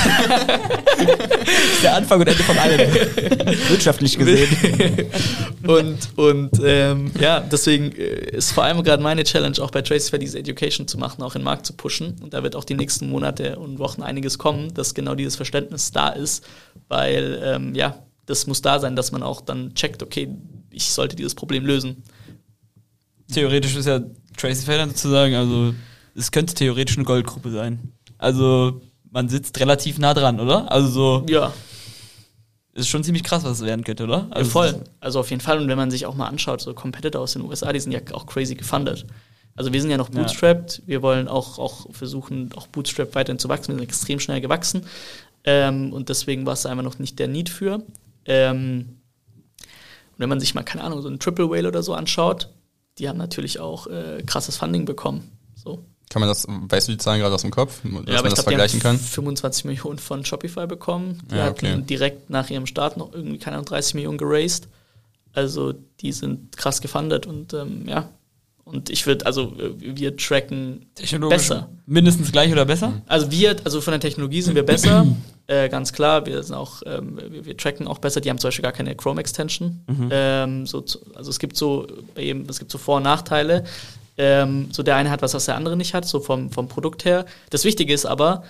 der 1.82 1.94
Anfang 1.94 2.20
und 2.20 2.26
Ende 2.26 2.42
von 2.42 2.58
allem. 2.58 2.80
Wirtschaftlich 3.68 4.18
gesehen. 4.18 4.48
und 5.64 5.98
und 6.16 6.50
ähm, 6.64 7.12
ja, 7.20 7.38
deswegen 7.40 7.92
äh, 7.92 8.36
ist 8.36 8.50
vor 8.50 8.64
allem 8.64 8.82
gerade 8.82 9.02
meine 9.02 9.22
Challenge, 9.22 9.56
auch 9.60 9.70
bei 9.70 9.82
Tracefair 9.82 10.18
diese 10.18 10.40
Education 10.40 10.88
zu 10.88 10.98
machen, 10.98 11.22
auch 11.22 11.36
in 11.36 11.42
den 11.42 11.44
Markt 11.44 11.64
zu 11.64 11.74
pushen. 11.74 12.16
Und 12.20 12.34
da 12.34 12.42
wird 12.42 12.56
auch 12.56 12.64
die 12.64 12.74
nächsten 12.74 13.08
Monate 13.08 13.56
und 13.56 13.78
Wochen 13.78 14.02
einiges 14.02 14.36
kommen, 14.36 14.74
dass 14.74 14.94
genau 14.94 15.14
dieses 15.14 15.36
Verständnis 15.36 15.92
da 15.92 16.08
ist. 16.08 16.44
Weil, 16.88 17.40
ähm, 17.44 17.74
ja, 17.74 17.94
das 18.28 18.46
muss 18.46 18.60
da 18.60 18.78
sein, 18.78 18.94
dass 18.94 19.10
man 19.10 19.22
auch 19.22 19.40
dann 19.40 19.74
checkt, 19.74 20.02
okay, 20.02 20.28
ich 20.70 20.90
sollte 20.90 21.16
dieses 21.16 21.34
Problem 21.34 21.64
lösen. 21.64 22.02
Theoretisch 23.32 23.74
ist 23.74 23.86
ja 23.86 24.00
Tracy 24.36 24.66
Fader 24.66 24.86
sozusagen, 24.86 25.34
also 25.34 25.74
es 26.14 26.30
könnte 26.30 26.54
theoretisch 26.54 26.96
eine 26.96 27.06
Goldgruppe 27.06 27.50
sein. 27.50 27.92
Also 28.18 28.82
man 29.10 29.30
sitzt 29.30 29.58
relativ 29.60 29.98
nah 29.98 30.12
dran, 30.12 30.40
oder? 30.40 30.70
Also 30.70 30.88
so. 30.88 31.26
Ja. 31.28 31.52
Ist 32.74 32.88
schon 32.88 33.02
ziemlich 33.02 33.24
krass, 33.24 33.44
was 33.44 33.60
es 33.60 33.66
werden 33.66 33.82
könnte, 33.82 34.04
oder? 34.04 34.28
Also 34.30 34.48
ja, 34.48 34.52
voll. 34.52 34.84
Also 35.00 35.20
auf 35.20 35.30
jeden 35.30 35.40
Fall. 35.40 35.58
Und 35.58 35.68
wenn 35.68 35.78
man 35.78 35.90
sich 35.90 36.04
auch 36.04 36.14
mal 36.14 36.26
anschaut, 36.26 36.60
so 36.60 36.74
Competitor 36.74 37.22
aus 37.22 37.32
den 37.32 37.42
USA, 37.42 37.72
die 37.72 37.80
sind 37.80 37.92
ja 37.92 38.00
auch 38.12 38.26
crazy 38.26 38.54
gefundet. 38.54 39.06
Also 39.56 39.72
wir 39.72 39.80
sind 39.80 39.90
ja 39.90 39.96
noch 39.96 40.10
bootstrapped. 40.10 40.78
Ja. 40.78 40.82
Wir 40.86 41.02
wollen 41.02 41.28
auch, 41.28 41.58
auch 41.58 41.86
versuchen, 41.92 42.50
auch 42.54 42.66
Bootstrap 42.66 43.14
weiterhin 43.14 43.38
zu 43.38 43.48
wachsen. 43.48 43.68
Wir 43.68 43.78
sind 43.78 43.84
extrem 43.84 44.20
schnell 44.20 44.40
gewachsen. 44.40 44.82
Ähm, 45.44 45.92
und 45.94 46.10
deswegen 46.10 46.44
war 46.44 46.52
es 46.52 46.66
einfach 46.66 46.84
noch 46.84 46.98
nicht 46.98 47.18
der 47.18 47.26
Need 47.26 47.48
für. 47.48 47.82
Ähm, 48.28 49.00
und 50.12 50.18
wenn 50.18 50.28
man 50.28 50.40
sich 50.40 50.54
mal, 50.54 50.62
keine 50.62 50.84
Ahnung, 50.84 51.02
so 51.02 51.08
ein 51.08 51.18
Triple 51.18 51.50
Whale 51.50 51.66
oder 51.66 51.82
so 51.82 51.94
anschaut, 51.94 52.50
die 52.98 53.08
haben 53.08 53.18
natürlich 53.18 53.58
auch 53.58 53.86
äh, 53.86 54.22
krasses 54.26 54.56
Funding 54.56 54.84
bekommen. 54.84 55.30
So. 55.54 55.84
Kann 56.10 56.20
man 56.20 56.28
das, 56.28 56.46
weißt 56.48 56.88
du 56.88 56.92
die 56.92 56.98
Zahlen 56.98 57.20
gerade 57.20 57.34
aus 57.34 57.42
dem 57.42 57.50
Kopf, 57.50 57.82
dass 57.82 57.92
ja, 57.92 57.98
man 57.98 58.06
das 58.06 58.34
glaub, 58.34 58.44
vergleichen 58.44 58.80
kann? 58.80 58.98
25 58.98 59.64
Millionen 59.66 59.98
von 59.98 60.24
Shopify 60.24 60.66
bekommen. 60.66 61.20
Die 61.30 61.36
ja, 61.36 61.50
okay. 61.50 61.72
hatten 61.72 61.86
direkt 61.86 62.30
nach 62.30 62.48
ihrem 62.48 62.66
Start 62.66 62.96
noch 62.96 63.12
irgendwie, 63.12 63.38
keine 63.38 63.56
Ahnung, 63.56 63.66
30 63.66 63.94
Millionen 63.94 64.18
geraced. 64.18 64.68
Also 65.34 65.74
die 66.00 66.12
sind 66.12 66.56
krass 66.56 66.80
gefundet 66.80 67.26
und 67.26 67.52
ähm, 67.52 67.86
ja. 67.86 68.08
Und 68.68 68.90
ich 68.90 69.06
würde, 69.06 69.24
also 69.24 69.54
wir 69.78 70.16
tracken 70.16 70.86
besser. 71.28 71.70
Mindestens 71.86 72.30
gleich 72.32 72.52
oder 72.52 72.66
besser? 72.66 73.00
Also 73.06 73.30
wir, 73.30 73.56
also 73.64 73.80
von 73.80 73.92
der 73.92 74.00
Technologie 74.00 74.42
sind 74.42 74.54
wir 74.54 74.62
besser, 74.62 75.06
äh, 75.46 75.68
ganz 75.70 75.92
klar. 75.92 76.26
Wir 76.26 76.42
sind 76.42 76.54
auch, 76.54 76.82
ähm, 76.84 77.18
wir, 77.30 77.46
wir, 77.46 77.56
tracken 77.56 77.88
auch 77.88 77.98
besser. 77.98 78.20
Die 78.20 78.28
haben 78.28 78.38
zum 78.38 78.48
Beispiel 78.48 78.62
gar 78.62 78.72
keine 78.72 78.94
Chrome 78.94 79.20
Extension. 79.20 79.80
Mhm. 79.86 80.08
Ähm, 80.12 80.66
so, 80.66 80.84
also 81.14 81.30
es 81.30 81.38
gibt 81.38 81.56
so 81.56 81.86
jedem, 82.16 82.46
es 82.48 82.58
gibt 82.58 82.70
so 82.70 82.78
Vor- 82.78 82.98
und 82.98 83.04
Nachteile. 83.04 83.64
Ähm, 84.18 84.68
so 84.70 84.82
der 84.82 84.96
eine 84.96 85.10
hat 85.10 85.22
was, 85.22 85.32
was 85.32 85.46
der 85.46 85.56
andere 85.56 85.76
nicht 85.76 85.94
hat, 85.94 86.04
so 86.04 86.20
vom, 86.20 86.50
vom 86.50 86.68
Produkt 86.68 87.04
her. 87.04 87.24
Das 87.50 87.64
Wichtige 87.64 87.94
ist 87.94 88.04
aber, 88.04 88.42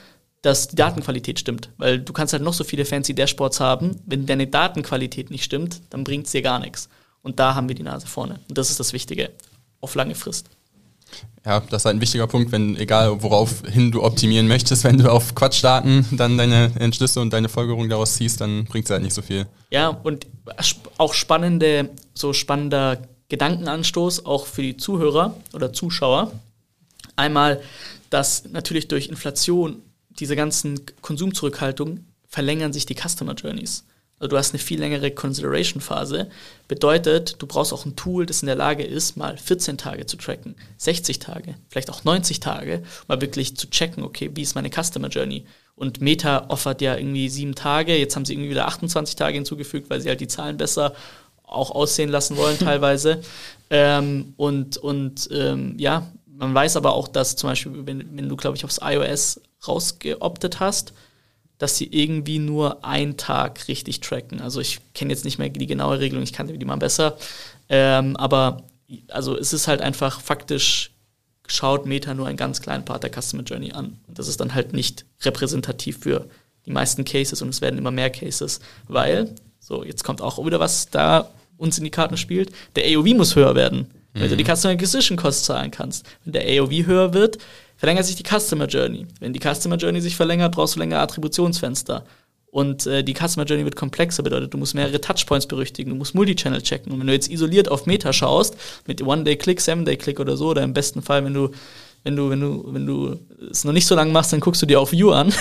dass 0.42 0.68
die 0.68 0.76
Datenqualität 0.76 1.38
stimmt. 1.38 1.70
Weil 1.78 2.00
du 2.00 2.12
kannst 2.12 2.32
halt 2.32 2.42
noch 2.42 2.54
so 2.54 2.64
viele 2.64 2.84
fancy 2.84 3.14
Dashboards 3.14 3.60
haben, 3.60 4.00
wenn 4.06 4.26
deine 4.26 4.46
Datenqualität 4.48 5.30
nicht 5.30 5.44
stimmt, 5.44 5.80
dann 5.90 6.02
bringt 6.04 6.26
es 6.26 6.32
dir 6.32 6.42
gar 6.42 6.58
nichts. 6.58 6.88
Und 7.22 7.38
da 7.38 7.54
haben 7.54 7.68
wir 7.68 7.74
die 7.74 7.82
Nase 7.82 8.06
vorne. 8.06 8.40
Und 8.48 8.58
das 8.58 8.70
ist 8.70 8.80
das 8.80 8.92
Wichtige 8.92 9.30
auf 9.80 9.94
lange 9.94 10.14
Frist. 10.14 10.48
Ja, 11.44 11.60
das 11.60 11.82
ist 11.82 11.84
halt 11.86 11.96
ein 11.96 12.00
wichtiger 12.00 12.26
Punkt, 12.26 12.52
wenn, 12.52 12.76
egal 12.76 13.22
woraufhin 13.22 13.90
du 13.90 14.02
optimieren 14.02 14.48
möchtest, 14.48 14.84
wenn 14.84 14.98
du 14.98 15.10
auf 15.10 15.34
Quatschdaten 15.34 16.04
dann 16.12 16.36
deine 16.36 16.72
Entschlüsse 16.78 17.20
und 17.20 17.32
deine 17.32 17.48
Folgerung 17.48 17.88
daraus 17.88 18.14
ziehst, 18.14 18.40
dann 18.40 18.64
bringt 18.64 18.84
es 18.84 18.90
halt 18.90 19.02
nicht 19.02 19.14
so 19.14 19.22
viel. 19.22 19.46
Ja, 19.70 19.88
und 19.88 20.26
auch 20.98 21.14
spannende, 21.14 21.90
so 22.12 22.32
spannender 22.32 22.98
Gedankenanstoß 23.30 24.26
auch 24.26 24.46
für 24.46 24.62
die 24.62 24.76
Zuhörer 24.76 25.36
oder 25.54 25.72
Zuschauer. 25.72 26.32
Einmal, 27.16 27.62
dass 28.10 28.44
natürlich 28.50 28.88
durch 28.88 29.08
Inflation 29.08 29.82
diese 30.18 30.36
ganzen 30.36 30.80
Konsumzurückhaltung 31.00 32.04
verlängern 32.26 32.72
sich 32.72 32.86
die 32.86 32.94
Customer 32.94 33.34
Journeys. 33.34 33.84
Also 34.18 34.30
du 34.30 34.36
hast 34.36 34.52
eine 34.52 34.58
viel 34.58 34.80
längere 34.80 35.10
Consideration-Phase. 35.10 36.28
Bedeutet, 36.66 37.36
du 37.38 37.46
brauchst 37.46 37.72
auch 37.72 37.84
ein 37.84 37.96
Tool, 37.96 38.26
das 38.26 38.42
in 38.42 38.46
der 38.46 38.56
Lage 38.56 38.84
ist, 38.84 39.16
mal 39.16 39.36
14 39.36 39.78
Tage 39.78 40.06
zu 40.06 40.16
tracken, 40.16 40.56
60 40.78 41.18
Tage, 41.18 41.54
vielleicht 41.68 41.90
auch 41.90 42.04
90 42.04 42.40
Tage, 42.40 42.82
mal 43.06 43.20
wirklich 43.20 43.56
zu 43.56 43.70
checken, 43.70 44.02
okay, 44.02 44.30
wie 44.34 44.42
ist 44.42 44.54
meine 44.54 44.70
Customer 44.70 45.08
Journey? 45.08 45.44
Und 45.76 46.00
Meta 46.00 46.46
offert 46.48 46.80
ja 46.80 46.96
irgendwie 46.96 47.28
sieben 47.28 47.54
Tage, 47.54 47.96
jetzt 47.96 48.16
haben 48.16 48.24
sie 48.24 48.34
irgendwie 48.34 48.50
wieder 48.50 48.66
28 48.66 49.14
Tage 49.14 49.36
hinzugefügt, 49.36 49.88
weil 49.90 50.00
sie 50.00 50.08
halt 50.08 50.20
die 50.20 50.26
Zahlen 50.26 50.56
besser 50.56 50.94
auch 51.44 51.70
aussehen 51.70 52.10
lassen 52.10 52.36
wollen 52.36 52.58
teilweise. 52.58 53.20
ähm, 53.70 54.34
und 54.36 54.76
und 54.76 55.28
ähm, 55.32 55.76
ja, 55.78 56.10
man 56.26 56.54
weiß 56.54 56.76
aber 56.76 56.94
auch, 56.94 57.08
dass 57.08 57.36
zum 57.36 57.50
Beispiel, 57.50 57.86
wenn, 57.86 58.16
wenn 58.16 58.28
du, 58.28 58.36
glaube 58.36 58.56
ich, 58.56 58.64
aufs 58.64 58.80
iOS 58.82 59.40
rausgeoptet 59.66 60.60
hast, 60.60 60.92
dass 61.58 61.76
sie 61.76 61.88
irgendwie 61.90 62.38
nur 62.38 62.84
einen 62.84 63.16
Tag 63.16 63.68
richtig 63.68 64.00
tracken. 64.00 64.40
Also 64.40 64.60
ich 64.60 64.80
kenne 64.94 65.12
jetzt 65.12 65.24
nicht 65.24 65.38
mehr 65.38 65.48
die 65.48 65.66
genaue 65.66 65.98
Regelung, 65.98 66.22
ich 66.22 66.32
kannte 66.32 66.56
die 66.56 66.64
mal 66.64 66.76
besser. 66.76 67.16
Ähm, 67.68 68.16
aber 68.16 68.62
also 69.08 69.36
es 69.36 69.52
ist 69.52 69.68
halt 69.68 69.82
einfach 69.82 70.20
faktisch, 70.20 70.92
schaut 71.46 71.86
Meta 71.86 72.14
nur 72.14 72.26
einen 72.26 72.36
ganz 72.36 72.62
kleinen 72.62 72.84
Part 72.84 73.02
der 73.02 73.10
Customer 73.10 73.42
Journey 73.42 73.72
an. 73.72 73.98
Und 74.06 74.18
das 74.18 74.28
ist 74.28 74.40
dann 74.40 74.54
halt 74.54 74.72
nicht 74.72 75.04
repräsentativ 75.22 75.98
für 75.98 76.26
die 76.64 76.70
meisten 76.70 77.04
Cases 77.04 77.40
und 77.42 77.48
es 77.48 77.60
werden 77.60 77.78
immer 77.78 77.90
mehr 77.90 78.10
Cases, 78.10 78.60
weil, 78.86 79.34
so 79.58 79.84
jetzt 79.84 80.04
kommt 80.04 80.20
auch 80.20 80.44
wieder 80.44 80.60
was 80.60 80.90
da 80.90 81.30
uns 81.56 81.78
in 81.78 81.84
die 81.84 81.90
Karten 81.90 82.16
spielt, 82.16 82.52
der 82.76 82.84
AOV 82.84 83.14
muss 83.14 83.34
höher 83.34 83.54
werden, 83.54 83.88
mhm. 84.14 84.20
weil 84.20 84.28
du 84.28 84.36
die 84.36 84.44
Customer 84.44 84.74
Acquisition 84.74 85.16
Cost 85.16 85.44
zahlen 85.44 85.70
kannst. 85.70 86.06
Wenn 86.24 86.34
der 86.34 86.42
AOV 86.44 86.86
höher 86.86 87.14
wird, 87.14 87.38
verlängert 87.78 88.04
sich 88.04 88.16
die 88.16 88.24
Customer 88.24 88.66
Journey. 88.66 89.06
Wenn 89.20 89.32
die 89.32 89.40
Customer 89.40 89.76
Journey 89.76 90.02
sich 90.02 90.16
verlängert, 90.16 90.54
brauchst 90.54 90.76
du 90.76 90.80
länger 90.80 90.98
Attributionsfenster. 91.00 92.04
Und 92.50 92.86
äh, 92.86 93.04
die 93.04 93.14
Customer 93.14 93.46
Journey 93.46 93.64
wird 93.64 93.76
komplexer, 93.76 94.22
bedeutet, 94.22 94.52
du 94.52 94.58
musst 94.58 94.74
mehrere 94.74 95.00
Touchpoints 95.00 95.46
berüchtigen, 95.46 95.90
du 95.92 95.96
musst 95.96 96.14
Multichannel 96.14 96.60
checken. 96.60 96.92
Und 96.92 97.00
wenn 97.00 97.06
du 97.06 97.12
jetzt 97.12 97.30
isoliert 97.30 97.70
auf 97.70 97.86
Meta 97.86 98.12
schaust, 98.12 98.56
mit 98.86 99.02
One-Day-Click, 99.02 99.60
Seven-Day-Click 99.60 100.18
oder 100.18 100.36
so, 100.36 100.48
oder 100.48 100.62
im 100.62 100.74
besten 100.74 101.02
Fall, 101.02 101.24
wenn 101.24 101.34
du 101.34 101.50
wenn 102.04 102.16
du, 102.16 102.30
wenn 102.30 102.40
du, 102.40 102.64
wenn 102.72 102.86
du 102.86 103.18
es 103.50 103.64
noch 103.64 103.72
nicht 103.72 103.86
so 103.86 103.94
lange 103.94 104.12
machst, 104.12 104.32
dann 104.32 104.40
guckst 104.40 104.62
du 104.62 104.66
dir 104.66 104.80
auch 104.80 104.92
View 104.92 105.10
an. 105.10 105.34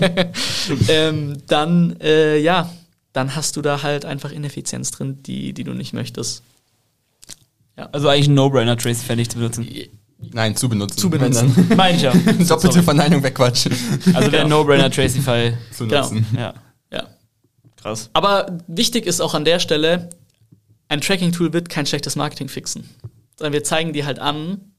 ähm, 0.88 1.38
dann, 1.46 1.96
äh, 2.00 2.38
ja, 2.38 2.70
dann 3.12 3.34
hast 3.34 3.56
du 3.56 3.62
da 3.62 3.82
halt 3.82 4.04
einfach 4.04 4.32
Ineffizienz 4.32 4.90
drin, 4.90 5.22
die, 5.22 5.52
die 5.52 5.64
du 5.64 5.72
nicht 5.72 5.92
möchtest. 5.92 6.42
Ja. 7.78 7.88
Also 7.92 8.08
eigentlich 8.08 8.28
ein 8.28 8.34
No-Brainer, 8.34 8.76
Trace 8.76 9.02
fertig 9.02 9.30
zu 9.30 9.38
benutzen. 9.38 9.66
Nein, 10.32 10.56
zu 10.56 10.68
benutzen. 10.68 10.98
Zu 10.98 11.10
benutzen. 11.10 11.70
Meine 11.76 11.96
ich 11.96 12.02
ja. 12.02 12.12
Doppelte 12.48 12.82
Verneinung 12.82 13.22
wegquatschen. 13.22 13.72
Also 14.14 14.30
der 14.30 14.46
No-Brainer 14.46 14.90
Tracify 14.90 15.52
zu 15.72 15.86
genau. 15.86 16.02
nutzen. 16.02 16.26
Ja. 16.36 16.54
ja. 16.92 17.08
Krass. 17.76 18.10
Aber 18.12 18.58
wichtig 18.66 19.06
ist 19.06 19.20
auch 19.20 19.34
an 19.34 19.44
der 19.44 19.58
Stelle, 19.58 20.10
ein 20.88 21.00
Tracking-Tool 21.00 21.52
wird 21.52 21.68
kein 21.68 21.86
schlechtes 21.86 22.16
Marketing 22.16 22.48
fixen. 22.48 22.88
Sondern 23.36 23.52
wir 23.52 23.64
zeigen 23.64 23.92
dir 23.92 24.06
halt 24.06 24.18
an, 24.18 24.72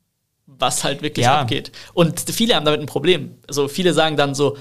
was 0.46 0.84
halt 0.84 1.02
wirklich 1.02 1.26
ja. 1.26 1.42
abgeht. 1.42 1.72
Und 1.94 2.20
viele 2.20 2.56
haben 2.56 2.66
damit 2.66 2.80
ein 2.80 2.88
Problem. 2.88 3.36
Also 3.48 3.68
viele 3.68 3.94
sagen 3.94 4.18
dann 4.18 4.34
so, 4.34 4.58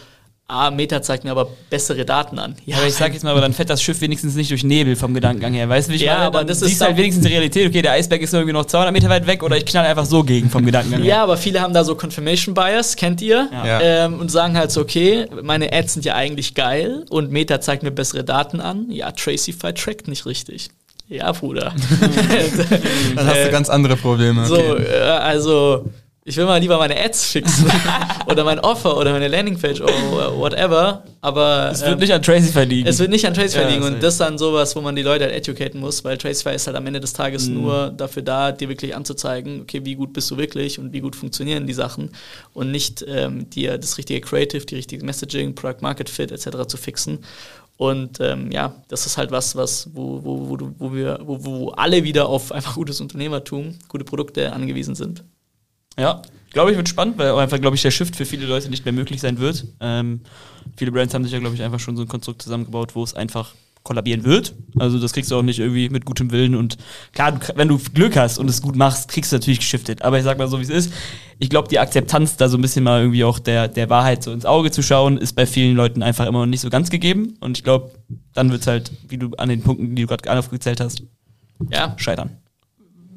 ah, 0.49 0.71
Meta 0.71 1.03
zeigt 1.03 1.25
mir 1.25 1.31
aber 1.31 1.49
bessere 1.71 2.05
Daten 2.05 2.39
an. 2.39 2.55
Ja, 2.65 2.77
aber 2.79 2.87
ich 2.87 2.95
sag 2.95 3.13
jetzt 3.13 3.25
mal, 3.25 3.31
aber 3.31 3.41
dann 3.41 3.53
fährt 3.53 3.71
das 3.71 3.83
Schiff 3.83 4.01
wenigstens 4.01 4.35
nicht 4.35 4.51
durch 4.51 4.65
Nebel 4.65 4.97
vom 4.97 5.13
Gedankengang 5.15 5.55
her. 5.55 5.69
Weißt 5.69 5.89
du, 5.89 5.93
wie 5.93 5.97
ich 5.97 6.03
ja, 6.03 6.15
meine? 6.15 6.27
aber 6.27 6.45
das 6.45 6.63
ist 6.63 6.81
halt 6.81 6.97
wenigstens 6.97 7.25
die 7.27 7.33
Realität. 7.33 7.69
Okay, 7.69 7.83
der 7.83 7.93
Eisberg 7.93 8.23
ist 8.23 8.33
nur 8.33 8.43
irgendwie 8.43 8.55
noch 8.55 8.67
200 8.67 8.93
Meter 8.93 9.09
weit 9.09 9.27
weg 9.27 9.43
oder 9.43 9.57
ich 9.57 9.67
knall 9.67 9.85
einfach 9.85 10.07
so 10.07 10.23
gegen 10.23 10.49
vom 10.49 10.65
Gedankengang 10.65 11.03
her. 11.03 11.09
Ja, 11.09 11.23
aber 11.23 11.37
viele 11.37 11.61
haben 11.61 11.75
da 11.75 11.85
so 11.85 11.95
Confirmation 11.97 12.55
Bias, 12.55 12.97
kennt 12.97 13.21
ihr? 13.23 13.49
Ja. 13.53 13.81
Ähm, 13.81 14.21
und 14.21 14.31
sagen 14.31 14.57
halt 14.57 14.71
so, 14.71 14.81
okay, 14.81 15.27
meine 15.43 15.73
Ads 15.73 15.95
sind 15.95 16.05
ja 16.05 16.15
eigentlich 16.15 16.55
geil 16.55 17.05
und 17.11 17.31
Meta 17.31 17.61
zeigt 17.61 17.83
mir 17.83 17.91
bessere 17.91 18.25
Daten 18.25 18.61
an. 18.61 18.91
Ja, 18.91 19.11
Tracify 19.13 19.73
trackt 19.73 20.09
nicht 20.09 20.27
richtig. 20.27 20.71
Ja, 21.09 21.31
Bruder. 21.33 21.73
dann 23.15 23.27
hast 23.27 23.45
du 23.45 23.51
ganz 23.51 23.69
andere 23.69 23.97
Probleme. 23.97 24.47
So, 24.47 24.57
okay. 24.57 24.83
äh, 24.83 25.03
also 25.03 25.91
ich 26.29 26.37
will 26.37 26.45
mal 26.45 26.61
lieber 26.61 26.77
meine 26.77 27.01
Ads 27.01 27.25
fixen 27.27 27.71
oder 28.27 28.43
mein 28.43 28.59
Offer 28.59 28.97
oder 28.97 29.13
meine 29.13 29.29
Landingpage 29.29 29.81
oder 29.81 30.37
whatever, 30.37 31.05
aber 31.21 31.71
es 31.71 31.83
wird 31.83 31.93
ähm, 31.93 31.99
nicht 32.01 32.13
an 32.13 32.21
Tracify 32.21 32.65
liegen. 32.65 32.89
Es 32.89 32.99
wird 32.99 33.11
nicht 33.11 33.25
an 33.25 33.33
Tracify 33.33 33.63
ja, 33.63 33.69
liegen 33.69 33.85
und 33.85 34.03
das 34.03 34.15
ist 34.15 34.21
dann 34.21 34.37
sowas, 34.37 34.75
wo 34.75 34.81
man 34.81 34.97
die 34.97 35.03
Leute 35.03 35.25
halt 35.27 35.35
educaten 35.35 35.79
muss, 35.79 36.03
weil 36.03 36.19
Tracify 36.19 36.57
ist 36.57 36.67
halt 36.67 36.77
am 36.77 36.85
Ende 36.85 36.99
des 36.99 37.13
Tages 37.13 37.47
mhm. 37.49 37.63
nur 37.63 37.91
dafür 37.97 38.23
da, 38.23 38.51
dir 38.51 38.69
wirklich 38.69 38.97
anzuzeigen, 38.97 39.61
okay, 39.61 39.85
wie 39.85 39.95
gut 39.95 40.13
bist 40.13 40.29
du 40.33 40.37
wirklich 40.37 40.81
und 40.81 40.93
wie 40.93 40.99
gut 40.99 41.15
funktionieren 41.15 41.69
die 41.69 41.75
Sachen 41.75 42.11
und 42.55 42.73
nicht 42.73 43.05
ähm, 43.07 43.49
dir 43.49 43.79
das 43.79 43.97
richtige 43.97 44.21
Creative, 44.21 44.67
die 44.67 44.75
richtige 44.75 45.05
Messaging, 45.05 45.55
Product 45.55 45.81
Market 45.81 46.11
Fit 46.11 46.33
etc. 46.33 46.67
zu 46.67 46.77
fixen. 46.77 47.21
Und 47.77 48.19
ähm, 48.21 48.51
ja, 48.51 48.75
das 48.89 49.07
ist 49.07 49.17
halt 49.17 49.31
was, 49.31 49.55
was 49.55 49.91
wo, 49.93 50.25
wo, 50.25 50.49
wo, 50.49 50.71
wo 50.79 50.93
wir, 50.93 51.21
wo, 51.23 51.45
wo 51.45 51.69
alle 51.71 52.03
wieder 52.03 52.27
auf 52.29 52.51
einfach 52.51 52.75
gutes 52.75 53.01
Unternehmertum, 53.01 53.79
gute 53.87 54.05
Produkte 54.05 54.53
angewiesen 54.53 54.97
sind. 54.97 55.23
Ja, 55.99 56.23
glaube 56.53 56.71
ich, 56.71 56.77
wird 56.77 56.89
spannend, 56.89 57.19
weil 57.19 57.33
einfach, 57.33 57.61
glaube 57.61 57.77
ich, 57.77 57.83
der 57.83 57.91
Shift 57.91 58.17
für 58.17 58.25
viele 58.25 58.47
Leute 58.47 58.69
nicht 58.69 58.85
mehr 58.85 58.93
möglich 58.93 59.21
sein 59.21 59.39
wird. 59.39 59.67
Ähm, 59.81 60.21
viele 60.77 60.93
Brands 60.93 61.15
haben 61.15 61.25
sich 61.25 61.33
ja, 61.33 61.39
glaube 61.39 61.55
ich, 61.55 61.63
einfach 61.63 61.81
schon 61.81 61.97
so 61.97 62.03
ein 62.03 62.09
Konstrukt 62.09 62.43
zusammengebaut, 62.43 62.95
wo 62.95 63.03
es 63.03 63.15
einfach 63.15 63.55
kollabieren 63.87 64.25
wird. 64.25 64.53
Also 64.79 64.99
das 64.99 65.13
kriegst 65.13 65.31
du 65.31 65.37
auch 65.37 65.43
nicht 65.43 65.61
irgendwie 65.61 65.89
mit 65.89 66.05
gutem 66.05 66.33
Willen 66.33 66.57
und 66.57 66.77
klar, 67.13 67.39
wenn 67.55 67.69
du 67.69 67.79
Glück 67.95 68.17
hast 68.17 68.39
und 68.39 68.51
es 68.51 68.61
gut 68.61 68.75
machst, 68.75 69.09
kriegst 69.09 69.31
du 69.31 69.37
natürlich 69.37 69.61
geschiftet. 69.61 70.03
Aber 70.03 70.19
ich 70.19 70.25
sag 70.25 70.39
mal 70.39 70.49
so, 70.49 70.59
wie 70.59 70.65
es 70.65 70.71
ist. 70.71 70.93
Ich 71.39 71.51
glaube, 71.51 71.69
die 71.69 71.79
Akzeptanz, 71.79 72.37
da 72.37 72.49
so 72.49 72.59
ein 72.59 72.63
bisschen 72.63 72.83
mal 72.83 73.01
irgendwie 73.01 73.23
auch 73.23 73.39
der, 73.39 73.69
der 73.69 73.89
Wahrheit 73.89 74.25
so 74.25 74.33
ins 74.33 74.45
Auge 74.45 74.73
zu 74.73 74.83
schauen, 74.83 75.19
ist 75.19 75.35
bei 75.35 75.47
vielen 75.47 75.77
Leuten 75.77 76.03
einfach 76.03 76.27
immer 76.27 76.41
noch 76.41 76.47
nicht 76.47 76.63
so 76.63 76.71
ganz 76.71 76.91
gegeben. 76.91 77.37
Und 77.41 77.59
ich 77.59 77.65
glaube, 77.65 77.93
dann 78.35 78.51
wird 78.51 78.63
es 78.63 78.67
halt, 78.67 78.91
wie 79.09 79.19
du 79.19 79.31
an 79.37 79.49
den 79.49 79.63
Punkten, 79.63 79.95
die 79.95 80.03
du 80.03 80.09
gerade 80.09 80.39
aufgezählt 80.39 80.81
hast, 80.81 81.03
ja. 81.71 81.95
scheitern. 81.97 82.31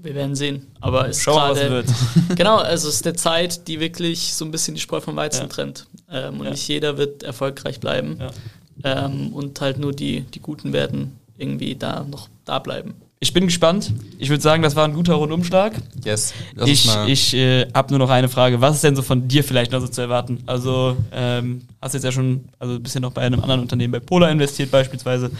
Wir 0.02 0.16
werden 0.16 0.36
sehen. 0.36 0.68
Aber 0.80 1.10
was 1.10 1.28
wird. 1.28 1.88
genau, 2.36 2.58
also 2.58 2.88
es 2.88 2.96
ist 2.96 3.08
eine 3.08 3.16
Zeit, 3.16 3.68
die 3.68 3.80
wirklich 3.80 4.34
so 4.34 4.46
ein 4.46 4.52
bisschen 4.52 4.76
die 4.76 4.82
Spreu 4.82 5.02
vom 5.02 5.16
Weizen 5.16 5.44
ja. 5.44 5.48
trennt. 5.48 5.88
Ähm, 6.10 6.40
und 6.40 6.46
ja. 6.46 6.52
nicht 6.52 6.68
jeder 6.68 6.98
wird 6.98 7.24
erfolgreich 7.24 7.80
bleiben. 7.80 8.20
Ja. 8.20 9.06
Ähm, 9.06 9.34
und 9.34 9.60
halt 9.60 9.78
nur 9.78 9.92
die, 9.92 10.22
die 10.22 10.40
Guten 10.40 10.72
werden 10.72 11.20
irgendwie 11.38 11.76
da 11.76 12.04
noch 12.04 12.30
da 12.46 12.60
bleiben. 12.60 12.96
Ich 13.22 13.34
bin 13.34 13.48
gespannt. 13.48 13.92
Ich 14.18 14.30
würde 14.30 14.42
sagen, 14.42 14.64
das 14.64 14.78
war 14.78 14.86
ein 14.86 14.94
guter 14.94 15.16
Rundumschlag. 15.16 15.74
Yes. 16.06 16.34
ich 16.66 16.90
ich 17.06 17.34
äh, 17.34 17.68
habe 17.74 17.90
nur 17.90 18.00
noch 18.00 18.10
eine 18.10 18.30
Frage. 18.30 18.62
Was 18.62 18.76
ist 18.76 18.86
denn 18.86 18.96
so 18.96 19.02
von 19.02 19.28
dir 19.28 19.44
vielleicht 19.44 19.74
noch 19.74 19.82
so 19.82 19.90
zu 19.90 20.00
erwarten? 20.00 20.42
Also, 20.46 20.96
ähm, 21.12 21.64
hast 21.82 21.96
jetzt 21.96 22.06
ja 22.06 22.14
schon 22.14 22.46
also 22.60 22.76
ein 22.76 22.82
bisschen 22.82 23.02
noch 23.02 23.12
bei 23.12 23.22
einem 23.22 23.42
anderen 23.42 23.60
Unternehmen, 23.60 23.92
bei 23.92 24.00
Polar 24.00 24.32
investiert 24.32 24.72
beispielsweise. 24.72 25.32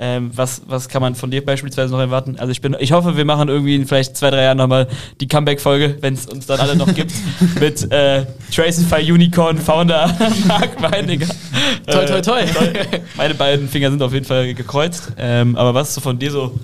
Ähm, 0.00 0.32
was, 0.34 0.62
was 0.66 0.88
kann 0.88 1.00
man 1.00 1.14
von 1.14 1.30
dir 1.30 1.44
beispielsweise 1.44 1.92
noch 1.92 2.00
erwarten? 2.00 2.40
Also 2.40 2.50
ich 2.50 2.60
bin, 2.60 2.74
ich 2.80 2.90
hoffe, 2.90 3.16
wir 3.16 3.24
machen 3.24 3.48
irgendwie 3.48 3.76
in 3.76 3.86
vielleicht 3.86 4.16
zwei, 4.16 4.30
drei 4.30 4.42
Jahren 4.42 4.58
nochmal 4.58 4.88
die 5.20 5.28
Comeback-Folge, 5.28 5.98
wenn 6.00 6.14
es 6.14 6.26
uns 6.26 6.46
dann 6.46 6.58
alle 6.58 6.74
noch 6.74 6.92
gibt, 6.92 7.12
mit 7.60 7.92
äh, 7.92 8.26
Tracify 8.52 9.12
Unicorn 9.12 9.58
Founder 9.58 10.12
Marc 10.48 10.82
Weininger. 10.82 11.28
Toi, 11.86 12.04
toi, 12.04 12.20
toi. 12.20 12.40
Äh, 12.40 13.00
meine 13.16 13.34
beiden 13.36 13.68
Finger 13.68 13.90
sind 13.90 14.02
auf 14.02 14.12
jeden 14.12 14.26
Fall 14.26 14.54
gekreuzt. 14.54 15.12
Ähm, 15.16 15.54
aber 15.54 15.72
was 15.72 15.90
ist 15.90 15.94
so 15.94 16.00
von 16.00 16.18
dir 16.18 16.32
so 16.32 16.58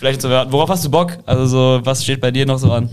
Vielleicht 0.00 0.22
so, 0.22 0.30
worauf 0.30 0.70
hast 0.70 0.82
du 0.82 0.90
Bock? 0.90 1.18
Also 1.26 1.44
so, 1.44 1.80
was 1.84 2.02
steht 2.02 2.22
bei 2.22 2.30
dir 2.30 2.46
noch 2.46 2.58
so 2.58 2.72
an? 2.72 2.88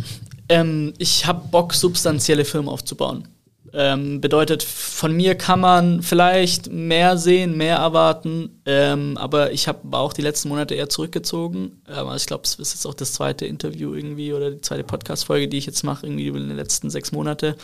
Ähm, 0.49 0.93
ich 0.97 1.26
habe 1.26 1.47
Bock, 1.49 1.74
substanzielle 1.74 2.43
Firmen 2.43 2.68
aufzubauen. 2.68 3.30
Ähm, 3.72 4.20
bedeutet, 4.20 4.62
von 4.62 5.16
mir 5.16 5.36
kann 5.36 5.62
man 5.62 6.01
vielleicht 6.01 6.70
mehr 6.70 7.18
sehen, 7.18 7.55
mehr 7.55 7.78
erwarten, 7.78 8.60
ähm, 8.66 9.16
aber 9.16 9.53
ich 9.53 9.70
habe 9.70 9.97
auch 9.97 10.12
die 10.12 10.22
letzten 10.22 10.49
Monate 10.49 10.76
eher 10.76 10.89
zurückgezogen. 10.89 11.82
Ähm, 11.88 12.08
also 12.08 12.18
ich 12.18 12.26
glaube, 12.26 12.43
es 12.43 12.55
ist 12.55 12.74
jetzt 12.74 12.86
auch 12.86 12.93
das 12.93 13.14
zweite 13.14 13.45
Interview 13.45 13.93
irgendwie 13.93 14.34
oder 14.34 14.51
die 14.51 14.60
zweite 14.60 14.84
Podcast-Folge, 14.84 15.47
die 15.47 15.60
ich 15.60 15.66
jetzt 15.66 15.84
mache, 15.84 16.05
irgendwie 16.05 16.28
über 16.28 16.41
die 16.41 16.45
letzten 16.47 16.89
sechs 16.89 17.14
Monate. 17.14 17.55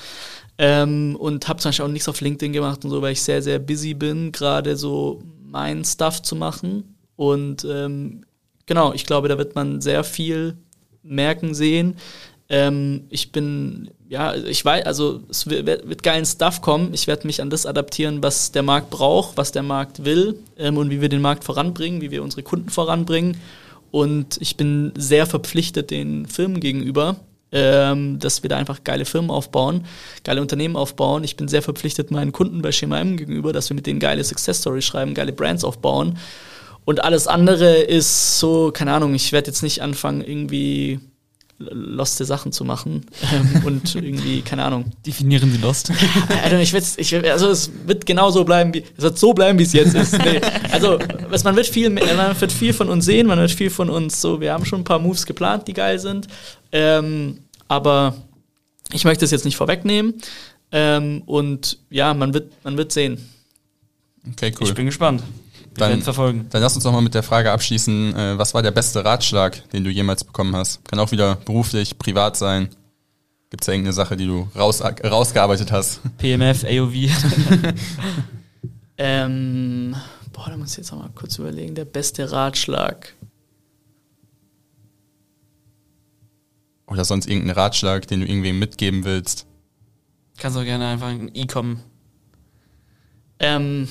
Ähm, 0.58 1.18
und 1.20 1.50
habe 1.50 1.60
zum 1.60 1.68
Beispiel 1.68 1.86
auch 1.86 1.90
nichts 1.90 2.08
auf 2.08 2.22
LinkedIn 2.22 2.54
gemacht 2.54 2.86
und 2.86 2.92
so, 2.92 3.02
weil 3.02 3.12
ich 3.12 3.22
sehr, 3.22 3.42
sehr 3.42 3.60
busy 3.60 3.94
bin, 3.94 4.32
gerade 4.32 4.78
so 4.78 5.22
mein 5.42 5.84
Stuff 5.84 6.22
zu 6.22 6.38
machen. 6.38 6.96
Und 7.18 7.68
ähm, 7.70 8.22
genau, 8.66 8.94
ich 8.94 9.06
glaube, 9.06 9.28
da 9.28 9.38
wird 9.38 9.56
man 9.56 9.82
sehr 9.82 10.04
viel 10.04 10.58
merken, 11.04 11.54
sehen. 11.54 11.98
Ähm, 12.50 13.06
ich 13.10 13.32
bin, 13.32 13.90
ja, 14.10 14.36
ich 14.36 14.64
weiß, 14.64 14.86
also 14.86 15.22
es 15.30 15.50
wird, 15.50 15.66
wird 15.66 16.04
geilen 16.04 16.26
Stuff 16.26 16.62
kommen. 16.62 16.94
Ich 16.94 17.08
werde 17.08 17.26
mich 17.26 17.42
an 17.42 17.50
das 17.50 17.66
adaptieren, 17.66 18.22
was 18.22 18.52
der 18.52 18.64
Markt 18.64 18.90
braucht, 18.90 19.38
was 19.38 19.52
der 19.52 19.64
Markt 19.64 20.06
will 20.06 20.40
ähm, 20.58 20.78
und 20.78 20.90
wie 20.90 21.02
wir 21.02 21.10
den 21.10 21.22
Markt 21.22 21.44
voranbringen, 21.44 22.02
wie 22.02 22.12
wir 22.12 22.22
unsere 22.22 22.44
Kunden 22.44 22.70
voranbringen. 22.70 23.38
Und 23.92 24.38
ich 24.42 24.58
bin 24.58 24.92
sehr 24.98 25.26
verpflichtet 25.26 25.92
den 25.92 26.26
Firmen 26.26 26.60
gegenüber, 26.60 27.16
ähm, 27.52 28.20
dass 28.20 28.44
wir 28.44 28.50
da 28.50 28.58
einfach 28.58 28.84
geile 28.84 29.06
Firmen 29.06 29.30
aufbauen, 29.30 29.86
geile 30.24 30.42
Unternehmen 30.42 30.76
aufbauen. 30.76 31.24
Ich 31.24 31.38
bin 31.38 31.48
sehr 31.48 31.62
verpflichtet 31.62 32.12
meinen 32.12 32.32
Kunden 32.32 32.62
bei 32.62 32.72
Schema 32.72 33.00
M 33.00 33.18
gegenüber, 33.18 33.54
dass 33.54 33.70
wir 33.70 33.76
mit 33.76 33.86
denen 33.86 34.00
geile 34.00 34.24
Success 34.24 34.62
Stories 34.62 34.86
schreiben, 34.86 35.14
geile 35.14 35.32
Brands 35.32 35.64
aufbauen. 35.64 36.18
Und 36.86 37.04
alles 37.04 37.28
andere 37.28 37.78
ist 37.78 38.40
so, 38.40 38.72
keine 38.72 38.94
Ahnung, 38.94 39.14
ich 39.16 39.32
werde 39.32 39.48
jetzt 39.48 39.64
nicht 39.64 39.82
anfangen, 39.82 40.22
irgendwie 40.22 41.00
loste 41.60 42.26
Sachen 42.26 42.52
zu 42.52 42.66
machen 42.66 43.06
ähm, 43.34 43.66
und 43.66 43.96
irgendwie, 43.96 44.42
keine 44.42 44.64
Ahnung. 44.64 44.86
Definieren 45.06 45.52
Sie 45.52 45.58
Lost. 45.58 45.92
Also, 46.44 46.58
ich 46.58 46.74
ich, 46.98 47.32
also 47.32 47.50
es 47.50 47.72
wird 47.86 48.06
genau 48.06 48.32
so 48.32 48.44
bleiben, 48.44 48.74
wie, 48.74 48.84
es 48.98 49.04
wird 49.04 49.18
so 49.18 49.34
bleiben, 49.34 49.58
wie 49.60 49.64
es 49.64 49.74
jetzt 49.74 49.96
ist. 49.96 50.18
Nee. 50.18 50.42
Also 50.72 51.00
was, 51.30 51.44
man, 51.44 51.56
wird 51.56 51.68
viel, 51.68 51.90
man 51.90 52.04
wird 52.40 52.52
viel 52.52 52.74
von 52.74 52.90
uns 52.90 53.06
sehen, 53.06 53.28
man 53.28 53.40
wird 53.40 53.52
viel 53.52 53.70
von 53.70 53.90
uns 53.90 54.20
so, 54.20 54.42
wir 54.42 54.52
haben 54.52 54.66
schon 54.66 54.82
ein 54.82 54.84
paar 54.84 55.00
Moves 55.00 55.26
geplant, 55.26 55.68
die 55.68 55.74
geil 55.74 56.00
sind, 56.00 56.28
ähm, 56.72 57.40
aber 57.68 58.16
ich 58.92 59.06
möchte 59.06 59.26
es 59.26 59.32
jetzt 59.32 59.46
nicht 59.46 59.56
vorwegnehmen 59.56 60.16
ähm, 60.72 61.24
und 61.26 61.80
ja, 61.90 62.14
man 62.14 62.34
wird, 62.34 62.52
man 62.64 62.78
wird 62.78 62.92
sehen. 62.92 63.30
Okay, 64.32 64.54
cool. 64.60 64.68
Ich 64.68 64.74
bin 64.74 64.86
gespannt. 64.86 65.24
Dann, 65.76 66.02
verfolgen. 66.02 66.48
Dann 66.50 66.62
lass 66.62 66.76
uns 66.76 66.84
noch 66.84 66.92
mal 66.92 67.02
mit 67.02 67.14
der 67.14 67.24
Frage 67.24 67.52
abschließen, 67.52 68.16
äh, 68.16 68.38
was 68.38 68.54
war 68.54 68.62
der 68.62 68.72
beste 68.72 69.04
Ratschlag, 69.04 69.70
den 69.72 69.84
du 69.84 69.90
jemals 69.90 70.24
bekommen 70.24 70.56
hast? 70.56 70.84
Kann 70.86 71.00
auch 71.00 71.12
wieder 71.12 71.36
beruflich, 71.38 71.98
privat 71.98 72.38
sein. 72.38 72.70
Gibt 73.50 73.64
es 73.64 73.66
da 73.68 73.72
irgendeine 73.72 73.94
Sache, 73.94 74.18
die 74.18 74.26
du 74.26 74.48
raus, 74.56 74.82
rausgearbeitet 74.82 75.72
hast? 75.72 76.02
PMF, 76.18 76.64
AOV. 76.64 76.94
ähm, 78.98 79.96
boah, 80.32 80.50
da 80.50 80.58
muss 80.58 80.72
ich 80.72 80.78
jetzt 80.78 80.92
noch 80.92 81.00
mal 81.00 81.10
kurz 81.14 81.38
überlegen. 81.38 81.76
Der 81.76 81.86
beste 81.86 82.32
Ratschlag. 82.32 83.14
Oder 86.88 87.06
sonst 87.06 87.28
irgendeinen 87.28 87.58
Ratschlag, 87.58 88.08
den 88.08 88.22
du 88.22 88.28
irgendwem 88.28 88.60
mitgeben 88.60 89.04
willst? 89.04 89.46
Kannst 90.38 90.58
auch 90.58 90.64
gerne 90.64 90.88
einfach 90.88 91.08
ein 91.08 91.32
E-Com. 91.34 91.80
Ähm, 93.40 93.88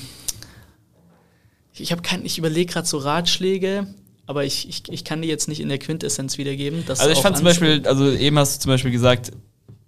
ich 1.75 1.91
habe 1.91 2.01
kein, 2.01 2.25
ich 2.25 2.37
überlege 2.37 2.71
gerade 2.71 2.87
so 2.87 2.97
Ratschläge, 2.97 3.87
aber 4.25 4.45
ich, 4.45 4.69
ich, 4.69 4.83
ich 4.89 5.03
kann 5.03 5.21
die 5.21 5.27
jetzt 5.27 5.47
nicht 5.47 5.59
in 5.59 5.69
der 5.69 5.79
Quintessenz 5.79 6.37
wiedergeben. 6.37 6.83
also 6.87 7.09
ich 7.09 7.19
fand 7.19 7.35
zum 7.35 7.45
Beispiel, 7.45 7.85
also 7.85 8.11
eben 8.11 8.37
hast 8.37 8.57
du 8.57 8.61
zum 8.61 8.69
Beispiel 8.69 8.91
gesagt, 8.91 9.31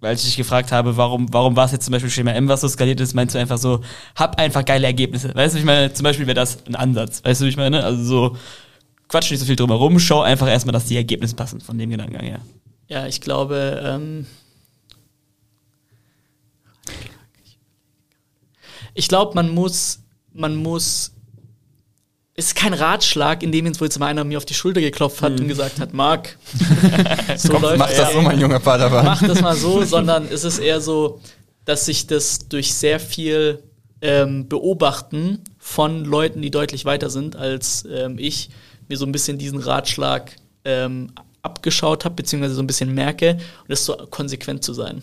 weil 0.00 0.14
ich 0.14 0.24
dich 0.24 0.36
gefragt 0.36 0.72
habe, 0.72 0.96
warum, 0.96 1.32
warum 1.32 1.56
war 1.56 1.64
es 1.64 1.72
jetzt 1.72 1.84
zum 1.84 1.92
Beispiel 1.92 2.10
Schema 2.10 2.32
M, 2.32 2.48
was 2.48 2.60
so 2.60 2.68
skaliert 2.68 3.00
ist, 3.00 3.14
meinst 3.14 3.34
du 3.34 3.38
einfach 3.38 3.58
so, 3.58 3.80
hab 4.14 4.38
einfach 4.38 4.64
geile 4.64 4.86
Ergebnisse. 4.86 5.34
Weißt 5.34 5.54
du, 5.54 5.58
ich 5.58 5.64
meine, 5.64 5.92
zum 5.92 6.04
Beispiel 6.04 6.26
wäre 6.26 6.34
das 6.34 6.58
ein 6.66 6.74
Ansatz. 6.74 7.24
Weißt 7.24 7.40
du, 7.40 7.46
wie 7.46 7.48
ich 7.48 7.56
meine? 7.56 7.82
Also 7.82 8.04
so, 8.04 8.36
quatsch 9.08 9.30
nicht 9.30 9.40
so 9.40 9.46
viel 9.46 9.56
drumherum, 9.56 9.98
schau 9.98 10.20
einfach 10.20 10.48
erstmal, 10.48 10.74
dass 10.74 10.86
die 10.86 10.96
Ergebnisse 10.96 11.34
passen 11.34 11.60
von 11.60 11.78
dem 11.78 11.90
Gedankengang 11.90 12.26
her. 12.26 12.40
Ja, 12.88 13.06
ich 13.06 13.20
glaube, 13.20 13.80
ähm 13.82 14.26
ich 18.94 19.08
glaube, 19.08 19.34
man 19.34 19.50
muss, 19.50 20.00
man 20.32 20.56
muss 20.56 21.15
ist 22.36 22.54
kein 22.54 22.74
Ratschlag, 22.74 23.42
in 23.42 23.50
dem 23.50 23.66
jetzt 23.66 23.98
mal 23.98 24.06
einer 24.06 24.22
mir 24.22 24.36
auf 24.36 24.44
die 24.44 24.54
Schulter 24.54 24.82
geklopft 24.82 25.22
hat 25.22 25.32
mhm. 25.32 25.40
und 25.40 25.48
gesagt 25.48 25.80
hat, 25.80 25.94
Marc, 25.94 26.36
so 27.36 27.48
Komm, 27.54 27.62
mach 27.78 27.90
das 27.90 28.12
so, 28.12 28.20
mein 28.20 28.38
junger 28.38 28.60
Vater. 28.60 28.90
Mach 28.90 29.22
das 29.22 29.40
mal 29.40 29.56
so, 29.56 29.82
sondern 29.84 30.28
es 30.30 30.44
ist 30.44 30.58
eher 30.58 30.80
so, 30.82 31.20
dass 31.64 31.86
sich 31.86 32.06
das 32.06 32.48
durch 32.48 32.74
sehr 32.74 33.00
viel 33.00 33.62
ähm, 34.02 34.48
Beobachten 34.48 35.40
von 35.58 36.04
Leuten, 36.04 36.42
die 36.42 36.50
deutlich 36.50 36.84
weiter 36.84 37.08
sind 37.08 37.36
als 37.36 37.86
ähm, 37.90 38.18
ich, 38.18 38.50
mir 38.88 38.98
so 38.98 39.06
ein 39.06 39.12
bisschen 39.12 39.38
diesen 39.38 39.58
Ratschlag 39.58 40.36
ähm, 40.64 41.12
abgeschaut 41.42 42.04
habe, 42.04 42.16
beziehungsweise 42.16 42.54
so 42.54 42.62
ein 42.62 42.66
bisschen 42.66 42.94
merke, 42.94 43.32
und 43.62 43.70
das 43.70 43.84
so 43.84 43.96
konsequent 44.10 44.62
zu 44.62 44.74
sein. 44.74 45.02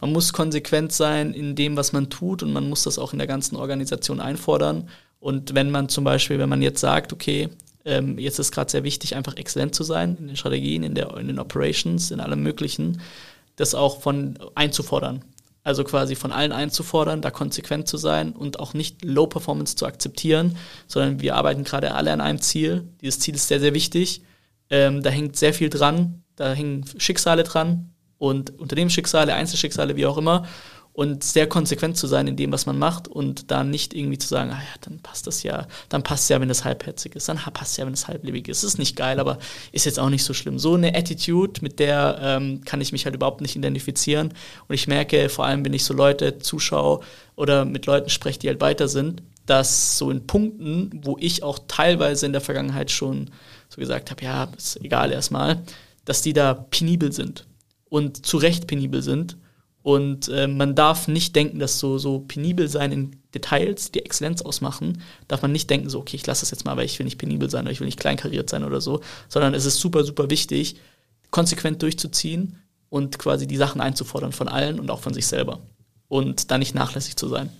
Man 0.00 0.12
muss 0.12 0.32
konsequent 0.32 0.92
sein 0.92 1.32
in 1.32 1.54
dem, 1.54 1.76
was 1.76 1.92
man 1.92 2.10
tut, 2.10 2.42
und 2.42 2.52
man 2.52 2.68
muss 2.68 2.82
das 2.82 2.98
auch 2.98 3.12
in 3.12 3.18
der 3.18 3.28
ganzen 3.28 3.56
Organisation 3.56 4.20
einfordern. 4.20 4.88
Und 5.24 5.54
wenn 5.54 5.70
man 5.70 5.88
zum 5.88 6.04
Beispiel, 6.04 6.38
wenn 6.38 6.50
man 6.50 6.60
jetzt 6.60 6.80
sagt, 6.80 7.10
okay, 7.10 7.48
ähm, 7.86 8.18
jetzt 8.18 8.38
ist 8.38 8.52
gerade 8.52 8.70
sehr 8.70 8.84
wichtig, 8.84 9.16
einfach 9.16 9.38
exzellent 9.38 9.74
zu 9.74 9.82
sein 9.82 10.18
in 10.20 10.26
den 10.26 10.36
Strategien, 10.36 10.82
in, 10.82 10.94
der, 10.94 11.16
in 11.16 11.28
den 11.28 11.38
Operations, 11.38 12.10
in 12.10 12.20
allem 12.20 12.42
Möglichen, 12.42 13.00
das 13.56 13.74
auch 13.74 14.02
von 14.02 14.38
einzufordern. 14.54 15.24
Also 15.62 15.82
quasi 15.82 16.14
von 16.14 16.30
allen 16.30 16.52
einzufordern, 16.52 17.22
da 17.22 17.30
konsequent 17.30 17.88
zu 17.88 17.96
sein 17.96 18.32
und 18.32 18.60
auch 18.60 18.74
nicht 18.74 19.02
Low 19.02 19.26
Performance 19.26 19.76
zu 19.76 19.86
akzeptieren, 19.86 20.58
sondern 20.88 21.22
wir 21.22 21.36
arbeiten 21.36 21.64
gerade 21.64 21.94
alle 21.94 22.12
an 22.12 22.20
einem 22.20 22.42
Ziel. 22.42 22.86
Dieses 23.00 23.18
Ziel 23.20 23.34
ist 23.34 23.48
sehr, 23.48 23.60
sehr 23.60 23.72
wichtig. 23.72 24.20
Ähm, 24.68 25.02
da 25.02 25.08
hängt 25.08 25.36
sehr 25.36 25.54
viel 25.54 25.70
dran, 25.70 26.22
da 26.36 26.52
hängen 26.52 26.84
Schicksale 26.98 27.44
dran 27.44 27.94
und 28.18 28.58
Unternehmensschicksale, 28.60 29.32
Einzelschicksale, 29.32 29.96
wie 29.96 30.04
auch 30.04 30.18
immer 30.18 30.46
und 30.94 31.24
sehr 31.24 31.48
konsequent 31.48 31.96
zu 31.96 32.06
sein 32.06 32.28
in 32.28 32.36
dem, 32.36 32.52
was 32.52 32.66
man 32.66 32.78
macht 32.78 33.08
und 33.08 33.50
da 33.50 33.64
nicht 33.64 33.94
irgendwie 33.94 34.16
zu 34.16 34.28
sagen, 34.28 34.52
ah 34.52 34.60
ja, 34.60 34.76
dann 34.80 35.00
passt 35.00 35.26
das 35.26 35.42
ja, 35.42 35.66
dann 35.88 36.04
passt 36.04 36.30
ja, 36.30 36.40
wenn 36.40 36.48
es 36.48 36.64
halbherzig 36.64 37.16
ist, 37.16 37.28
dann 37.28 37.36
passt 37.52 37.76
ja, 37.76 37.84
wenn 37.84 37.92
es 37.92 38.06
halblebig 38.06 38.46
ist. 38.46 38.62
Ist 38.62 38.78
nicht 38.78 38.94
geil, 38.94 39.18
aber 39.18 39.38
ist 39.72 39.86
jetzt 39.86 39.98
auch 39.98 40.08
nicht 40.08 40.22
so 40.22 40.32
schlimm. 40.32 40.56
So 40.60 40.74
eine 40.74 40.94
Attitude, 40.94 41.62
mit 41.62 41.80
der 41.80 42.18
ähm, 42.22 42.60
kann 42.64 42.80
ich 42.80 42.92
mich 42.92 43.06
halt 43.06 43.16
überhaupt 43.16 43.40
nicht 43.40 43.56
identifizieren 43.56 44.32
und 44.68 44.74
ich 44.76 44.86
merke, 44.86 45.28
vor 45.28 45.44
allem, 45.44 45.64
wenn 45.64 45.74
ich 45.74 45.84
so 45.84 45.94
Leute 45.94 46.38
zuschaue 46.38 47.00
oder 47.34 47.64
mit 47.64 47.86
Leuten 47.86 48.08
spreche, 48.08 48.38
die 48.38 48.48
halt 48.48 48.60
weiter 48.60 48.86
sind, 48.86 49.20
dass 49.46 49.98
so 49.98 50.12
in 50.12 50.28
Punkten, 50.28 51.00
wo 51.02 51.16
ich 51.18 51.42
auch 51.42 51.58
teilweise 51.66 52.24
in 52.24 52.32
der 52.32 52.40
Vergangenheit 52.40 52.92
schon 52.92 53.30
so 53.68 53.80
gesagt 53.80 54.12
habe, 54.12 54.24
ja, 54.24 54.44
ist 54.56 54.76
egal 54.80 55.10
erstmal, 55.10 55.60
dass 56.04 56.22
die 56.22 56.32
da 56.32 56.54
penibel 56.54 57.10
sind 57.10 57.46
und 57.88 58.24
zu 58.24 58.36
Recht 58.36 58.68
penibel 58.68 59.02
sind 59.02 59.36
und 59.84 60.28
äh, 60.28 60.48
man 60.48 60.74
darf 60.74 61.08
nicht 61.08 61.36
denken, 61.36 61.58
dass 61.58 61.78
so, 61.78 61.98
so 61.98 62.20
penibel 62.20 62.68
sein 62.68 62.90
in 62.90 63.16
Details 63.34 63.90
die 63.90 64.02
Exzellenz 64.02 64.40
ausmachen. 64.40 65.02
Darf 65.28 65.42
man 65.42 65.52
nicht 65.52 65.68
denken, 65.68 65.90
so, 65.90 65.98
okay, 65.98 66.16
ich 66.16 66.26
lasse 66.26 66.40
das 66.40 66.52
jetzt 66.52 66.64
mal, 66.64 66.78
weil 66.78 66.86
ich 66.86 66.98
will 66.98 67.04
nicht 67.04 67.18
penibel 67.18 67.50
sein 67.50 67.66
oder 67.66 67.70
ich 67.70 67.80
will 67.80 67.84
nicht 67.84 68.00
kleinkariert 68.00 68.48
sein 68.48 68.64
oder 68.64 68.80
so. 68.80 69.02
Sondern 69.28 69.52
es 69.52 69.66
ist 69.66 69.78
super, 69.78 70.02
super 70.02 70.30
wichtig, 70.30 70.76
konsequent 71.30 71.82
durchzuziehen 71.82 72.62
und 72.88 73.18
quasi 73.18 73.46
die 73.46 73.58
Sachen 73.58 73.82
einzufordern 73.82 74.32
von 74.32 74.48
allen 74.48 74.80
und 74.80 74.90
auch 74.90 75.00
von 75.00 75.12
sich 75.12 75.26
selber. 75.26 75.60
Und 76.08 76.50
da 76.50 76.56
nicht 76.56 76.74
nachlässig 76.74 77.16
zu 77.16 77.28
sein. 77.28 77.50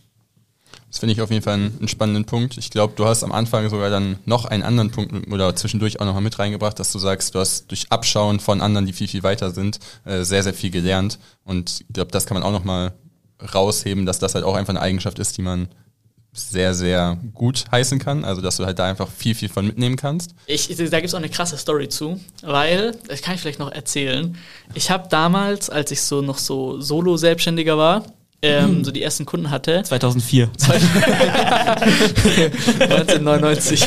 Das 0.94 1.00
finde 1.00 1.12
ich 1.12 1.20
auf 1.20 1.30
jeden 1.32 1.42
Fall 1.42 1.54
einen, 1.54 1.76
einen 1.76 1.88
spannenden 1.88 2.24
Punkt. 2.24 2.56
Ich 2.56 2.70
glaube, 2.70 2.92
du 2.94 3.04
hast 3.04 3.24
am 3.24 3.32
Anfang 3.32 3.68
sogar 3.68 3.90
dann 3.90 4.16
noch 4.26 4.44
einen 4.44 4.62
anderen 4.62 4.92
Punkt 4.92 5.26
oder 5.32 5.56
zwischendurch 5.56 6.00
auch 6.00 6.04
nochmal 6.04 6.22
mit 6.22 6.38
reingebracht, 6.38 6.78
dass 6.78 6.92
du 6.92 7.00
sagst, 7.00 7.34
du 7.34 7.40
hast 7.40 7.68
durch 7.72 7.86
Abschauen 7.90 8.38
von 8.38 8.60
anderen, 8.60 8.86
die 8.86 8.92
viel, 8.92 9.08
viel 9.08 9.24
weiter 9.24 9.50
sind, 9.50 9.80
äh, 10.04 10.22
sehr, 10.22 10.44
sehr 10.44 10.54
viel 10.54 10.70
gelernt. 10.70 11.18
Und 11.42 11.80
ich 11.80 11.92
glaube, 11.92 12.12
das 12.12 12.26
kann 12.26 12.36
man 12.36 12.44
auch 12.44 12.52
nochmal 12.52 12.92
rausheben, 13.42 14.06
dass 14.06 14.20
das 14.20 14.36
halt 14.36 14.44
auch 14.44 14.54
einfach 14.54 14.70
eine 14.70 14.82
Eigenschaft 14.82 15.18
ist, 15.18 15.36
die 15.36 15.42
man 15.42 15.66
sehr, 16.32 16.74
sehr 16.74 17.18
gut 17.32 17.64
heißen 17.72 17.98
kann. 17.98 18.24
Also, 18.24 18.40
dass 18.40 18.58
du 18.58 18.64
halt 18.64 18.78
da 18.78 18.84
einfach 18.84 19.10
viel, 19.10 19.34
viel 19.34 19.48
von 19.48 19.66
mitnehmen 19.66 19.96
kannst. 19.96 20.36
Ich, 20.46 20.68
da 20.68 20.84
gibt 20.84 21.06
es 21.06 21.14
auch 21.14 21.18
eine 21.18 21.28
krasse 21.28 21.56
Story 21.56 21.88
zu, 21.88 22.20
weil, 22.42 22.96
das 23.08 23.20
kann 23.20 23.34
ich 23.34 23.40
vielleicht 23.40 23.58
noch 23.58 23.72
erzählen. 23.72 24.38
Ich 24.74 24.92
habe 24.92 25.08
damals, 25.08 25.70
als 25.70 25.90
ich 25.90 26.02
so 26.02 26.22
noch 26.22 26.38
so 26.38 26.80
Solo-Selbstständiger 26.80 27.76
war, 27.76 28.04
ähm, 28.44 28.84
so 28.84 28.90
die 28.90 29.02
ersten 29.02 29.24
Kunden 29.26 29.50
hatte. 29.50 29.82
2004. 29.82 30.50
1999. 32.80 33.86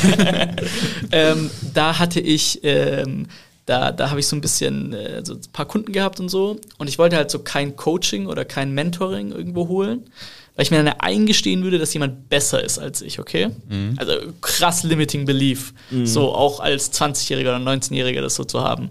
ähm, 1.12 1.50
da 1.74 1.98
hatte 1.98 2.20
ich, 2.20 2.60
ähm, 2.62 3.26
da, 3.66 3.92
da 3.92 4.10
habe 4.10 4.20
ich 4.20 4.26
so 4.26 4.36
ein 4.36 4.40
bisschen, 4.40 4.92
äh, 4.92 5.22
so 5.24 5.34
ein 5.34 5.40
paar 5.52 5.66
Kunden 5.66 5.92
gehabt 5.92 6.20
und 6.20 6.28
so. 6.28 6.58
Und 6.78 6.88
ich 6.88 6.98
wollte 6.98 7.16
halt 7.16 7.30
so 7.30 7.38
kein 7.40 7.76
Coaching 7.76 8.26
oder 8.26 8.44
kein 8.44 8.72
Mentoring 8.72 9.30
irgendwo 9.30 9.68
holen, 9.68 10.10
weil 10.56 10.64
ich 10.64 10.70
mir 10.70 10.82
dann 10.82 10.94
eingestehen 10.98 11.62
würde, 11.62 11.78
dass 11.78 11.92
jemand 11.94 12.28
besser 12.28 12.62
ist 12.62 12.78
als 12.78 13.00
ich, 13.02 13.20
okay? 13.20 13.50
Mhm. 13.68 13.94
Also 13.96 14.14
krass 14.40 14.82
limiting 14.82 15.24
belief, 15.24 15.72
mhm. 15.90 16.06
so 16.06 16.34
auch 16.34 16.60
als 16.60 16.92
20-Jähriger 16.92 17.56
oder 17.56 17.58
19-Jähriger 17.58 18.22
das 18.22 18.34
so 18.34 18.44
zu 18.44 18.62
haben. 18.62 18.90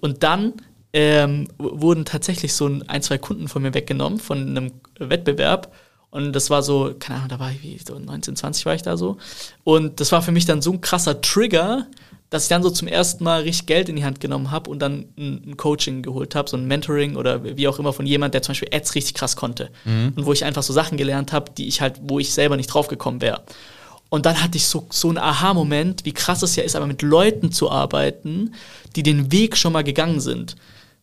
Und 0.00 0.22
dann 0.22 0.54
ähm, 0.92 1.48
wurden 1.58 2.04
tatsächlich 2.04 2.54
so 2.54 2.70
ein, 2.86 3.02
zwei 3.02 3.18
Kunden 3.18 3.48
von 3.48 3.62
mir 3.62 3.74
weggenommen 3.74 4.18
von 4.18 4.48
einem 4.48 4.72
Wettbewerb. 4.98 5.72
Und 6.10 6.32
das 6.32 6.48
war 6.48 6.62
so, 6.62 6.94
keine 6.98 7.18
Ahnung, 7.18 7.28
da 7.28 7.38
war 7.38 7.50
ich 7.50 7.62
wie 7.62 7.78
so 7.78 7.98
19, 7.98 8.36
20 8.36 8.64
war 8.64 8.74
ich 8.74 8.82
da 8.82 8.96
so. 8.96 9.18
Und 9.64 10.00
das 10.00 10.10
war 10.12 10.22
für 10.22 10.32
mich 10.32 10.46
dann 10.46 10.62
so 10.62 10.72
ein 10.72 10.80
krasser 10.80 11.20
Trigger, 11.20 11.86
dass 12.30 12.44
ich 12.44 12.48
dann 12.48 12.62
so 12.62 12.70
zum 12.70 12.88
ersten 12.88 13.24
Mal 13.24 13.42
richtig 13.42 13.66
Geld 13.66 13.88
in 13.88 13.96
die 13.96 14.04
Hand 14.04 14.20
genommen 14.20 14.50
habe 14.50 14.70
und 14.70 14.80
dann 14.80 15.06
ein, 15.18 15.56
Coaching 15.56 16.02
geholt 16.02 16.34
habe, 16.34 16.48
so 16.48 16.56
ein 16.56 16.66
Mentoring 16.66 17.16
oder 17.16 17.44
wie 17.44 17.68
auch 17.68 17.78
immer 17.78 17.92
von 17.92 18.06
jemand, 18.06 18.34
der 18.34 18.42
zum 18.42 18.52
Beispiel 18.52 18.68
Ads 18.72 18.94
richtig 18.94 19.14
krass 19.14 19.36
konnte. 19.36 19.70
Mhm. 19.84 20.12
Und 20.16 20.26
wo 20.26 20.32
ich 20.32 20.44
einfach 20.44 20.62
so 20.62 20.72
Sachen 20.72 20.96
gelernt 20.98 21.32
habe, 21.32 21.52
die 21.56 21.68
ich 21.68 21.80
halt, 21.80 22.00
wo 22.02 22.18
ich 22.18 22.32
selber 22.32 22.56
nicht 22.56 22.68
drauf 22.68 22.88
gekommen 22.88 23.20
wäre. 23.20 23.42
Und 24.10 24.26
dann 24.26 24.42
hatte 24.42 24.56
ich 24.56 24.66
so, 24.66 24.86
so 24.90 25.08
einen 25.08 25.18
Aha-Moment, 25.18 26.04
wie 26.04 26.12
krass 26.12 26.42
es 26.42 26.56
ja 26.56 26.62
ist, 26.62 26.76
aber 26.76 26.86
mit 26.86 27.02
Leuten 27.02 27.52
zu 27.52 27.70
arbeiten, 27.70 28.54
die 28.96 29.02
den 29.02 29.30
Weg 29.32 29.56
schon 29.56 29.72
mal 29.72 29.84
gegangen 29.84 30.20
sind. 30.20 30.56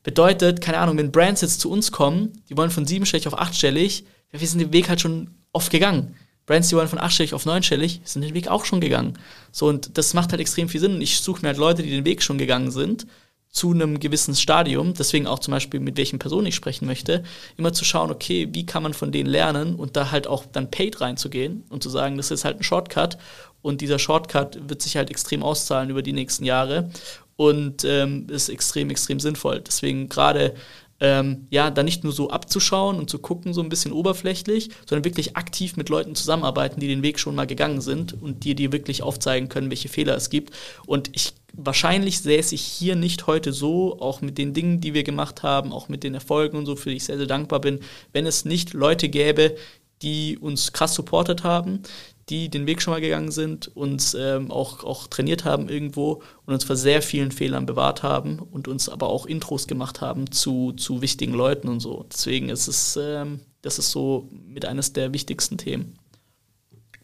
Bedeutet, 0.03 0.61
keine 0.61 0.79
Ahnung, 0.79 0.97
wenn 0.97 1.11
Brands 1.11 1.41
jetzt 1.41 1.61
zu 1.61 1.69
uns 1.69 1.91
kommen, 1.91 2.33
die 2.49 2.57
wollen 2.57 2.71
von 2.71 2.85
siebenstellig 2.85 3.27
auf 3.27 3.37
achtstellig, 3.37 4.05
ja, 4.31 4.39
wir 4.39 4.47
sind 4.47 4.59
den 4.59 4.73
Weg 4.73 4.89
halt 4.89 5.01
schon 5.01 5.31
oft 5.51 5.71
gegangen. 5.71 6.15
Brands, 6.45 6.69
die 6.69 6.75
wollen 6.75 6.87
von 6.87 6.99
achtstellig 6.99 7.33
auf 7.33 7.45
neunstellig, 7.45 8.01
sind 8.03 8.21
den 8.21 8.35
Weg 8.35 8.47
auch 8.47 8.65
schon 8.65 8.81
gegangen. 8.81 9.17
So, 9.51 9.67
und 9.67 9.97
das 9.97 10.13
macht 10.13 10.31
halt 10.31 10.41
extrem 10.41 10.69
viel 10.69 10.79
Sinn. 10.79 10.95
Und 10.95 11.01
ich 11.01 11.19
suche 11.19 11.41
mir 11.41 11.49
halt 11.49 11.57
Leute, 11.57 11.81
die 11.81 11.89
den 11.89 12.05
Weg 12.05 12.21
schon 12.21 12.37
gegangen 12.37 12.69
sind, 12.71 13.07
zu 13.55 13.71
einem 13.71 14.01
gewissen 14.01 14.35
Stadium, 14.35 14.93
deswegen 14.93 15.27
auch 15.27 15.39
zum 15.39 15.53
Beispiel, 15.53 15.79
mit 15.79 15.95
welchen 15.95 16.19
Personen 16.19 16.47
ich 16.47 16.55
sprechen 16.55 16.85
möchte, 16.85 17.23
immer 17.55 17.71
zu 17.71 17.85
schauen, 17.85 18.11
okay, 18.11 18.49
wie 18.51 18.65
kann 18.65 18.83
man 18.83 18.93
von 18.93 19.13
denen 19.13 19.29
lernen 19.29 19.75
und 19.75 19.95
da 19.95 20.11
halt 20.11 20.27
auch 20.27 20.43
dann 20.45 20.69
paid 20.69 20.99
reinzugehen 20.99 21.63
und 21.69 21.81
zu 21.81 21.89
sagen, 21.89 22.17
das 22.17 22.31
ist 22.31 22.43
halt 22.43 22.59
ein 22.59 22.63
Shortcut 22.63 23.17
und 23.61 23.79
dieser 23.79 23.97
Shortcut 23.97 24.59
wird 24.69 24.81
sich 24.81 24.97
halt 24.97 25.09
extrem 25.09 25.41
auszahlen 25.41 25.89
über 25.89 26.01
die 26.01 26.11
nächsten 26.11 26.43
Jahre 26.43 26.89
und 27.37 27.85
ähm, 27.85 28.27
ist 28.29 28.49
extrem, 28.49 28.89
extrem 28.89 29.21
sinnvoll. 29.21 29.61
Deswegen 29.61 30.09
gerade 30.09 30.53
ähm, 30.99 31.47
ja, 31.49 31.71
da 31.71 31.81
nicht 31.81 32.03
nur 32.03 32.11
so 32.11 32.29
abzuschauen 32.29 32.97
und 32.97 33.09
zu 33.09 33.19
gucken, 33.19 33.53
so 33.53 33.61
ein 33.61 33.69
bisschen 33.69 33.93
oberflächlich, 33.93 34.69
sondern 34.85 35.05
wirklich 35.05 35.37
aktiv 35.37 35.77
mit 35.77 35.87
Leuten 35.87 36.13
zusammenarbeiten, 36.15 36.81
die 36.81 36.87
den 36.89 37.03
Weg 37.03 37.19
schon 37.19 37.35
mal 37.35 37.47
gegangen 37.47 37.79
sind 37.79 38.21
und 38.21 38.43
dir 38.43 38.55
dir 38.55 38.73
wirklich 38.73 39.01
aufzeigen 39.01 39.47
können, 39.47 39.69
welche 39.69 39.87
Fehler 39.87 40.15
es 40.15 40.29
gibt. 40.29 40.53
Und 40.85 41.09
ich 41.13 41.33
wahrscheinlich 41.57 42.19
säße 42.19 42.55
ich 42.55 42.61
hier 42.61 42.95
nicht 42.95 43.27
heute 43.27 43.53
so, 43.53 43.99
auch 43.99 44.21
mit 44.21 44.37
den 44.37 44.53
Dingen, 44.53 44.81
die 44.81 44.93
wir 44.93 45.03
gemacht 45.03 45.43
haben, 45.43 45.71
auch 45.71 45.89
mit 45.89 46.03
den 46.03 46.13
Erfolgen 46.13 46.57
und 46.57 46.65
so, 46.65 46.75
für 46.75 46.89
die 46.89 46.97
ich 46.97 47.05
sehr, 47.05 47.17
sehr 47.17 47.27
dankbar 47.27 47.61
bin, 47.61 47.79
wenn 48.13 48.25
es 48.25 48.45
nicht 48.45 48.73
Leute 48.73 49.09
gäbe, 49.09 49.55
die 50.01 50.37
uns 50.37 50.73
krass 50.73 50.93
supportet 50.93 51.43
haben, 51.43 51.81
die 52.29 52.49
den 52.49 52.65
Weg 52.65 52.81
schon 52.81 52.93
mal 52.93 53.01
gegangen 53.01 53.31
sind, 53.31 53.75
uns 53.75 54.15
ähm, 54.15 54.51
auch, 54.51 54.83
auch 54.83 55.07
trainiert 55.07 55.45
haben 55.45 55.69
irgendwo 55.69 56.23
und 56.45 56.53
uns 56.53 56.63
vor 56.63 56.75
sehr 56.75 57.01
vielen 57.01 57.31
Fehlern 57.31 57.65
bewahrt 57.65 58.03
haben 58.03 58.39
und 58.39 58.67
uns 58.67 58.89
aber 58.89 59.09
auch 59.09 59.25
Intros 59.25 59.67
gemacht 59.67 60.01
haben 60.01 60.31
zu, 60.31 60.73
zu 60.73 61.01
wichtigen 61.01 61.33
Leuten 61.33 61.67
und 61.67 61.79
so. 61.79 62.05
Deswegen 62.11 62.49
ist 62.49 62.67
es, 62.67 62.97
ähm, 63.01 63.41
das 63.61 63.77
ist 63.79 63.91
so 63.91 64.27
mit 64.31 64.65
eines 64.65 64.93
der 64.93 65.13
wichtigsten 65.13 65.57
Themen. 65.57 65.97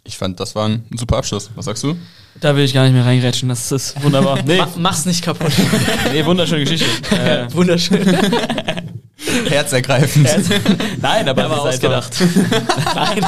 Ich 0.03 0.17
fand, 0.17 0.39
das 0.39 0.55
war 0.55 0.67
ein 0.67 0.83
super 0.95 1.17
Abschluss. 1.17 1.51
Was 1.55 1.65
sagst 1.65 1.83
du? 1.83 1.95
Da 2.39 2.55
will 2.55 2.63
ich 2.63 2.73
gar 2.73 2.83
nicht 2.85 2.93
mehr 2.93 3.05
reingrätschen. 3.05 3.49
Das 3.49 3.71
ist 3.71 4.01
wunderbar. 4.03 4.41
Nee. 4.45 4.61
Mach's 4.77 5.05
nicht 5.05 5.23
kaputt. 5.23 5.51
nee, 6.11 6.25
wunderschöne 6.25 6.63
Geschichte. 6.65 6.87
Äh, 7.15 7.53
Wunderschön. 7.53 8.03
Herzergreifend. 9.49 10.27
Herz 10.31 10.49
Nein, 11.01 11.29
aber 11.29 11.49
war 11.49 11.61
ausgedacht. 11.61 12.13
Nein. 12.95 13.25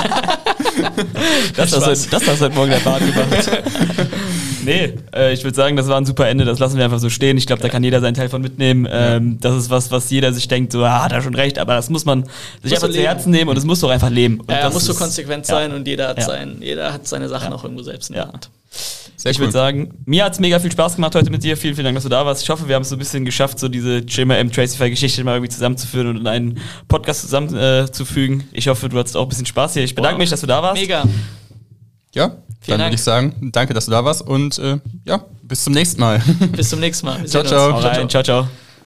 das, 1.56 1.72
hast 1.72 1.86
heute, 1.86 2.10
das 2.10 2.28
hast 2.28 2.28
du 2.28 2.46
heute 2.46 2.56
Morgen 2.56 2.72
der 2.72 2.80
Bart 2.80 3.00
gemacht. 3.00 3.52
nee, 4.64 4.94
äh, 5.16 5.34
ich 5.34 5.44
würde 5.44 5.56
sagen, 5.56 5.76
das 5.76 5.88
war 5.88 5.98
ein 5.98 6.06
super 6.06 6.28
Ende. 6.28 6.46
Das 6.46 6.60
lassen 6.60 6.78
wir 6.78 6.86
einfach 6.86 7.00
so 7.00 7.10
stehen. 7.10 7.38
Ich 7.38 7.48
glaube, 7.48 7.62
da 7.62 7.70
kann 7.70 7.84
jeder 7.84 8.02
seinen 8.02 8.16
Teil 8.16 8.30
von 8.30 8.42
mitnehmen. 8.42 8.88
Ähm, 8.90 9.38
das 9.40 9.56
ist 9.56 9.70
was, 9.70 9.92
was 9.92 10.10
jeder 10.10 10.34
sich 10.34 10.48
denkt, 10.48 10.72
so, 10.72 10.84
ah, 10.84 11.04
hat 11.04 11.12
er 11.12 11.22
schon 11.22 11.36
recht, 11.36 11.60
aber 11.60 11.76
das 11.76 11.90
muss 11.90 12.06
man 12.06 12.24
sich 12.62 12.72
muss 12.72 12.84
einfach 12.84 12.96
zu 12.96 13.02
Herzen 13.02 13.32
nehmen 13.32 13.50
und 13.50 13.58
es 13.58 13.66
muss 13.66 13.80
doch 13.80 13.90
einfach 13.90 14.10
leben. 14.10 14.40
Und 14.40 14.52
ja, 14.52 14.70
muss 14.70 14.86
so 14.86 14.94
konsequent 14.94 15.48
ja. 15.48 15.56
sein 15.56 15.74
und 15.74 15.88
jeder 15.88 16.08
hat, 16.10 16.24
sein, 16.24 16.58
jeder 16.60 16.94
hat 16.94 17.08
seine 17.08 17.30
Sachen 17.30 17.54
auch 17.54 17.64
irgendwo 17.64 17.84
selbst 17.84 18.10
in 18.10 18.16
der 18.16 18.28
Hand. 18.28 18.50
Sehr 19.24 19.32
ich 19.32 19.38
cool. 19.38 19.44
würde 19.44 19.54
sagen, 19.54 19.94
mir 20.06 20.26
hat 20.26 20.34
es 20.34 20.42
mega 20.42 20.60
viel 20.60 20.70
Spaß 20.70 20.96
gemacht 20.96 21.16
heute 21.16 21.32
mit 21.32 21.42
dir. 21.46 21.56
Vielen, 21.56 21.76
vielen 21.76 21.86
Dank, 21.86 21.96
dass 21.96 22.04
du 22.04 22.10
da 22.10 22.26
warst. 22.26 22.44
Ich 22.44 22.50
hoffe, 22.50 22.68
wir 22.68 22.76
haben 22.76 22.82
es 22.82 22.90
so 22.90 22.98
ein 22.98 23.00
bisschen 23.00 23.24
geschafft, 23.24 23.58
so 23.58 23.70
diese 23.70 24.00
JMM 24.00 24.52
Tracify-Geschichte 24.52 25.24
mal 25.24 25.36
irgendwie 25.36 25.50
zusammenzuführen 25.50 26.08
und 26.08 26.18
in 26.18 26.28
einen 26.28 26.60
Podcast 26.90 27.22
zusammenzufügen. 27.22 28.42
Äh, 28.42 28.58
ich 28.58 28.68
hoffe, 28.68 28.90
du 28.90 28.98
hattest 28.98 29.16
auch 29.16 29.24
ein 29.24 29.30
bisschen 29.30 29.46
Spaß 29.46 29.76
hier. 29.76 29.84
Ich 29.86 29.96
bedanke 29.96 30.16
wow. 30.16 30.20
mich, 30.20 30.30
dass 30.30 30.42
du 30.42 30.48
da 30.48 30.62
warst. 30.62 30.82
Mega. 30.82 31.06
Ja, 32.14 32.36
Vielen 32.60 32.80
dann 32.80 32.88
würde 32.88 32.96
ich 32.96 33.02
sagen, 33.02 33.50
danke, 33.54 33.74
dass 33.74 33.86
du 33.86 33.92
da 33.92 34.04
warst 34.04 34.28
und 34.28 34.60
äh, 34.60 34.80
ja, 35.06 35.24
bis 35.42 35.64
zum 35.64 35.72
nächsten 35.72 36.02
Mal. 36.02 36.22
Bis 36.52 36.68
zum 36.68 36.82
nächsten 36.82 37.06
Mal. 37.06 37.26
ciao, 37.26 37.46
ciao. 37.46 37.80
ciao, 37.80 37.94
ciao. 37.94 38.08
ciao, 38.08 38.24
ciao. 38.24 38.48